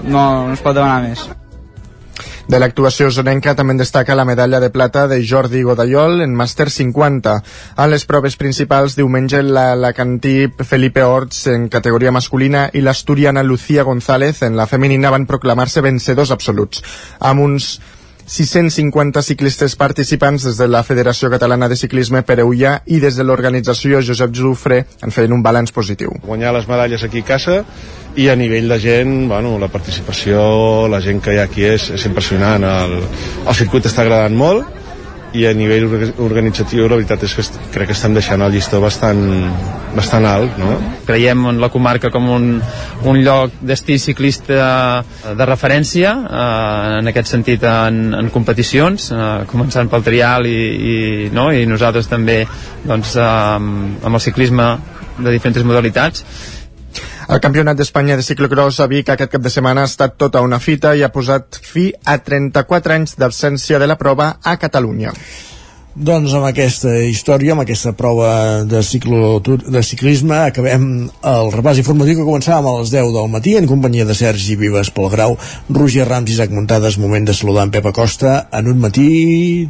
no, 0.03 0.47
no 0.47 0.53
es 0.55 0.63
pot 0.63 0.75
demanar 0.75 1.03
més. 1.05 1.27
De 2.49 2.57
l'actuació 2.57 3.11
zonenca 3.13 3.51
també 3.53 3.75
en 3.75 3.81
destaca 3.83 4.15
la 4.17 4.23
medalla 4.25 4.57
de 4.59 4.71
plata 4.73 5.03
de 5.07 5.19
Jordi 5.21 5.59
Godallol 5.61 6.23
en 6.23 6.31
Màster 6.33 6.65
50. 6.73 7.33
En 7.77 7.91
les 7.91 8.05
proves 8.09 8.39
principals, 8.41 8.95
diumenge, 8.97 9.43
la, 9.45 9.75
la 9.77 9.91
cantí 9.93 10.47
Felipe 10.65 11.03
Orts 11.05 11.43
en 11.53 11.67
categoria 11.69 12.09
masculina 12.15 12.65
i 12.73 12.81
l'asturiana 12.81 13.45
Lucía 13.45 13.85
González 13.85 14.41
en 14.41 14.57
la 14.57 14.65
femenina 14.65 15.13
van 15.13 15.29
proclamar-se 15.29 15.85
vencedors 15.85 16.33
absoluts, 16.33 16.81
amb 17.19 17.45
uns 17.45 17.69
650 18.29 19.23
ciclistes 19.25 19.73
participants 19.75 20.43
des 20.45 20.57
de 20.61 20.67
la 20.69 20.83
Federació 20.85 21.31
Catalana 21.33 21.65
de 21.67 21.75
Ciclisme 21.79 22.21
Pereuia 22.21 22.75
i 22.85 22.99
des 23.01 23.17
de 23.17 23.25
l'organització 23.25 24.03
Josep 24.05 24.35
Jufre 24.37 24.83
en 25.01 25.09
feien 25.09 25.33
un 25.33 25.41
balanç 25.41 25.73
positiu. 25.73 26.13
Guanyar 26.27 26.53
les 26.53 26.67
medalles 26.69 27.03
aquí 27.03 27.23
a 27.25 27.29
casa 27.31 27.63
i 28.15 28.29
a 28.29 28.35
nivell 28.37 28.69
de 28.69 28.77
gent, 28.79 29.15
bueno, 29.31 29.57
la 29.57 29.71
participació, 29.73 30.87
la 30.91 31.01
gent 31.01 31.23
que 31.25 31.33
hi 31.33 31.41
ha 31.41 31.47
aquí 31.49 31.65
és, 31.65 31.89
és 31.97 32.05
impressionant. 32.05 32.65
El, 32.69 32.99
el 33.47 33.57
circuit 33.57 33.89
està 33.89 34.05
agradant 34.05 34.37
molt 34.37 34.78
i 35.33 35.45
a 35.45 35.53
nivell 35.53 35.85
organitzatiu 36.17 36.87
la 36.87 36.97
veritat 36.97 37.23
és 37.27 37.35
que 37.37 37.45
crec 37.73 37.91
que 37.91 37.95
estem 37.97 38.15
deixant 38.17 38.41
el 38.41 38.53
llistó 38.53 38.79
bastant, 38.81 39.21
bastant 39.95 40.25
alt 40.25 40.57
no? 40.61 40.77
creiem 41.05 41.45
en 41.51 41.61
la 41.61 41.69
comarca 41.73 42.09
com 42.13 42.29
un, 42.33 42.47
un 43.05 43.21
lloc 43.25 43.59
destí 43.61 43.99
ciclista 44.01 45.03
de 45.37 45.49
referència 45.49 46.15
eh, 46.25 46.99
en 46.99 47.11
aquest 47.13 47.33
sentit 47.35 47.65
en, 47.69 48.01
en 48.17 48.31
competicions 48.33 49.11
eh, 49.13 49.25
començant 49.49 49.91
pel 49.91 50.05
trial 50.05 50.49
i, 50.49 50.59
i, 50.93 50.95
no? 51.33 51.49
i 51.53 51.65
nosaltres 51.69 52.09
també 52.09 52.41
doncs, 52.85 53.15
eh, 53.15 53.27
amb 53.29 54.15
el 54.15 54.23
ciclisme 54.23 54.71
de 55.19 55.35
diferents 55.35 55.67
modalitats 55.67 56.25
el 57.29 57.39
Campionat 57.43 57.77
d'Espanya 57.77 58.15
de 58.17 58.25
ciclocross 58.25 58.79
a 58.81 58.87
Vic 58.89 59.11
aquest 59.13 59.29
cap 59.35 59.43
de 59.45 59.51
setmana 59.53 59.83
ha 59.85 59.89
estat 59.89 60.15
tota 60.17 60.41
una 60.41 60.57
fita 60.57 60.95
i 60.97 61.03
ha 61.05 61.11
posat 61.13 61.59
fi 61.61 61.91
a 62.05 62.17
34 62.25 62.95
anys 62.95 63.13
d'absència 63.21 63.77
de 63.77 63.87
la 63.89 63.99
prova 64.01 64.31
a 64.41 64.57
Catalunya. 64.57 65.13
Doncs 65.99 66.33
amb 66.37 66.47
aquesta 66.47 66.93
història, 67.03 67.53
amb 67.53 67.65
aquesta 67.65 67.91
prova 67.97 68.63
de, 68.63 68.81
ciclo, 68.85 69.39
de 69.43 69.81
ciclisme, 69.83 70.37
acabem 70.37 70.85
el 71.33 71.51
repàs 71.53 71.81
informatiu 71.81 72.21
que 72.21 72.27
començàvem 72.27 72.69
a 72.69 72.75
les 72.79 72.93
10 72.93 73.11
del 73.17 73.29
matí 73.33 73.57
en 73.59 73.67
companyia 73.69 74.07
de 74.07 74.15
Sergi 74.17 74.55
Vives, 74.57 74.93
Pol 74.95 75.09
Grau, 75.11 75.35
Roger 75.69 76.07
Rams 76.07 76.31
Isaac 76.33 76.55
Muntades. 76.55 76.97
Moment 77.01 77.29
de 77.29 77.35
saludar 77.35 77.67
en 77.67 77.75
Pep 77.75 77.91
Acosta 77.91 78.47
en 78.53 78.71
un 78.71 78.81
matí 78.85 79.67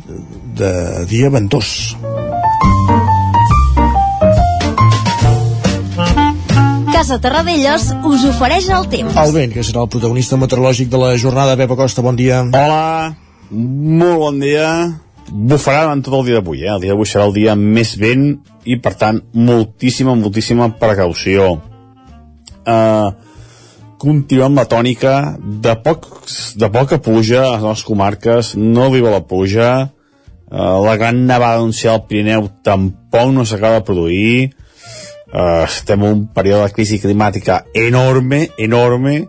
de 0.60 0.72
dia 1.10 1.34
ventós. 1.34 1.98
Casa 7.00 7.16
Terradellos 7.24 7.84
us 8.04 8.26
ofereix 8.28 8.66
el 8.76 8.90
temps. 8.92 9.14
El 9.22 9.30
vent, 9.32 9.54
que 9.56 9.62
serà 9.64 9.86
el 9.86 9.92
protagonista 9.92 10.36
meteorològic 10.36 10.90
de 10.92 11.00
la 11.00 11.14
jornada. 11.22 11.54
Pep 11.56 11.72
Acosta, 11.72 12.04
bon 12.04 12.18
dia. 12.20 12.42
Hola, 12.44 13.14
molt 14.02 14.20
bon 14.20 14.42
dia. 14.42 14.66
Bufarà 15.32 15.86
durant 15.86 16.04
tot 16.04 16.18
el 16.18 16.26
dia 16.28 16.42
d'avui, 16.42 16.66
eh? 16.66 16.74
El 16.74 16.84
dia 16.84 16.92
d'avui 16.92 17.08
serà 17.08 17.30
el 17.30 17.32
dia 17.38 17.56
més 17.56 17.94
vent 18.02 18.26
i, 18.68 18.76
per 18.84 18.98
tant, 19.00 19.22
moltíssima, 19.32 20.18
moltíssima 20.20 20.68
precaució. 20.82 21.48
Uh, 22.68 23.16
continuem 24.04 24.60
la 24.60 24.68
tònica 24.68 25.16
de, 25.40 25.80
poc, 25.80 26.12
de 26.60 26.74
poca 26.76 27.00
pluja 27.00 27.46
a 27.46 27.54
les 27.54 27.64
nostres 27.70 27.88
comarques, 27.88 28.54
no 28.60 28.90
arriba 28.90 29.16
la 29.16 29.24
pluja, 29.24 29.74
uh, 29.88 30.78
la 30.84 31.00
gran 31.00 31.24
nevada 31.32 31.64
anunciada 31.64 32.02
al 32.02 32.10
Pirineu 32.12 32.52
tampoc 32.60 33.32
no 33.32 33.48
s'acaba 33.48 33.80
de 33.80 33.88
produir, 33.88 34.50
Uh, 35.30 35.62
estem 35.68 36.02
en 36.02 36.10
un 36.10 36.22
període 36.34 36.66
de 36.66 36.74
crisi 36.74 36.98
climàtica 36.98 37.60
enorme, 37.78 38.48
enorme, 38.58 39.28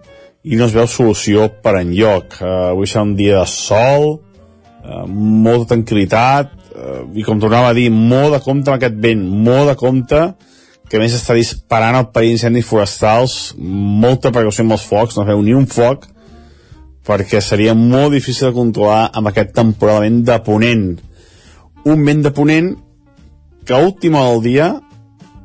i 0.48 0.56
no 0.56 0.64
es 0.64 0.72
veu 0.72 0.86
solució 0.89 1.51
per 1.60 1.74
enlloc. 1.82 2.39
Uh, 2.40 2.70
avui 2.70 2.89
serà 2.89 3.05
un 3.05 3.12
dia 3.18 3.43
de 3.43 3.51
sol, 3.52 4.14
uh, 4.16 5.02
molta 5.05 5.74
tranquil·litat, 5.74 6.55
uh, 6.72 7.02
i 7.12 7.27
com 7.27 7.43
tornava 7.43 7.74
a 7.74 7.77
dir, 7.77 7.90
molt 7.93 8.32
de 8.39 8.40
compte 8.47 8.72
amb 8.72 8.81
aquest 8.81 8.97
vent, 9.05 9.27
molt 9.44 9.74
de 9.74 9.77
compte, 9.82 10.22
que 10.90 10.98
més 10.98 11.12
està 11.14 11.36
disparant 11.36 12.01
el 12.01 12.09
perill 12.14 12.32
d'incendis 12.32 12.66
forestals, 12.66 13.36
molta 13.60 14.32
precaució 14.32 14.64
amb 14.64 14.78
els 14.78 14.89
focs, 14.89 15.20
no 15.20 15.28
feu 15.28 15.44
ni 15.44 15.52
un 15.55 15.68
foc, 15.70 16.09
perquè 17.06 17.44
seria 17.44 17.77
molt 17.77 18.16
difícil 18.16 18.48
de 18.48 18.56
controlar 18.56 19.10
amb 19.12 19.28
aquest 19.28 19.52
temporal 19.52 20.01
de 20.01 20.09
vent 20.09 20.22
de 20.32 20.44
ponent. 20.48 20.86
Un 21.85 22.05
vent 22.09 22.24
de 22.24 22.32
ponent 22.32 22.72
que 23.68 23.77
a 23.77 23.85
última 23.85 24.24
del 24.31 24.43
dia 24.48 24.72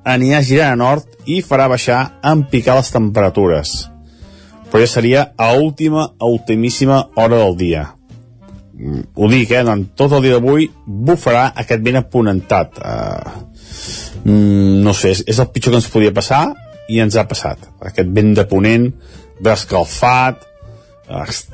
anirà 0.06 0.41
girant 0.45 0.76
a 0.76 0.80
nord 0.80 1.26
i 1.26 1.41
farà 1.41 1.68
baixar 1.72 1.99
en 2.23 2.45
picar 2.52 2.77
les 2.77 2.91
temperatures. 2.94 3.73
Però 4.69 4.82
ja 4.82 4.90
seria 4.90 5.26
a 5.38 5.53
última, 5.57 6.11
a 6.19 6.30
ultimíssima 6.30 7.02
hora 7.15 7.41
del 7.41 7.57
dia. 7.57 7.86
Mm, 8.76 9.03
ho 9.15 9.30
dic, 9.32 9.52
eh? 9.52 9.64
En 9.64 9.86
tot 9.95 10.14
el 10.14 10.26
dia 10.26 10.38
d'avui 10.38 10.69
bufarà 10.86 11.48
aquest 11.56 11.84
vent 11.86 12.02
aponentat. 12.02 12.80
Uh, 12.82 13.45
no 14.26 14.94
sé, 14.94 15.14
és, 15.15 15.23
és 15.32 15.40
el 15.40 15.52
pitjor 15.53 15.76
que 15.76 15.82
ens 15.82 15.91
podia 15.94 16.14
passar 16.15 16.44
i 16.90 16.99
ens 17.02 17.15
ha 17.18 17.26
passat. 17.30 17.61
Aquest 17.86 18.11
vent 18.14 18.34
de 18.38 18.45
ponent, 18.49 18.90
d'escalfat, 19.41 20.44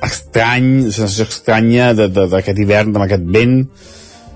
estrany, 0.06 0.68
sensació 0.88 1.26
estranya 1.28 1.92
d'aquest 1.94 2.58
hivern, 2.58 2.94
amb 2.96 3.04
aquest 3.06 3.26
vent, 3.34 3.58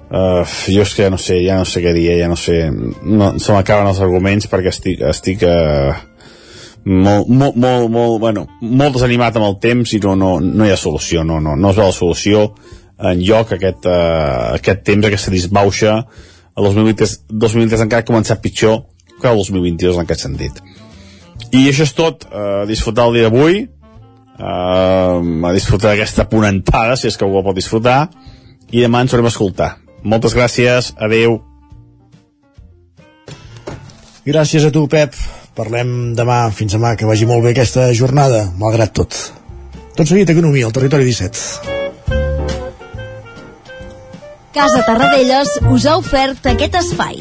Uh, 0.07 0.47
jo 0.71 0.85
és 0.85 0.93
que 0.95 1.03
ja 1.03 1.11
no 1.11 1.19
sé, 1.19 1.41
ja 1.43 1.57
no 1.59 1.65
sé 1.67 1.81
què 1.83 1.91
dir, 1.91 2.05
ja 2.21 2.29
no 2.31 2.37
sé, 2.39 2.69
no, 2.71 3.33
se 3.43 3.51
m'acaben 3.51 3.89
els 3.91 3.99
arguments 3.99 4.47
perquè 4.47 4.71
estic, 4.71 5.01
estic 5.03 5.41
uh, 5.43 5.97
molt, 6.87 7.27
molt, 7.27 7.57
molt, 7.59 7.89
molt, 7.91 8.21
bueno, 8.23 8.45
molt 8.63 8.95
desanimat 8.95 9.35
amb 9.35 9.49
el 9.49 9.57
temps 9.65 9.97
i 9.97 9.99
no, 10.05 10.13
no, 10.15 10.37
no 10.39 10.67
hi 10.67 10.71
ha 10.71 10.77
solució, 10.79 11.25
no, 11.27 11.41
no, 11.43 11.57
no 11.59 11.73
es 11.73 11.81
veu 11.81 11.91
la 11.91 11.97
solució 11.97 12.45
en 13.03 13.19
lloc 13.19 13.57
aquest, 13.57 13.89
uh, 13.91 14.53
aquest 14.55 14.85
temps, 14.87 15.09
aquesta 15.09 15.33
disbauxa. 15.35 15.97
El 16.57 16.69
2023, 16.71 17.15
2023 17.33 17.83
encara 17.89 18.05
ha 18.05 18.07
començat 18.07 18.45
pitjor 18.45 18.85
que 19.19 19.27
el 19.27 19.41
2022 19.43 19.99
en 19.99 20.07
aquest 20.07 20.23
sentit. 20.23 20.61
I 21.51 21.65
això 21.73 21.83
és 21.83 21.95
tot, 21.99 22.29
uh, 22.31 22.63
disfrutar 22.71 23.09
el 23.11 23.19
dia 23.19 23.27
d'avui 23.27 23.59
uh, 24.39 25.19
a 25.19 25.53
disfrutar 25.57 25.91
d'aquesta 25.91 26.29
ponentada 26.31 26.95
si 26.95 27.11
és 27.11 27.19
que 27.19 27.27
algú 27.27 27.43
pot 27.43 27.59
disfrutar 27.59 28.05
i 28.71 28.87
demà 28.87 29.03
ens 29.03 29.17
haurem 29.17 29.29
escoltar 29.33 29.73
moltes 30.07 30.35
gràcies, 30.37 30.93
adeu. 31.03 31.41
Gràcies 34.27 34.67
a 34.67 34.73
tu, 34.75 34.87
Pep. 34.91 35.15
Parlem 35.57 36.13
demà, 36.19 36.51
fins 36.53 36.75
demà, 36.77 36.95
que 36.99 37.09
vagi 37.09 37.29
molt 37.29 37.45
bé 37.47 37.55
aquesta 37.55 37.89
jornada, 37.97 38.45
malgrat 38.61 38.93
tot. 38.93 39.17
Tot 39.97 40.05
seguit, 40.05 40.29
Economia, 40.29 40.67
al 40.69 40.75
Territori 40.77 41.07
17. 41.09 41.75
Casa 44.57 44.83
Tarradellas 44.85 45.59
us 45.73 45.87
ha 45.87 45.97
ofert 46.01 46.47
aquest 46.53 46.77
espai. 46.81 47.21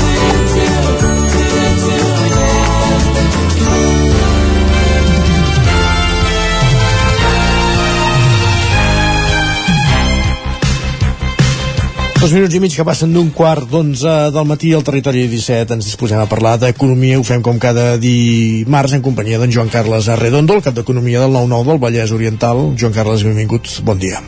Dos 12.21 12.35
minuts 12.37 12.53
i 12.53 12.59
mig 12.61 12.75
que 12.77 12.83
passen 12.85 13.15
d'un 13.15 13.31
quart 13.33 13.65
d'onze 13.65 14.11
del 14.29 14.45
matí 14.45 14.75
al 14.77 14.83
territori 14.85 15.23
17 15.25 15.73
ens 15.73 15.87
disposem 15.87 16.19
a 16.21 16.27
parlar 16.29 16.51
d'economia 16.61 17.17
ho 17.17 17.23
fem 17.25 17.41
com 17.41 17.57
cada 17.57 17.95
dimarts 17.97 18.93
en 18.93 19.01
companyia 19.01 19.39
d'en 19.41 19.49
Joan 19.49 19.73
Carles 19.73 20.05
Arredondo, 20.05 20.59
el 20.59 20.61
cap 20.61 20.77
d'economia 20.77 21.23
del 21.23 21.33
9-9 21.33 21.71
del 21.71 21.81
Vallès 21.81 22.13
Oriental. 22.13 22.61
Joan 22.77 22.93
Carles, 22.93 23.25
benvingut, 23.25 23.73
bon 23.81 23.97
dia. 23.97 24.21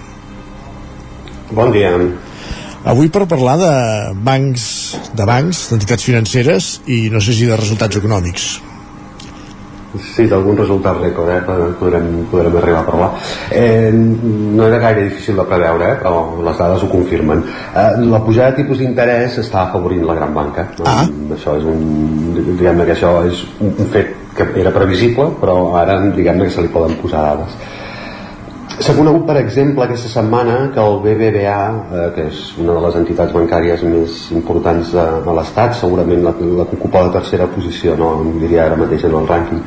Bon 1.54 1.70
dia. 1.70 1.94
Avui 2.82 3.14
per 3.14 3.28
parlar 3.30 3.60
de 3.62 3.72
bancs, 4.26 4.68
de 5.14 5.30
bancs, 5.30 5.68
d'entitats 5.70 6.10
financeres 6.10 6.76
i 6.90 7.04
no 7.14 7.22
sé 7.22 7.38
si 7.38 7.46
de 7.46 7.62
resultats 7.62 8.02
econòmics. 8.02 8.56
Sí, 9.94 10.26
d'algun 10.26 10.58
resultat 10.58 10.98
rècord, 10.98 11.30
eh? 11.30 11.42
podrem, 11.78 12.08
podrem 12.32 12.56
arribar 12.58 12.80
a 12.80 12.86
parlar. 12.88 13.10
Eh, 13.54 13.92
no 13.94 14.66
era 14.66 14.80
gaire 14.82 15.04
difícil 15.06 15.38
de 15.38 15.46
preveure, 15.46 15.92
eh? 15.92 16.00
però 16.02 16.24
les 16.42 16.58
dades 16.58 16.82
ho 16.82 16.90
confirmen. 16.90 17.44
Eh, 17.76 18.02
la 18.10 18.24
pujada 18.26 18.52
de 18.52 18.64
tipus 18.64 18.82
d'interès 18.82 19.38
està 19.44 19.68
afavorint 19.68 20.08
la 20.08 20.18
gran 20.18 20.34
banca. 20.34 20.66
No? 20.80 20.90
Ah. 20.90 21.06
Això 21.38 21.60
és 21.60 21.70
un, 21.70 21.86
diguem 22.58 22.82
que 22.88 22.96
això 22.96 23.14
és 23.30 23.46
un, 23.60 23.76
un 23.78 23.94
fet 23.94 24.16
que 24.34 24.50
era 24.64 24.74
previsible, 24.74 25.30
però 25.40 25.76
ara 25.78 26.00
diguem 26.18 26.42
que 26.42 26.50
se 26.50 26.66
li 26.66 26.74
poden 26.74 26.98
posar 27.02 27.28
dades. 27.30 27.58
S'ha 28.82 28.96
conegut, 28.98 29.28
per 29.28 29.36
exemple, 29.38 29.84
aquesta 29.86 30.10
setmana 30.10 30.56
que 30.74 30.82
el 30.82 30.96
BBVA, 31.04 31.58
eh, 31.94 32.06
que 32.16 32.24
és 32.32 32.40
una 32.58 32.74
de 32.74 32.82
les 32.82 32.96
entitats 32.98 33.34
bancàries 33.36 33.84
més 33.86 34.16
importants 34.34 34.90
de, 34.96 35.04
de 35.28 35.36
l'Estat, 35.38 35.76
segurament 35.78 36.24
la, 36.26 36.34
la 36.58 36.66
que 36.66 36.80
ocupa 36.80 37.04
la 37.06 37.14
tercera 37.14 37.46
posició, 37.54 37.94
no? 38.00 38.10
Em 38.24 38.40
diria 38.42 38.64
ara 38.66 38.80
mateix 38.80 39.06
en 39.06 39.14
el 39.20 39.30
rànquing, 39.30 39.62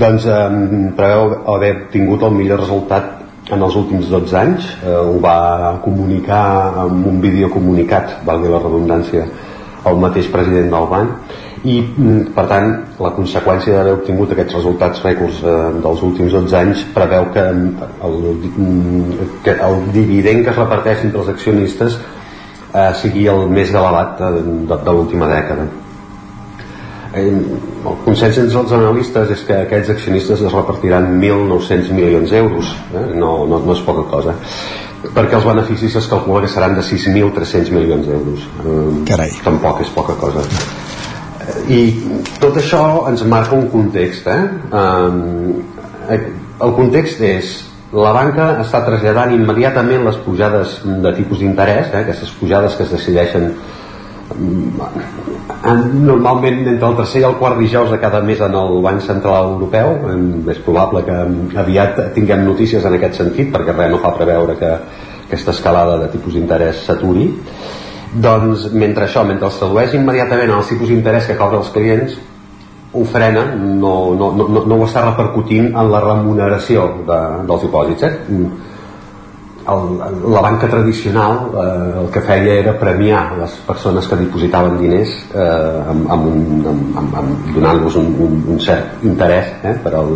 doncs 0.00 0.24
eh, 0.24 0.40
preveu 0.96 1.36
haver 1.52 1.72
tingut 1.92 2.24
el 2.24 2.32
millor 2.38 2.64
resultat 2.64 3.52
en 3.52 3.62
els 3.62 3.76
últims 3.76 4.08
12 4.10 4.38
anys, 4.40 4.72
eh, 4.80 4.96
ho 4.96 5.20
va 5.20 5.76
comunicar 5.84 6.46
amb 6.86 7.12
un 7.12 7.20
videocomunicat, 7.20 8.22
valgui 8.24 8.54
la 8.54 8.62
redundància, 8.64 9.28
el 9.86 10.00
mateix 10.00 10.32
president 10.32 10.72
del 10.72 10.88
banc, 10.90 11.36
i 11.64 11.76
mm, 11.80 12.34
per 12.36 12.44
tant 12.50 12.68
la 13.00 13.12
conseqüència 13.16 13.78
d'haver 13.78 13.94
obtingut 13.96 14.34
aquests 14.34 14.58
resultats 14.58 15.00
rècords 15.06 15.40
eh, 15.40 15.56
dels 15.84 16.04
últims 16.04 16.36
12 16.36 16.58
anys 16.58 16.84
preveu 16.94 17.30
que 17.32 17.46
el, 17.46 18.18
mm, 18.50 19.32
que 19.46 19.56
el 19.68 19.80
dividend 19.94 20.44
que 20.44 20.52
es 20.52 20.60
reparteix 20.60 21.06
entre 21.06 21.22
els 21.22 21.32
accionistes 21.32 21.96
eh, 21.96 22.92
sigui 23.00 23.26
el 23.32 23.46
més 23.48 23.72
elevat 23.72 24.20
de, 24.20 24.30
de, 24.68 24.80
de 24.84 24.94
l'última 24.94 25.30
dècada. 25.32 25.68
Eh, 27.16 27.26
el 27.26 28.00
consens 28.04 28.42
entre 28.42 28.60
els 28.60 28.74
analistes 28.76 29.30
és 29.32 29.44
que 29.48 29.60
aquests 29.64 29.94
accionistes 29.96 30.42
es 30.42 30.52
repartiran 30.52 31.14
1.900 31.16 31.94
milions 31.96 32.34
d'euros 32.34 32.74
eh? 32.92 33.06
no, 33.14 33.46
no, 33.48 33.62
no 33.62 33.72
és 33.72 33.80
poca 33.86 34.04
cosa 34.10 34.34
perquè 35.14 35.38
els 35.38 35.46
beneficis 35.46 35.94
es 36.00 36.08
calcula 36.10 36.42
que 36.42 36.50
seran 36.50 36.74
de 36.74 36.82
6.300 36.82 37.70
milions 37.70 38.08
d'euros. 38.10 38.48
Eh, 38.66 39.30
tampoc 39.46 39.80
és 39.86 39.94
poca 39.94 40.18
cosa 40.18 40.42
i 41.70 41.80
tot 42.40 42.56
això 42.58 42.82
ens 43.10 43.22
marca 43.28 43.56
un 43.56 43.68
context 43.70 44.26
eh? 44.30 44.42
eh? 46.10 46.20
el 46.66 46.76
context 46.78 47.22
és 47.26 47.54
la 47.96 48.12
banca 48.16 48.48
està 48.62 48.82
traslladant 48.86 49.34
immediatament 49.34 50.04
les 50.08 50.18
pujades 50.24 50.80
de 50.84 51.12
tipus 51.16 51.42
d'interès 51.42 51.92
eh? 51.92 52.02
aquestes 52.02 52.32
pujades 52.40 52.76
que 52.76 52.86
es 52.86 52.94
decideixen 52.96 53.52
normalment 55.66 56.64
entre 56.66 56.88
el 56.88 56.96
tercer 56.98 57.22
i 57.22 57.26
el 57.28 57.36
quart 57.38 57.60
dijous 57.62 57.92
de 57.94 57.98
cada 58.02 58.20
mes 58.26 58.40
en 58.42 58.54
el 58.58 58.80
Banc 58.82 59.04
Central 59.06 59.52
Europeu 59.54 59.94
és 60.50 60.58
probable 60.66 61.04
que 61.06 61.18
aviat 61.62 62.00
tinguem 62.16 62.42
notícies 62.46 62.84
en 62.84 62.98
aquest 62.98 63.22
sentit 63.22 63.52
perquè 63.54 63.74
res 63.76 63.92
no 63.92 64.02
fa 64.02 64.16
preveure 64.18 64.58
que 64.58 64.72
aquesta 65.26 65.54
escalada 65.54 66.00
de 66.02 66.10
tipus 66.10 66.34
d'interès 66.34 66.82
s'aturi 66.88 67.30
doncs 68.22 68.70
mentre 68.72 69.06
això, 69.06 69.24
mentre 69.26 69.50
els 69.50 69.58
tradueix 69.60 69.94
immediatament 69.98 70.50
en 70.50 70.58
els 70.60 70.70
tipus 70.72 70.92
d'interès 70.92 71.28
que 71.28 71.36
cobren 71.38 71.62
els 71.62 71.72
clients 71.74 72.16
ho 72.96 73.04
frena, 73.04 73.42
no, 73.56 74.14
no, 74.16 74.30
no, 74.32 74.62
no 74.64 74.78
ho 74.78 74.86
està 74.86 75.02
repercutint 75.04 75.72
en 75.74 75.90
la 75.92 76.00
remuneració 76.04 76.86
de, 77.08 77.18
dels 77.48 77.66
dipòsits 77.66 78.06
eh? 78.08 78.12
el, 79.66 79.98
la 80.32 80.40
banca 80.40 80.68
tradicional 80.70 81.50
eh, 81.50 82.00
el 82.02 82.10
que 82.14 82.22
feia 82.24 82.58
era 82.62 82.74
premiar 82.78 83.22
les 83.40 83.56
persones 83.66 84.06
que 84.08 84.18
dipositaven 84.22 84.78
diners 84.80 85.14
eh, 85.34 85.92
amb, 85.92 86.10
amb 86.16 86.28
un, 86.30 86.42
amb, 86.72 86.98
amb, 87.02 87.16
amb 87.22 87.48
donant-los 87.56 87.98
un, 88.00 88.12
un, 88.28 88.42
un 88.54 88.60
cert 88.62 89.04
interès 89.04 89.56
eh, 89.62 89.74
per 89.82 89.96
al, 89.98 90.14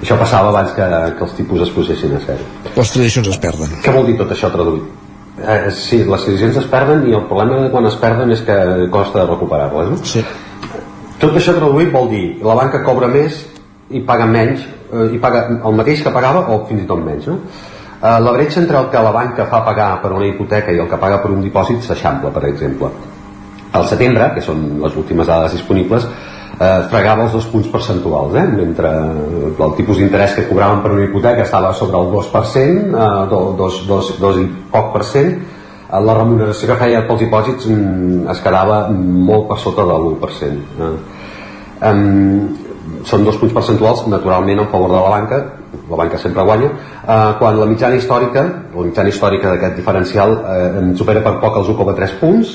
això 0.00 0.18
passava 0.20 0.50
abans 0.52 0.74
que, 0.76 0.88
que 1.16 1.28
els 1.28 1.36
tipus 1.38 1.68
es 1.68 1.76
posessin 1.76 2.16
a 2.18 2.24
zero 2.26 2.74
les 2.76 2.96
tradicions 2.96 3.32
es 3.32 3.40
perden 3.46 3.78
què 3.84 3.94
vol 3.94 4.10
dir 4.10 4.18
tot 4.20 4.34
això 4.36 4.52
traduït? 4.52 4.99
Eh, 5.40 5.70
sí, 5.72 6.02
les 6.04 6.26
decisions 6.26 6.58
es 6.60 6.66
perden 6.68 7.06
i 7.08 7.14
el 7.16 7.24
problema 7.28 7.62
de 7.62 7.70
quan 7.72 7.86
es 7.88 7.96
perden 8.00 8.32
és 8.34 8.42
que 8.44 8.56
costa 8.92 9.24
recuperar-les. 9.24 9.90
No? 9.92 9.98
Sí. 10.04 10.24
Tot 11.20 11.36
això 11.36 11.54
traduït 11.56 11.92
vol 11.92 12.10
dir 12.12 12.24
la 12.44 12.56
banca 12.58 12.82
cobra 12.84 13.08
més 13.08 13.42
i 13.90 14.02
paga 14.06 14.26
menys, 14.28 14.66
eh, 14.92 15.08
i 15.16 15.20
paga 15.22 15.46
el 15.56 15.76
mateix 15.76 16.04
que 16.04 16.12
pagava 16.12 16.46
o 16.52 16.64
fins 16.68 16.84
i 16.84 16.88
tot 16.88 17.00
menys. 17.04 17.28
No? 17.30 17.38
Eh, 18.00 18.18
la 18.24 18.32
bretxa 18.32 18.60
entre 18.60 18.78
el 18.80 18.90
que 18.92 19.04
la 19.04 19.12
banca 19.12 19.46
fa 19.46 19.62
pagar 19.64 19.90
per 20.02 20.12
una 20.16 20.28
hipoteca 20.28 20.72
i 20.72 20.80
el 20.80 20.88
que 20.88 21.00
paga 21.00 21.22
per 21.22 21.32
un 21.32 21.40
dipòsit 21.44 21.84
s'eixampla, 21.84 22.32
per 22.36 22.44
exemple. 22.48 22.92
Al 23.72 23.86
setembre, 23.86 24.32
que 24.34 24.42
són 24.44 24.80
les 24.82 24.96
últimes 24.96 25.28
dades 25.28 25.52
disponibles, 25.56 26.08
eh, 26.60 26.80
fregava 26.92 27.24
els 27.26 27.36
dos 27.36 27.46
punts 27.50 27.68
percentuals 27.72 28.36
eh? 28.36 28.46
mentre 28.52 28.90
el 29.50 29.76
tipus 29.78 30.00
d'interès 30.00 30.36
que 30.36 30.46
cobraven 30.48 30.82
per 30.84 30.92
una 30.96 31.06
hipoteca 31.06 31.46
estava 31.46 31.72
sobre 31.76 32.00
el 32.00 32.12
2% 32.12 32.90
eh, 32.92 33.08
dos, 33.30 33.80
dos, 33.88 34.12
dos, 34.20 34.40
i 34.40 34.46
poc 34.72 34.92
per 34.94 35.04
cent 35.08 35.30
eh, 35.32 36.00
la 36.04 36.16
remuneració 36.18 36.72
que 36.72 36.80
feia 36.82 37.04
pels 37.08 37.24
dipòsits 37.24 37.70
mm, 37.70 38.26
es 38.34 38.42
quedava 38.44 38.82
molt 38.90 39.48
per 39.50 39.60
sota 39.62 39.86
de 39.88 39.96
l'1% 39.96 40.84
eh? 40.88 40.92
um, 41.90 42.50
són 43.08 43.24
dos 43.24 43.38
punts 43.40 43.54
percentuals 43.56 44.04
naturalment 44.12 44.60
en 44.60 44.68
favor 44.68 44.92
de 44.92 44.98
la 44.98 45.14
banca 45.16 45.40
la 45.90 45.96
banca 45.96 46.18
sempre 46.18 46.44
guanya 46.44 46.68
eh, 46.68 47.30
quan 47.38 47.56
la 47.56 47.68
mitjana 47.70 47.96
històrica 47.96 48.42
la 48.74 48.84
mitjana 48.84 49.08
històrica 49.08 49.54
d'aquest 49.54 49.80
diferencial 49.80 50.36
eh, 50.36 50.82
supera 50.98 51.24
per 51.24 51.38
poc 51.40 51.56
els 51.62 51.72
1,3 51.72 52.18
punts 52.20 52.52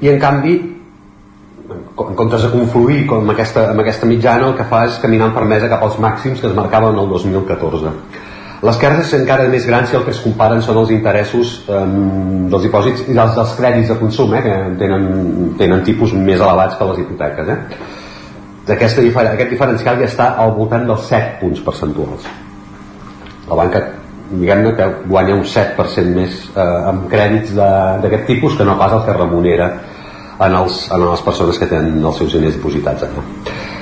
i 0.00 0.12
en 0.12 0.20
canvi 0.20 0.58
en 2.08 2.16
comptes 2.16 2.42
de 2.46 2.50
confluir 2.52 3.04
com 3.10 3.24
amb 3.24 3.34
aquesta, 3.34 3.68
amb 3.72 3.82
aquesta 3.82 4.08
mitjana 4.08 4.50
el 4.50 4.56
que 4.58 4.66
fa 4.70 4.84
és 4.88 4.98
caminar 5.02 5.28
amb 5.28 5.38
fermesa 5.38 5.68
cap 5.72 5.84
als 5.84 5.98
màxims 6.02 6.40
que 6.40 6.48
es 6.48 6.56
marcaven 6.56 6.98
el 6.98 7.08
2014 7.12 7.92
les 8.68 8.80
cares 8.80 9.12
encara 9.16 9.46
més 9.48 9.66
grans 9.68 9.88
si 9.88 9.96
el 9.96 10.04
que 10.04 10.12
es 10.12 10.20
comparen 10.20 10.60
són 10.64 10.80
els 10.82 10.90
interessos 10.92 11.54
eh, 11.68 11.84
dels 12.52 12.66
dipòsits 12.66 13.06
i 13.08 13.16
dels, 13.16 13.32
dels 13.36 13.54
crèdits 13.56 13.92
de 13.92 13.96
consum 14.00 14.34
eh, 14.36 14.42
que 14.44 14.56
tenen, 14.82 15.06
tenen 15.60 15.84
tipus 15.86 16.12
més 16.16 16.40
elevats 16.40 16.76
que 16.76 16.90
les 16.92 17.02
hipoteques 17.04 17.54
eh. 17.54 17.60
Aquesta, 18.70 19.02
aquest 19.02 19.50
diferencial 19.50 19.96
ja 19.98 20.06
està 20.06 20.26
al 20.38 20.52
voltant 20.54 20.84
dels 20.86 21.08
7 21.08 21.40
punts 21.40 21.64
percentuals 21.64 22.28
la 23.48 23.58
banca 23.58 23.82
diguem-ne 24.30 24.74
que 24.78 24.86
guanya 25.08 25.34
un 25.34 25.42
7% 25.42 26.14
més 26.14 26.42
eh, 26.52 26.66
amb 26.92 27.08
crèdits 27.10 27.56
d'aquest 27.56 28.28
tipus 28.28 28.58
que 28.58 28.68
no 28.68 28.76
pas 28.78 28.92
el 28.94 29.02
que 29.08 29.16
remunera 29.16 29.72
en, 30.40 30.56
els, 30.62 30.86
en 30.92 31.04
les 31.04 31.22
persones 31.26 31.60
que 31.60 31.68
tenen 31.68 32.00
els 32.00 32.18
seus 32.20 32.32
diners 32.36 32.56
dipositats 32.56 33.06
allà. 33.06 33.24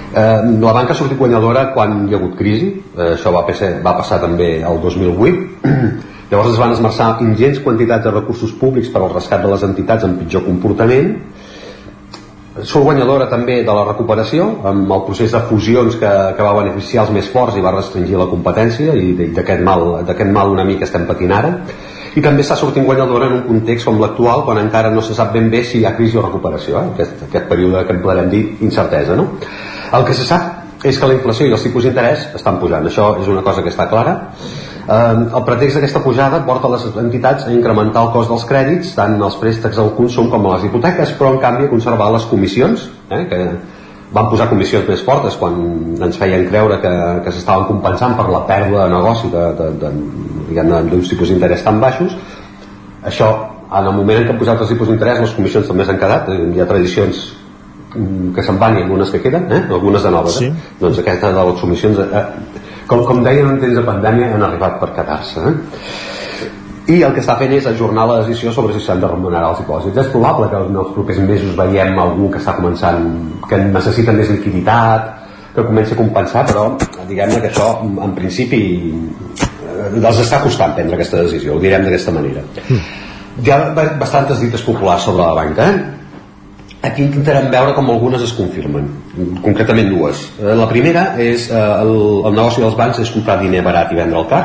Eh, 0.08 0.60
la 0.64 0.74
banca 0.74 0.94
ha 0.94 0.98
sortit 0.98 1.18
guanyadora 1.18 1.68
quan 1.74 2.06
hi 2.08 2.14
ha 2.14 2.18
hagut 2.18 2.36
crisi, 2.38 2.70
eh, 2.96 3.12
això 3.14 3.32
va, 3.34 3.44
passar, 3.46 3.74
va 3.84 3.94
passar 4.00 4.20
també 4.22 4.56
el 4.66 4.80
2008, 4.82 5.68
llavors 6.30 6.54
es 6.54 6.60
van 6.60 6.72
esmerçar 6.74 7.10
ingents 7.24 7.60
quantitats 7.64 8.08
de 8.08 8.14
recursos 8.14 8.54
públics 8.60 8.90
per 8.94 9.04
al 9.04 9.12
rescat 9.14 9.44
de 9.44 9.52
les 9.52 9.66
entitats 9.68 10.08
amb 10.08 10.18
pitjor 10.22 10.46
comportament, 10.48 11.12
surt 12.58 12.88
guanyadora 12.88 13.28
també 13.30 13.60
de 13.62 13.74
la 13.74 13.84
recuperació 13.86 14.48
amb 14.66 14.90
el 14.90 15.04
procés 15.06 15.30
de 15.30 15.40
fusions 15.46 15.94
que, 16.00 16.10
que 16.34 16.46
va 16.46 16.56
beneficiar 16.56 17.04
els 17.04 17.12
més 17.14 17.28
forts 17.30 17.54
i 17.54 17.62
va 17.62 17.74
restringir 17.76 18.18
la 18.18 18.26
competència 18.32 18.96
i 18.98 19.12
d'aquest 19.36 19.62
mal, 19.62 19.84
mal 20.34 20.56
una 20.56 20.66
mica 20.66 20.88
estem 20.88 21.06
patint 21.06 21.36
ara 21.36 21.52
i 22.16 22.22
també 22.24 22.44
està 22.44 22.56
sortint 22.56 22.86
guanyadora 22.86 23.28
en 23.28 23.34
un 23.40 23.42
context 23.48 23.88
com 23.88 23.98
l'actual 24.00 24.44
quan 24.46 24.60
encara 24.62 24.92
no 24.94 25.02
se 25.04 25.16
sap 25.16 25.32
ben 25.34 25.50
bé 25.50 25.64
si 25.64 25.80
hi 25.80 25.86
ha 25.86 25.96
crisi 25.96 26.18
o 26.18 26.24
recuperació 26.24 26.78
eh? 26.80 26.86
aquest, 26.94 27.26
aquest 27.28 27.48
període 27.50 27.84
que 27.86 27.96
en 27.96 28.00
podrem 28.04 28.30
dir 28.32 28.44
incertesa 28.64 29.16
no? 29.16 29.28
el 29.92 30.06
que 30.06 30.16
se 30.16 30.24
sap 30.28 30.86
és 30.86 30.98
que 30.98 31.10
la 31.10 31.16
inflació 31.18 31.48
i 31.48 31.52
els 31.52 31.64
tipus 31.66 31.84
d'interès 31.84 32.28
estan 32.38 32.60
pujant 32.62 32.86
això 32.86 33.10
és 33.20 33.28
una 33.28 33.42
cosa 33.42 33.64
que 33.64 33.72
està 33.72 33.88
clara 33.90 34.14
eh, 34.88 35.14
el 35.24 35.42
pretext 35.46 35.78
d'aquesta 35.78 36.04
pujada 36.04 36.44
porta 36.46 36.70
les 36.74 36.86
entitats 37.02 37.48
a 37.48 37.54
incrementar 37.54 38.06
el 38.06 38.12
cost 38.14 38.30
dels 38.32 38.46
crèdits 38.48 38.94
tant 38.98 39.18
els 39.18 39.40
préstecs 39.40 39.78
al 39.82 39.92
consum 39.98 40.30
com 40.30 40.46
a 40.46 40.56
les 40.56 40.68
hipoteques 40.68 41.16
però 41.18 41.34
en 41.34 41.42
canvi 41.42 41.66
a 41.66 41.74
conservar 41.74 42.12
les 42.14 42.28
comissions 42.30 42.88
eh, 43.10 43.24
que 43.30 43.42
van 44.14 44.30
posar 44.30 44.48
comissions 44.48 44.86
més 44.88 45.02
fortes 45.04 45.36
quan 45.36 45.58
ens 46.00 46.16
feien 46.16 46.46
creure 46.48 46.78
que, 46.80 46.92
que 47.24 47.32
s'estaven 47.34 47.66
compensant 47.68 48.16
per 48.16 48.28
la 48.32 48.44
pèrdua 48.48 48.86
de 48.86 48.94
negoci 48.94 49.32
de, 49.34 49.44
de, 49.58 49.72
de, 49.82 49.90
d'uns 50.54 51.08
tipus 51.10 51.32
d'interès 51.32 51.64
tan 51.64 51.80
baixos 51.80 52.16
això 53.04 53.28
en 53.68 53.86
el 53.86 53.94
moment 53.94 54.20
en 54.20 54.26
què 54.26 54.34
han 54.34 54.40
posat 54.40 54.64
els 54.64 54.72
tipus 54.72 54.88
d'interès 54.88 55.20
les 55.20 55.34
comissions 55.36 55.68
també 55.68 55.84
s'han 55.84 56.00
quedat 56.00 56.30
eh, 56.32 56.38
hi 56.54 56.60
ha 56.60 56.68
tradicions 56.68 57.24
mm, 57.94 58.34
que 58.36 58.44
se'n 58.44 58.60
van 58.60 58.78
i 58.78 58.82
algunes 58.82 59.10
que 59.10 59.22
queden 59.24 59.50
eh? 59.52 59.62
algunes 59.68 60.02
de 60.02 60.14
noves 60.14 60.40
eh? 60.40 60.48
sí. 60.48 60.76
doncs 60.80 61.02
aquesta 61.04 61.32
de 61.32 61.48
les 61.50 61.60
comissions 61.60 62.04
eh, 62.04 62.24
com, 62.86 63.04
com 63.04 63.24
deien 63.24 63.50
en 63.54 63.60
temps 63.60 63.76
de 63.76 63.84
pandèmia 63.84 64.32
han 64.34 64.46
arribat 64.48 64.80
per 64.80 64.94
quedar-se 64.96 65.48
eh? 65.52 65.56
i 66.88 67.02
el 67.04 67.12
que 67.12 67.20
està 67.20 67.34
fent 67.36 67.52
és 67.52 67.66
ajornar 67.68 68.06
la 68.08 68.20
decisió 68.22 68.52
sobre 68.56 68.72
si 68.72 68.80
s'han 68.80 69.02
de 69.02 69.08
remunerar 69.10 69.50
els 69.52 69.58
dipòsits. 69.60 69.98
És 70.00 70.06
probable 70.08 70.48
que 70.48 70.60
en 70.70 70.78
els 70.82 70.94
propers 70.94 71.18
mesos 71.20 71.56
veiem 71.58 71.98
algú 72.00 72.30
que 72.32 72.40
està 72.40 72.54
començant, 72.56 73.04
que 73.50 73.58
necessita 73.60 74.14
més 74.16 74.30
liquiditat, 74.32 75.10
que 75.52 75.66
comenci 75.66 75.92
a 75.92 75.98
compensar, 75.98 76.46
però 76.48 76.64
diguem-ne 77.10 77.42
que 77.42 77.50
això, 77.50 77.68
en 77.84 78.16
principi, 78.16 78.62
eh, 78.88 79.47
els 79.98 80.24
està 80.24 80.42
costant 80.42 80.74
prendre 80.76 80.98
aquesta 80.98 81.22
decisió, 81.22 81.54
ho 81.54 81.62
direm 81.62 81.86
d'aquesta 81.86 82.14
manera. 82.14 82.42
Mm. 82.68 82.82
Hi 83.44 83.54
ha 83.54 83.58
bastantes 84.00 84.40
dites 84.42 84.64
populars 84.66 85.04
sobre 85.06 85.22
la 85.22 85.34
banca, 85.36 85.68
eh? 85.70 85.98
aquí 86.82 87.02
intentarem 87.02 87.50
veure 87.50 87.74
com 87.74 87.90
algunes 87.90 88.22
es 88.22 88.32
confirmen 88.36 88.86
concretament 89.42 89.90
dues 89.90 90.26
Eh, 90.38 90.54
la 90.54 90.68
primera 90.70 91.14
és 91.22 91.48
eh, 91.50 91.54
el, 91.82 91.94
el 92.28 92.36
negoci 92.36 92.62
dels 92.62 92.76
bancs 92.78 93.00
és 93.02 93.10
comprar 93.14 93.38
diner 93.40 93.64
barat 93.66 93.90
i 93.92 93.98
vendre 93.98 94.20
el 94.20 94.28
car 94.30 94.42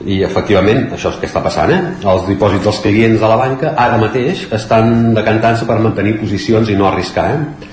i 0.00 0.20
efectivament 0.24 0.86
això 0.96 1.12
és 1.12 1.18
que 1.20 1.28
està 1.28 1.42
passant 1.44 1.72
eh? 1.72 1.80
els 2.12 2.26
dipòsits 2.28 2.66
dels 2.68 2.80
clients 2.84 3.20
de 3.20 3.30
la 3.32 3.38
banca 3.40 3.72
ara 3.76 3.98
mateix 4.00 4.46
estan 4.56 5.14
decantant-se 5.16 5.68
per 5.68 5.78
mantenir 5.80 6.18
posicions 6.20 6.68
i 6.68 6.76
no 6.76 6.88
arriscar 6.88 7.26
eh? 7.32 7.69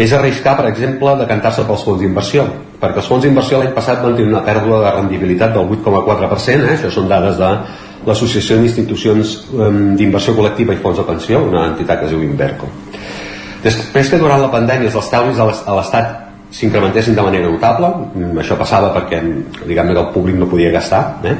És 0.00 0.12
arriscar 0.16 0.56
per 0.56 0.66
exemple 0.70 1.12
decantar-se 1.20 1.66
pels 1.68 1.82
fons 1.84 2.00
d'inversió 2.00 2.46
perquè 2.80 3.02
els 3.02 3.08
fons 3.10 3.24
d'inversió 3.26 3.58
l'any 3.60 3.74
passat 3.76 4.00
van 4.00 4.14
tenir 4.16 4.30
una 4.32 4.42
pèrdua 4.46 4.80
de 4.86 4.92
rendibilitat 4.96 5.52
del 5.56 5.68
8,4% 5.76 6.64
eh? 6.70 6.76
això 6.78 6.92
són 6.94 7.08
dades 7.10 7.36
de 7.40 7.50
l'Associació 8.06 8.56
d'Institucions 8.62 9.34
em, 9.52 9.80
d'Inversió 9.98 10.32
Col·lectiva 10.38 10.72
i 10.72 10.80
Fons 10.80 10.96
de 11.02 11.04
Pensió 11.04 11.42
una 11.44 11.66
entitat 11.74 12.00
que 12.00 12.08
es 12.08 12.14
diu 12.14 12.22
Inverco 12.24 12.70
després 13.64 14.08
que 14.08 14.20
durant 14.22 14.40
la 14.40 14.48
pandèmia 14.54 14.88
els 14.88 14.96
estalvis 15.02 15.38
a 15.38 15.50
l'es- 15.50 15.62
a 15.68 15.76
l'Estat 15.76 16.16
s'incrementessin 16.50 17.14
de 17.14 17.22
manera 17.26 17.50
notable 17.52 17.92
mm, 18.14 18.40
això 18.40 18.56
passava 18.58 18.94
perquè 18.96 19.20
diguem-ne 19.66 19.92
que 19.92 20.00
el 20.06 20.10
públic 20.16 20.40
no 20.40 20.48
podia 20.48 20.72
gastar 20.72 21.02
eh? 21.28 21.36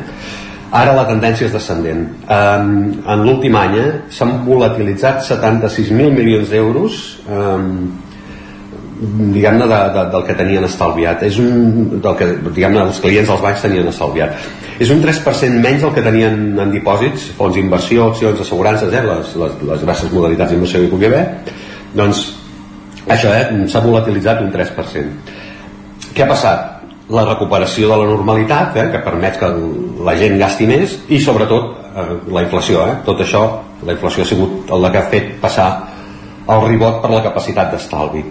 ara 0.82 0.92
la 0.94 1.06
tendència 1.08 1.48
és 1.48 1.56
descendent 1.56 2.04
um, 2.28 2.68
en 3.08 3.24
l'últim 3.24 3.56
any 3.58 3.78
eh, 3.80 3.88
s'han 4.12 4.36
volatilitzat 4.44 5.24
76.000 5.26 6.12
milions 6.14 6.52
d'euros 6.52 7.00
um, 7.26 7.88
diguem-ne 9.00 9.66
de, 9.70 9.78
de, 9.96 10.04
del 10.14 10.26
que 10.28 10.36
tenien 10.38 10.66
estalviat. 10.68 11.22
És 11.28 11.38
un, 11.42 12.00
del 12.02 12.18
que 12.18 12.28
diguem-ne 12.50 12.84
els 12.86 13.00
clients 13.04 13.30
dels 13.32 13.44
bancs 13.44 13.64
tenien 13.64 13.88
estalviat. 13.90 14.50
És 14.80 14.92
un 14.94 15.02
3% 15.04 15.60
menys 15.64 15.84
del 15.86 15.94
que 15.96 16.04
tenien 16.04 16.58
en 16.60 16.74
dipòsits 16.74 17.30
fons 17.38 17.56
d'inversió, 17.56 18.10
accions, 18.12 18.44
assegurances 18.44 18.92
eh, 18.92 19.06
les, 19.08 19.34
les, 19.44 19.56
les 19.72 19.84
diverses 19.86 20.12
modalitats 20.12 20.52
d'inversió 20.52 20.82
que 20.82 20.88
hi 20.88 20.94
pugui 20.94 21.10
haver. 21.10 21.24
Doncs 21.96 22.26
això 23.08 23.32
eh, 23.34 23.46
s'ha 23.68 23.84
volatilitzat 23.84 24.42
un 24.44 24.52
3% 24.54 25.38
què 26.14 26.26
ha 26.26 26.30
passat? 26.30 26.68
la 27.10 27.24
recuperació 27.26 27.88
de 27.90 27.96
la 27.98 28.06
normalitat 28.06 28.76
eh, 28.78 28.84
que 28.92 29.00
permet 29.02 29.38
que 29.40 29.48
la 30.06 30.12
gent 30.18 30.36
gasti 30.38 30.68
més 30.70 30.92
i 31.10 31.18
sobretot 31.22 31.72
eh, 31.90 32.04
la 32.30 32.44
inflació 32.44 32.84
eh? 32.86 33.00
tot 33.06 33.22
això, 33.24 33.42
la 33.86 33.96
inflació 33.96 34.22
ha 34.22 34.28
sigut 34.30 34.70
el 34.76 34.86
que 34.92 35.00
ha 35.00 35.08
fet 35.10 35.32
passar 35.42 35.70
el 36.50 36.62
ribot 36.68 37.00
per 37.02 37.10
la 37.10 37.24
capacitat 37.24 37.74
d'estalvi 37.74 38.22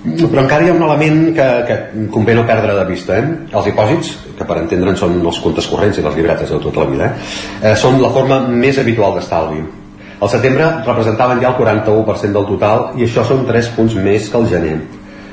però 0.00 0.46
encara 0.46 0.64
hi 0.64 0.70
ha 0.70 0.74
un 0.74 0.82
element 0.86 1.18
que, 1.36 1.46
que 1.68 2.06
convé 2.12 2.34
no 2.34 2.46
perdre 2.48 2.72
de 2.72 2.84
vista 2.88 3.18
eh? 3.20 3.24
els 3.52 3.66
dipòsits, 3.68 4.14
que 4.38 4.46
per 4.48 4.56
entendre'n 4.62 4.96
són 4.96 5.18
els 5.20 5.40
comptes 5.44 5.68
corrents 5.68 5.98
i 6.00 6.04
les 6.06 6.16
llibretes 6.16 6.48
de 6.48 6.60
tota 6.62 6.86
la 6.86 6.88
vida 6.88 7.08
eh? 7.10 7.26
Eh, 7.60 7.74
són 7.76 8.00
la 8.00 8.08
forma 8.14 8.40
més 8.48 8.80
habitual 8.80 9.18
d'estalvi 9.18 9.60
al 10.20 10.32
setembre 10.32 10.70
representaven 10.86 11.42
ja 11.44 11.52
el 11.52 11.58
41% 11.60 12.32
del 12.38 12.48
total 12.48 12.86
i 12.96 13.04
això 13.04 13.26
són 13.28 13.44
3 13.48 13.68
punts 13.76 13.98
més 14.00 14.30
que 14.32 14.40
el 14.40 14.48
gener 14.54 14.78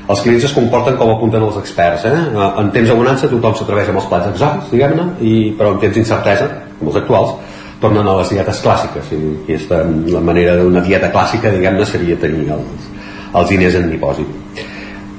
els 0.08 0.26
clients 0.26 0.50
es 0.50 0.56
comporten 0.56 1.00
com 1.00 1.14
apunten 1.16 1.48
els 1.48 1.62
experts 1.64 2.04
eh? 2.12 2.18
en 2.44 2.74
temps 2.76 2.92
de 2.92 3.00
bonança 3.00 3.32
tothom 3.32 3.56
s'atreveix 3.56 3.94
amb 3.94 4.04
els 4.04 4.12
plats 4.12 4.34
exòtics 4.34 4.76
diguem-ne 4.76 5.08
i, 5.24 5.34
però 5.56 5.78
en 5.78 5.80
temps 5.86 5.96
d'incertesa 5.96 6.52
com 6.76 6.92
els 6.92 7.00
actuals 7.06 7.56
tornen 7.80 8.04
a 8.04 8.20
les 8.20 8.36
dietes 8.36 8.60
clàssiques 8.68 9.16
i, 9.16 9.24
i 9.48 9.56
esta, 9.56 9.80
la 10.12 10.28
manera 10.28 10.60
d'una 10.60 10.84
dieta 10.84 11.14
clàssica 11.16 11.56
diguem-ne 11.56 11.88
seria 11.88 12.20
tenir 12.20 12.50
els, 12.52 12.94
els 13.34 13.50
diners 13.50 13.76
en 13.80 13.90
dipòsit. 13.92 14.64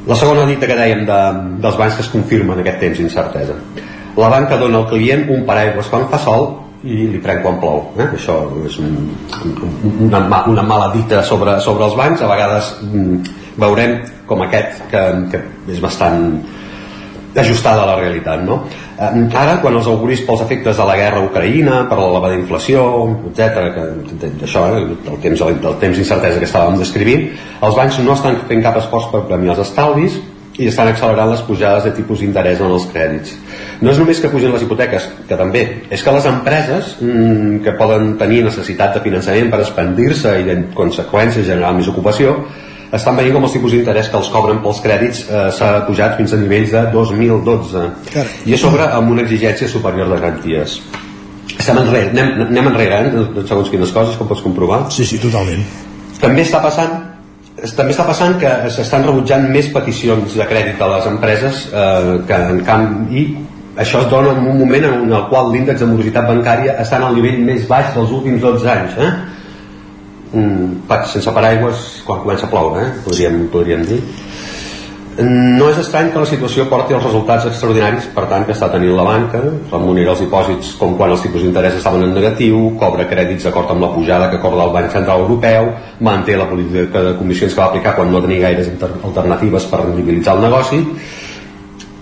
La 0.09 0.17
segona 0.17 0.47
dita 0.49 0.69
que 0.69 0.77
dèiem 0.79 1.05
de, 1.09 1.19
dels 1.63 1.77
bancs 1.77 1.99
que 1.99 2.05
es 2.07 2.13
confirma 2.13 2.55
en 2.57 2.63
aquest 2.63 2.81
temps 2.81 3.01
d'incertesa. 3.03 3.59
La 4.19 4.31
banca 4.33 4.57
dona 4.57 4.81
al 4.81 4.89
client 4.89 5.29
un 5.35 5.45
paraigües 5.47 5.91
quan 5.93 6.09
fa 6.11 6.21
sol 6.23 6.49
i 6.87 7.09
li 7.11 7.19
pren 7.23 7.43
quan 7.43 7.59
plou 7.59 7.81
eh? 7.99 8.07
això 8.07 8.37
és 8.67 8.77
un, 8.79 8.93
un, 9.43 9.99
una, 10.07 10.21
una 10.47 10.63
mala 10.63 10.93
dita 10.95 11.21
sobre, 11.27 11.59
sobre 11.61 11.85
els 11.89 11.99
bancs. 11.99 12.23
A 12.23 12.31
vegades 12.31 12.73
mm, 12.87 13.37
veurem 13.61 13.99
com 14.31 14.47
aquest 14.47 14.87
que, 14.93 15.05
que 15.33 15.43
és 15.75 15.83
bastant 15.85 16.31
ajustada 17.37 17.83
a 17.83 17.91
la 17.91 17.97
realitat 17.99 18.43
no? 18.45 18.63
Eh, 18.99 19.11
ara 19.37 19.59
quan 19.63 19.77
els 19.77 19.87
auguris 19.91 20.23
pels 20.27 20.43
efectes 20.47 20.77
de 20.77 20.87
la 20.89 20.97
guerra 20.97 21.21
a 21.21 21.27
Ucraïna 21.27 21.83
per 21.91 21.99
l'elevada 22.01 22.39
inflació 22.39 22.87
etc 23.31 23.69
que 23.75 24.33
això, 24.47 24.65
eh, 24.79 24.87
el 25.13 25.21
temps, 25.23 25.45
del 25.45 25.79
temps 25.83 26.01
d'incertesa 26.01 26.41
que 26.41 26.49
estàvem 26.49 26.81
descrivint 26.81 27.29
els 27.61 27.77
bancs 27.77 28.01
no 28.01 28.17
estan 28.17 28.43
fent 28.49 28.65
cap 28.65 28.81
esforç 28.81 29.13
per 29.13 29.27
premiar 29.29 29.57
els 29.57 29.69
estalvis 29.69 30.19
i 30.59 30.67
estan 30.67 30.91
accelerant 30.91 31.31
les 31.31 31.43
pujades 31.47 31.85
de 31.87 31.93
tipus 31.95 32.19
d'interès 32.19 32.59
en 32.59 32.73
els 32.75 32.87
crèdits. 32.91 33.35
No 33.81 33.93
és 33.93 33.99
només 34.01 34.19
que 34.19 34.31
pugen 34.33 34.51
les 34.51 34.65
hipoteques, 34.65 35.05
que 35.29 35.37
també, 35.39 35.63
és 35.95 36.03
que 36.03 36.15
les 36.17 36.27
empreses 36.27 36.97
mmm, 36.99 37.61
que 37.63 37.77
poden 37.79 38.17
tenir 38.19 38.43
necessitat 38.49 38.97
de 38.97 39.05
finançament 39.05 39.53
per 39.53 39.63
expandir-se 39.63 40.35
i 40.43 40.51
en 40.57 40.65
conseqüència 40.75 41.47
generar 41.47 41.71
més 41.77 41.91
ocupació, 41.93 42.35
estan 42.93 43.19
veient 43.19 43.35
com 43.37 43.45
els 43.45 43.55
tipus 43.57 43.75
d'interès 43.75 44.09
que 44.09 44.17
els 44.21 44.31
cobren 44.33 44.63
pels 44.65 44.81
crèdits 44.85 45.25
eh, 45.27 45.49
s'ha 45.57 45.73
pujat 45.89 46.17
fins 46.21 46.33
a 46.33 46.39
nivells 46.41 46.73
de 46.73 46.85
2012 46.95 47.85
i 48.49 48.57
a 48.57 48.61
sobre 48.61 48.87
amb 48.87 49.13
una 49.13 49.27
exigència 49.27 49.69
superior 49.69 50.09
de 50.09 50.21
garanties. 50.23 50.79
Estem 51.59 51.83
enrere, 51.83 52.13
anem, 52.15 52.49
anem 52.49 52.71
enrere 52.73 53.03
eh, 53.09 53.27
segons 53.43 53.69
quines 53.73 53.93
coses, 53.93 54.17
com 54.17 54.31
pots 54.31 54.45
comprovar. 54.45 54.87
Sí, 54.95 55.05
sí, 55.09 55.21
totalment. 55.23 55.65
També 56.23 56.47
està 56.47 56.63
passant 56.65 56.97
també 57.75 57.91
està 57.91 58.05
passant 58.07 58.37
que 58.39 58.51
s'estan 58.71 59.03
rebutjant 59.03 59.49
més 59.51 59.67
peticions 59.75 60.35
de 60.39 60.45
crèdit 60.47 60.79
a 60.79 60.91
les 60.93 61.09
empreses 61.11 61.65
eh, 61.73 62.19
que 62.29 62.43
en 62.53 62.61
canvi 62.67 63.25
això 63.79 64.03
es 64.03 64.09
dona 64.11 64.33
en 64.35 64.47
un 64.47 64.59
moment 64.59 64.87
en 64.89 65.13
el 65.13 65.25
qual 65.31 65.53
l'índex 65.53 65.83
de 65.83 65.89
morositat 65.91 66.27
bancària 66.27 66.77
està 66.83 66.99
en 66.99 67.09
el 67.09 67.19
nivell 67.19 67.43
més 67.47 67.67
baix 67.71 67.91
dels 67.95 68.15
últims 68.15 68.43
12 68.43 68.71
anys 68.75 68.97
eh? 69.03 69.11
Mm, 70.33 70.87
pa- 70.89 71.05
sense 71.07 71.31
paraigües 71.35 72.03
quan 72.07 72.21
comença 72.25 72.47
a 72.47 72.51
ploure 72.51 72.85
eh? 72.87 72.91
podríem, 73.05 73.47
podríem 73.53 73.85
dir 73.89 74.03
no 75.19 75.67
és 75.67 75.79
estrany 75.83 76.13
que 76.15 76.21
la 76.23 76.27
situació 76.31 76.69
porti 76.71 76.95
els 76.95 77.03
resultats 77.03 77.49
extraordinaris 77.49 78.05
per 78.15 78.29
tant 78.31 78.45
que 78.47 78.53
està 78.55 78.69
tenint 78.71 78.95
la 78.95 79.03
banca 79.03 79.41
remunera 79.73 80.13
els 80.13 80.21
dipòsits 80.23 80.77
com 80.79 80.95
quan 80.97 81.11
els 81.11 81.25
tipus 81.25 81.43
d'interès 81.43 81.75
estaven 81.75 82.05
en 82.07 82.13
negatiu 82.15 82.77
cobra 82.79 83.09
crèdits 83.11 83.49
d'acord 83.49 83.73
amb 83.75 83.83
la 83.83 83.91
pujada 83.97 84.29
que 84.31 84.39
acorda 84.39 84.69
el 84.69 84.77
Banc 84.77 84.93
Central 84.95 85.25
Europeu 85.25 85.73
manté 86.07 86.37
la 86.39 86.47
política 86.47 87.03
de 87.03 87.17
comissions 87.19 87.53
que 87.55 87.61
va 87.61 87.67
aplicar 87.67 87.97
quan 87.97 88.13
no 88.13 88.23
tenia 88.23 88.45
gaires 88.47 88.71
alternatives 89.03 89.67
per 89.67 89.81
rendibilitzar 89.83 90.37
el 90.39 90.47
negoci 90.47 90.85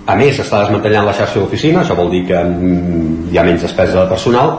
a 0.06 0.14
més 0.14 0.36
està 0.38 0.60
desmantellant 0.66 1.08
la 1.08 1.16
xarxa 1.16 1.40
d'oficina 1.40 1.80
això 1.86 1.96
vol 1.96 2.12
dir 2.12 2.26
que 2.28 2.36
mm, 2.44 3.30
hi 3.32 3.38
ha 3.38 3.48
menys 3.48 3.64
despesa 3.64 4.02
de 4.02 4.10
personal 4.12 4.58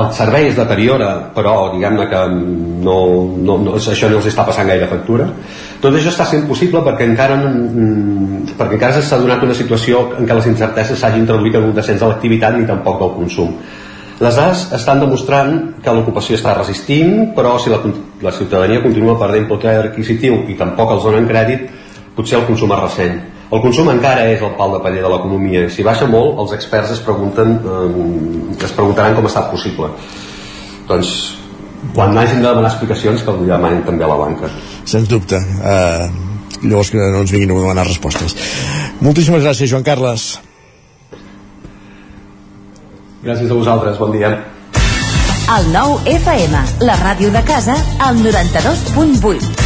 el 0.00 0.12
servei 0.16 0.48
es 0.50 0.56
deteriora 0.58 1.10
però 1.34 1.54
diguem-ne 1.72 2.06
que 2.10 2.20
no, 2.32 2.96
no, 3.36 3.56
no, 3.62 3.76
això 3.76 4.10
no 4.10 4.18
els 4.20 4.28
està 4.30 4.44
passant 4.46 4.68
gaire 4.68 4.88
factura. 4.90 5.28
Tot 5.82 5.94
això 5.94 6.12
està 6.12 6.26
sent 6.28 6.46
possible 6.48 6.82
perquè 6.86 7.06
encara 7.08 7.36
mm, 7.38 8.56
perquè 8.58 8.78
encara 8.78 9.02
s'ha 9.02 9.20
donat 9.22 9.44
una 9.46 9.56
situació 9.56 10.02
en 10.18 10.28
què 10.28 10.38
les 10.38 10.48
incerteses 10.52 11.00
s'hagin 11.00 11.26
traduït 11.28 11.58
en 11.58 11.70
un 11.70 11.76
descens 11.76 12.02
de 12.02 12.10
l'activitat 12.10 12.58
ni 12.58 12.68
tampoc 12.68 13.00
del 13.02 13.14
consum. 13.18 13.54
Les 14.16 14.36
dades 14.36 14.66
estan 14.72 15.02
demostrant 15.02 15.56
que 15.84 15.92
l'ocupació 15.92 16.38
està 16.38 16.56
resistint 16.56 17.32
però 17.36 17.58
si 17.60 17.72
la, 17.72 17.82
la 18.24 18.32
ciutadania 18.32 18.82
continua 18.82 19.18
perdent 19.20 19.48
poder 19.48 19.78
adquisitiu 19.84 20.42
i 20.48 20.56
tampoc 20.56 20.96
els 20.96 21.04
donen 21.04 21.28
crèdit 21.28 21.66
potser 22.16 22.40
el 22.40 22.46
consum 22.48 22.72
es 22.72 22.84
ressent 22.86 23.18
el 23.46 23.62
consum 23.62 23.90
encara 23.92 24.26
és 24.32 24.42
el 24.42 24.54
pal 24.58 24.74
de 24.74 24.82
paller 24.82 25.02
de 25.04 25.10
l'economia. 25.12 25.66
I 25.66 25.72
si 25.72 25.86
baixa 25.86 26.08
molt, 26.10 26.38
els 26.42 26.54
experts 26.56 26.94
es 26.96 27.02
pregunten 27.06 27.58
eh, 27.62 28.64
es 28.64 28.74
preguntaran 28.74 29.14
com 29.14 29.28
ha 29.28 29.32
estat 29.32 29.50
possible. 29.52 29.92
Doncs 30.88 31.12
quan 31.94 32.16
hagin 32.18 32.42
de 32.42 32.48
demanar 32.48 32.70
explicacions 32.70 33.22
que 33.22 33.34
li 33.36 33.50
demanin 33.50 33.84
també 33.86 34.06
a 34.06 34.10
la 34.10 34.18
banca. 34.18 34.50
Sens 34.88 35.08
dubte. 35.10 35.38
Uh, 35.60 36.08
llavors 36.62 36.90
que 36.90 36.98
no 36.98 37.22
ens 37.22 37.32
vinguin 37.34 37.52
a 37.52 37.60
demanar 37.60 37.86
respostes. 37.86 38.34
Moltíssimes 39.04 39.44
gràcies 39.44 39.70
Joan 39.70 39.86
Carles. 39.86 40.26
Gràcies 43.26 43.50
a 43.50 43.54
vosaltres, 43.54 43.98
bon 43.98 44.14
dia. 44.14 44.32
El 45.56 45.70
nou 45.70 46.00
FM, 46.10 46.64
la 46.86 46.98
ràdio 47.04 47.30
de 47.34 47.44
casa, 47.46 47.78
al 48.02 48.18
92.8. 48.22 49.65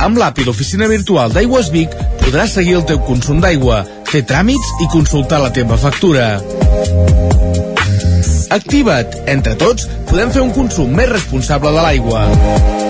Amb 0.00 0.16
l'API 0.16 0.46
l'oficina 0.46 0.86
virtual 0.88 1.32
d'Aigües 1.34 1.68
Vic 1.74 1.92
podràs 2.22 2.54
seguir 2.56 2.78
el 2.78 2.86
teu 2.88 3.02
consum 3.04 3.42
d'aigua, 3.44 3.82
fer 4.08 4.22
tràmits 4.30 4.70
i 4.80 4.88
consultar 4.92 5.42
la 5.42 5.52
teva 5.52 5.76
factura. 5.80 6.30
Activa't! 8.56 9.18
Entre 9.30 9.54
tots 9.60 9.84
podem 10.08 10.32
fer 10.32 10.46
un 10.46 10.54
consum 10.56 10.96
més 10.96 11.12
responsable 11.12 11.74
de 11.76 11.84
l'aigua. 11.84 12.89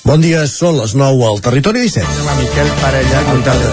Bon 0.00 0.18
dia, 0.24 0.46
són 0.48 0.78
les 0.80 0.94
9 0.96 1.24
al 1.28 1.40
Territori 1.44 1.82
17. 1.84 2.22
La 2.24 2.32
Miquel 2.38 2.70
Parella, 2.80 3.18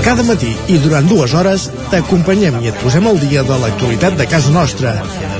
Cada 0.03 0.25
matí 0.27 0.49
i 0.69 0.75
durant 0.83 1.07
dues 1.07 1.31
hores 1.33 1.69
t'acompanyem 1.89 2.57
i 2.61 2.67
et 2.69 2.81
posem 2.83 3.07
al 3.07 3.17
dia 3.21 3.45
de 3.47 3.55
l'actualitat 3.61 4.17
de 4.19 4.25
casa 4.29 4.51
nostra. 4.51 4.91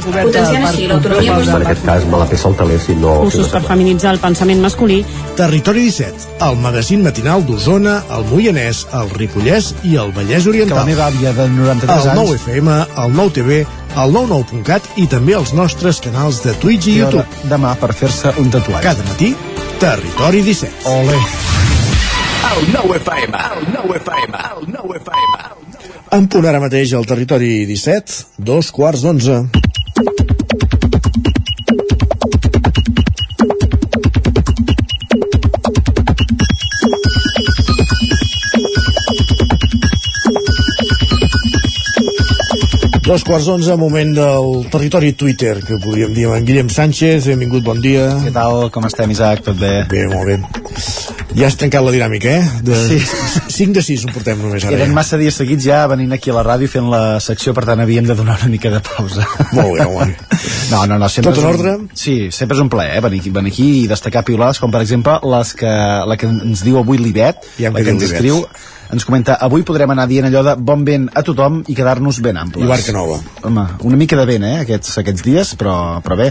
Potenciant 0.07 0.63
així 0.69 0.87
l'autonomia 0.87 1.35
En 1.43 1.65
aquest 1.67 1.83
cas 1.85 2.05
me 2.07 2.21
la 2.21 2.27
peça 2.31 2.47
el 2.47 2.55
teler 2.61 2.79
si 2.79 2.95
no... 2.95 3.17
Cursos 3.25 3.49
per 3.51 3.61
feminitzar 3.67 4.13
el 4.15 4.21
pensament 4.23 4.63
masculí. 4.63 5.01
Territori 5.37 5.83
17, 5.89 6.29
el 6.47 6.55
magazín 6.63 7.03
matinal 7.03 7.43
d'Osona, 7.45 7.97
el 8.17 8.23
Moianès, 8.31 8.85
el 8.95 9.11
Ripollès 9.19 9.73
i 9.83 9.97
el 9.99 10.15
Vallès 10.15 10.47
Que 10.47 10.53
Oriental. 10.55 10.79
la 10.79 10.85
meva 10.87 11.09
àvia 11.11 11.35
de 11.35 11.49
93 11.51 11.91
el 11.91 12.09
anys... 12.15 12.21
9 12.23 12.39
FM, 12.39 12.79
el 13.03 13.13
9 13.19 13.35
TV, 13.41 13.59
el 13.97 14.15
99.cat 14.15 14.87
i 15.03 15.07
també 15.11 15.35
els 15.35 15.51
nostres 15.57 15.99
canals 15.99 16.41
de 16.47 16.55
Twitch 16.63 16.87
i 16.87 16.95
I 16.95 16.97
YouTube. 17.03 17.43
demà 17.51 17.75
per 17.75 17.91
fer-se 17.93 18.31
un 18.39 18.49
tatuatge. 18.53 18.83
Cada 18.87 19.03
matí, 19.11 19.33
Territori 19.79 20.41
17. 20.41 20.89
Ole. 20.89 21.13
El 22.57 22.71
9 22.73 22.97
FM, 22.97 23.37
el 23.37 23.73
9 23.73 23.97
FM, 23.97 24.37
el 24.57 24.73
9 24.73 24.97
FM. 24.97 25.37
En 26.17 26.25
punt 26.33 26.47
ara 26.49 26.61
mateix 26.63 26.95
al 26.97 27.05
Territori 27.05 27.51
17, 27.69 28.15
dos 28.49 28.71
quarts 28.73 29.03
d'onze. 29.05 29.37
Dos 43.07 43.23
quarts 43.23 43.45
d'onze, 43.47 43.71
moment 43.79 44.09
del 44.17 44.65
territori 44.67 45.13
Twitter, 45.15 45.61
que 45.63 45.77
podríem 45.79 46.11
dir 46.11 46.25
amb 46.27 46.35
en 46.41 46.47
Guillem 46.47 46.67
Sánchez. 46.67 47.29
Benvingut, 47.31 47.63
bon 47.63 47.79
dia. 47.79 48.09
Què 48.19 48.33
tal? 48.35 48.65
Com 48.75 48.83
estem, 48.89 49.13
Isaac? 49.15 49.45
Tot 49.45 49.55
bé? 49.61 49.85
Bé, 49.87 50.01
molt 50.11 50.27
bé. 50.27 50.35
Ja 51.37 51.47
has 51.47 51.55
trencat 51.55 51.85
la 51.85 51.93
dinàmica, 51.95 52.33
eh? 52.35 52.59
De... 52.67 52.75
Sí. 52.89 52.99
5 53.61 53.77
de 53.77 53.83
6 53.85 54.03
ho 54.09 54.11
portem 54.11 54.41
només 54.43 54.65
ara. 54.67 54.75
Eren 54.75 54.91
ja. 54.91 54.97
massa 54.97 55.19
dies 55.21 55.39
seguits 55.39 55.63
ja 55.69 55.79
venint 55.87 56.11
aquí 56.17 56.33
a 56.33 56.35
la 56.35 56.43
ràdio 56.49 56.67
fent 56.71 56.91
la 56.91 57.01
secció, 57.23 57.55
per 57.55 57.63
tant 57.69 57.79
havíem 57.85 58.09
de 58.09 58.15
donar 58.17 58.41
una 58.41 58.51
mica 58.51 58.73
de 58.75 58.83
pausa. 58.83 59.23
Molt 59.55 59.77
bé, 59.77 59.87
molt 59.87 60.03
bé. 60.03 60.39
No, 60.73 60.83
no, 60.91 60.99
no, 60.99 61.07
sempre 61.07 61.31
Tot 61.31 61.45
en 61.45 61.47
un- 61.47 61.53
ordre? 61.55 61.75
Sí, 61.95 62.17
sempre 62.35 62.59
és 62.59 62.63
un 62.65 62.69
plaer, 62.73 62.97
eh, 62.97 63.03
venir 63.07 63.21
aquí, 63.23 63.31
venir 63.31 63.53
aquí 63.55 63.69
i 63.85 63.87
destacar 63.87 64.25
piulades, 64.27 64.59
com 64.59 64.73
per 64.73 64.83
exemple 64.83 65.15
les 65.31 65.53
que, 65.55 65.71
la 66.11 66.19
que 66.19 66.27
ens 66.27 66.65
diu 66.67 66.81
avui 66.83 66.99
l'Ivet, 66.99 67.39
Ja 67.55 67.71
la 67.71 67.79
que 67.85 67.95
ens 67.95 68.03
escriu, 68.11 68.43
ens 68.93 69.05
comenta, 69.05 69.35
avui 69.43 69.63
podrem 69.67 69.91
anar 69.91 70.07
dient 70.07 70.27
allò 70.29 70.43
de 70.45 70.55
bon 70.55 70.83
vent 70.87 71.09
a 71.13 71.23
tothom 71.25 71.59
i 71.67 71.75
quedar-nos 71.75 72.21
ben 72.23 72.37
amples. 72.39 72.63
I 72.63 72.69
Barca 72.69 72.93
Nova. 72.95 73.17
Home, 73.43 73.65
una 73.87 73.97
mica 73.99 74.15
de 74.19 74.25
vent, 74.29 74.45
eh, 74.47 74.61
aquests, 74.63 74.97
aquests 75.01 75.23
dies, 75.25 75.53
però, 75.59 75.75
però 76.05 76.17
bé, 76.19 76.29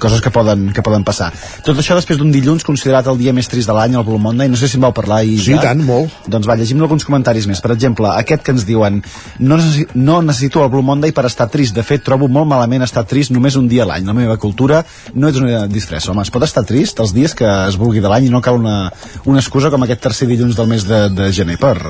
coses 0.00 0.20
que 0.24 0.30
poden, 0.32 0.70
que 0.72 0.82
poden 0.82 1.04
passar. 1.04 1.30
Tot 1.64 1.78
això 1.78 1.96
després 1.98 2.18
d'un 2.18 2.32
dilluns 2.32 2.64
considerat 2.64 3.06
el 3.10 3.18
dia 3.20 3.34
més 3.36 3.48
trist 3.48 3.68
de 3.68 3.76
l'any, 3.76 3.96
el 3.98 4.04
Blue 4.06 4.18
Monday, 4.20 4.48
no 4.48 4.56
sé 4.56 4.68
si 4.68 4.78
en 4.78 4.86
vau 4.86 4.94
parlar 4.96 5.22
i 5.24 5.36
Sí, 5.40 5.52
i 5.54 5.60
tant, 5.60 5.82
molt. 5.84 6.12
doncs 6.30 6.48
va, 6.48 6.56
llegim 6.56 6.80
alguns 6.80 7.04
comentaris 7.04 7.46
més. 7.50 7.60
Per 7.60 7.72
exemple, 7.74 8.08
aquest 8.10 8.42
que 8.46 8.54
ens 8.56 8.66
diuen 8.68 9.02
no, 9.38 9.56
necessi 9.56 9.86
no 9.94 10.20
necessito 10.22 10.64
el 10.64 10.70
Blue 10.72 10.82
Monday 10.84 11.12
per 11.12 11.26
estar 11.28 11.48
trist. 11.52 11.74
De 11.76 11.84
fet, 11.86 12.04
trobo 12.04 12.28
molt 12.28 12.48
malament 12.48 12.82
estar 12.86 13.04
trist 13.08 13.30
només 13.30 13.56
un 13.56 13.68
dia 13.68 13.84
a 13.84 13.90
l'any. 13.92 14.06
La 14.08 14.16
meva 14.16 14.36
cultura 14.40 14.82
no 15.14 15.28
és 15.28 15.36
una 15.40 15.66
disfressa. 15.68 16.12
Home, 16.12 16.22
es 16.22 16.32
pot 16.32 16.44
estar 16.46 16.64
trist 16.64 17.00
els 17.00 17.14
dies 17.16 17.34
que 17.36 17.48
es 17.68 17.76
vulgui 17.80 18.00
de 18.00 18.08
l'any 18.08 18.28
i 18.28 18.32
no 18.32 18.40
cal 18.44 18.58
una, 18.58 18.90
una 19.24 19.40
excusa 19.40 19.70
com 19.70 19.82
aquest 19.84 20.00
tercer 20.08 20.28
dilluns 20.30 20.56
del 20.56 20.68
mes 20.70 20.86
de, 20.88 21.08
de 21.12 21.30
gener 21.32 21.58
per, 21.60 21.89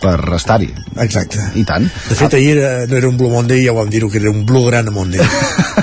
per 0.00 0.18
estar-hi. 0.36 0.68
Exacte. 1.02 1.40
I 1.56 1.64
tant. 1.68 1.88
De 2.08 2.18
fet, 2.18 2.36
ahir 2.38 2.56
era, 2.56 2.72
no 2.86 2.96
era 2.98 3.08
un 3.08 3.16
Blue 3.20 3.32
Monday, 3.32 3.64
ja 3.64 3.74
ho 3.74 3.80
vam 3.80 3.90
dir-ho, 3.92 4.10
que 4.12 4.20
era 4.22 4.30
un 4.32 4.44
Blue 4.46 4.66
Gran 4.68 4.92
Monday. 4.92 5.24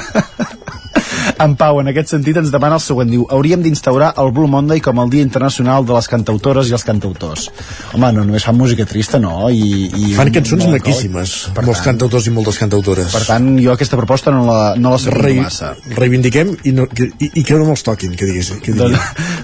En 1.40 1.56
Pau, 1.58 1.80
en 1.82 1.88
aquest 1.90 2.12
sentit, 2.14 2.38
ens 2.38 2.52
demana 2.54 2.78
el 2.78 2.82
següent. 2.84 3.10
Diu, 3.10 3.24
hauríem 3.34 3.62
d'instaurar 3.64 4.14
el 4.22 4.30
Blue 4.32 4.48
Monday 4.48 4.80
com 4.84 5.00
el 5.02 5.10
Dia 5.10 5.24
Internacional 5.26 5.86
de 5.86 5.94
les 5.96 6.08
Cantautores 6.08 6.70
i 6.70 6.76
els 6.78 6.84
Cantautors. 6.88 7.48
Home, 7.94 8.12
no 8.14 8.24
només 8.24 8.46
fan 8.46 8.56
música 8.58 8.86
trista, 8.86 9.20
no? 9.20 9.50
I, 9.50 9.90
i 9.90 10.14
Fan 10.16 10.32
cançons 10.36 10.68
maquíssimes, 10.72 11.34
Per 11.56 11.66
molts 11.66 11.82
tant- 11.82 11.94
cantautors 11.94 12.28
i 12.30 12.34
moltes 12.36 12.60
cantautores. 12.62 13.10
Per 13.12 13.24
tant, 13.28 13.50
jo 13.60 13.74
aquesta 13.74 13.98
proposta 14.00 14.32
no 14.32 14.46
la, 14.48 14.60
no 14.78 14.94
la 14.94 15.00
sabia 15.02 15.24
Rei, 15.24 15.40
massa. 15.42 15.74
reivindiquem 15.98 16.54
i, 16.64 16.72
no, 16.78 16.86
que, 16.88 17.10
i, 17.20 17.32
i 17.42 17.44
que 17.44 17.58
no 17.60 17.66
me'ls 17.68 17.84
toquin, 17.84 18.16
que 18.20 18.30
digués. 18.30 18.54
Que. 18.64 18.74
Doncs, 18.78 19.00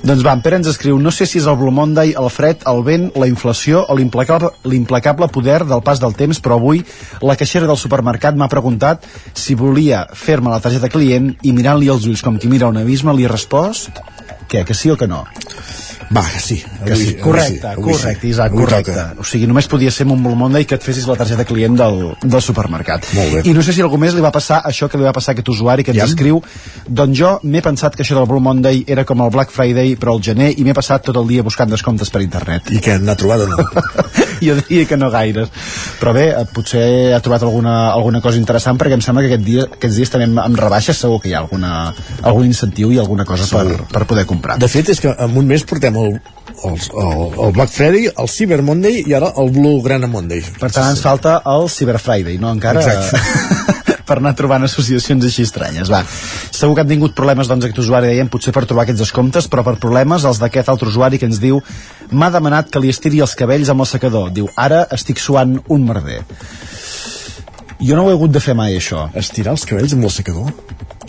doncs 0.05 0.23
va, 0.25 0.37
en 0.37 0.45
Pere 0.45 0.59
ens 0.61 0.69
escriu 0.71 0.99
no 1.01 1.11
sé 1.11 1.25
si 1.27 1.41
és 1.41 1.49
el 1.49 1.57
Blue 1.59 1.73
Monday, 1.75 2.13
el 2.17 2.29
fred, 2.31 2.63
el 2.69 2.83
vent, 2.85 3.09
la 3.19 3.27
inflació 3.27 3.83
o 3.89 3.97
l'implacable 3.97 5.27
poder 5.33 5.63
del 5.65 5.81
pas 5.83 5.99
del 5.99 6.15
temps, 6.15 6.39
però 6.39 6.55
avui 6.61 6.83
la 7.25 7.35
caixera 7.35 7.67
del 7.67 7.77
supermercat 7.81 8.37
m'ha 8.39 8.47
preguntat 8.51 9.03
si 9.33 9.55
volia 9.59 10.05
fer-me 10.13 10.49
la 10.53 10.61
targeta 10.63 10.89
client 10.89 11.33
i 11.43 11.51
mirant-li 11.55 11.88
els 11.93 12.07
ulls 12.09 12.23
com 12.25 12.37
qui 12.39 12.51
mira 12.51 12.69
un 12.69 12.77
abisme 12.81 13.13
li 13.15 13.25
he 13.25 13.31
respost 13.31 14.01
què, 14.49 14.65
que 14.65 14.73
sí 14.73 14.89
o 14.89 14.97
que 14.97 15.07
no? 15.09 15.25
Va, 16.09 16.23
que 16.25 16.39
sí. 16.41 16.57
Que 16.85 16.95
sí, 16.97 17.13
correcte, 17.21 17.67
avui 17.67 17.93
sí. 17.93 17.99
correcte, 18.01 18.27
Isaac, 18.27 18.51
Avui 18.51 18.63
correcte. 18.63 18.93
toca. 18.95 19.21
O 19.21 19.23
sigui, 19.23 19.45
només 19.45 19.67
podia 19.69 19.91
ser 19.93 20.07
un 20.09 20.21
Monday 20.23 20.65
que 20.65 20.75
et 20.79 20.83
fessis 20.83 21.05
la 21.05 21.15
targeta 21.19 21.45
client 21.45 21.75
del, 21.77 21.99
del 22.23 22.41
supermercat. 22.41 23.05
Molt 23.13 23.35
bé. 23.35 23.41
I 23.45 23.53
no 23.53 23.61
sé 23.61 23.75
si 23.77 23.83
algú 23.85 23.99
més 24.01 24.15
li 24.17 24.23
va 24.25 24.31
passar 24.33 24.63
això 24.65 24.89
que 24.89 24.97
li 24.97 25.05
va 25.05 25.13
passar 25.13 25.31
a 25.31 25.37
aquest 25.37 25.51
usuari 25.53 25.83
que 25.85 25.91
ens 25.93 25.99
Ja. 25.99 26.05
escriu 26.09 26.41
doncs 26.87 27.17
jo 27.19 27.39
m'he 27.43 27.61
pensat 27.61 27.95
que 27.95 28.01
això 28.03 28.15
del 28.17 28.25
Blue 28.25 28.41
Monday 28.41 28.83
era 28.87 29.03
com 29.05 29.21
el 29.21 29.29
Black 29.29 29.51
Friday 29.51 29.95
però 29.99 30.15
al 30.15 30.23
gener 30.23 30.53
i 30.57 30.63
m'he 30.63 30.73
passat 30.73 31.03
tot 31.03 31.17
el 31.17 31.27
dia 31.27 31.43
buscant 31.43 31.69
descomptes 31.69 32.09
per 32.09 32.21
internet. 32.25 32.71
I 32.71 32.79
que 32.79 32.97
n'ha 32.97 33.15
trobat 33.15 33.41
o 33.45 33.47
no? 33.51 33.57
jo 34.41 34.55
diria 34.63 34.87
que 34.87 34.97
no 34.97 35.11
gaires. 35.11 35.49
Però 35.99 36.13
bé, 36.15 36.29
eh, 36.31 36.45
potser 36.53 37.13
ha 37.13 37.19
trobat 37.21 37.43
alguna, 37.43 37.91
alguna 37.91 38.21
cosa 38.21 38.39
interessant 38.41 38.79
perquè 38.79 38.97
em 38.97 39.01
sembla 39.05 39.21
que 39.27 39.33
aquest 39.33 39.45
dia, 39.45 39.67
aquests 39.69 39.95
dies 39.99 40.09
també 40.09 40.25
amb, 40.29 40.39
amb 40.41 40.57
rebaixes 40.59 40.97
segur 40.97 41.19
que 41.21 41.29
hi 41.29 41.35
ha 41.35 41.43
alguna, 41.43 41.93
algun 42.23 42.45
incentiu 42.49 42.91
i 42.95 42.97
alguna 42.97 43.25
cosa 43.29 43.45
per, 43.51 43.83
per 43.91 44.05
poder 44.09 44.25
comprar. 44.25 44.57
De 44.57 44.67
fet, 44.71 44.89
és 44.89 45.03
que 45.03 45.13
en 45.13 45.37
un 45.37 45.45
mes 45.45 45.63
portem 45.69 45.98
el, 45.99 46.19
el, 46.65 46.77
el, 47.03 47.23
el 47.45 47.55
Black 47.55 47.71
Friday, 47.73 48.09
el 48.15 48.29
Cyber 48.31 48.61
Monday 48.65 49.03
i 49.05 49.15
ara 49.17 49.33
el 49.37 49.51
Blue 49.55 49.81
Gran 49.85 50.09
Monday. 50.11 50.43
Per 50.59 50.71
tant, 50.71 50.91
ens 50.91 51.03
falta 51.05 51.39
el 51.55 51.69
Cyber 51.73 51.99
Friday, 52.01 52.39
no? 52.41 52.53
Encara... 52.55 52.83
Exacte. 52.83 53.67
per 54.09 54.17
anar 54.17 54.33
trobant 54.37 54.65
associacions 54.65 55.25
així 55.27 55.45
estranyes, 55.45 55.89
va. 55.93 56.01
Segur 56.49 56.73
que 56.75 56.83
han 56.83 56.89
tingut 56.89 57.13
problemes, 57.17 57.49
doncs, 57.49 57.67
aquest 57.67 57.83
usuari, 57.83 58.09
deien, 58.09 58.31
potser 58.31 58.53
per 58.55 58.65
trobar 58.65 58.87
aquests 58.87 59.03
descomptes, 59.03 59.49
però 59.51 59.61
per 59.67 59.75
problemes, 59.81 60.25
els 60.25 60.41
d'aquest 60.41 60.71
altre 60.73 60.89
usuari 60.89 61.21
que 61.21 61.29
ens 61.29 61.41
diu 61.43 61.61
m'ha 62.09 62.31
demanat 62.33 62.71
que 62.73 62.81
li 62.81 62.89
estiri 62.89 63.21
els 63.25 63.37
cabells 63.37 63.69
amb 63.69 63.85
el 63.85 63.91
secador. 63.91 64.31
Diu, 64.33 64.49
ara 64.57 64.85
estic 64.97 65.21
suant 65.21 65.59
un 65.69 65.85
merder. 65.85 66.23
Jo 67.79 67.95
no 67.95 68.07
ho 68.07 68.09
he 68.09 68.17
hagut 68.17 68.33
de 68.33 68.41
fer 68.43 68.57
mai, 68.57 68.75
això. 68.75 69.07
Estirar 69.15 69.53
els 69.55 69.67
cabells 69.69 69.93
amb 69.95 70.07
l'assecador? 70.07 70.51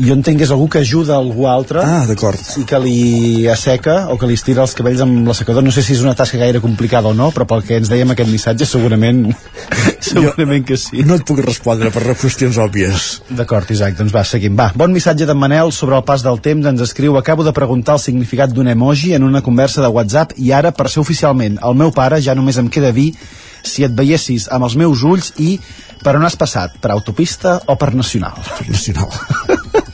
Jo 0.01 0.15
entenc 0.17 0.41
que 0.41 0.47
és 0.47 0.53
algú 0.55 0.67
que 0.73 0.81
ajuda 0.81 1.17
algú 1.19 1.45
altre 1.51 1.83
ah, 1.85 2.05
d'acord 2.09 2.41
i 2.61 2.65
que 2.69 2.79
li 2.81 3.47
asseca 3.53 4.07
o 4.13 4.17
que 4.21 4.29
li 4.29 4.37
estira 4.39 4.63
els 4.65 4.73
cabells 4.77 5.03
amb 5.05 5.29
l'assecador. 5.29 5.65
No 5.65 5.73
sé 5.75 5.85
si 5.85 5.93
és 5.97 6.05
una 6.05 6.15
tasca 6.17 6.41
gaire 6.41 6.63
complicada 6.63 7.11
o 7.11 7.17
no, 7.17 7.29
però 7.35 7.47
pel 7.51 7.65
que 7.67 7.77
ens 7.81 7.91
dèiem 7.93 8.15
aquest 8.15 8.31
missatge 8.33 8.69
segurament, 8.69 9.27
segurament 10.11 10.65
que 10.69 10.79
sí. 10.81 11.05
No 11.07 11.19
et 11.21 11.27
puc 11.29 11.43
respondre 11.45 11.93
per 11.93 12.17
qüestions 12.21 12.57
òbvies. 12.63 13.11
D'acord, 13.37 13.69
Isaac, 13.75 13.99
doncs 13.99 14.15
va, 14.15 14.25
seguim. 14.25 14.57
Va, 14.57 14.71
bon 14.77 14.95
missatge 14.95 15.29
d'en 15.29 15.39
Manel 15.39 15.75
sobre 15.77 15.99
el 16.01 16.07
pas 16.09 16.25
del 16.25 16.41
temps. 16.45 16.71
Ens 16.73 16.87
escriu, 16.87 17.19
acabo 17.21 17.45
de 17.45 17.55
preguntar 17.57 17.99
el 17.99 18.05
significat 18.05 18.55
d'un 18.57 18.73
emoji 18.73 19.15
en 19.19 19.29
una 19.29 19.45
conversa 19.45 19.85
de 19.85 19.93
WhatsApp 19.93 20.33
i 20.41 20.55
ara, 20.57 20.73
per 20.73 20.89
ser 20.89 21.05
oficialment 21.05 21.61
el 21.67 21.77
meu 21.77 21.93
pare, 21.93 22.23
ja 22.25 22.37
només 22.39 22.59
em 22.63 22.73
queda 22.73 22.95
dir 22.97 23.11
si 23.67 23.85
et 23.85 23.93
veiessis 23.93 24.49
amb 24.49 24.65
els 24.65 24.77
meus 24.81 25.05
ulls 25.05 25.35
i 25.37 25.59
per 26.01 26.17
on 26.17 26.25
has 26.25 26.39
passat, 26.41 26.81
per 26.81 26.95
autopista 26.95 27.59
o 27.69 27.77
per 27.77 27.93
nacional? 27.93 28.41
Per 28.57 28.71
nacional. 28.73 29.13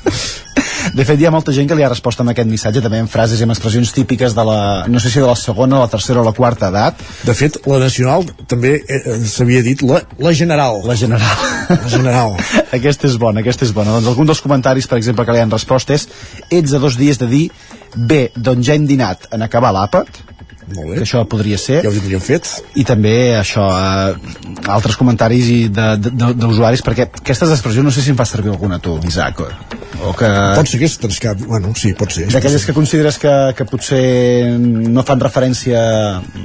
De 0.96 1.04
fet, 1.04 1.20
hi 1.20 1.26
ha 1.28 1.30
molta 1.32 1.52
gent 1.52 1.66
que 1.68 1.76
li 1.76 1.84
ha 1.84 1.90
respost 1.90 2.22
amb 2.22 2.32
aquest 2.32 2.48
missatge, 2.48 2.80
també 2.80 3.02
amb 3.02 3.10
frases 3.12 3.40
i 3.40 3.44
amb 3.44 3.52
expressions 3.52 3.90
típiques 3.92 4.32
de 4.32 4.44
la, 4.48 4.60
no 4.88 5.00
sé 5.02 5.10
si 5.12 5.20
de 5.20 5.26
la 5.28 5.34
segona, 5.36 5.82
la 5.82 5.90
tercera 5.92 6.22
o 6.22 6.24
la 6.24 6.32
quarta 6.32 6.70
edat. 6.72 7.02
De 7.28 7.34
fet, 7.36 7.58
la 7.68 7.82
nacional 7.82 8.24
també 8.48 8.78
eh, 8.80 9.02
s'havia 9.28 9.60
dit 9.66 9.84
la, 9.84 10.00
la 10.24 10.32
general. 10.32 10.80
La 10.88 10.96
general. 10.96 11.42
La 11.68 11.90
general. 11.92 12.32
aquesta 12.78 13.10
és 13.10 13.18
bona, 13.20 13.44
aquesta 13.44 13.68
és 13.68 13.74
bona. 13.76 13.92
Doncs 13.98 14.08
algun 14.14 14.32
dels 14.32 14.40
comentaris, 14.40 14.88
per 14.88 14.96
exemple, 14.96 15.26
que 15.28 15.36
li 15.36 15.44
han 15.44 15.52
respost 15.52 15.92
és 15.92 16.08
ets 16.48 16.72
a 16.72 16.80
dos 16.80 16.96
dies 16.96 17.20
de 17.20 17.28
dir 17.28 17.44
bé, 17.92 18.30
doncs 18.32 18.64
ja 18.70 18.78
hem 18.80 18.88
dinat 18.88 19.28
en 19.36 19.44
acabar 19.44 19.74
l'àpat, 19.76 20.24
molt 20.74 20.90
bé. 20.90 20.98
que 20.98 21.06
això 21.06 21.22
podria 21.30 21.58
ser 21.60 21.80
ja 21.84 21.90
ho 21.90 21.94
tindríem 21.94 22.22
fet 22.24 22.48
i 22.74 22.84
també 22.88 23.14
això 23.38 23.66
eh, 23.70 24.36
altres 24.72 24.98
comentaris 24.98 25.48
d'usuaris 25.70 26.82
perquè 26.86 27.08
aquestes 27.22 27.52
expressions 27.54 27.86
no 27.86 27.94
sé 27.94 28.02
si 28.02 28.14
en 28.14 28.18
fa 28.18 28.26
servir 28.28 28.54
alguna 28.54 28.80
tu 28.82 28.98
Isaac 29.06 29.44
o 30.02 30.12
que... 30.16 30.28
pot 30.56 30.68
ser 30.68 30.80
aquestes 30.80 31.20
que, 31.22 31.32
bueno, 31.46 31.72
sí, 31.78 31.92
pot 31.96 32.12
ser 32.12 32.26
d'aquelles 32.32 32.64
que 32.66 32.74
consideres 32.76 33.18
que, 33.22 33.32
que 33.56 33.66
potser 33.68 34.58
no 34.58 35.04
fan 35.06 35.22
referència 35.22 35.80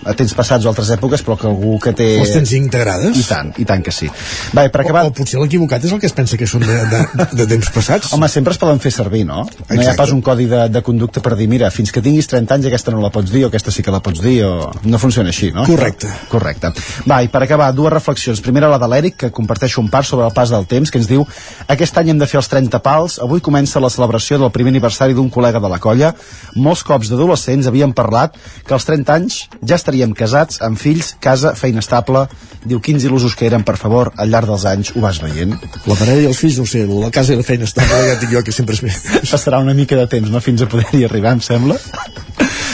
a 0.06 0.16
temps 0.18 0.36
passats 0.38 0.66
o 0.66 0.72
altres 0.72 0.92
èpoques 0.96 1.26
però 1.26 1.38
que 1.40 1.50
algú 1.50 1.78
que 1.84 1.96
té 1.98 2.10
les 2.22 2.34
tens 2.36 2.54
integrades 2.58 3.18
i 3.18 3.26
tant, 3.28 3.52
i 3.58 3.68
tant 3.68 3.84
que 3.84 3.94
sí 3.96 4.10
Va, 4.56 4.68
per 4.70 4.84
acabar... 4.86 5.06
o, 5.08 5.12
o 5.12 5.16
potser 5.18 5.42
l'equivocat 5.42 5.88
és 5.88 5.96
el 5.96 6.02
que 6.04 6.10
es 6.10 6.16
pensa 6.16 6.40
que 6.40 6.48
són 6.50 6.66
de, 6.68 6.78
de, 6.94 7.28
de 7.42 7.50
temps 7.56 7.74
passats 7.74 8.14
home, 8.16 8.30
sempre 8.32 8.56
es 8.56 8.62
poden 8.62 8.82
fer 8.84 8.94
servir, 8.96 9.26
no? 9.28 9.44
Exacte. 9.48 9.76
no 9.76 9.84
hi 9.84 9.92
ha 9.92 9.98
pas 10.00 10.14
un 10.16 10.24
codi 10.26 10.48
de, 10.52 10.64
de 10.72 10.84
conducta 10.86 11.24
per 11.24 11.36
dir 11.40 11.50
mira, 11.52 11.72
fins 11.74 11.92
que 11.92 12.04
tinguis 12.04 12.30
30 12.32 12.60
anys 12.60 12.72
aquesta 12.72 12.96
no 12.96 13.04
la 13.04 13.12
pots 13.14 13.34
dir 13.34 13.46
o 13.46 13.52
aquesta 13.52 13.74
sí 13.74 13.84
que 13.84 13.94
la 13.94 14.02
pots 14.04 14.11
dir 14.20 14.44
o... 14.44 14.72
no 14.84 15.00
funciona 15.00 15.32
així, 15.32 15.52
no? 15.56 15.64
Correcte. 15.70 16.10
Correcte. 16.32 16.74
Va, 17.08 17.22
i 17.24 17.30
per 17.32 17.44
acabar, 17.46 17.70
dues 17.78 17.94
reflexions. 17.94 18.42
Primera 18.44 18.68
la 18.72 18.80
de 18.82 18.90
l'Eric, 18.92 19.16
que 19.24 19.32
comparteixo 19.32 19.80
un 19.82 19.88
part 19.94 20.08
sobre 20.08 20.26
el 20.28 20.34
pas 20.36 20.52
del 20.52 20.68
temps, 20.68 20.92
que 20.92 21.00
ens 21.00 21.08
diu 21.08 21.24
aquest 21.72 21.98
any 22.02 22.12
hem 22.12 22.20
de 22.20 22.28
fer 22.28 22.42
els 22.42 22.50
30 22.52 22.82
pals, 22.84 23.18
avui 23.24 23.42
comença 23.46 23.80
la 23.80 23.92
celebració 23.94 24.40
del 24.42 24.52
primer 24.52 24.74
aniversari 24.74 25.16
d'un 25.16 25.30
col·lega 25.32 25.62
de 25.64 25.72
la 25.72 25.80
colla. 25.80 26.12
Molts 26.56 26.84
cops 26.88 27.12
d'adolescents 27.12 27.70
havien 27.70 27.96
parlat 27.96 28.36
que 28.68 28.76
als 28.76 28.88
30 28.90 29.16
anys 29.16 29.40
ja 29.62 29.78
estaríem 29.80 30.16
casats, 30.18 30.62
amb 30.66 30.80
fills, 30.82 31.16
casa, 31.24 31.56
feina 31.56 31.84
estable. 31.84 32.26
Diu, 32.66 32.82
quins 32.84 33.06
il·lusos 33.08 33.36
que 33.38 33.48
eren, 33.48 33.64
per 33.68 33.78
favor, 33.82 34.12
al 34.18 34.34
llarg 34.34 34.50
dels 34.52 34.68
anys 34.70 34.94
ho 34.96 35.02
vas 35.04 35.22
veient. 35.24 35.56
La 35.88 35.98
parella 35.98 36.28
i 36.28 36.32
els 36.32 36.42
fills, 36.42 36.60
no 36.62 36.68
sé, 36.70 36.86
la 36.90 37.12
casa 37.14 37.34
i 37.34 37.40
la 37.40 37.48
feina 37.48 37.70
estable, 37.70 38.02
ja 38.10 38.20
dic 38.22 38.34
jo 38.36 38.44
que 38.46 38.56
sempre 38.56 38.78
és 38.78 38.84
més. 38.86 39.02
Passarà 39.32 39.62
una 39.64 39.78
mica 39.78 39.98
de 40.00 40.08
temps, 40.12 40.30
no?, 40.30 40.42
fins 40.42 40.66
a 40.66 40.70
poder-hi 40.70 41.06
arribar, 41.08 41.38
em 41.38 41.46
sembla. 41.46 41.80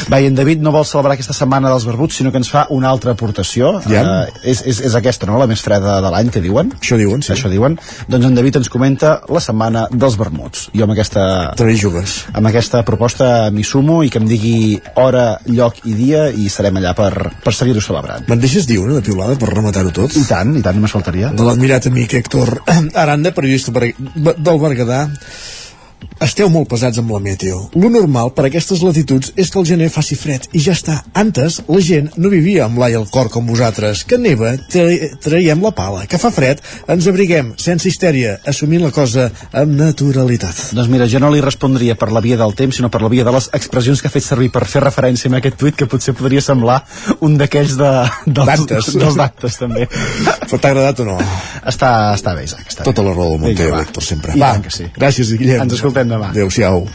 Va, 0.08 0.22
i 0.24 0.30
en 0.30 0.38
David 0.38 0.62
no 0.64 0.72
vol 0.72 0.86
celebrar 0.88 1.18
aquesta 1.18 1.36
setmana 1.36 1.68
dels 1.74 1.84
barbuts, 1.88 2.16
sinó 2.20 2.32
que 2.32 2.40
ens 2.40 2.50
fa 2.52 2.66
una 2.72 2.88
altra 2.88 3.12
aportació. 3.12 3.74
Ja. 3.92 4.04
Uh, 4.04 4.38
és, 4.48 4.62
és, 4.72 4.80
és 4.88 4.96
aquesta, 4.96 5.28
no?, 5.28 5.36
la 5.42 5.50
més 5.52 5.64
freda 5.64 5.98
de 6.04 6.12
l'any, 6.14 6.32
que 6.32 6.42
diuen. 6.44 6.72
Això 6.80 7.00
diuen, 7.00 7.24
sí. 7.26 7.34
Això 7.36 7.52
diuen. 7.52 7.76
Doncs 8.08 8.30
en 8.30 8.38
David 8.38 8.62
ens 8.62 8.72
comenta 8.72 9.18
la 9.34 9.42
setmana 9.44 9.88
dels 9.92 10.16
vermuts. 10.20 10.70
Jo 10.78 10.88
amb 10.88 10.96
aquesta... 10.96 11.26
També 11.60 11.76
jugues. 11.80 12.22
Amb 12.32 12.48
aquesta 12.52 12.84
proposta 12.88 13.50
m'hi 13.52 13.68
sumo 13.68 14.00
i 14.08 14.14
que 14.14 14.22
em 14.22 14.30
digui 14.30 14.56
hora, 14.96 15.28
lloc 15.52 15.84
i 15.84 15.98
dia 15.98 16.28
i 16.32 16.48
serem 16.54 16.80
allà 16.80 16.96
per, 16.98 17.12
per 17.44 17.56
seguir-ho 17.56 17.84
celebrant. 17.84 18.28
Me'n 18.32 18.42
deixes 18.44 18.70
dir 18.70 18.80
una 18.84 18.96
de 18.98 19.04
piulada 19.06 19.36
per 19.40 19.52
rematar-ho 19.52 19.92
tot? 19.96 20.16
I 20.16 20.24
tant, 20.30 20.56
i 20.56 20.64
tant, 20.64 20.80
només 20.80 20.96
faltaria. 20.96 21.34
De 21.36 21.46
l'admirat 21.48 21.92
amic 21.92 22.18
Héctor 22.22 22.56
Aranda, 22.96 23.36
periodista 23.36 23.76
del 23.76 24.60
Berguedà, 24.64 25.04
esteu 26.24 26.50
molt 26.50 26.70
pesats 26.72 26.98
amb 26.98 27.12
la 27.14 27.20
meteo. 27.22 27.68
Lo 27.78 27.90
normal 27.94 28.32
per 28.34 28.48
aquestes 28.48 28.82
latituds 28.82 29.34
és 29.38 29.52
que 29.54 29.60
el 29.62 29.68
gener 29.70 29.90
faci 29.94 30.18
fred 30.18 30.48
i 30.58 30.62
ja 30.64 30.74
està. 30.74 31.00
Antes 31.18 31.60
la 31.68 31.82
gent 31.84 32.10
no 32.18 32.32
vivia 32.34 32.66
amb 32.66 32.80
l'ai 32.82 32.96
al 32.98 33.06
cor 33.14 33.30
com 33.34 33.46
vosaltres. 33.50 34.04
Que 34.10 34.18
neva, 34.18 34.56
tra 34.72 34.88
traiem 35.24 35.62
la 35.64 35.72
pala. 35.78 36.06
Que 36.10 36.18
fa 36.22 36.32
fred, 36.34 36.62
ens 36.90 37.08
abriguem, 37.10 37.54
sense 37.62 37.90
histèria, 37.90 38.38
assumint 38.50 38.82
la 38.86 38.92
cosa 38.96 39.28
amb 39.52 39.76
naturalitat. 39.78 40.72
Doncs 40.78 40.90
mira, 40.92 41.08
jo 41.10 41.22
no 41.22 41.30
li 41.34 41.42
respondria 41.44 41.96
per 42.00 42.10
la 42.14 42.22
via 42.24 42.38
del 42.40 42.56
temps, 42.58 42.78
sinó 42.80 42.90
per 42.94 43.04
la 43.04 43.12
via 43.14 43.26
de 43.28 43.34
les 43.36 43.50
expressions 43.58 44.02
que 44.02 44.10
ha 44.10 44.14
fet 44.14 44.26
servir 44.26 44.50
per 44.54 44.66
fer 44.70 44.82
referència 44.86 45.30
a 45.30 45.38
aquest 45.38 45.58
tuit, 45.62 45.78
que 45.78 45.90
potser 45.90 46.16
podria 46.18 46.42
semblar 46.42 46.80
un 47.22 47.38
d'aquells 47.38 47.78
de, 47.78 47.92
dels, 48.26 48.94
dels 48.96 49.18
d'actes, 49.20 49.60
també. 49.62 49.86
Però 50.48 50.58
t'ha 50.58 50.72
agradat 50.74 51.04
o 51.04 51.08
no? 51.12 51.18
Està, 51.68 51.92
està 52.18 52.34
bé, 52.38 52.48
Isaac. 52.48 52.66
Està 52.72 52.88
Tota 52.88 53.04
bé. 53.04 53.10
la 53.10 53.16
raó 53.16 53.34
del 53.36 53.42
Monteo, 53.46 53.78
Héctor, 53.82 54.06
sempre. 54.06 54.34
I 54.38 54.42
va, 54.42 54.54
que 54.64 54.74
sí. 54.74 54.90
Gràcies, 54.96 55.34
Guillem. 55.38 55.66
Ens 55.68 55.84
escoltem 55.88 56.08
demà. 56.12 56.30
Adéu-siau. 56.30 56.88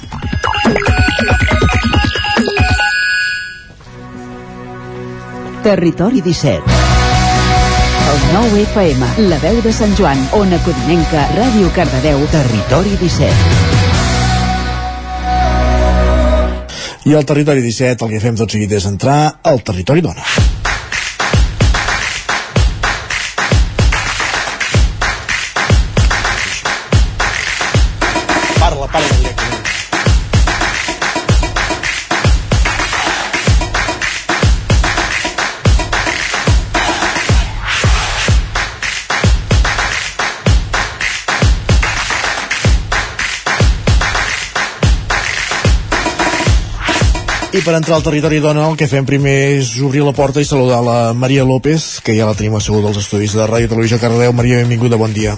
Territori 5.62 6.20
17 6.20 6.62
El 8.12 8.18
9 8.34 8.62
FM, 8.66 9.06
la 9.30 9.38
veu 9.38 9.60
de 9.62 9.72
Sant 9.72 9.94
Joan, 9.96 10.18
Ona 10.36 10.58
Codinenca, 10.66 11.28
Ràdio 11.36 11.70
Cardedeu, 11.76 12.18
Territori 12.34 12.96
17 12.98 13.34
I 17.06 17.14
al 17.14 17.24
Territori 17.24 17.62
17 17.62 18.04
el 18.04 18.10
que 18.16 18.20
fem 18.22 18.36
tot 18.38 18.50
seguit 18.50 18.72
és 18.74 18.86
entrar 18.90 19.38
al 19.42 19.62
Territori 19.62 20.02
Dona. 20.02 20.26
I 47.52 47.60
per 47.60 47.74
entrar 47.76 47.98
al 47.98 48.04
territori 48.04 48.38
dona 48.40 48.62
el 48.64 48.78
que 48.80 48.86
fem 48.88 49.04
primer 49.04 49.34
és 49.58 49.74
obrir 49.84 50.00
la 50.06 50.14
porta 50.16 50.40
i 50.40 50.48
saludar 50.48 50.78
la 50.80 50.96
Maria 51.12 51.44
López, 51.44 52.00
que 52.00 52.16
ja 52.16 52.24
la 52.24 52.32
tenim 52.38 52.56
asseguda 52.56 52.88
als 52.88 53.02
estudis 53.04 53.36
de 53.36 53.44
Ràdio 53.44 53.68
Televisió 53.68 54.00
Cardedeu. 54.00 54.32
Maria, 54.32 54.62
benvinguda, 54.64 54.96
bon 54.96 55.12
dia. 55.12 55.36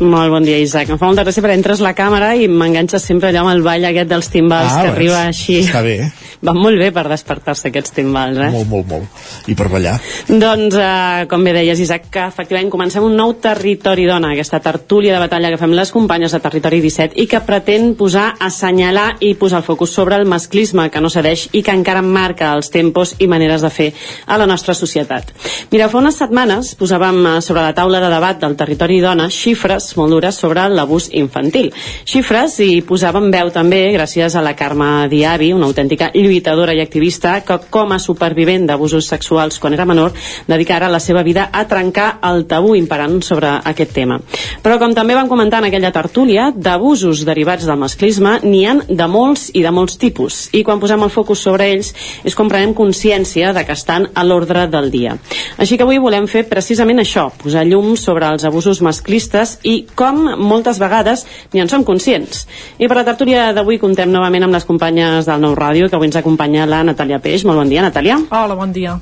Molt 0.00 0.30
bon 0.30 0.44
dia, 0.46 0.58
Isaac. 0.62 0.88
Em 0.94 0.98
fa 0.98 1.08
molta 1.08 1.24
gràcia 1.26 1.42
perquè 1.42 1.56
entres 1.58 1.80
la 1.82 1.90
càmera 1.98 2.32
i 2.38 2.46
m'enganxes 2.48 3.02
sempre 3.02 3.30
allò 3.32 3.40
amb 3.42 3.50
el 3.56 3.62
ball 3.66 3.84
aquest 3.88 4.08
dels 4.12 4.28
timbals 4.30 4.70
Ah, 4.70 4.76
que 4.82 4.90
veus? 4.90 4.94
arriba 4.96 5.22
així. 5.26 5.56
Està 5.64 5.82
bé? 5.82 5.96
Van 6.46 6.56
molt 6.58 6.78
bé 6.78 6.88
per 6.94 7.04
despertar-se 7.10 7.68
aquests 7.70 7.92
timbals, 7.96 8.38
eh? 8.38 8.48
Molt, 8.54 8.68
molt, 8.70 8.86
molt. 8.90 9.22
I 9.50 9.54
per 9.58 9.66
ballar. 9.70 9.96
Doncs, 10.28 10.74
eh, 10.78 11.26
com 11.30 11.42
bé 11.46 11.52
deies, 11.54 11.78
Isaac, 11.82 12.06
que 12.14 12.22
efectivament 12.28 12.70
comencem 12.70 13.02
un 13.06 13.16
nou 13.18 13.34
Territori 13.42 14.06
Dona, 14.06 14.32
aquesta 14.36 14.60
tertúlia 14.62 15.12
de 15.14 15.20
batalla 15.22 15.50
que 15.50 15.58
fem 15.60 15.74
les 15.74 15.90
companyes 15.94 16.32
de 16.34 16.40
Territori 16.42 16.80
17 16.82 17.18
i 17.22 17.26
que 17.30 17.42
pretén 17.46 17.92
posar, 17.98 18.32
assenyalar 18.42 19.16
i 19.20 19.34
posar 19.38 19.60
el 19.62 19.66
focus 19.66 19.90
sobre 19.98 20.16
el 20.16 20.26
masclisme 20.30 20.88
que 20.90 21.00
no 21.02 21.10
cedeix 21.10 21.48
i 21.52 21.62
que 21.62 21.74
encara 21.74 22.02
marca 22.02 22.52
els 22.56 22.70
tempos 22.74 23.16
i 23.18 23.26
maneres 23.30 23.62
de 23.62 23.70
fer 23.70 23.90
a 24.26 24.38
la 24.38 24.46
nostra 24.46 24.74
societat. 24.78 25.30
Mira, 25.70 25.88
fa 25.90 25.98
unes 26.02 26.18
setmanes 26.22 26.74
posàvem 26.78 27.22
eh, 27.36 27.36
sobre 27.42 27.62
la 27.66 27.74
taula 27.74 28.00
de 28.02 28.10
debat 28.14 28.38
del 28.42 28.56
Territori 28.58 29.00
Dona 29.02 29.28
xifres 29.30 29.70
molt 29.96 30.12
dures 30.12 30.36
sobre 30.36 30.64
l'abús 30.68 31.08
infantil. 31.12 31.70
Xifres 32.08 32.58
i 32.64 32.82
posàvem 32.86 33.30
veu 33.32 33.52
també 33.54 33.82
gràcies 33.94 34.34
a 34.36 34.42
la 34.44 34.54
Carme 34.58 35.08
Diabi, 35.08 35.52
una 35.56 35.68
autèntica 35.70 36.10
lluitadora 36.14 36.74
i 36.74 36.82
activista 36.82 37.38
que 37.46 37.58
com 37.70 37.92
a 37.92 38.00
supervivent 38.02 38.66
d'abusos 38.68 39.08
sexuals 39.08 39.58
quan 39.62 39.74
era 39.76 39.86
menor 39.88 40.12
dedicara 40.48 40.90
la 40.92 41.00
seva 41.00 41.22
vida 41.22 41.48
a 41.52 41.64
trencar 41.68 42.18
el 42.28 42.44
tabú 42.46 42.74
imperant 42.76 43.20
sobre 43.22 43.50
aquest 43.72 43.94
tema. 43.96 44.18
Però 44.62 44.78
com 44.78 44.94
també 44.94 45.16
vam 45.16 45.30
comentar 45.30 45.62
en 45.62 45.68
aquella 45.70 45.92
tertúlia, 45.94 46.50
d'abusos 46.54 47.24
derivats 47.24 47.66
del 47.66 47.80
masclisme 47.80 48.38
n'hi 48.42 48.64
han 48.66 48.82
de 48.88 49.08
molts 49.08 49.50
i 49.54 49.62
de 49.64 49.72
molts 49.74 49.98
tipus 50.00 50.48
i 50.52 50.62
quan 50.66 50.80
posem 50.82 51.02
el 51.02 51.12
focus 51.12 51.42
sobre 51.46 51.68
ells 51.72 51.92
és 52.24 52.36
com 52.38 52.50
prenem 52.50 52.74
consciència 52.76 53.52
de 53.56 53.64
que 53.66 53.76
estan 53.76 54.08
a 54.14 54.24
l'ordre 54.24 54.66
del 54.70 54.90
dia. 54.92 55.16
Així 55.58 55.76
que 55.76 55.86
avui 55.86 56.00
volem 56.02 56.28
fer 56.30 56.44
precisament 56.50 57.02
això, 57.02 57.28
posar 57.42 57.64
llum 57.66 57.94
sobre 57.96 58.28
els 58.28 58.44
abusos 58.48 58.82
masclistes 58.84 59.58
i 59.62 59.86
com 59.94 60.24
moltes 60.38 60.80
vegades 60.82 61.26
ni 61.52 61.62
en 61.62 61.70
som 61.70 61.84
conscients. 61.84 62.46
I 62.78 62.88
per 62.88 62.98
la 62.98 63.06
tertúlia 63.06 63.52
d'avui 63.56 63.78
contem 63.82 64.10
novament 64.12 64.48
amb 64.48 64.58
les 64.58 64.66
companyes 64.68 65.28
del 65.28 65.40
Nou 65.42 65.56
Ràdio, 65.58 65.88
que 65.88 65.96
avui 65.96 66.10
ens 66.10 66.18
acompanya 66.20 66.66
la 66.66 66.82
Natàlia 66.86 67.22
Peix. 67.22 67.46
Molt 67.48 67.62
bon 67.62 67.72
dia, 67.72 67.82
Natàlia. 67.82 68.20
Hola, 68.30 68.58
bon 68.58 68.72
dia. 68.74 68.98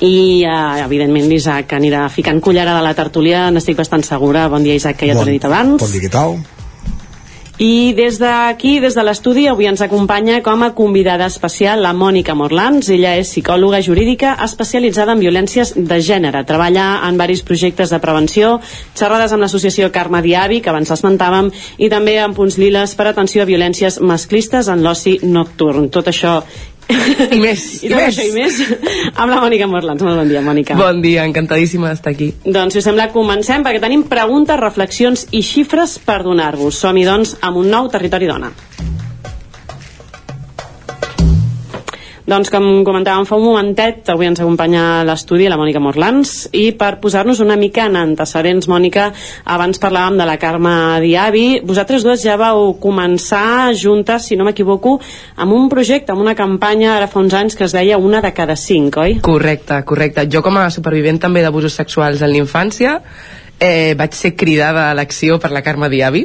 i 0.00 0.44
eh, 0.44 0.82
evidentment 0.84 1.28
l'Isaac 1.30 1.72
anirà 1.72 2.02
ficant 2.12 2.40
cullerada 2.44 2.82
a 2.82 2.84
la 2.84 2.92
tertúlia, 2.98 3.46
n'estic 3.50 3.78
bastant 3.78 4.04
segura. 4.04 4.48
Bon 4.52 4.62
dia 4.62 4.76
Isaac, 4.76 4.98
que 5.00 5.08
ja 5.08 5.16
t'ho 5.16 5.24
he 5.24 5.38
dit 5.38 5.48
abans. 5.48 5.80
Bon 5.80 5.92
dia, 5.92 6.04
què 6.04 6.12
tal? 6.12 6.36
I 7.58 7.94
des 7.96 8.18
d'aquí, 8.20 8.80
des 8.84 8.92
de 8.92 9.00
l'estudi, 9.00 9.46
avui 9.48 9.64
ens 9.64 9.80
acompanya 9.80 10.42
com 10.44 10.60
a 10.62 10.74
convidada 10.76 11.24
especial 11.24 11.80
la 11.80 11.94
Mònica 11.96 12.34
Morlans. 12.36 12.90
Ella 12.92 13.14
és 13.16 13.30
psicòloga 13.32 13.80
jurídica 13.80 14.34
especialitzada 14.44 15.14
en 15.16 15.22
violències 15.24 15.72
de 15.72 15.98
gènere. 16.04 16.44
Treballa 16.44 17.00
en 17.08 17.16
varis 17.16 17.40
projectes 17.40 17.88
de 17.88 17.98
prevenció, 17.98 18.58
xerrades 18.92 19.32
amb 19.32 19.46
l'associació 19.46 19.88
Carme 19.88 20.20
Diavi, 20.20 20.60
que 20.60 20.68
abans 20.68 20.92
esmentàvem, 20.92 21.48
i 21.80 21.88
també 21.88 22.18
en 22.20 22.36
punts 22.36 22.58
liles 22.60 22.92
per 22.94 23.08
atenció 23.08 23.46
a 23.46 23.48
violències 23.48 24.02
masclistes 24.04 24.68
en 24.68 24.84
l'oci 24.84 25.16
nocturn. 25.24 25.88
Tot 25.88 26.12
això 26.12 26.42
I 27.36 27.38
més, 27.42 27.62
i 27.82 27.88
i 27.88 27.94
més. 27.94 28.04
això 28.12 28.26
i 28.26 28.32
més 28.34 28.58
amb 29.14 29.32
la 29.32 29.40
Mònica 29.42 29.66
Morlans. 29.70 30.02
Molt 30.06 30.20
bon 30.20 30.30
dia, 30.30 30.42
Mònica. 30.44 30.76
Bon 30.78 31.00
dia, 31.02 31.24
encantadíssima 31.26 31.90
d'estar 31.90 32.14
aquí. 32.14 32.30
Doncs, 32.44 32.76
si 32.76 32.82
us 32.82 32.86
sembla, 32.86 33.08
comencem 33.14 33.66
perquè 33.66 33.82
tenim 33.82 34.06
preguntes, 34.10 34.60
reflexions 34.60 35.26
i 35.34 35.42
xifres 35.46 35.98
per 36.06 36.22
donar-vos. 36.26 36.78
Som-hi, 36.78 37.06
doncs, 37.08 37.36
amb 37.42 37.62
un 37.64 37.72
nou 37.74 37.90
Territori 37.92 38.30
Dona. 38.30 38.52
Doncs, 42.26 42.48
com 42.50 42.64
comentàvem 42.82 43.22
fa 43.22 43.36
un 43.38 43.44
momentet, 43.46 44.00
avui 44.10 44.26
ens 44.26 44.40
acompanya 44.42 44.80
a 44.96 45.02
l'estudi 45.06 45.46
la 45.46 45.58
Mònica 45.60 45.78
Morlans 45.78 46.48
i 46.58 46.72
per 46.74 46.96
posar-nos 46.98 47.38
una 47.44 47.54
mica 47.54 47.84
en 47.86 47.94
antecedents, 48.00 48.66
Mònica, 48.66 49.12
abans 49.54 49.78
parlàvem 49.78 50.16
de 50.18 50.26
la 50.26 50.34
Carme 50.42 50.72
Diavi. 51.04 51.44
Vosaltres 51.62 52.02
dues 52.02 52.24
ja 52.26 52.34
vau 52.40 52.72
començar 52.82 53.70
juntes, 53.78 54.26
si 54.26 54.34
no 54.34 54.42
m'equivoco, 54.48 54.96
amb 55.38 55.54
un 55.54 55.68
projecte, 55.70 56.10
amb 56.10 56.24
una 56.24 56.34
campanya 56.34 56.96
ara 56.96 57.06
fa 57.06 57.22
uns 57.22 57.36
anys 57.38 57.54
que 57.54 57.62
es 57.68 57.76
deia 57.76 58.00
una 58.02 58.18
de 58.24 58.32
cada 58.34 58.56
cinc, 58.58 58.98
oi? 58.98 59.14
Correcte, 59.22 59.78
correcte. 59.86 60.24
Jo 60.26 60.42
com 60.42 60.58
a 60.58 60.66
supervivent 60.74 61.22
també 61.22 61.44
d'abusos 61.46 61.78
sexuals 61.78 62.24
en 62.26 62.32
l'infància 62.32 62.96
eh, 63.60 63.94
vaig 63.94 64.18
ser 64.18 64.32
cridada 64.34 64.88
a 64.90 64.96
l'acció 64.98 65.38
per 65.38 65.52
la 65.54 65.62
Carme 65.62 65.92
Diavi. 65.94 66.24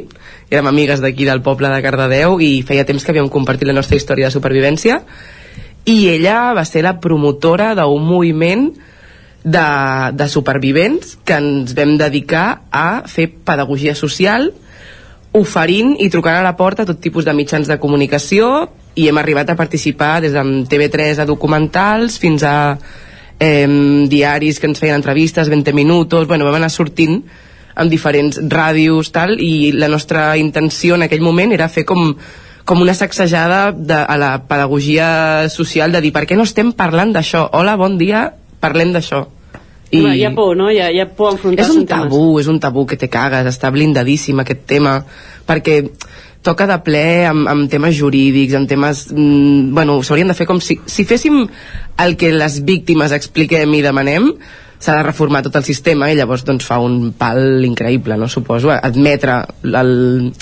Érem 0.50 0.66
amigues 0.66 0.98
d'aquí 0.98 1.30
del 1.30 1.44
poble 1.46 1.70
de 1.70 1.78
Cardedeu 1.86 2.40
i 2.42 2.50
feia 2.66 2.82
temps 2.90 3.06
que 3.06 3.14
havíem 3.14 3.30
compartit 3.30 3.70
la 3.70 3.78
nostra 3.78 4.02
història 4.02 4.26
de 4.26 4.34
supervivència 4.34 4.98
i 5.84 6.08
ella 6.12 6.52
va 6.54 6.64
ser 6.68 6.84
la 6.86 6.98
promotora 7.00 7.72
d'un 7.74 8.04
moviment 8.06 8.68
de, 9.42 9.66
de 10.14 10.28
supervivents 10.30 11.16
que 11.26 11.38
ens 11.40 11.74
vam 11.74 11.96
dedicar 11.98 12.62
a 12.70 13.02
fer 13.10 13.28
pedagogia 13.44 13.94
social 13.98 14.52
oferint 15.32 15.96
i 15.98 16.10
trucant 16.12 16.38
a 16.38 16.44
la 16.44 16.56
porta 16.56 16.86
tot 16.86 17.00
tipus 17.02 17.24
de 17.26 17.34
mitjans 17.34 17.66
de 17.66 17.80
comunicació 17.82 18.68
i 18.94 19.08
hem 19.08 19.18
arribat 19.18 19.50
a 19.50 19.56
participar 19.56 20.20
des 20.22 20.36
de 20.36 20.42
TV3 20.68 21.22
a 21.22 21.26
documentals 21.26 22.18
fins 22.20 22.44
a 22.44 22.76
eh, 23.40 24.06
diaris 24.08 24.60
que 24.60 24.68
ens 24.68 24.78
feien 24.78 25.00
entrevistes 25.00 25.48
20 25.48 25.72
minuts, 25.72 26.28
bueno, 26.28 26.44
vam 26.44 26.60
anar 26.60 26.70
sortint 26.70 27.22
amb 27.74 27.90
diferents 27.90 28.38
ràdios 28.52 29.10
tal, 29.10 29.38
i 29.40 29.72
la 29.72 29.88
nostra 29.88 30.36
intenció 30.36 30.94
en 30.94 31.06
aquell 31.06 31.24
moment 31.24 31.54
era 31.56 31.70
fer 31.72 31.86
com 31.88 32.12
com 32.64 32.80
una 32.82 32.94
sacsejada 32.94 33.72
de, 33.72 33.94
a 33.94 34.16
la 34.18 34.32
pedagogia 34.48 35.48
social 35.50 35.92
de 35.92 36.00
dir 36.04 36.12
per 36.14 36.24
què 36.28 36.38
no 36.38 36.46
estem 36.46 36.72
parlant 36.76 37.12
d'això? 37.14 37.48
Hola, 37.58 37.76
bon 37.80 37.98
dia, 38.00 38.28
parlem 38.62 38.92
d'això. 38.94 39.24
I... 39.92 40.00
Hi 40.00 40.24
ha 40.24 40.32
por, 40.32 40.54
no? 40.56 40.70
Hi 40.72 40.80
ha, 40.80 40.88
hi 40.94 41.02
ha 41.02 41.08
por 41.12 41.34
enfrontar-se 41.34 41.68
És 41.68 41.74
un 41.74 41.82
amb 41.82 41.90
temes. 41.90 42.08
tabú, 42.08 42.24
és 42.40 42.48
un 42.48 42.60
tabú 42.62 42.86
que 42.88 42.96
te 42.96 43.10
cagues, 43.12 43.48
està 43.50 43.68
blindadíssim 43.74 44.40
aquest 44.40 44.64
tema, 44.70 44.96
perquè 45.48 45.82
toca 46.42 46.66
de 46.66 46.78
ple 46.82 47.04
amb, 47.28 47.46
amb 47.50 47.68
temes 47.70 47.94
jurídics, 47.98 48.56
amb 48.58 48.70
temes... 48.70 49.04
Mm, 49.12 49.74
bueno, 49.76 50.00
s'haurien 50.02 50.32
de 50.32 50.38
fer 50.38 50.48
com 50.48 50.62
si... 50.64 50.78
Si 50.86 51.04
féssim 51.06 51.44
el 52.02 52.16
que 52.18 52.32
les 52.34 52.62
víctimes 52.66 53.12
expliquem 53.14 53.76
i 53.76 53.82
demanem, 53.84 54.32
s'ha 54.82 54.96
de 54.98 55.04
reformar 55.06 55.44
tot 55.46 55.60
el 55.60 55.66
sistema 55.66 56.08
i 56.10 56.16
llavors 56.18 56.42
doncs 56.48 56.66
fa 56.66 56.80
un 56.82 57.12
pal 57.18 57.62
increïble, 57.68 58.16
no? 58.18 58.30
Suposo, 58.32 58.72
admetre 58.74 59.42
el, 59.62 60.32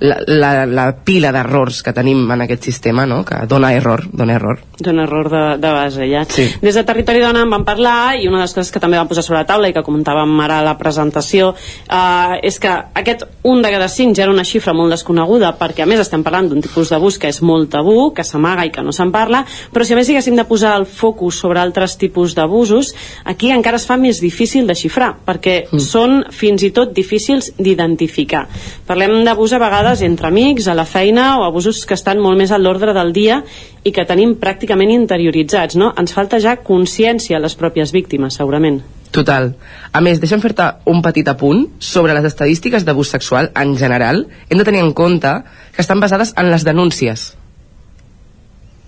la, 0.00 0.18
la, 0.26 0.66
la 0.66 0.86
pila 1.04 1.30
d'errors 1.32 1.82
que 1.84 1.92
tenim 1.96 2.24
en 2.30 2.46
aquest 2.46 2.64
sistema, 2.70 3.06
no? 3.06 3.22
que 3.24 3.44
dona 3.48 3.72
error, 3.76 4.06
dona 4.12 4.34
error. 4.34 4.60
d'un 4.80 4.98
error 4.98 5.28
de, 5.28 5.42
de 5.60 5.70
base 5.70 6.08
ja. 6.08 6.24
Sí. 6.24 6.46
Des 6.62 6.74
de 6.74 6.84
Territori 6.88 7.20
Dona 7.20 7.42
en 7.44 7.50
vam 7.52 7.64
parlar 7.68 8.16
i 8.16 8.28
una 8.28 8.40
de 8.40 8.46
les 8.46 8.54
coses 8.56 8.72
que 8.72 8.80
també 8.80 8.96
vam 8.96 9.08
posar 9.10 9.22
sobre 9.22 9.42
la 9.42 9.46
taula 9.48 9.68
i 9.68 9.74
que 9.76 9.84
comentàvem 9.84 10.32
ara 10.40 10.60
a 10.60 10.64
la 10.64 10.76
presentació 10.80 11.50
eh, 11.52 12.38
és 12.48 12.56
que 12.62 12.72
aquest 12.96 13.26
un 13.44 13.60
de 13.62 13.72
cada 13.72 13.90
cinc 13.92 14.16
ja 14.16 14.24
era 14.24 14.32
una 14.32 14.46
xifra 14.48 14.72
molt 14.76 14.94
desconeguda 14.94 15.52
perquè 15.60 15.84
a 15.84 15.88
més 15.90 16.00
estem 16.00 16.24
parlant 16.24 16.48
d'un 16.48 16.64
tipus 16.64 16.92
d'abús 16.92 17.18
que 17.20 17.28
és 17.28 17.42
molt 17.44 17.70
tabú, 17.74 18.10
que 18.16 18.24
s'amaga 18.24 18.64
i 18.64 18.72
que 18.72 18.84
no 18.84 18.94
se'n 18.96 19.12
parla, 19.12 19.44
però 19.72 19.84
si 19.84 19.92
a 19.92 19.98
més 20.00 20.08
haguéssim 20.08 20.38
de 20.38 20.46
posar 20.48 20.72
el 20.80 20.86
focus 20.88 21.42
sobre 21.44 21.60
altres 21.60 21.98
tipus 22.00 22.34
d'abusos, 22.34 22.94
aquí 23.24 23.52
encara 23.52 23.76
es 23.76 23.86
fa 23.86 23.98
més 24.00 24.22
difícil 24.24 24.66
de 24.66 24.78
xifrar 24.78 25.12
perquè 25.26 25.66
mm. 25.68 25.84
són 25.84 26.22
fins 26.32 26.64
i 26.64 26.72
tot 26.72 26.94
difícils 26.96 27.52
d'identificar. 27.58 28.46
Parlem 28.88 29.20
d'abús 29.28 29.52
a 29.52 29.60
vegades 29.60 29.89
entre 30.06 30.28
amics, 30.30 30.68
a 30.70 30.76
la 30.78 30.86
feina 30.86 31.40
o 31.40 31.44
abusos 31.44 31.82
que 31.86 31.96
estan 31.98 32.20
molt 32.22 32.38
més 32.38 32.52
a 32.54 32.58
l'ordre 32.62 32.94
del 32.94 33.10
dia 33.12 33.40
i 33.82 33.90
que 33.90 34.06
tenim 34.06 34.36
pràcticament 34.38 34.92
interioritzats, 34.94 35.74
no? 35.74 35.90
Ens 35.98 36.14
falta 36.14 36.38
ja 36.38 36.54
consciència 36.62 37.36
a 37.36 37.42
les 37.42 37.58
pròpies 37.58 37.90
víctimes, 37.90 38.38
segurament. 38.38 38.78
Total. 39.10 39.50
A 39.90 40.00
més, 40.00 40.20
deixa'm 40.22 40.42
fer-te 40.42 40.68
un 40.90 41.02
petit 41.02 41.26
apunt 41.28 41.64
sobre 41.82 42.14
les 42.14 42.28
estadístiques 42.28 42.86
d'abús 42.86 43.10
sexual 43.10 43.50
en 43.58 43.74
general. 43.76 44.28
Hem 44.48 44.62
de 44.62 44.66
tenir 44.68 44.84
en 44.84 44.92
compte 44.94 45.32
que 45.74 45.82
estan 45.82 45.98
basades 45.98 46.32
en 46.38 46.52
les 46.52 46.64
denúncies. 46.64 47.32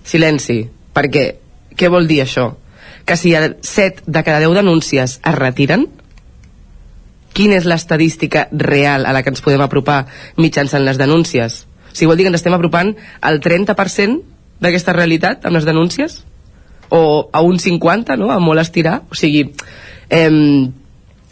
Silenci. 0.07 0.61
Perquè, 0.95 1.25
què 1.75 1.91
vol 1.91 2.07
dir 2.07 2.21
això? 2.23 2.53
Que 3.03 3.19
si 3.19 3.35
el 3.35 3.57
7 3.59 4.07
de 4.07 4.23
cada 4.23 4.39
10 4.39 4.55
denúncies 4.61 5.19
es 5.19 5.35
retiren, 5.35 5.89
quina 7.33 7.57
és 7.57 7.65
l'estadística 7.69 8.47
real 8.51 9.05
a 9.05 9.13
la 9.13 9.23
que 9.23 9.33
ens 9.33 9.41
podem 9.43 9.63
apropar 9.65 10.05
mitjançant 10.37 10.85
les 10.85 10.99
denúncies? 11.01 11.63
O 11.91 11.95
sigui, 11.95 12.09
vol 12.09 12.17
dir 12.17 12.27
que 12.27 12.33
ens 12.33 12.41
estem 12.41 12.55
apropant 12.55 12.93
al 13.21 13.41
30% 13.41 14.21
d'aquesta 14.63 14.95
realitat 14.95 15.45
amb 15.45 15.57
les 15.57 15.67
denúncies? 15.67 16.21
O 16.93 17.29
a 17.33 17.41
un 17.41 17.59
50, 17.59 18.17
no?, 18.21 18.31
a 18.31 18.39
molt 18.39 18.61
estirar? 18.61 19.01
O 19.09 19.17
sigui, 19.17 19.47
eh, 20.09 20.29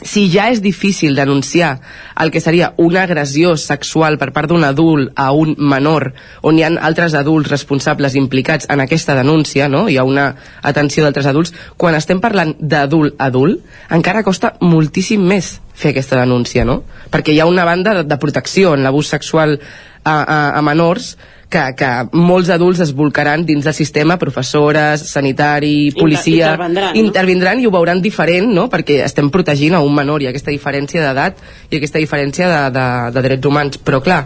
si 0.01 0.29
ja 0.33 0.49
és 0.49 0.61
difícil 0.61 1.15
denunciar 1.15 1.79
el 2.19 2.31
que 2.31 2.41
seria 2.41 2.73
una 2.77 3.03
agressió 3.03 3.55
sexual 3.57 4.17
per 4.17 4.31
part 4.33 4.49
d'un 4.49 4.63
adult 4.65 5.11
a 5.15 5.31
un 5.31 5.55
menor, 5.57 6.11
on 6.41 6.57
hi 6.57 6.65
ha 6.65 6.71
altres 6.81 7.13
adults 7.17 7.51
responsables 7.51 8.15
implicats 8.17 8.69
en 8.69 8.81
aquesta 8.81 9.15
denúncia, 9.15 9.69
no? 9.69 9.87
hi 9.89 9.97
ha 9.97 10.07
una 10.07 10.35
atenció 10.61 11.05
d'altres 11.05 11.29
adults, 11.29 11.53
quan 11.77 11.95
estem 11.95 12.21
parlant 12.21 12.55
d'adult 12.59 13.15
a 13.17 13.29
adult, 13.29 13.61
encara 13.89 14.25
costa 14.25 14.55
moltíssim 14.61 15.21
més 15.21 15.59
fer 15.81 15.95
aquesta 15.95 16.19
denúncia, 16.21 16.65
no? 16.67 16.81
Perquè 17.11 17.33
hi 17.33 17.41
ha 17.41 17.49
una 17.49 17.65
banda 17.65 17.95
de, 17.97 18.07
de 18.07 18.17
protecció 18.21 18.75
en 18.77 18.85
l'abús 18.85 19.09
sexual 19.11 19.57
a, 19.57 20.15
a, 20.21 20.39
a 20.57 20.61
menors 20.65 21.15
que, 21.51 21.61
que 21.75 21.89
molts 22.15 22.49
adults 22.53 22.79
es 22.85 22.93
volcaran 22.95 23.43
dins 23.45 23.65
del 23.67 23.75
sistema, 23.75 24.17
professores, 24.17 25.03
sanitari, 25.11 25.91
policia... 25.97 26.53
intervendran, 26.53 26.93
no? 26.93 27.01
intervindran 27.01 27.59
i 27.59 27.67
ho 27.67 27.73
veuran 27.75 28.01
diferent, 28.01 28.47
no? 28.55 28.69
Perquè 28.71 29.01
estem 29.05 29.29
protegint 29.33 29.75
a 29.75 29.83
un 29.83 29.93
menor 29.97 30.23
i 30.23 30.31
aquesta 30.31 30.53
diferència 30.53 31.03
d'edat 31.03 31.43
i 31.69 31.81
aquesta 31.81 31.99
diferència 31.99 32.47
de, 32.47 32.63
de, 32.77 32.87
de 33.17 33.25
drets 33.27 33.51
humans. 33.51 33.81
Però, 33.83 33.99
clar, 34.05 34.23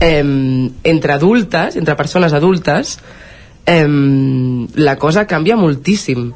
eh, 0.00 0.24
entre 0.24 1.16
adultes, 1.18 1.76
entre 1.76 1.98
persones 2.00 2.32
adultes, 2.32 2.96
eh, 3.68 3.86
la 4.80 4.96
cosa 4.96 5.26
canvia 5.28 5.60
moltíssim 5.60 6.30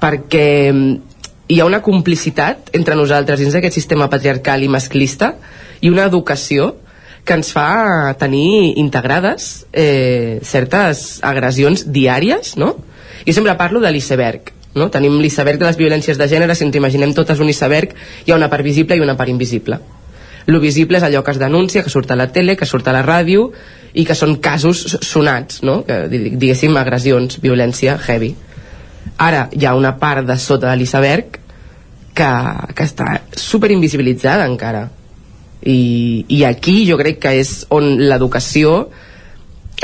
perquè 0.00 0.48
hi 1.48 1.60
ha 1.60 1.64
una 1.64 1.80
complicitat 1.82 2.68
entre 2.76 2.96
nosaltres 2.96 3.40
dins 3.40 3.56
d'aquest 3.56 3.74
sistema 3.74 4.10
patriarcal 4.12 4.62
i 4.62 4.68
masclista 4.68 5.32
i 5.80 5.88
una 5.88 6.04
educació 6.04 6.74
que 7.24 7.36
ens 7.36 7.50
fa 7.52 8.14
tenir 8.20 8.74
integrades 8.80 9.66
eh, 9.72 10.40
certes 10.44 11.18
agressions 11.24 11.86
diàries, 11.92 12.54
no? 12.60 12.74
Jo 13.26 13.34
sempre 13.36 13.56
parlo 13.60 13.80
de 13.80 13.90
l'iceberg, 13.92 14.52
no? 14.76 14.88
Tenim 14.92 15.18
l'iceberg 15.20 15.60
de 15.60 15.68
les 15.68 15.76
violències 15.80 16.20
de 16.20 16.28
gènere, 16.28 16.56
si 16.56 16.64
ens 16.64 16.76
imaginem 16.76 17.12
totes 17.16 17.40
un 17.40 17.48
iceberg, 17.52 17.94
hi 18.24 18.32
ha 18.32 18.38
una 18.38 18.48
part 18.52 18.64
visible 18.64 18.96
i 18.96 19.04
una 19.04 19.16
part 19.16 19.32
invisible. 19.32 19.80
Lo 20.48 20.60
visible 20.60 20.96
és 20.96 21.04
allò 21.04 21.20
que 21.24 21.34
es 21.34 21.40
denuncia, 21.40 21.82
que 21.84 21.92
surt 21.92 22.10
a 22.10 22.16
la 22.16 22.30
tele, 22.32 22.56
que 22.56 22.68
surt 22.68 22.88
a 22.88 22.96
la 22.96 23.04
ràdio 23.04 23.50
i 23.92 24.04
que 24.08 24.16
són 24.16 24.38
casos 24.40 24.84
sonats, 25.04 25.60
no? 25.64 25.82
Que, 25.84 26.06
diguéssim, 26.08 26.76
agressions, 26.80 27.40
violència 27.44 27.98
heavy. 28.00 28.34
Ara 29.16 29.48
hi 29.52 29.66
ha 29.66 29.74
una 29.74 29.96
part 29.98 30.26
de 30.26 30.36
sota 30.38 30.70
de 30.70 30.76
l'iceberg 30.76 31.38
que, 32.18 32.30
que 32.74 32.86
està 32.86 33.10
super 33.32 33.70
invisibilitzada 33.72 34.46
encara 34.48 34.88
i, 35.62 36.24
i 36.28 36.44
aquí 36.46 36.80
jo 36.88 36.98
crec 37.00 37.20
que 37.22 37.34
és 37.40 37.52
on 37.74 37.96
l'educació 37.98 38.88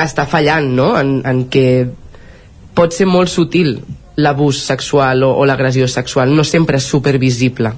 està 0.01 0.27
fallant 0.31 0.71
no? 0.75 0.93
en, 0.99 1.21
en 1.27 1.45
què 1.51 1.67
pot 2.75 2.95
ser 2.95 3.07
molt 3.11 3.31
sutil 3.31 3.77
l'abús 4.19 4.63
sexual 4.67 5.25
o, 5.27 5.33
o 5.35 5.47
l'agressió 5.47 5.89
sexual 5.91 6.35
no 6.35 6.47
sempre 6.47 6.79
és 6.79 6.87
supervisible 6.91 7.75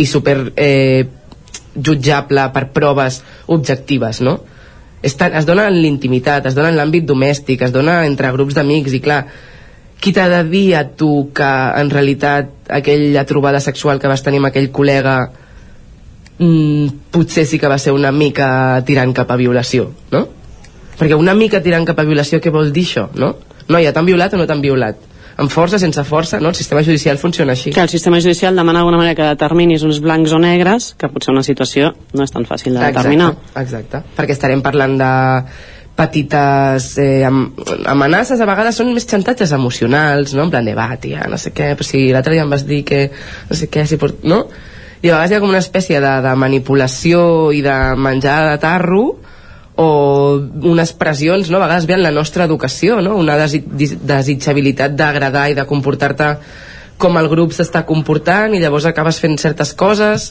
i 0.00 0.06
super 0.08 0.36
eh, 0.56 1.06
jutjable 1.76 2.46
per 2.54 2.68
proves 2.76 3.20
objectives 3.48 4.20
no? 4.24 4.38
Està, 5.00 5.30
es 5.32 5.46
dona 5.48 5.64
en 5.70 5.78
l'intimitat, 5.80 6.44
es 6.50 6.56
dona 6.56 6.68
en 6.68 6.76
l'àmbit 6.76 7.06
domèstic, 7.08 7.62
es 7.64 7.72
dona 7.72 8.02
entre 8.04 8.28
grups 8.34 8.52
d'amics 8.52 8.92
i 8.92 9.00
clar, 9.00 9.22
qui 10.00 10.12
t'ha 10.16 10.28
de 10.32 10.40
dir 10.48 10.74
a 10.76 10.84
tu 10.96 11.30
que 11.36 11.50
en 11.80 11.90
realitat 11.92 12.72
aquella 12.72 13.24
trobada 13.28 13.60
sexual 13.60 14.00
que 14.00 14.08
vas 14.08 14.24
tenir 14.24 14.40
amb 14.40 14.48
aquell 14.48 14.70
col·lega 14.72 15.16
mm, 16.38 17.12
potser 17.12 17.44
sí 17.46 17.60
que 17.60 17.68
va 17.68 17.78
ser 17.78 17.92
una 17.92 18.12
mica 18.12 18.80
tirant 18.88 19.12
cap 19.16 19.30
a 19.30 19.38
violació, 19.40 19.90
no? 20.12 20.26
Perquè 20.96 21.16
una 21.16 21.34
mica 21.36 21.62
tirant 21.64 21.86
cap 21.88 22.00
a 22.00 22.08
violació, 22.08 22.40
què 22.40 22.52
vol 22.52 22.72
dir 22.72 22.84
això, 22.88 23.06
no? 23.16 23.34
Noia, 23.68 23.92
t'han 23.92 24.08
violat 24.08 24.34
o 24.34 24.40
no 24.40 24.48
t'han 24.48 24.64
violat? 24.64 25.06
amb 25.40 25.48
força, 25.48 25.78
sense 25.80 26.02
força, 26.04 26.40
no? 26.40 26.50
El 26.52 26.58
sistema 26.58 26.82
judicial 26.84 27.18
funciona 27.18 27.54
així. 27.56 27.72
Que 27.72 27.80
el 27.80 27.88
sistema 27.88 28.20
judicial 28.20 28.56
demana 28.56 28.80
d'alguna 28.80 28.98
manera 29.00 29.16
que 29.16 29.28
determinis 29.32 29.84
uns 29.86 30.00
blancs 30.04 30.34
o 30.36 30.40
negres, 30.42 30.92
que 31.00 31.08
potser 31.08 31.32
una 31.32 31.44
situació 31.46 31.94
no 32.12 32.26
és 32.26 32.34
tan 32.34 32.44
fàcil 32.48 32.76
de 32.76 32.82
determinar. 32.84 33.30
Exacte, 33.32 33.62
exacte. 33.62 34.02
perquè 34.18 34.36
estarem 34.36 34.60
parlant 34.64 34.98
de 35.00 35.12
petites 36.00 36.96
eh, 36.98 37.24
am 37.28 37.52
amenaces, 37.84 38.40
a 38.40 38.48
vegades 38.48 38.78
són 38.80 38.94
més 38.96 39.04
xantatges 39.08 39.52
emocionals, 39.52 40.32
no? 40.32 40.46
En 40.46 40.52
plan 40.52 40.64
de, 40.64 40.74
va, 40.76 40.88
tia, 41.00 41.26
no 41.28 41.36
sé 41.40 41.52
què, 41.52 41.74
però 41.76 41.86
si 41.86 42.06
l'altre 42.14 42.36
dia 42.36 42.46
em 42.46 42.52
vas 42.52 42.64
dir 42.64 42.80
que 42.88 43.02
no 43.50 43.58
sé 43.58 43.68
què, 43.68 43.84
si 43.88 43.98
pot... 44.00 44.22
no? 44.24 44.46
I 45.00 45.10
a 45.10 45.16
vegades 45.16 45.32
hi 45.32 45.36
ha 45.36 45.40
com 45.42 45.52
una 45.52 45.60
espècie 45.60 46.00
de, 46.00 46.12
de 46.24 46.32
manipulació 46.40 47.20
i 47.56 47.60
de 47.64 47.76
menjar 48.00 48.38
de 48.48 48.56
tarro 48.62 49.04
o 49.80 49.88
unes 50.70 50.92
pressions, 50.96 51.48
no? 51.48 51.58
a 51.58 51.64
vegades 51.66 51.88
ve 51.88 51.96
en 51.96 52.04
la 52.04 52.12
nostra 52.12 52.44
educació, 52.48 53.00
no? 53.04 53.16
una 53.20 53.36
desi 53.40 53.62
desitjabilitat 53.64 54.96
d'agradar 54.96 55.48
i 55.50 55.56
de 55.56 55.66
comportar-te 55.68 56.30
com 57.00 57.16
el 57.16 57.28
grup 57.32 57.52
s'està 57.56 57.84
comportant 57.88 58.56
i 58.56 58.60
llavors 58.60 58.88
acabes 58.88 59.20
fent 59.20 59.38
certes 59.40 59.72
coses 59.72 60.30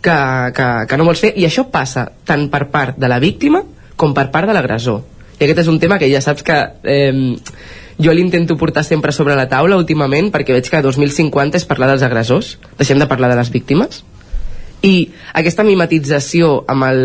que, 0.00 0.16
que, 0.56 0.68
que 0.88 1.00
no 1.00 1.08
vols 1.08 1.24
fer 1.24 1.32
i 1.36 1.46
això 1.48 1.66
passa 1.72 2.06
tant 2.28 2.48
per 2.52 2.66
part 2.72 3.00
de 3.00 3.08
la 3.08 3.20
víctima 3.20 3.62
com 4.00 4.16
per 4.16 4.30
part 4.34 4.48
de 4.48 4.56
l'agressor 4.56 5.02
i 5.38 5.44
aquest 5.44 5.64
és 5.64 5.70
un 5.72 5.80
tema 5.80 5.98
que 6.00 6.08
ja 6.10 6.20
saps 6.24 6.44
que 6.46 6.56
eh, 6.84 7.36
jo 8.00 8.14
l'intento 8.16 8.56
portar 8.56 8.84
sempre 8.84 9.12
sobre 9.12 9.36
la 9.36 9.48
taula 9.48 9.78
últimament 9.80 10.30
perquè 10.32 10.56
veig 10.56 10.70
que 10.72 10.82
2050 10.84 11.60
és 11.60 11.68
parlar 11.68 11.90
dels 11.92 12.04
agressors 12.06 12.56
deixem 12.80 13.00
de 13.00 13.08
parlar 13.10 13.30
de 13.32 13.38
les 13.40 13.52
víctimes 13.52 14.02
i 14.86 15.10
aquesta 15.36 15.64
mimetització 15.66 16.62
amb, 16.68 16.86
el, 16.88 17.02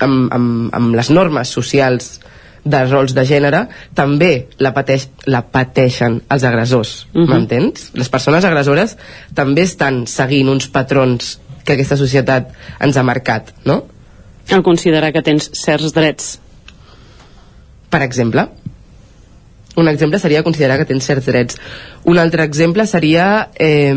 amb, 0.00 0.32
amb, 0.32 0.68
amb 0.72 0.96
les 0.96 1.10
normes 1.12 1.52
socials 1.52 2.14
de 2.64 2.80
rols 2.86 3.12
de 3.14 3.24
gènere 3.26 3.66
també 3.98 4.48
la, 4.62 4.72
pateix, 4.72 5.08
la 5.26 5.42
pateixen 5.42 6.20
els 6.30 6.44
agressors 6.44 7.06
uh 7.12 7.22
-huh. 7.22 7.28
m'entens? 7.28 7.90
les 7.94 8.08
persones 8.08 8.44
agressores 8.44 8.96
també 9.34 9.62
estan 9.62 10.06
seguint 10.06 10.48
uns 10.48 10.68
patrons 10.68 11.38
que 11.64 11.74
aquesta 11.74 11.96
societat 11.96 12.52
ens 12.80 12.96
ha 12.96 13.02
marcat 13.02 13.52
no? 13.64 13.84
El 14.48 14.62
considerar 14.62 15.12
que 15.12 15.22
tens 15.22 15.50
certs 15.54 15.94
drets 15.94 16.38
per 17.90 18.02
exemple 18.02 18.48
un 19.76 19.88
exemple 19.88 20.18
seria 20.18 20.42
considerar 20.42 20.78
que 20.78 20.88
tens 20.88 21.06
certs 21.06 21.26
drets 21.26 21.60
un 22.04 22.18
altre 22.18 22.44
exemple 22.44 22.86
seria 22.86 23.48
eh, 23.56 23.94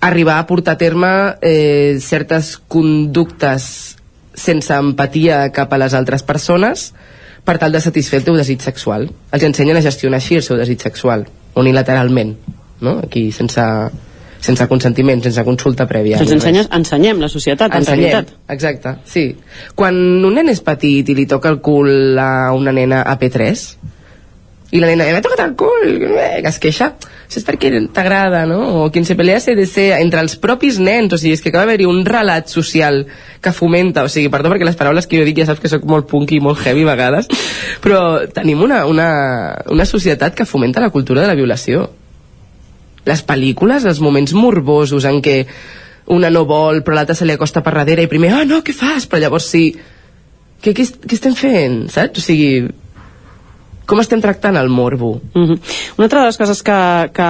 arribar 0.00 0.38
a 0.38 0.46
portar 0.46 0.74
a 0.74 0.78
terme 0.78 1.36
eh, 1.42 1.98
certes 2.00 2.56
conductes 2.56 3.96
sense 4.34 4.72
empatia 4.72 5.50
cap 5.52 5.72
a 5.72 5.78
les 5.82 5.94
altres 5.94 6.24
persones 6.24 6.90
per 7.44 7.58
tal 7.58 7.72
de 7.72 7.80
satisfer 7.80 8.20
el 8.20 8.26
teu 8.26 8.36
desig 8.36 8.62
sexual. 8.64 9.08
Els 9.32 9.44
ensenyen 9.44 9.78
a 9.78 9.84
gestionar 9.84 10.20
així 10.20 10.38
el 10.38 10.44
seu 10.46 10.58
desig 10.60 10.80
sexual, 10.80 11.26
unilateralment, 11.58 12.34
no? 12.84 12.98
Aquí 13.04 13.30
sense, 13.32 13.62
sense 14.40 14.66
consentiment, 14.68 15.22
sense 15.22 15.44
consulta 15.44 15.86
prèvia. 15.88 16.18
Els 16.20 16.32
ensenyes, 16.32 16.70
ensenyem 16.72 17.20
la 17.20 17.28
societat, 17.28 17.74
ensenyem, 17.76 18.06
en 18.06 18.10
realitat. 18.10 18.34
Exacte, 18.52 18.96
sí. 19.04 19.26
Quan 19.76 19.96
un 20.24 20.36
nen 20.40 20.48
és 20.52 20.64
petit 20.64 21.08
i 21.08 21.16
li 21.16 21.28
toca 21.30 21.52
el 21.52 21.60
cul 21.64 22.18
a 22.18 22.50
una 22.56 22.72
nena 22.72 23.02
a 23.04 23.18
P3, 23.20 23.66
i 24.70 24.78
la 24.78 24.86
nena, 24.86 25.08
m'ha 25.10 25.22
tocat 25.22 25.40
el 25.42 25.56
cul, 25.58 25.96
que 26.14 26.46
es 26.46 26.58
queixa, 26.62 26.92
això 27.26 27.40
és 27.40 27.46
perquè 27.46 27.72
t'agrada, 27.94 28.44
no? 28.46 28.60
O 28.84 28.90
quien 28.94 29.04
se 29.06 29.16
pelea 29.18 29.40
se 29.42 29.56
desea 29.58 29.98
entre 30.02 30.22
els 30.22 30.36
propis 30.38 30.78
nens, 30.78 31.12
o 31.12 31.18
sigui, 31.18 31.34
és 31.34 31.42
que 31.42 31.50
acaba 31.50 31.66
d'haver-hi 31.66 31.88
un 31.90 32.04
relat 32.06 32.50
social 32.50 33.04
que 33.42 33.52
fomenta, 33.54 34.04
o 34.06 34.10
sigui, 34.10 34.30
perdó 34.30 34.52
perquè 34.52 34.66
les 34.66 34.78
paraules 34.78 35.06
que 35.10 35.18
jo 35.18 35.26
dic 35.26 35.40
ja 35.42 35.48
saps 35.48 35.62
que 35.62 35.70
sóc 35.72 35.86
molt 35.90 36.06
punky 36.10 36.38
i 36.38 36.44
molt 36.44 36.62
heavy 36.62 36.86
a 36.86 36.92
vegades, 36.92 37.30
però 37.82 38.00
tenim 38.34 38.62
una, 38.62 38.84
una, 38.86 39.10
una 39.74 39.86
societat 39.86 40.38
que 40.38 40.46
fomenta 40.46 40.82
la 40.82 40.90
cultura 40.94 41.22
de 41.22 41.32
la 41.32 41.38
violació. 41.38 41.88
Les 43.06 43.22
pel·lícules, 43.26 43.86
els 43.86 44.00
moments 44.00 44.34
morbosos 44.36 45.04
en 45.08 45.22
què 45.24 45.46
una 46.10 46.30
no 46.30 46.44
vol 46.44 46.82
però 46.82 46.98
l'altra 46.98 47.14
se 47.14 47.24
li 47.24 47.32
acosta 47.36 47.62
per 47.62 47.74
darrere 47.78 48.04
i 48.04 48.10
primer, 48.10 48.32
ah, 48.34 48.44
no, 48.44 48.60
què 48.66 48.74
fas? 48.74 49.06
Però 49.06 49.22
llavors 49.22 49.46
sí, 49.52 49.64
què, 50.60 50.74
què, 50.74 50.86
què 51.06 51.16
estem 51.16 51.36
fent, 51.38 51.84
saps? 51.92 52.18
O 52.18 52.24
sigui, 52.24 52.68
com 53.90 53.98
estem 53.98 54.20
tractant 54.22 54.58
el 54.60 54.68
morbo? 54.70 55.20
Mm 55.34 55.46
-hmm. 55.46 55.58
Una 55.98 56.04
altra 56.06 56.20
de 56.20 56.26
les 56.26 56.38
coses 56.38 56.62
que, 56.62 57.10
que 57.12 57.28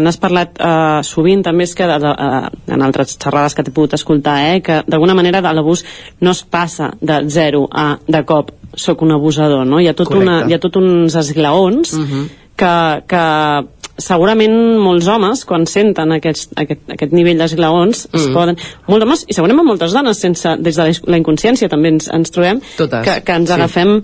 n'has 0.00 0.16
parlat 0.16 0.50
eh, 0.58 1.00
sovint 1.02 1.42
també 1.42 1.64
és 1.64 1.74
que 1.74 1.86
de, 1.86 1.98
de, 1.98 2.10
eh, 2.10 2.74
en 2.74 2.82
altres 2.82 3.18
xerrades 3.22 3.54
que 3.54 3.62
t'he 3.62 3.70
pogut 3.72 3.92
escoltar, 3.92 4.54
eh, 4.54 4.62
que 4.62 4.82
d'alguna 4.86 5.14
manera 5.14 5.40
l'abús 5.40 5.84
no 6.20 6.30
es 6.30 6.42
passa 6.44 6.92
de 7.00 7.28
zero 7.28 7.68
a 7.70 7.98
de 8.06 8.24
cop 8.24 8.50
sóc 8.74 9.02
un 9.02 9.12
abusador, 9.12 9.66
no? 9.66 9.80
Hi 9.80 9.88
ha 9.88 9.94
tot, 9.94 10.14
una, 10.14 10.44
hi 10.48 10.54
ha 10.54 10.58
tot 10.58 10.76
uns 10.76 11.14
esglaons 11.14 11.92
Mm 11.92 12.04
-hmm. 12.04 12.28
que, 12.56 13.02
que 13.06 13.68
segurament 13.98 14.54
molts 14.82 15.08
homes 15.10 15.44
quan 15.48 15.66
senten 15.68 16.14
aquest, 16.16 16.52
aquest, 16.60 16.84
aquest 16.94 17.14
nivell 17.16 17.40
d'esglaons 17.42 18.06
mm. 18.08 18.20
es 18.20 18.28
poden, 18.34 18.60
molts 18.88 19.06
homes 19.06 19.24
i 19.26 19.36
segurament 19.36 19.68
moltes 19.68 19.96
dones 19.96 20.22
sense, 20.22 20.54
des 20.62 20.78
de 20.78 20.88
la 21.10 21.20
inconsciència 21.20 21.70
també 21.72 21.94
ens, 21.96 22.08
ens 22.14 22.34
trobem 22.34 22.62
Totes, 22.76 23.04
que, 23.04 23.18
que 23.26 23.38
ens 23.42 23.50
sí. 23.50 23.56
agafem 23.58 23.98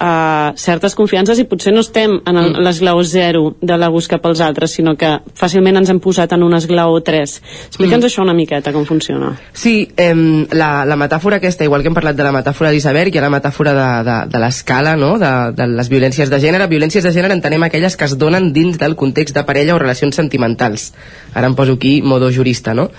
uh, 0.00 0.52
certes 0.56 0.94
confiances 0.96 1.38
i 1.38 1.44
potser 1.44 1.72
no 1.72 1.80
estem 1.80 2.20
en 2.26 2.36
el- 2.36 2.50
Mm. 2.54 2.62
l'esglaó 2.64 3.02
0 3.04 3.56
de 3.60 3.76
l'abús 3.76 4.08
cap 4.08 4.24
als 4.26 4.40
altres, 4.40 4.70
sinó 4.72 4.96
que 4.96 5.20
fàcilment 5.34 5.76
ens 5.78 5.88
hem 5.90 6.00
posat 6.00 6.32
en 6.32 6.42
un 6.42 6.54
esglaó 6.54 7.00
3. 7.02 7.40
Explica'ns 7.66 8.04
Mm. 8.04 8.06
això 8.08 8.22
una 8.22 8.34
miqueta, 8.34 8.72
com 8.72 8.84
funciona. 8.86 9.36
Sí, 9.52 9.88
eh, 9.96 10.46
la, 10.52 10.84
la 10.84 10.96
metàfora 10.96 11.36
aquesta, 11.36 11.64
igual 11.64 11.82
que 11.82 11.88
hem 11.88 11.94
parlat 11.94 12.16
de 12.16 12.22
la 12.24 12.32
metàfora 12.32 12.70
d'Isabel, 12.70 13.08
hi 13.14 13.18
ha 13.18 13.22
la 13.22 13.30
metàfora 13.30 13.72
de, 13.74 14.10
de, 14.10 14.16
de 14.30 14.38
l'escala, 14.38 14.96
no?, 14.96 15.18
de, 15.18 15.52
de 15.54 15.66
les 15.66 15.88
violències 15.88 16.30
de 16.30 16.40
gènere. 16.40 16.66
Violències 16.66 17.04
de 17.04 17.12
gènere 17.12 17.34
entenem 17.34 17.62
aquelles 17.62 17.96
que 17.96 18.04
es 18.04 18.16
donen 18.18 18.52
dins 18.52 18.78
del 18.78 18.96
context 18.96 19.34
de 19.34 19.44
parella 19.44 19.74
o 19.74 19.78
relacions 19.78 20.16
sentimentals. 20.16 20.92
Ara 21.34 21.46
em 21.46 21.54
poso 21.54 21.74
aquí 21.74 22.00
modo 22.02 22.30
jurista, 22.32 22.74
no? 22.74 22.90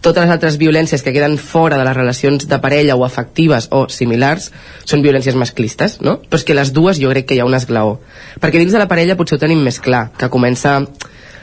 Totes 0.00 0.24
les 0.24 0.32
altres 0.32 0.56
violències 0.56 1.02
que 1.04 1.12
queden 1.12 1.36
fora 1.36 1.76
de 1.76 1.84
les 1.84 1.96
relacions 1.96 2.46
de 2.48 2.58
parella 2.62 2.96
o 2.96 3.04
afectives 3.04 3.68
o 3.76 3.82
similars 3.92 4.48
són 4.88 5.02
violències 5.04 5.36
masclistes, 5.36 5.98
no? 6.00 6.16
Però 6.24 6.40
és 6.40 6.46
que 6.48 6.56
les 6.56 6.72
dues 6.72 7.00
jo 7.02 7.10
crec 7.12 7.28
que 7.28 7.36
hi 7.36 7.42
ha 7.42 7.48
un 7.48 7.56
esglaó. 7.58 7.98
Perquè 8.40 8.62
dins 8.62 8.72
de 8.72 8.80
la 8.80 8.88
parella 8.88 9.18
potser 9.18 9.36
ho 9.36 9.42
tenim 9.42 9.60
més 9.60 9.76
clar, 9.84 10.06
que 10.16 10.30
comença 10.32 10.78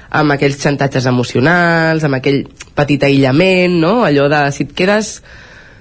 amb 0.10 0.34
aquells 0.34 0.58
xantatges 0.64 1.06
emocionals, 1.06 2.06
amb 2.08 2.18
aquell 2.18 2.48
petit 2.74 3.04
aïllament, 3.06 3.78
no? 3.84 4.00
Allò 4.08 4.26
de 4.32 4.48
si 4.56 4.66
et 4.66 4.74
quedes... 4.78 5.20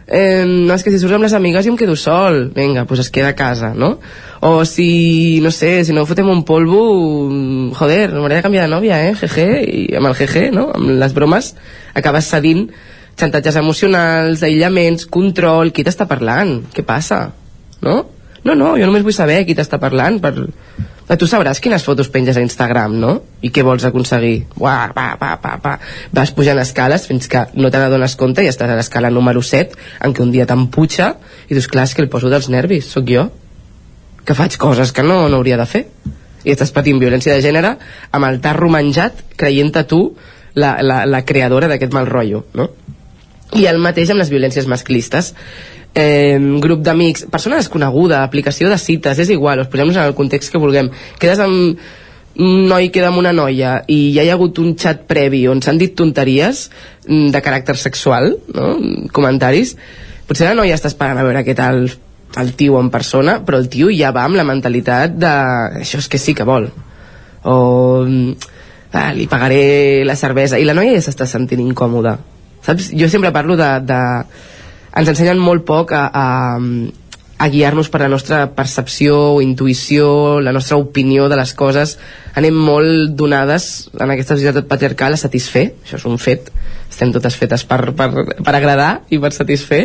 Eh, 0.06 0.44
no, 0.46 0.74
és 0.74 0.84
que 0.86 0.92
si 0.94 1.00
surts 1.02 1.16
amb 1.16 1.26
les 1.26 1.34
amigues 1.34 1.64
jo 1.66 1.72
em 1.72 1.78
quedo 1.78 1.96
sol. 1.98 2.52
Vinga, 2.54 2.84
doncs 2.86 3.06
es 3.06 3.10
queda 3.10 3.32
a 3.34 3.38
casa, 3.38 3.72
no? 3.74 3.96
O 4.40 4.64
si, 4.64 5.40
no 5.42 5.50
sé, 5.50 5.84
si 5.84 5.94
no 5.96 6.06
fotem 6.06 6.28
un 6.30 6.44
polvo, 6.46 6.82
mm, 7.28 7.72
joder, 7.74 8.12
m'hauria 8.14 8.38
de 8.38 8.44
canviar 8.46 8.66
de 8.68 8.74
nòvia, 8.74 9.00
eh? 9.08 9.14
Jeje, 9.18 9.48
i 9.66 9.86
amb 9.96 10.12
el 10.12 10.14
jeje, 10.14 10.50
no? 10.54 10.70
Amb 10.74 10.94
les 11.00 11.14
bromes 11.16 11.54
acabes 11.94 12.30
cedint 12.30 12.68
xantatges 13.16 13.56
emocionals, 13.56 14.42
aïllaments, 14.44 15.06
control, 15.08 15.72
qui 15.72 15.82
t'està 15.82 16.06
parlant? 16.06 16.60
Què 16.74 16.84
passa? 16.84 17.32
No? 17.82 18.04
No, 18.46 18.54
no, 18.54 18.74
jo 18.78 18.86
només 18.86 19.04
vull 19.06 19.16
saber 19.16 19.42
qui 19.46 19.56
t'està 19.58 19.80
parlant 19.82 20.20
per... 20.22 20.34
Eh, 21.06 21.16
Tu 21.16 21.26
sabràs 21.30 21.60
quines 21.62 21.84
fotos 21.86 22.08
penges 22.10 22.38
a 22.38 22.42
Instagram, 22.42 22.96
no? 22.98 23.12
I 23.46 23.52
què 23.54 23.62
vols 23.62 23.84
aconseguir? 23.86 24.48
Uah, 24.58 24.90
pa, 24.94 25.12
pa, 25.20 25.36
pa, 25.42 25.52
pa. 25.62 25.76
Vas 26.14 26.32
pujant 26.34 26.58
escales 26.58 27.06
fins 27.06 27.30
que 27.30 27.44
no 27.54 27.70
te 27.70 27.78
n'adones 27.78 28.16
compte 28.18 28.42
i 28.42 28.50
estàs 28.50 28.72
a 28.72 28.78
l'escala 28.78 29.12
número 29.14 29.42
7 29.42 29.78
en 30.06 30.14
què 30.14 30.24
un 30.24 30.34
dia 30.34 30.48
t'emputxa 30.50 31.12
i 31.46 31.54
dius, 31.54 31.68
clar, 31.70 31.86
és 31.86 31.94
que 31.94 32.02
el 32.02 32.10
poso 32.10 32.30
dels 32.32 32.50
nervis, 32.50 32.90
sóc 32.90 33.06
jo 33.10 33.28
que 34.26 34.34
faig 34.34 34.58
coses 34.58 34.90
que 34.92 35.04
no, 35.06 35.28
no 35.30 35.38
hauria 35.38 35.58
de 35.60 35.66
fer 35.70 35.84
i 36.46 36.52
estàs 36.52 36.72
patint 36.74 36.98
violència 37.02 37.34
de 37.36 37.44
gènere 37.44 37.76
amb 38.14 38.28
el 38.28 38.40
tarro 38.42 38.68
menjat 38.72 39.22
creient-te 39.38 39.84
tu 39.90 40.00
la, 40.58 40.76
la, 40.82 41.04
la 41.06 41.22
creadora 41.28 41.70
d'aquest 41.70 41.94
mal 41.94 42.10
rotllo 42.10 42.42
no? 42.58 42.68
i 43.54 43.66
el 43.70 43.78
mateix 43.82 44.10
amb 44.10 44.22
les 44.22 44.32
violències 44.32 44.66
masclistes 44.70 45.32
eh, 45.96 46.38
grup 46.60 46.82
d'amics, 46.84 47.26
persona 47.32 47.58
desconeguda 47.58 48.22
aplicació 48.22 48.68
de 48.70 48.78
cites, 48.78 49.18
és 49.18 49.32
igual 49.32 49.64
us 49.64 49.70
posem 49.72 49.90
en 49.94 50.02
el 50.04 50.14
context 50.18 50.52
que 50.52 50.60
vulguem. 50.62 50.90
Quedes 51.18 51.40
amb 51.42 51.80
un 52.36 52.66
noi 52.68 52.90
queda 52.92 53.08
amb 53.08 53.16
una 53.16 53.32
noia 53.32 53.78
i 53.88 54.12
ja 54.12 54.22
hi 54.22 54.28
ha 54.28 54.34
hagut 54.36 54.58
un 54.60 54.74
xat 54.76 55.06
previ 55.08 55.46
on 55.48 55.62
s'han 55.64 55.78
dit 55.80 55.94
tonteries 55.96 56.66
mm, 57.08 57.30
de 57.32 57.40
caràcter 57.40 57.78
sexual 57.80 58.34
no? 58.52 58.66
comentaris. 59.16 59.72
Potser 60.28 60.50
la 60.50 60.58
noia 60.58 60.76
està 60.76 60.92
esperant 60.92 61.16
a 61.16 61.24
veure 61.24 61.46
què 61.46 61.56
tal 61.56 61.86
el 62.36 62.50
tio 62.58 62.76
en 62.76 62.90
persona, 62.92 63.38
però 63.46 63.56
el 63.62 63.70
tio 63.72 63.88
ja 63.88 64.12
va 64.12 64.26
amb 64.28 64.36
la 64.36 64.44
mentalitat 64.44 65.16
de 65.16 65.32
això 65.80 66.02
és 66.02 66.10
que 66.12 66.20
sí 66.20 66.36
que 66.36 66.44
vol 66.44 66.68
o 67.46 68.04
mm, 68.04 68.32
ah, 68.92 69.12
li 69.14 69.26
pagaré 69.30 70.04
la 70.04 70.16
cervesa 70.18 70.58
i 70.58 70.66
la 70.66 70.74
noia 70.76 70.96
ja 70.98 71.04
s'està 71.04 71.28
sentint 71.30 71.62
incòmoda. 71.62 72.18
Saps? 72.66 72.90
jo 72.98 73.06
sempre 73.08 73.30
parlo 73.30 73.54
de, 73.56 73.68
de 73.86 74.00
ens 74.96 75.10
ensenyen 75.12 75.40
molt 75.42 75.66
poc 75.68 75.92
a, 75.92 76.06
a, 76.08 76.58
a 77.38 77.48
guiar-nos 77.52 77.90
per 77.92 78.00
la 78.00 78.10
nostra 78.12 78.40
percepció 78.56 79.16
o 79.34 79.40
intuïció, 79.44 80.40
la 80.40 80.54
nostra 80.56 80.78
opinió 80.80 81.28
de 81.28 81.36
les 81.36 81.52
coses. 81.54 81.96
Anem 82.36 82.56
molt 82.56 83.16
donades 83.18 83.90
en 83.92 84.12
aquesta 84.12 84.38
societat 84.38 84.68
patriarcal 84.70 85.16
a 85.16 85.20
satisfer, 85.20 85.68
això 85.84 86.00
és 86.00 86.06
un 86.08 86.16
fet. 86.22 86.48
Estem 86.88 87.12
totes 87.12 87.36
fetes 87.36 87.66
per, 87.68 87.82
per, 87.96 88.10
per 88.40 88.54
agradar 88.54 89.02
i 89.12 89.20
per 89.20 89.34
satisfer, 89.36 89.82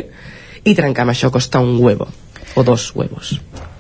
i 0.64 0.76
trencar 0.78 1.04
amb 1.04 1.16
això 1.16 1.32
costa 1.34 1.60
un 1.60 1.76
huevo, 1.82 2.08
o 2.56 2.64
dos 2.64 2.92
huevos. 2.96 3.36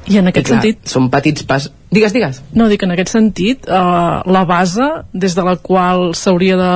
I 0.10 0.18
en 0.18 0.32
aquest 0.32 0.48
I 0.48 0.50
clar, 0.50 0.60
sentit... 0.60 0.84
Són 0.90 1.08
petits 1.14 1.46
pas... 1.48 1.70
Digues, 1.94 2.12
digues. 2.16 2.42
No, 2.58 2.68
dic, 2.72 2.84
en 2.84 2.96
aquest 2.96 3.14
sentit, 3.14 3.68
eh, 3.70 4.22
la 4.26 4.44
base 4.50 4.88
des 5.14 5.38
de 5.38 5.46
la 5.46 5.56
qual 5.62 6.12
s'hauria 6.18 6.58
de 6.60 6.72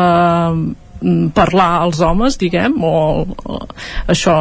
parlar 1.35 1.81
als 1.83 1.99
homes, 2.01 2.37
diguem, 2.41 2.75
o, 2.83 3.25
o 3.45 3.59
això, 4.07 4.35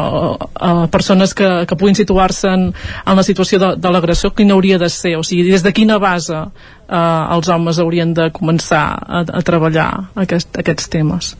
a 0.55 0.87
persones 0.91 1.35
que, 1.37 1.47
que 1.67 1.77
puguin 1.77 1.97
situar-se 1.97 2.51
en, 2.51 2.67
en 3.05 3.19
la 3.19 3.25
situació 3.27 3.59
de, 3.61 3.71
de 3.81 3.91
l'agressor, 3.91 4.33
quina 4.35 4.55
hauria 4.55 4.79
de 4.81 4.89
ser? 4.89 5.15
O 5.19 5.23
sigui, 5.23 5.49
des 5.51 5.65
de 5.65 5.73
quina 5.75 5.99
base 6.01 6.35
eh, 6.35 7.23
els 7.35 7.49
homes 7.51 7.79
haurien 7.79 8.13
de 8.17 8.29
començar 8.35 8.85
a, 8.95 9.25
a 9.25 9.43
treballar 9.45 9.89
aquest, 10.25 10.55
aquests 10.61 10.93
temes? 10.93 11.35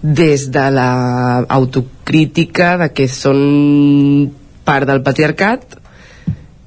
des 0.00 0.50
de 0.54 0.70
la 0.70 1.44
autocrítica 1.48 2.76
de 2.78 2.92
que 2.94 3.08
són 3.10 4.30
part 4.62 4.86
del 4.86 5.02
patriarcat 5.02 5.74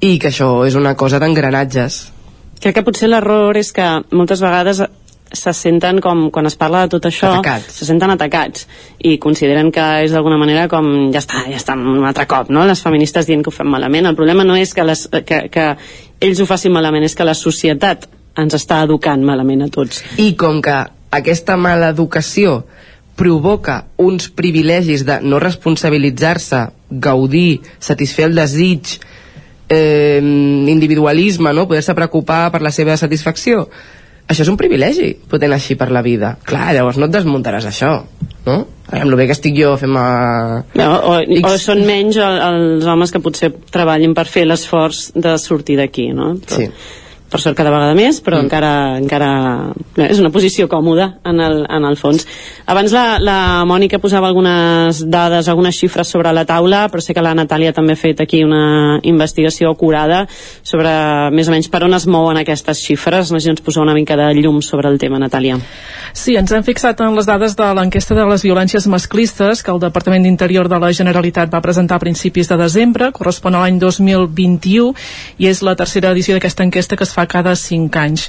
i 0.04 0.18
que 0.20 0.32
això 0.32 0.66
és 0.68 0.76
una 0.76 0.98
cosa 1.00 1.20
d'engranatges 1.22 2.02
Crec 2.62 2.76
que 2.78 2.84
potser 2.86 3.08
l'error 3.10 3.58
és 3.58 3.72
que 3.74 3.86
moltes 4.14 4.42
vegades 4.44 4.84
se 5.32 5.54
senten 5.56 6.02
com, 6.04 6.26
quan 6.32 6.46
es 6.50 6.58
parla 6.60 6.84
de 6.86 6.92
tot 6.96 7.06
això 7.08 7.30
Atacats. 7.38 7.80
se 7.80 7.88
senten 7.88 8.12
atacats 8.12 8.68
i 9.00 9.18
consideren 9.18 9.72
que 9.72 9.86
és 10.06 10.12
d'alguna 10.12 10.38
manera 10.38 10.68
com 10.72 11.12
ja 11.14 11.22
està, 11.24 11.46
ja 11.48 11.60
està 11.60 11.76
un 11.78 12.04
altre 12.06 12.28
cop 12.28 12.52
no? 12.52 12.66
les 12.68 12.82
feministes 12.84 13.30
dient 13.30 13.44
que 13.44 13.52
ho 13.52 13.56
fem 13.56 13.70
malament 13.72 14.10
el 14.10 14.18
problema 14.18 14.44
no 14.44 14.58
és 14.60 14.74
que, 14.74 14.84
les, 14.84 15.08
que, 15.26 15.46
que 15.54 15.68
ells 16.20 16.42
ho 16.42 16.50
facin 16.50 16.76
malament 16.76 17.08
és 17.08 17.16
que 17.16 17.28
la 17.28 17.38
societat 17.38 18.10
ens 18.42 18.56
està 18.56 18.82
educant 18.84 19.24
malament 19.24 19.64
a 19.64 19.72
tots 19.72 20.04
i 20.20 20.34
com 20.40 20.62
que 20.64 20.78
aquesta 21.12 21.58
mala 21.60 21.92
educació 21.96 22.62
provoca 23.16 23.86
uns 24.02 24.30
privilegis 24.34 25.04
de 25.06 25.20
no 25.22 25.38
responsabilitzar-se, 25.40 26.62
gaudir, 26.90 27.62
satisfer 27.78 28.30
el 28.32 28.38
desig, 28.40 28.96
eh, 29.70 30.20
individualisme, 30.22 31.54
no? 31.54 31.68
poder-se 31.68 31.94
preocupar 31.96 32.50
per 32.52 32.64
la 32.64 32.72
seva 32.72 32.98
satisfacció. 32.98 33.68
Això 34.30 34.44
és 34.46 34.50
un 34.52 34.58
privilegi, 34.58 35.14
poder 35.30 35.48
anar 35.50 35.58
així 35.60 35.76
per 35.76 35.90
la 35.92 36.02
vida. 36.06 36.38
Clar, 36.48 36.74
llavors 36.76 36.98
no 37.02 37.06
et 37.10 37.12
desmuntaràs 37.12 37.66
això, 37.68 38.04
no? 38.46 38.58
Amb 38.92 39.06
el 39.08 39.16
bé 39.16 39.26
que 39.28 39.36
estic 39.36 39.56
jo 39.58 39.74
fent 39.80 39.96
a... 40.00 40.64
no, 40.76 40.88
o, 41.08 41.18
o 41.48 41.52
són 41.60 41.86
menys 41.88 42.18
el- 42.20 42.42
els 42.48 42.86
homes 42.92 43.12
que 43.12 43.20
potser 43.24 43.52
treballin 43.72 44.14
per 44.16 44.26
fer 44.28 44.46
l'esforç 44.48 45.12
de 45.16 45.38
sortir 45.40 45.78
d'aquí 45.80 46.10
no? 46.16 46.34
Però, 46.44 46.58
Sí. 46.58 46.70
Per 47.32 47.40
sort 47.42 47.58
cada 47.58 47.72
vegada 47.74 47.96
més 47.98 48.20
però 48.24 48.38
mm. 48.38 48.46
encara, 48.46 48.72
encara 49.00 49.30
no, 49.72 50.06
és 50.06 50.20
una 50.20 50.32
posició 50.34 50.68
còmoda 50.72 51.08
en 51.28 51.40
el, 51.40 51.62
en 51.70 51.88
el 51.88 51.98
fons. 52.00 52.26
Abans 52.70 52.94
la, 52.96 53.06
la 53.24 53.38
Mònica 53.68 54.02
posava 54.04 54.28
algunes 54.30 55.04
dades, 55.08 55.48
algunes 55.48 55.78
xifres 55.78 56.12
sobre 56.12 56.34
la 56.36 56.46
taula 56.46 56.84
però 56.92 57.04
sé 57.04 57.16
que 57.16 57.24
la 57.24 57.34
Natàlia 57.38 57.74
també 57.76 57.96
ha 57.96 58.02
fet 58.02 58.22
aquí 58.24 58.44
una 58.44 59.00
investigació 59.08 59.72
acurada 59.72 60.26
sobre 60.64 60.92
més 61.32 61.48
o 61.48 61.56
menys 61.56 61.72
per 61.72 61.84
on 61.88 61.96
es 61.96 62.08
mouen 62.08 62.40
aquestes 62.42 62.82
xifres. 62.84 63.32
No 63.32 63.40
sé 63.40 63.48
si 63.48 63.54
ens 63.54 63.64
posa 63.64 63.82
una 63.82 63.96
mica 63.96 64.18
de 64.20 64.28
llum 64.38 64.62
sobre 64.66 64.90
el 64.92 65.00
tema 65.00 65.20
Natàlia. 65.22 65.58
Sí, 66.14 66.36
ens 66.40 66.52
hem 66.52 66.64
fixat 66.68 67.00
en 67.02 67.16
les 67.16 67.28
dades 67.30 67.56
de 67.58 67.68
l'enquesta 67.78 68.16
de 68.18 68.26
les 68.28 68.44
violències 68.46 68.88
masclistes 68.92 69.64
que 69.64 69.72
el 69.72 69.80
Departament 69.84 70.26
d'Interior 70.28 70.70
de 70.72 70.80
la 70.82 70.92
Generalitat 70.94 71.52
va 71.54 71.64
presentar 71.64 71.98
a 71.98 72.04
principis 72.04 72.50
de 72.52 72.58
desembre, 72.60 73.12
correspon 73.16 73.56
a 73.56 73.64
l'any 73.64 73.80
2021 73.80 74.92
i 75.40 75.50
és 75.52 75.64
la 75.66 75.76
tercera 75.80 76.12
edició 76.12 76.36
d'aquesta 76.36 76.68
enquesta 76.68 77.00
que 77.00 77.08
es 77.08 77.14
fa 77.16 77.21
cada 77.28 77.56
5 77.56 78.00
anys. 78.00 78.28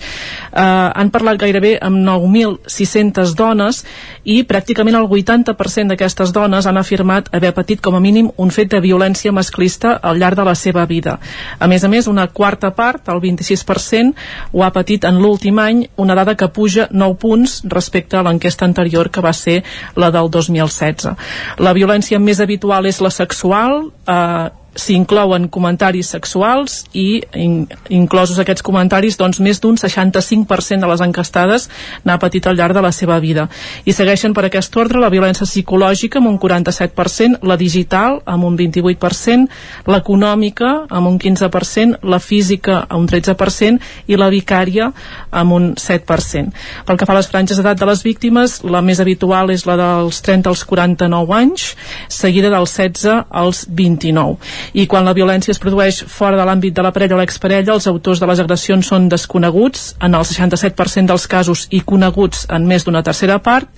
Eh, 0.52 0.62
han 0.62 1.10
parlat 1.10 1.40
gairebé 1.40 1.76
amb 1.80 2.02
9.600 2.06 3.34
dones 3.38 3.82
i 4.24 4.42
pràcticament 4.48 4.96
el 4.98 5.08
80% 5.08 5.92
d'aquestes 5.92 6.32
dones 6.32 6.66
han 6.66 6.78
afirmat 6.78 7.28
haver 7.34 7.52
patit 7.54 7.80
com 7.80 7.96
a 7.96 8.00
mínim 8.00 8.30
un 8.36 8.50
fet 8.50 8.70
de 8.72 8.80
violència 8.80 9.32
masclista 9.32 9.96
al 10.02 10.18
llarg 10.18 10.36
de 10.38 10.46
la 10.46 10.54
seva 10.54 10.86
vida. 10.86 11.18
A 11.58 11.68
més 11.68 11.84
a 11.84 11.88
més, 11.88 12.08
una 12.08 12.28
quarta 12.28 12.72
part, 12.74 13.08
el 13.08 13.20
26%, 13.20 14.14
ho 14.52 14.64
ha 14.64 14.72
patit 14.72 15.04
en 15.08 15.20
l'últim 15.22 15.58
any, 15.58 15.86
una 15.96 16.16
dada 16.18 16.36
que 16.36 16.48
puja 16.48 16.88
9 16.90 17.18
punts 17.18 17.60
respecte 17.64 18.16
a 18.16 18.22
l'enquesta 18.26 18.64
anterior 18.64 19.10
que 19.10 19.24
va 19.24 19.32
ser 19.32 19.62
la 19.96 20.10
del 20.10 20.30
2016. 20.30 21.12
La 21.58 21.74
violència 21.76 22.18
més 22.18 22.40
habitual 22.40 22.86
és 22.86 23.00
la 23.00 23.10
sexual, 23.10 23.90
eh, 24.06 24.61
s'hi 24.74 24.94
inclouen 24.96 25.48
comentaris 25.52 26.08
sexuals 26.14 26.82
i 26.96 27.22
in, 27.36 27.66
inclosos 27.92 28.38
aquests 28.40 28.64
comentaris 28.64 29.18
doncs 29.20 29.40
més 29.44 29.60
d'un 29.60 29.76
65% 29.76 30.80
de 30.80 30.88
les 30.88 31.04
encastades 31.04 31.68
n'ha 32.04 32.18
patit 32.22 32.46
al 32.46 32.56
llarg 32.56 32.76
de 32.76 32.82
la 32.84 32.92
seva 32.92 33.18
vida. 33.20 33.48
I 33.84 33.92
segueixen 33.92 34.32
per 34.34 34.46
aquest 34.48 34.76
ordre 34.80 35.00
la 35.00 35.10
violència 35.12 35.46
psicològica 35.46 36.20
amb 36.20 36.30
un 36.32 36.38
47% 36.40 37.42
la 37.48 37.56
digital 37.60 38.20
amb 38.24 38.48
un 38.48 38.56
28% 38.56 39.90
l'econòmica 39.92 40.72
amb 40.88 41.10
un 41.10 41.18
15% 41.20 42.08
la 42.08 42.20
física 42.22 42.82
amb 42.88 43.02
un 43.02 43.08
13% 43.10 44.08
i 44.08 44.18
la 44.20 44.30
vicària 44.32 44.90
amb 45.30 45.56
un 45.58 45.68
7% 45.76 46.86
pel 46.86 46.98
que 46.98 47.08
fa 47.08 47.16
a 47.16 47.20
les 47.20 47.28
franges 47.30 47.58
d'edat 47.60 47.80
de 47.80 47.88
les 47.88 48.02
víctimes 48.06 48.60
la 48.64 48.82
més 48.84 49.00
habitual 49.02 49.52
és 49.54 49.66
la 49.68 49.76
dels 49.80 50.22
30 50.24 50.52
als 50.52 50.64
49 50.68 51.36
anys 51.36 51.68
seguida 52.08 52.52
dels 52.52 52.76
16 52.78 53.26
als 53.42 53.66
29 53.68 54.38
i 54.72 54.86
quan 54.86 55.04
la 55.04 55.14
violència 55.16 55.52
es 55.52 55.60
produeix 55.62 56.02
fora 56.08 56.38
de 56.38 56.46
l'àmbit 56.48 56.74
de 56.76 56.84
la 56.84 56.92
parella 56.94 57.16
o 57.16 57.20
l'exparella, 57.20 57.74
els 57.74 57.88
autors 57.90 58.20
de 58.22 58.28
les 58.30 58.40
agressions 58.42 58.88
són 58.88 59.08
desconeguts, 59.12 59.92
en 60.00 60.14
el 60.14 60.26
67% 60.26 61.12
dels 61.12 61.26
casos 61.26 61.66
i 61.70 61.82
coneguts 61.86 62.46
en 62.50 62.66
més 62.66 62.86
d'una 62.86 63.02
tercera 63.02 63.38
part, 63.42 63.68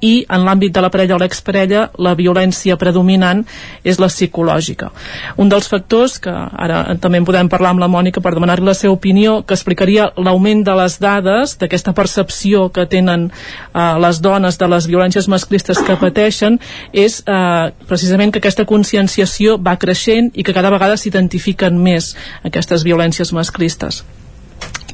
i 0.00 0.24
en 0.28 0.44
l'àmbit 0.46 0.72
de 0.74 0.82
la 0.82 0.90
parella 0.92 1.16
o 1.16 1.20
l'exparella 1.20 1.86
la 1.98 2.14
violència 2.18 2.76
predominant 2.80 3.42
és 3.84 4.00
la 4.00 4.08
psicològica. 4.10 4.90
Un 5.36 5.50
dels 5.52 5.68
factors 5.68 6.18
que 6.22 6.32
ara 6.32 6.96
també 7.00 7.20
en 7.20 7.28
podem 7.28 7.50
parlar 7.52 7.74
amb 7.74 7.84
la 7.84 7.90
Mònica 7.92 8.22
per 8.24 8.34
demanar-li 8.34 8.66
la 8.66 8.76
seva 8.76 8.94
opinió, 8.96 9.40
que 9.44 9.54
explicaria 9.54 10.10
l'augment 10.16 10.64
de 10.64 10.76
les 10.80 10.98
dades, 11.00 11.56
d'aquesta 11.60 11.94
percepció 11.96 12.68
que 12.74 12.86
tenen 12.86 13.28
eh, 13.30 13.96
les 14.00 14.20
dones 14.20 14.58
de 14.58 14.70
les 14.70 14.88
violències 14.88 15.28
masclistes 15.28 15.80
que 15.84 15.98
pateixen, 16.00 16.60
és 16.92 17.20
eh, 17.26 17.70
precisament 17.88 18.32
que 18.32 18.40
aquesta 18.42 18.66
conscienciació 18.68 19.58
va 19.60 19.76
creixent 19.80 20.32
i 20.34 20.46
que 20.46 20.56
cada 20.56 20.72
vegada 20.72 20.96
s'identifiquen 20.96 21.76
més 21.80 22.14
aquestes 22.44 22.84
violències 22.86 23.32
masclistes 23.36 24.04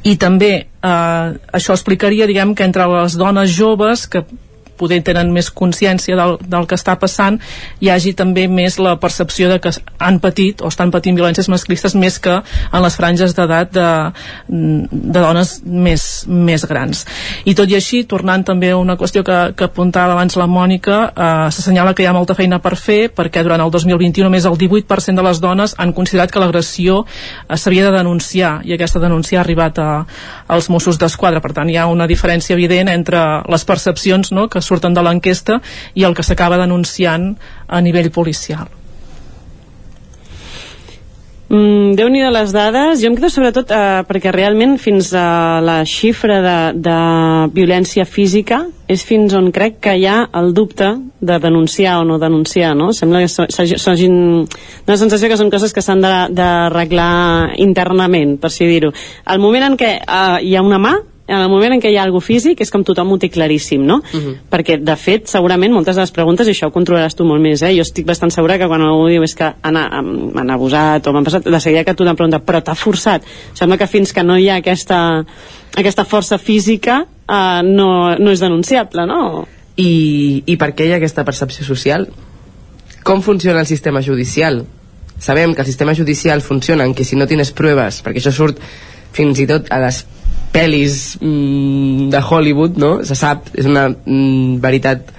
i 0.07 0.15
també 0.19 0.51
eh, 0.55 1.29
això 1.57 1.75
explicaria 1.75 2.27
diguem 2.29 2.53
que 2.55 2.65
entre 2.67 2.85
les 2.91 3.17
dones 3.19 3.51
joves 3.51 4.05
que 4.07 4.23
poder 4.77 5.01
tenen 5.05 5.31
més 5.33 5.49
consciència 5.51 6.17
del, 6.19 6.37
del 6.41 6.67
que 6.69 6.77
està 6.77 6.97
passant 6.99 7.39
hi 7.81 7.91
hagi 7.93 8.13
també 8.17 8.47
més 8.47 8.77
la 8.81 8.95
percepció 9.01 9.49
de 9.51 9.59
que 9.63 9.73
han 9.99 10.19
patit 10.23 10.61
o 10.61 10.71
estan 10.71 10.91
patint 10.93 11.17
violències 11.17 11.49
masclistes 11.51 11.95
més 11.95 12.19
que 12.23 12.37
en 12.37 12.83
les 12.83 12.97
franges 12.97 13.35
d'edat 13.37 13.73
de, 13.73 13.89
de 14.47 15.19
dones 15.19 15.57
més, 15.65 16.03
més 16.27 16.65
grans. 16.69 17.03
I 17.45 17.55
tot 17.57 17.69
i 17.69 17.77
així, 17.77 18.03
tornant 18.09 18.45
també 18.47 18.71
a 18.73 18.79
una 18.79 18.97
qüestió 18.99 19.23
que, 19.27 19.37
que 19.57 19.67
apuntava 19.67 20.15
abans 20.15 20.37
la 20.39 20.47
Mònica 20.49 20.99
eh, 21.09 21.27
s'assenyala 21.53 21.93
que 21.95 22.05
hi 22.05 22.09
ha 22.09 22.15
molta 22.15 22.35
feina 22.37 22.61
per 22.63 22.75
fer 22.79 23.07
perquè 23.15 23.43
durant 23.45 23.63
el 23.63 23.73
2021 23.73 24.27
només 24.27 24.45
el 24.45 24.57
18% 24.59 25.17
de 25.17 25.25
les 25.25 25.41
dones 25.43 25.75
han 25.77 25.93
considerat 25.97 26.31
que 26.31 26.41
l'agressió 26.41 27.03
eh, 27.03 27.57
s'havia 27.57 27.87
de 27.87 27.95
denunciar 27.97 28.53
i 28.67 28.75
aquesta 28.75 29.01
denúncia 29.03 29.39
ha 29.39 29.45
arribat 29.45 29.79
a, 29.79 29.89
als 30.47 30.69
Mossos 30.73 30.99
d'Esquadra. 30.99 31.41
Per 31.43 31.53
tant 31.55 31.69
hi 31.69 31.77
ha 31.77 31.87
una 31.91 32.07
diferència 32.09 32.55
evident 32.57 32.91
entre 32.91 33.23
les 33.47 33.65
percepcions 33.67 34.31
no, 34.35 34.47
que 34.51 34.61
surten 34.67 34.97
de 34.97 35.05
l'enquesta 35.05 35.61
i 35.95 36.07
el 36.07 36.17
que 36.17 36.25
s'acaba 36.27 36.59
denunciant 36.61 37.31
a 37.67 37.81
nivell 37.81 38.11
policial 38.11 38.67
Mm, 41.47 41.93
déu 41.95 42.09
nhi 42.11 42.25
les 42.27 42.51
dades, 42.51 42.99
jo 42.99 43.07
em 43.07 43.13
quedo 43.15 43.29
sobretot 43.31 43.69
eh, 43.71 44.01
perquè 44.03 44.33
realment 44.35 44.73
fins 44.83 45.13
a 45.15 45.61
la 45.63 45.77
xifra 45.87 46.41
de, 46.43 46.55
de 46.83 46.95
violència 47.55 48.03
física 48.03 48.65
és 48.91 49.05
fins 49.07 49.31
on 49.31 49.47
crec 49.55 49.77
que 49.79 49.93
hi 49.95 50.03
ha 50.11 50.17
el 50.35 50.51
dubte 50.51 50.89
de 51.23 51.39
denunciar 51.39 52.01
o 52.01 52.03
no 52.03 52.19
denunciar, 52.19 52.73
no? 52.75 52.91
Sembla 52.91 53.23
que 53.23 53.31
s'hagin... 53.31 54.43
una 54.43 54.97
sensació 54.99 55.31
que 55.31 55.39
són 55.39 55.51
coses 55.53 55.71
que 55.71 55.83
s'han 55.83 56.03
d'arreglar 56.03 57.55
internament, 57.63 58.35
per 58.43 58.51
si 58.51 58.67
dir-ho. 58.67 58.91
Al 59.23 59.39
moment 59.39 59.69
en 59.71 59.79
què 59.79 59.93
eh, 60.03 60.39
hi 60.43 60.55
ha 60.57 60.67
una 60.67 60.83
mà, 60.83 60.97
en 61.27 61.41
el 61.41 61.49
moment 61.51 61.75
en 61.75 61.81
què 61.83 61.91
hi 61.91 61.97
ha 61.99 62.03
alguna 62.07 62.23
físic 62.23 62.61
és 62.63 62.71
com 62.71 62.83
tothom 62.87 63.11
ho 63.11 63.17
té 63.21 63.29
claríssim, 63.29 63.83
no? 63.85 63.99
Uh 63.99 64.19
-huh. 64.19 64.35
Perquè, 64.51 64.77
de 64.79 64.95
fet, 64.95 65.27
segurament 65.27 65.73
moltes 65.73 65.95
de 65.95 66.01
les 66.01 66.11
preguntes, 66.11 66.47
i 66.47 66.51
això 66.51 66.67
ho 66.67 66.71
controlaràs 66.71 67.15
tu 67.15 67.25
molt 67.25 67.41
més, 67.41 67.61
eh? 67.61 67.75
Jo 67.75 67.81
estic 67.81 68.05
bastant 68.05 68.31
segura 68.31 68.57
que 68.57 68.67
quan 68.67 68.81
algú 68.81 69.07
diu 69.07 69.23
és 69.23 69.35
que 69.35 69.53
han, 69.61 69.77
han, 69.77 70.31
m'han 70.33 70.49
abusat 70.49 71.07
o 71.07 71.13
m'han 71.13 71.23
passat, 71.23 71.43
de 71.43 71.59
seguida 71.59 71.83
que 71.83 71.93
tothom 71.93 72.15
pregunta, 72.15 72.39
però 72.39 72.61
t'ha 72.61 72.75
forçat. 72.75 73.23
Sembla 73.53 73.77
que 73.77 73.87
fins 73.87 74.13
que 74.13 74.23
no 74.23 74.37
hi 74.37 74.49
ha 74.49 74.55
aquesta, 74.55 75.25
aquesta 75.75 76.05
força 76.05 76.37
física 76.37 77.05
eh, 77.29 77.61
no, 77.63 78.17
no 78.17 78.31
és 78.31 78.39
denunciable, 78.39 79.05
no? 79.05 79.47
I, 79.75 80.43
I 80.45 80.55
per 80.57 80.73
què 80.73 80.85
hi 80.85 80.91
ha 80.93 80.95
aquesta 80.95 81.23
percepció 81.23 81.65
social? 81.65 82.07
Com 83.03 83.21
funciona 83.21 83.59
el 83.59 83.67
sistema 83.67 84.01
judicial? 84.01 84.65
sabem 85.19 85.55
que 85.55 85.61
el 85.61 85.67
sistema 85.67 85.95
judicial 85.95 86.41
funciona 86.41 86.85
en 86.85 86.93
que 86.93 87.03
si 87.03 87.15
no 87.15 87.27
tienes 87.27 87.51
proves, 87.51 88.01
perquè 88.05 88.21
això 88.21 88.31
surt 88.31 88.61
fins 89.15 89.39
i 89.41 89.47
tot 89.49 89.71
a 89.73 89.79
les 89.81 90.03
pel·lis 90.53 91.17
mm, 91.21 92.09
de 92.13 92.21
Hollywood, 92.21 92.77
no? 92.81 92.91
Se 93.05 93.15
sap, 93.17 93.51
és 93.57 93.67
una 93.69 93.87
mm, 93.89 94.59
veritat 94.63 95.11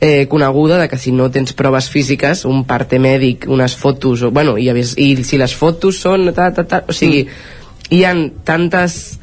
eh, 0.00 0.26
coneguda 0.28 0.78
de 0.78 0.88
que 0.88 0.98
si 0.98 1.12
no 1.12 1.30
tens 1.30 1.54
proves 1.56 1.88
físiques, 1.90 2.44
un 2.44 2.64
parte 2.68 2.98
mèdic, 3.00 3.46
unes 3.48 3.76
fotos, 3.76 4.22
o, 4.22 4.30
bueno, 4.30 4.56
i, 4.58 4.68
i 4.70 5.08
si 5.24 5.38
les 5.40 5.54
fotos 5.56 6.00
són... 6.04 6.30
Ta, 6.36 6.50
ta, 6.54 6.66
ta, 6.68 6.82
o 6.88 6.96
sigui, 6.96 7.24
mm. 7.24 7.94
hi 7.96 8.02
han 8.04 8.26
tantes 8.44 9.18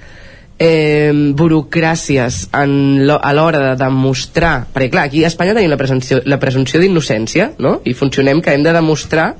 eh, 0.57 1.11
burocràcies 1.13 2.47
en 2.57 3.05
lo, 3.07 3.19
a 3.21 3.33
l'hora 3.35 3.61
de 3.69 3.73
demostrar... 3.83 4.55
Perquè, 4.73 4.89
clar, 4.93 5.07
aquí 5.09 5.23
a 5.23 5.29
Espanya 5.31 5.55
tenim 5.57 5.71
la 5.73 5.79
presumpció, 5.79 6.21
la 6.25 6.39
presumpció 6.41 6.81
d'innocència, 6.81 7.51
no? 7.61 7.79
I 7.85 7.93
funcionem 7.97 8.41
que 8.41 8.55
hem 8.55 8.65
de 8.65 8.73
demostrar 8.73 9.33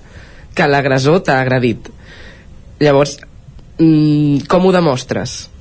que 0.54 0.70
l'agressor 0.70 1.24
t'ha 1.26 1.40
agredit. 1.42 1.90
Llavors, 2.84 3.18
mm, 3.80 4.46
com 4.52 4.68
ho 4.68 4.76
demostres? 4.76 5.53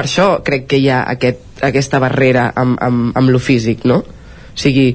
Per 0.00 0.06
això 0.06 0.38
crec 0.40 0.62
que 0.64 0.78
hi 0.80 0.86
ha 0.88 1.02
aquest, 1.12 1.58
aquesta 1.60 1.98
barrera 2.00 2.46
amb, 2.56 2.78
amb, 2.80 3.10
amb 3.20 3.28
lo 3.28 3.36
físic, 3.36 3.82
no? 3.84 3.98
O 4.00 4.56
sigui, 4.56 4.94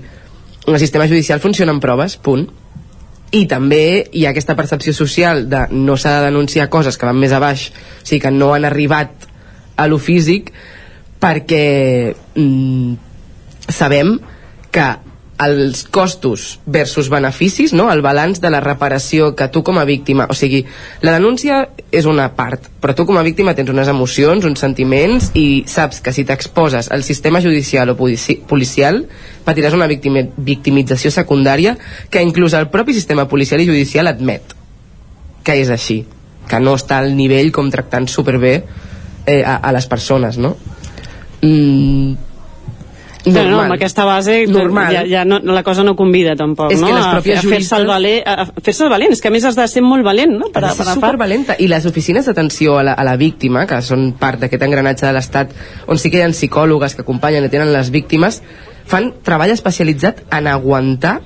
el 0.65 0.77
sistema 0.81 1.05
judicial 1.05 1.37
funciona 1.43 1.75
amb 1.75 1.83
proves, 1.83 2.15
punt 2.17 2.47
i 3.37 3.43
també 3.45 4.07
hi 4.17 4.23
ha 4.25 4.31
aquesta 4.31 4.55
percepció 4.57 4.95
social 4.97 5.43
de 5.51 5.59
no 5.77 5.93
s'ha 5.93 6.15
de 6.15 6.31
denunciar 6.31 6.71
coses 6.73 6.97
que 6.97 7.05
van 7.05 7.21
més 7.21 7.35
a 7.37 7.41
baix, 7.43 7.67
o 7.69 8.01
sigui 8.01 8.23
que 8.23 8.31
no 8.33 8.55
han 8.55 8.65
arribat 8.65 9.27
a 9.77 9.85
lo 9.85 9.99
físic 10.01 10.49
perquè 11.21 11.61
mm, 12.33 12.97
sabem 13.69 14.15
que 14.73 14.87
els 15.37 15.83
costos 15.91 16.59
versus 16.65 17.09
beneficis, 17.09 17.73
no? 17.73 17.89
el 17.91 18.01
balanç 18.01 18.39
de 18.39 18.49
la 18.49 18.61
reparació 18.63 19.33
que 19.35 19.49
tu 19.51 19.63
com 19.67 19.77
a 19.77 19.83
víctima, 19.83 20.27
o 20.31 20.35
sigui, 20.37 20.63
la 21.03 21.17
denúncia 21.17 21.65
és 21.91 22.07
una 22.07 22.29
part, 22.37 22.69
però 22.79 22.95
tu 22.95 23.05
com 23.05 23.19
a 23.19 23.23
víctima 23.25 23.55
tens 23.55 23.69
unes 23.71 23.91
emocions, 23.91 24.47
uns 24.47 24.63
sentiments 24.63 25.31
i 25.35 25.65
saps 25.67 25.99
que 25.99 26.13
si 26.15 26.23
t'exposes 26.23 26.87
al 26.91 27.03
sistema 27.03 27.41
judicial 27.43 27.91
o 27.91 27.97
policial 27.99 29.03
patiràs 29.45 29.75
una 29.75 29.89
victimi 29.91 30.29
victimització 30.37 31.11
secundària 31.11 31.75
que 32.09 32.23
inclús 32.23 32.55
el 32.55 32.69
propi 32.71 32.95
sistema 32.95 33.27
policial 33.27 33.61
i 33.61 33.67
judicial 33.67 34.07
admet 34.07 34.55
que 35.45 35.59
és 35.61 35.69
així, 35.69 35.99
que 36.49 36.59
no 36.59 36.73
està 36.79 37.01
al 37.01 37.11
nivell 37.17 37.51
com 37.53 37.69
tractant 37.73 38.07
superbé 38.09 38.55
eh, 39.25 39.43
a, 39.43 39.59
a 39.61 39.73
les 39.75 39.85
persones, 39.85 40.39
no? 40.41 40.55
Mm, 41.45 42.15
normal. 43.25 43.49
No, 43.49 43.57
no, 43.57 43.63
amb 43.63 43.75
aquesta 43.75 44.05
base 44.05 44.35
normal. 44.47 44.93
ja, 44.93 45.03
ja 45.09 45.23
no, 45.25 45.39
la 45.39 45.63
cosa 45.63 45.83
no 45.83 45.95
convida 45.95 46.35
tampoc, 46.35 46.71
és 46.73 46.81
no? 46.81 46.87
Que 46.87 46.93
les 46.93 47.05
a, 47.05 47.39
a 47.39 47.41
fer-se 47.49 47.79
el 47.79 47.87
valent, 47.89 48.21
a 48.25 48.45
fer-se 48.61 48.85
el 48.85 48.91
valent, 48.93 49.15
és 49.15 49.21
que 49.21 49.31
a 49.31 49.33
més 49.33 49.45
has 49.47 49.57
de 49.57 49.67
ser 49.71 49.83
molt 49.85 50.05
valent, 50.05 50.35
no? 50.37 50.51
Per, 50.53 50.63
per, 50.63 50.87
supervalenta. 50.93 51.57
I 51.59 51.69
les 51.71 51.85
oficines 51.89 52.27
d'atenció 52.29 52.79
a, 52.79 52.85
la, 52.89 52.93
a 52.93 53.07
la 53.07 53.15
víctima, 53.21 53.65
que 53.69 53.81
són 53.85 54.11
part 54.19 54.45
d'aquest 54.45 54.63
engranatge 54.67 55.07
de 55.07 55.13
l'Estat, 55.15 55.53
on 55.87 56.01
sí 56.01 56.13
que 56.13 56.21
hi 56.21 56.25
ha 56.25 56.31
psicòlogues 56.35 56.95
que 56.95 57.05
acompanyen 57.05 57.47
i 57.47 57.51
tenen 57.53 57.73
les 57.73 57.91
víctimes, 57.93 58.41
fan 58.85 59.11
treball 59.25 59.53
especialitzat 59.53 60.25
en 60.35 60.47
aguantar 60.51 61.19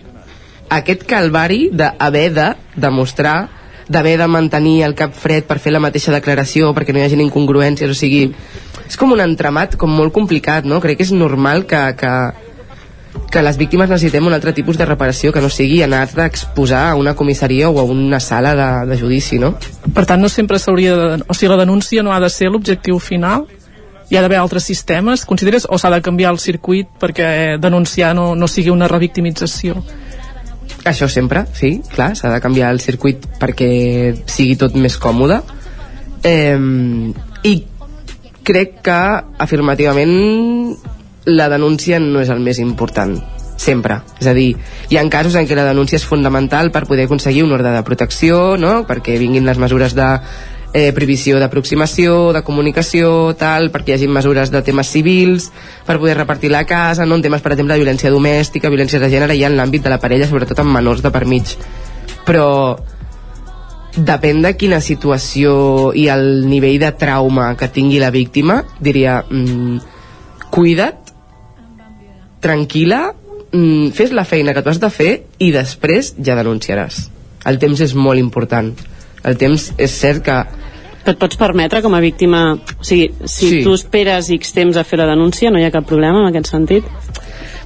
aquest 0.70 1.04
calvari 1.10 1.70
d'haver 1.74 2.28
de 2.34 2.50
demostrar 2.78 3.59
d'haver 3.90 4.18
de 4.22 4.28
mantenir 4.30 4.84
el 4.86 4.94
cap 4.96 5.16
fred 5.18 5.48
per 5.50 5.58
fer 5.60 5.74
la 5.74 5.82
mateixa 5.82 6.14
declaració 6.14 6.70
perquè 6.78 6.94
no 6.94 7.02
hi 7.02 7.08
hagi 7.08 7.18
incongruències, 7.20 7.90
o 7.90 7.98
sigui 7.98 8.30
és 8.86 8.98
com 8.98 9.12
un 9.14 9.22
entramat 9.22 9.76
com 9.78 9.92
molt 9.94 10.14
complicat, 10.14 10.66
no? 10.66 10.80
Crec 10.82 11.00
que 11.00 11.06
és 11.08 11.12
normal 11.14 11.66
que, 11.70 11.82
que, 11.98 12.14
que 13.30 13.44
les 13.46 13.58
víctimes 13.58 13.90
necessitem 13.90 14.26
un 14.26 14.34
altre 14.34 14.54
tipus 14.58 14.78
de 14.78 14.88
reparació 14.90 15.34
que 15.34 15.42
no 15.42 15.50
sigui 15.54 15.84
anar-te 15.86 16.22
a 16.22 16.30
exposar 16.30 16.88
a 16.90 16.96
una 16.98 17.16
comissaria 17.16 17.70
o 17.70 17.80
a 17.80 17.86
una 17.86 18.20
sala 18.20 18.56
de, 18.58 18.70
de 18.90 18.98
judici, 18.98 19.38
no? 19.42 19.56
Per 19.94 20.06
tant, 20.10 20.22
no 20.22 20.30
sempre 20.30 20.58
s'hauria 20.62 20.98
de... 20.98 21.08
O 21.28 21.38
sigui, 21.38 21.54
la 21.54 21.62
denúncia 21.62 22.06
no 22.06 22.14
ha 22.14 22.20
de 22.22 22.30
ser 22.34 22.50
l'objectiu 22.50 22.98
final? 22.98 23.46
Hi 24.10 24.18
ha 24.18 24.24
d'haver 24.26 24.40
altres 24.42 24.66
sistemes? 24.66 25.26
Consideres 25.30 25.68
o 25.70 25.78
s'ha 25.78 25.94
de 25.94 26.02
canviar 26.02 26.34
el 26.34 26.42
circuit 26.42 26.90
perquè 27.02 27.58
denunciar 27.62 28.16
no, 28.18 28.32
no 28.34 28.50
sigui 28.50 28.74
una 28.74 28.90
revictimització? 28.90 29.78
Això 30.88 31.10
sempre, 31.12 31.44
sí, 31.54 31.82
clar, 31.92 32.14
s'ha 32.16 32.32
de 32.32 32.40
canviar 32.42 32.72
el 32.72 32.80
circuit 32.80 33.26
perquè 33.40 33.72
sigui 34.26 34.56
tot 34.60 34.78
més 34.80 34.96
còmode. 34.98 35.42
Eh, 36.24 36.58
I 37.44 37.54
crec 38.44 38.80
que 38.86 39.00
afirmativament 39.38 40.16
la 41.30 41.50
denúncia 41.52 42.00
no 42.00 42.24
és 42.24 42.32
el 42.34 42.40
més 42.42 42.60
important 42.64 43.18
sempre, 43.60 44.00
és 44.22 44.28
a 44.28 44.34
dir 44.34 44.54
hi 44.90 44.98
ha 44.98 45.04
casos 45.12 45.36
en 45.36 45.46
què 45.46 45.58
la 45.58 45.68
denúncia 45.68 46.00
és 46.00 46.08
fundamental 46.08 46.72
per 46.72 46.86
poder 46.88 47.06
aconseguir 47.10 47.44
un 47.44 47.52
ordre 47.52 47.74
de 47.76 47.84
protecció 47.84 48.56
no? 48.58 48.86
perquè 48.88 49.18
vinguin 49.20 49.46
les 49.46 49.60
mesures 49.60 49.96
de 49.98 50.08
eh, 50.74 50.92
prohibició 50.94 51.40
d'aproximació, 51.40 52.32
de 52.36 52.44
comunicació, 52.46 53.34
tal, 53.40 53.70
perquè 53.74 53.94
hi 53.94 53.98
hagi 53.98 54.10
mesures 54.12 54.52
de 54.54 54.62
temes 54.66 54.92
civils, 54.92 55.50
per 55.86 55.98
poder 55.98 56.18
repartir 56.18 56.52
la 56.52 56.66
casa, 56.70 57.06
no? 57.06 57.18
en 57.18 57.26
temes, 57.26 57.42
per 57.42 57.54
exemple, 57.54 57.74
de 57.74 57.84
violència 57.84 58.14
domèstica, 58.14 58.70
violència 58.70 59.02
de 59.02 59.10
gènere, 59.10 59.36
i 59.36 59.44
en 59.48 59.58
l'àmbit 59.58 59.86
de 59.86 59.94
la 59.94 60.00
parella, 60.02 60.30
sobretot 60.30 60.62
amb 60.62 60.76
menors 60.78 61.02
de 61.06 61.12
per 61.12 61.26
mig. 61.26 61.56
Però 62.28 62.50
depèn 63.96 64.44
de 64.46 64.54
quina 64.58 64.80
situació 64.82 65.92
i 65.98 66.08
el 66.14 66.46
nivell 66.48 66.78
de 66.82 66.92
trauma 66.98 67.56
que 67.58 67.72
tingui 67.74 68.00
la 68.00 68.12
víctima, 68.14 68.62
diria, 68.80 69.24
mm, 69.28 69.80
cuida't, 70.54 71.14
tranquil·la, 72.40 73.14
mm, 73.52 73.90
fes 73.92 74.12
la 74.12 74.26
feina 74.26 74.54
que 74.54 74.62
tu 74.62 74.70
has 74.70 74.80
de 74.80 74.90
fer 74.90 75.24
i 75.40 75.52
després 75.52 76.16
ja 76.24 76.36
denunciaràs. 76.36 77.10
El 77.46 77.58
temps 77.58 77.80
és 77.82 77.94
molt 77.96 78.20
important. 78.20 78.74
El 79.24 79.38
temps 79.38 79.74
és 79.78 79.92
cert 79.92 80.24
que 80.24 80.46
que 81.10 81.16
et 81.18 81.22
pots 81.22 81.40
permetre 81.42 81.82
com 81.82 81.98
a 81.98 82.02
víctima 82.04 82.54
o 82.54 82.84
sigui, 82.86 83.10
si 83.26 83.50
Sí. 83.50 83.64
tu 83.66 83.74
esperes 83.74 84.30
X 84.30 84.54
temps 84.54 84.78
a 84.78 84.86
fer 84.86 85.02
la 85.02 85.10
denúncia 85.10 85.50
no 85.50 85.58
hi 85.60 85.66
ha 85.66 85.74
cap 85.74 85.88
problema 85.90 86.22
en 86.22 86.30
aquest 86.30 86.54
sentit 86.54 86.86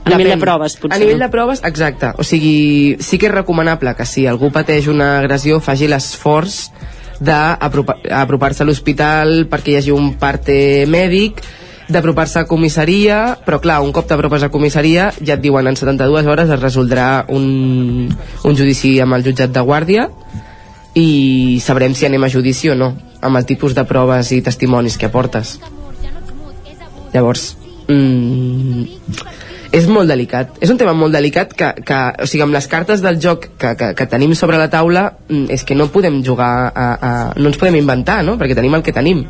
a 0.04 0.10
nivell 0.10 0.28
de 0.28 0.36
Depèn. 0.36 0.42
proves 0.42 0.76
potser 0.76 0.98
A 0.98 1.00
nivell 1.00 1.20
de 1.20 1.30
proves, 1.32 1.62
exacte. 1.64 2.12
O 2.20 2.24
sigui, 2.28 2.98
sí 3.00 3.18
que 3.18 3.28
és 3.30 3.32
recomanable 3.32 3.94
que 3.96 4.06
si 4.06 4.26
algú 4.28 4.52
pateix 4.52 4.88
una 4.92 5.20
agressió 5.20 5.60
faci 5.64 5.88
l'esforç 5.88 6.72
d'apropar-se 7.24 8.64
a 8.64 8.68
l'hospital 8.68 9.46
perquè 9.52 9.72
hi 9.72 9.78
hagi 9.80 9.94
un 9.96 10.14
parte 10.20 10.86
mèdic, 10.92 11.40
d'apropar-se 11.88 12.40
a 12.42 12.46
comissaria, 12.50 13.38
però 13.46 13.62
clar, 13.64 13.80
un 13.84 13.94
cop 13.96 14.08
t'apropes 14.08 14.44
a 14.44 14.50
comissaria 14.52 15.12
ja 15.24 15.38
et 15.38 15.42
diuen 15.44 15.68
en 15.68 15.76
72 15.80 16.26
hores 16.28 16.50
es 16.50 16.60
resoldrà 16.60 17.26
un, 17.30 18.12
un 18.44 18.56
judici 18.58 19.00
amb 19.04 19.16
el 19.16 19.24
jutjat 19.24 19.52
de 19.56 19.64
guàrdia 19.64 20.10
i 20.96 21.60
sabrem 21.64 21.96
si 21.96 22.06
anem 22.06 22.24
a 22.24 22.30
judici 22.30 22.70
o 22.70 22.76
no, 22.76 22.94
amb 23.24 23.40
el 23.40 23.48
tipus 23.50 23.76
de 23.78 23.86
proves 23.90 24.32
i 24.36 24.42
testimonis 24.46 24.98
que 25.00 25.08
aportes. 25.10 25.58
Llavors, 27.14 27.56
mm, 27.88 28.84
és 29.74 29.88
molt 29.90 30.10
delicat. 30.10 30.58
És 30.62 30.70
un 30.70 30.78
tema 30.78 30.94
molt 30.94 31.14
delicat 31.16 31.54
que, 31.58 31.72
que 31.86 32.00
o 32.22 32.28
sigui, 32.30 32.44
amb 32.46 32.54
les 32.54 32.68
cartes 32.70 33.02
del 33.02 33.20
joc 33.22 33.48
que, 33.58 33.74
que, 33.80 33.94
que 33.98 34.10
tenim 34.10 34.36
sobre 34.38 34.60
la 34.62 34.70
taula 34.70 35.08
mm, 35.28 35.48
és 35.54 35.66
que 35.66 35.78
no 35.78 35.90
podem 35.94 36.22
jugar 36.26 36.54
a, 36.70 36.88
a, 36.94 37.12
no 37.38 37.50
ens 37.50 37.58
podem 37.62 37.80
inventar, 37.82 38.22
no? 38.26 38.38
Perquè 38.38 38.58
tenim 38.58 38.78
el 38.78 38.86
que 38.86 38.94
tenim. 38.94 39.26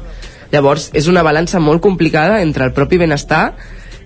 Llavors, 0.52 0.90
és 0.94 1.08
una 1.10 1.24
balança 1.26 1.62
molt 1.64 1.82
complicada 1.82 2.42
entre 2.44 2.68
el 2.68 2.76
propi 2.76 3.00
benestar 3.02 3.54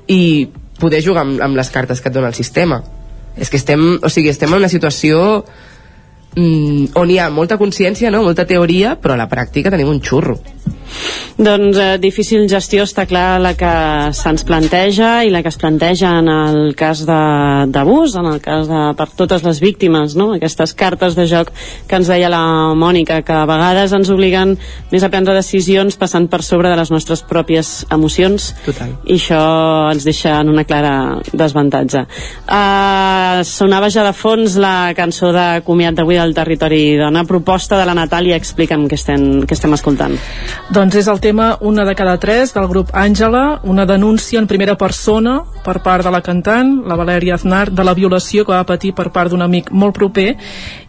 i 0.08 0.48
poder 0.80 1.02
jugar 1.04 1.26
amb, 1.26 1.42
amb 1.42 1.58
les 1.58 1.74
cartes 1.74 2.02
que 2.02 2.12
et 2.12 2.16
dona 2.16 2.30
el 2.30 2.38
sistema. 2.38 2.84
És 3.38 3.50
que 3.50 3.58
estem, 3.58 3.98
o 4.02 4.10
sigui, 4.10 4.30
estem 4.30 4.54
en 4.54 4.62
una 4.62 4.70
situació 4.72 5.44
mm, 6.38 6.94
on 7.02 7.10
hi 7.12 7.18
ha 7.20 7.30
molta 7.34 7.58
consciència, 7.58 8.12
no? 8.14 8.24
molta 8.24 8.46
teoria, 8.46 8.96
però 9.02 9.18
a 9.18 9.22
la 9.24 9.30
pràctica 9.32 9.74
tenim 9.74 9.90
un 9.90 10.02
xurro. 10.02 10.38
Doncs 11.38 11.78
eh, 11.78 11.98
difícil 12.02 12.48
gestió 12.50 12.82
està 12.88 13.06
clar 13.06 13.40
la 13.44 13.52
que 13.54 13.70
se'ns 14.18 14.44
planteja 14.48 15.24
i 15.24 15.30
la 15.30 15.44
que 15.46 15.52
es 15.52 15.58
planteja 15.62 16.16
en 16.20 16.28
el 16.34 16.74
cas 16.76 17.04
de- 17.06 17.68
d'abús, 17.70 18.16
en 18.18 18.26
el 18.26 18.40
cas 18.42 18.68
de 18.68 18.82
per 18.98 19.08
totes 19.16 19.44
les 19.44 19.60
víctimes, 19.62 20.16
no? 20.18 20.32
aquestes 20.34 20.74
cartes 20.74 21.16
de 21.16 21.28
joc 21.30 21.52
que 21.88 21.96
ens 21.96 22.08
deia 22.10 22.30
la 22.30 22.74
Mònica, 22.74 23.22
que 23.22 23.34
a 23.34 23.46
vegades 23.46 23.94
ens 23.94 24.10
obliguen 24.10 24.56
més 24.92 25.04
a 25.04 25.10
prendre 25.14 25.36
decisions 25.36 25.98
passant 25.98 26.28
per 26.28 26.42
sobre 26.42 26.70
de 26.70 26.76
les 26.80 26.90
nostres 26.92 27.22
pròpies 27.22 27.86
emocions 27.94 28.54
Total. 28.66 28.96
i 29.06 29.20
això 29.20 29.92
ens 29.92 30.04
deixa 30.08 30.40
en 30.42 30.50
una 30.50 30.64
clara 30.64 31.20
desavantatge. 31.34 32.06
Uh, 32.48 33.44
sonava 33.46 33.90
ja 33.94 34.04
de 34.08 34.14
fons 34.16 34.56
la 34.58 34.94
cançó 34.98 35.32
de 35.36 35.62
comiat 35.68 35.94
d'avui 35.98 36.16
del 36.18 36.34
Territori 36.34 36.96
Dona, 36.98 37.26
proposta 37.28 37.78
de 37.78 37.86
la 37.86 37.94
Natàlia, 37.98 38.38
explica'm 38.40 38.88
què 38.90 38.96
estem, 38.98 39.26
què 39.46 39.54
estem 39.54 39.74
escoltant. 39.76 40.16
Doncs 40.74 40.87
és 40.96 41.08
el 41.08 41.20
tema 41.20 41.58
Una 41.60 41.84
de 41.86 41.96
cada 41.96 42.20
tres 42.22 42.54
del 42.54 42.68
grup 42.68 42.92
Àngela, 42.94 43.60
una 43.64 43.86
denúncia 43.86 44.40
en 44.40 44.48
primera 44.48 44.78
persona 44.78 45.42
per 45.66 45.82
part 45.84 46.06
de 46.06 46.12
la 46.14 46.22
cantant, 46.22 46.84
la 46.88 46.96
Valèria 46.96 47.36
Aznar, 47.36 47.72
de 47.72 47.84
la 47.84 47.96
violació 47.98 48.46
que 48.46 48.54
va 48.54 48.64
patir 48.64 48.94
per 48.94 49.10
part 49.12 49.34
d'un 49.34 49.42
amic 49.42 49.72
molt 49.72 49.98
proper 49.98 50.38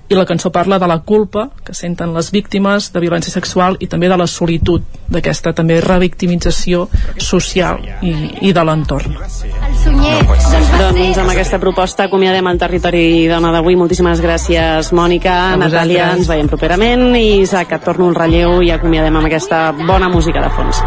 i 0.09 0.16
la 0.16 0.24
cançó 0.26 0.51
parla 0.51 0.78
de 0.78 0.89
la 0.89 1.01
culpa 1.05 1.48
que 1.64 1.74
senten 1.74 2.14
les 2.14 2.30
víctimes 2.32 2.93
de 2.93 3.01
violència 3.01 3.32
sexual 3.32 3.76
i 3.80 3.86
també 3.86 4.09
de 4.09 4.16
la 4.16 4.26
solitud 4.26 4.82
d'aquesta 5.09 5.52
també 5.56 5.80
revictimització 5.85 6.86
social 7.16 7.82
i, 8.02 8.14
i 8.48 8.52
de 8.52 8.64
l'entorn. 8.64 9.18
Doncs 10.78 11.18
amb 11.20 11.32
aquesta 11.32 11.59
proposta 11.60 12.09
acomiadem 12.09 12.48
el 12.51 12.60
territori 12.60 13.05
dona 13.28 13.52
d'avui. 13.55 13.76
Moltíssimes 13.78 14.20
gràcies, 14.24 14.93
Mònica, 14.97 15.56
Natàlia, 15.60 16.10
ens 16.16 16.28
veiem 16.30 16.48
properament 16.51 17.12
i 17.18 17.43
Isaac, 17.43 17.76
et 17.76 17.85
torno 17.85 18.09
un 18.09 18.16
relleu 18.16 18.62
i 18.64 18.72
acomiadem 18.74 19.20
amb 19.20 19.30
aquesta 19.30 19.68
bona 19.78 20.09
música 20.12 20.43
de 20.44 20.51
fons. 20.56 20.82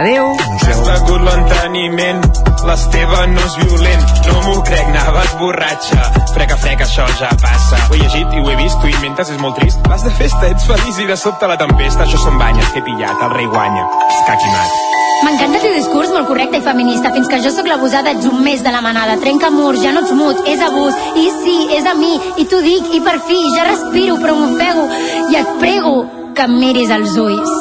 Adéu. 0.00 0.30
Has 0.62 0.80
begut 0.86 1.24
l'enteniment, 1.26 2.22
l'Esteve 2.66 3.26
no 3.34 3.42
és 3.44 3.56
violent, 3.60 4.06
no 4.28 4.38
m'ho 4.46 4.56
crec, 4.64 4.86
anaves 4.88 5.34
borratxa. 5.40 6.06
Freca, 6.32 6.56
freca, 6.64 6.88
això 6.88 7.06
ja 7.20 7.32
passa. 7.42 7.82
Ho 7.90 7.96
he 7.96 8.00
llegit 8.00 8.32
i 8.32 8.40
ho 8.40 8.50
he 8.50 8.56
vist, 8.62 8.78
tu 8.80 8.88
inventes, 8.90 9.30
és 9.30 9.40
molt 9.42 9.58
trist. 9.58 9.82
Vas 9.90 10.04
de 10.06 10.12
festa, 10.18 10.46
ets 10.48 10.66
feliç 10.68 11.02
i 11.02 11.08
de 11.08 11.18
sobte 11.18 11.48
la 11.50 11.58
tempesta, 11.60 12.04
això 12.06 12.20
són 12.22 12.38
banyes, 12.40 12.70
que 12.72 12.80
he 12.80 12.86
pillat, 12.86 13.18
el 13.26 13.34
rei 13.34 13.48
guanya. 13.50 13.84
Escaquimat. 14.08 14.80
M'encanta 15.22 15.58
el 15.58 15.62
teu 15.62 15.74
discurs 15.76 16.10
molt 16.10 16.26
correcte 16.26 16.58
i 16.58 16.64
feminista. 16.64 17.12
Fins 17.14 17.28
que 17.30 17.38
jo 17.44 17.52
sóc 17.54 17.68
l'abusada 17.70 18.10
ets 18.14 18.26
un 18.26 18.40
més 18.42 18.64
de 18.64 18.72
la 18.74 18.82
manada. 18.82 19.18
Trenca 19.22 19.52
murs, 19.54 19.82
ja 19.84 19.92
no 19.94 20.02
ets 20.02 20.14
mut, 20.18 20.40
és 20.50 20.62
abús. 20.62 20.96
I 21.18 21.28
sí, 21.42 21.58
és 21.78 21.86
a 21.86 21.94
mi, 21.98 22.14
i 22.42 22.46
t'ho 22.50 22.62
dic, 22.64 22.90
i 22.98 23.02
per 23.04 23.18
fi, 23.28 23.38
ja 23.56 23.68
respiro, 23.70 24.18
però 24.22 24.34
m'ofego. 24.38 24.88
I 25.30 25.38
et 25.42 25.52
prego 25.62 25.94
que 26.34 26.48
em 26.48 26.58
miris 26.58 26.90
als 26.90 27.14
ulls. 27.22 27.54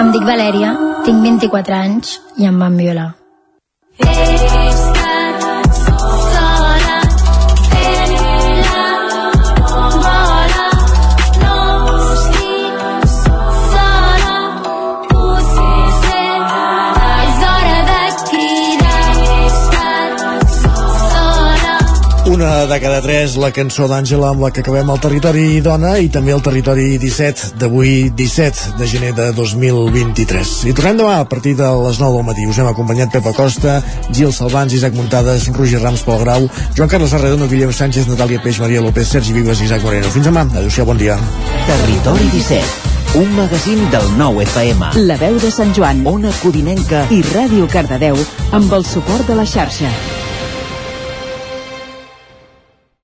Em 0.00 0.12
dic 0.12 0.28
Valèria, 0.28 0.74
tinc 1.06 1.24
24 1.24 1.80
anys 1.80 2.18
i 2.36 2.48
em 2.50 2.60
van 2.60 2.76
violar. 2.80 3.10
Una 22.40 22.64
de 22.64 22.80
cada 22.80 23.02
tres, 23.04 23.34
la 23.36 23.50
cançó 23.52 23.84
d'Àngela 23.84 24.30
amb 24.32 24.40
la 24.40 24.48
que 24.48 24.62
acabem 24.62 24.88
el 24.88 25.00
territori 25.04 25.58
dona 25.60 25.90
i 26.00 26.06
també 26.08 26.32
el 26.32 26.40
territori 26.40 26.94
17 26.96 27.58
d'avui 27.60 28.08
17 28.16 28.78
de 28.78 28.86
gener 28.88 29.10
de 29.18 29.26
2023. 29.36 30.52
I 30.70 30.72
tornem 30.72 31.02
demà 31.02 31.18
a 31.20 31.26
partir 31.28 31.52
de 31.58 31.66
les 31.82 31.98
9 32.00 32.16
del 32.16 32.24
matí. 32.24 32.46
Us 32.48 32.62
hem 32.62 32.70
acompanyat 32.70 33.12
Pepa 33.12 33.34
Costa, 33.36 33.74
Gil 34.08 34.32
Salvans, 34.32 34.72
Isaac 34.72 34.96
Muntades, 34.96 35.50
Roger 35.52 35.82
Rams 35.82 36.00
Pol 36.06 36.22
Grau, 36.24 36.46
Joan 36.78 36.88
Carles 36.88 37.12
Arredondo, 37.12 37.48
Guillem 37.50 37.74
Sánchez, 37.76 38.08
Natàlia 38.08 38.40
Peix, 38.40 38.62
Maria 38.64 38.80
López, 38.80 39.12
Sergi 39.12 39.36
Vives 39.36 39.60
i 39.60 39.68
Isaac 39.68 39.84
Moreno. 39.84 40.08
Fins 40.08 40.30
demà. 40.30 40.46
Adéu-siau, 40.48 40.88
bon 40.88 40.96
dia. 40.96 41.18
Territori 41.68 42.30
17, 42.38 43.20
un 43.20 43.36
magazín 43.36 43.84
del 43.92 44.08
nou 44.16 44.40
FM. 44.46 44.94
La 45.04 45.20
veu 45.20 45.36
de 45.44 45.52
Sant 45.52 45.76
Joan, 45.76 46.00
Ona 46.08 46.32
Codinenca 46.40 47.04
i 47.12 47.20
Ràdio 47.34 47.68
Cardedeu 47.68 48.16
amb 48.56 48.72
el 48.80 48.88
suport 48.88 49.28
de 49.28 49.36
la 49.36 49.44
xarxa. 49.44 49.92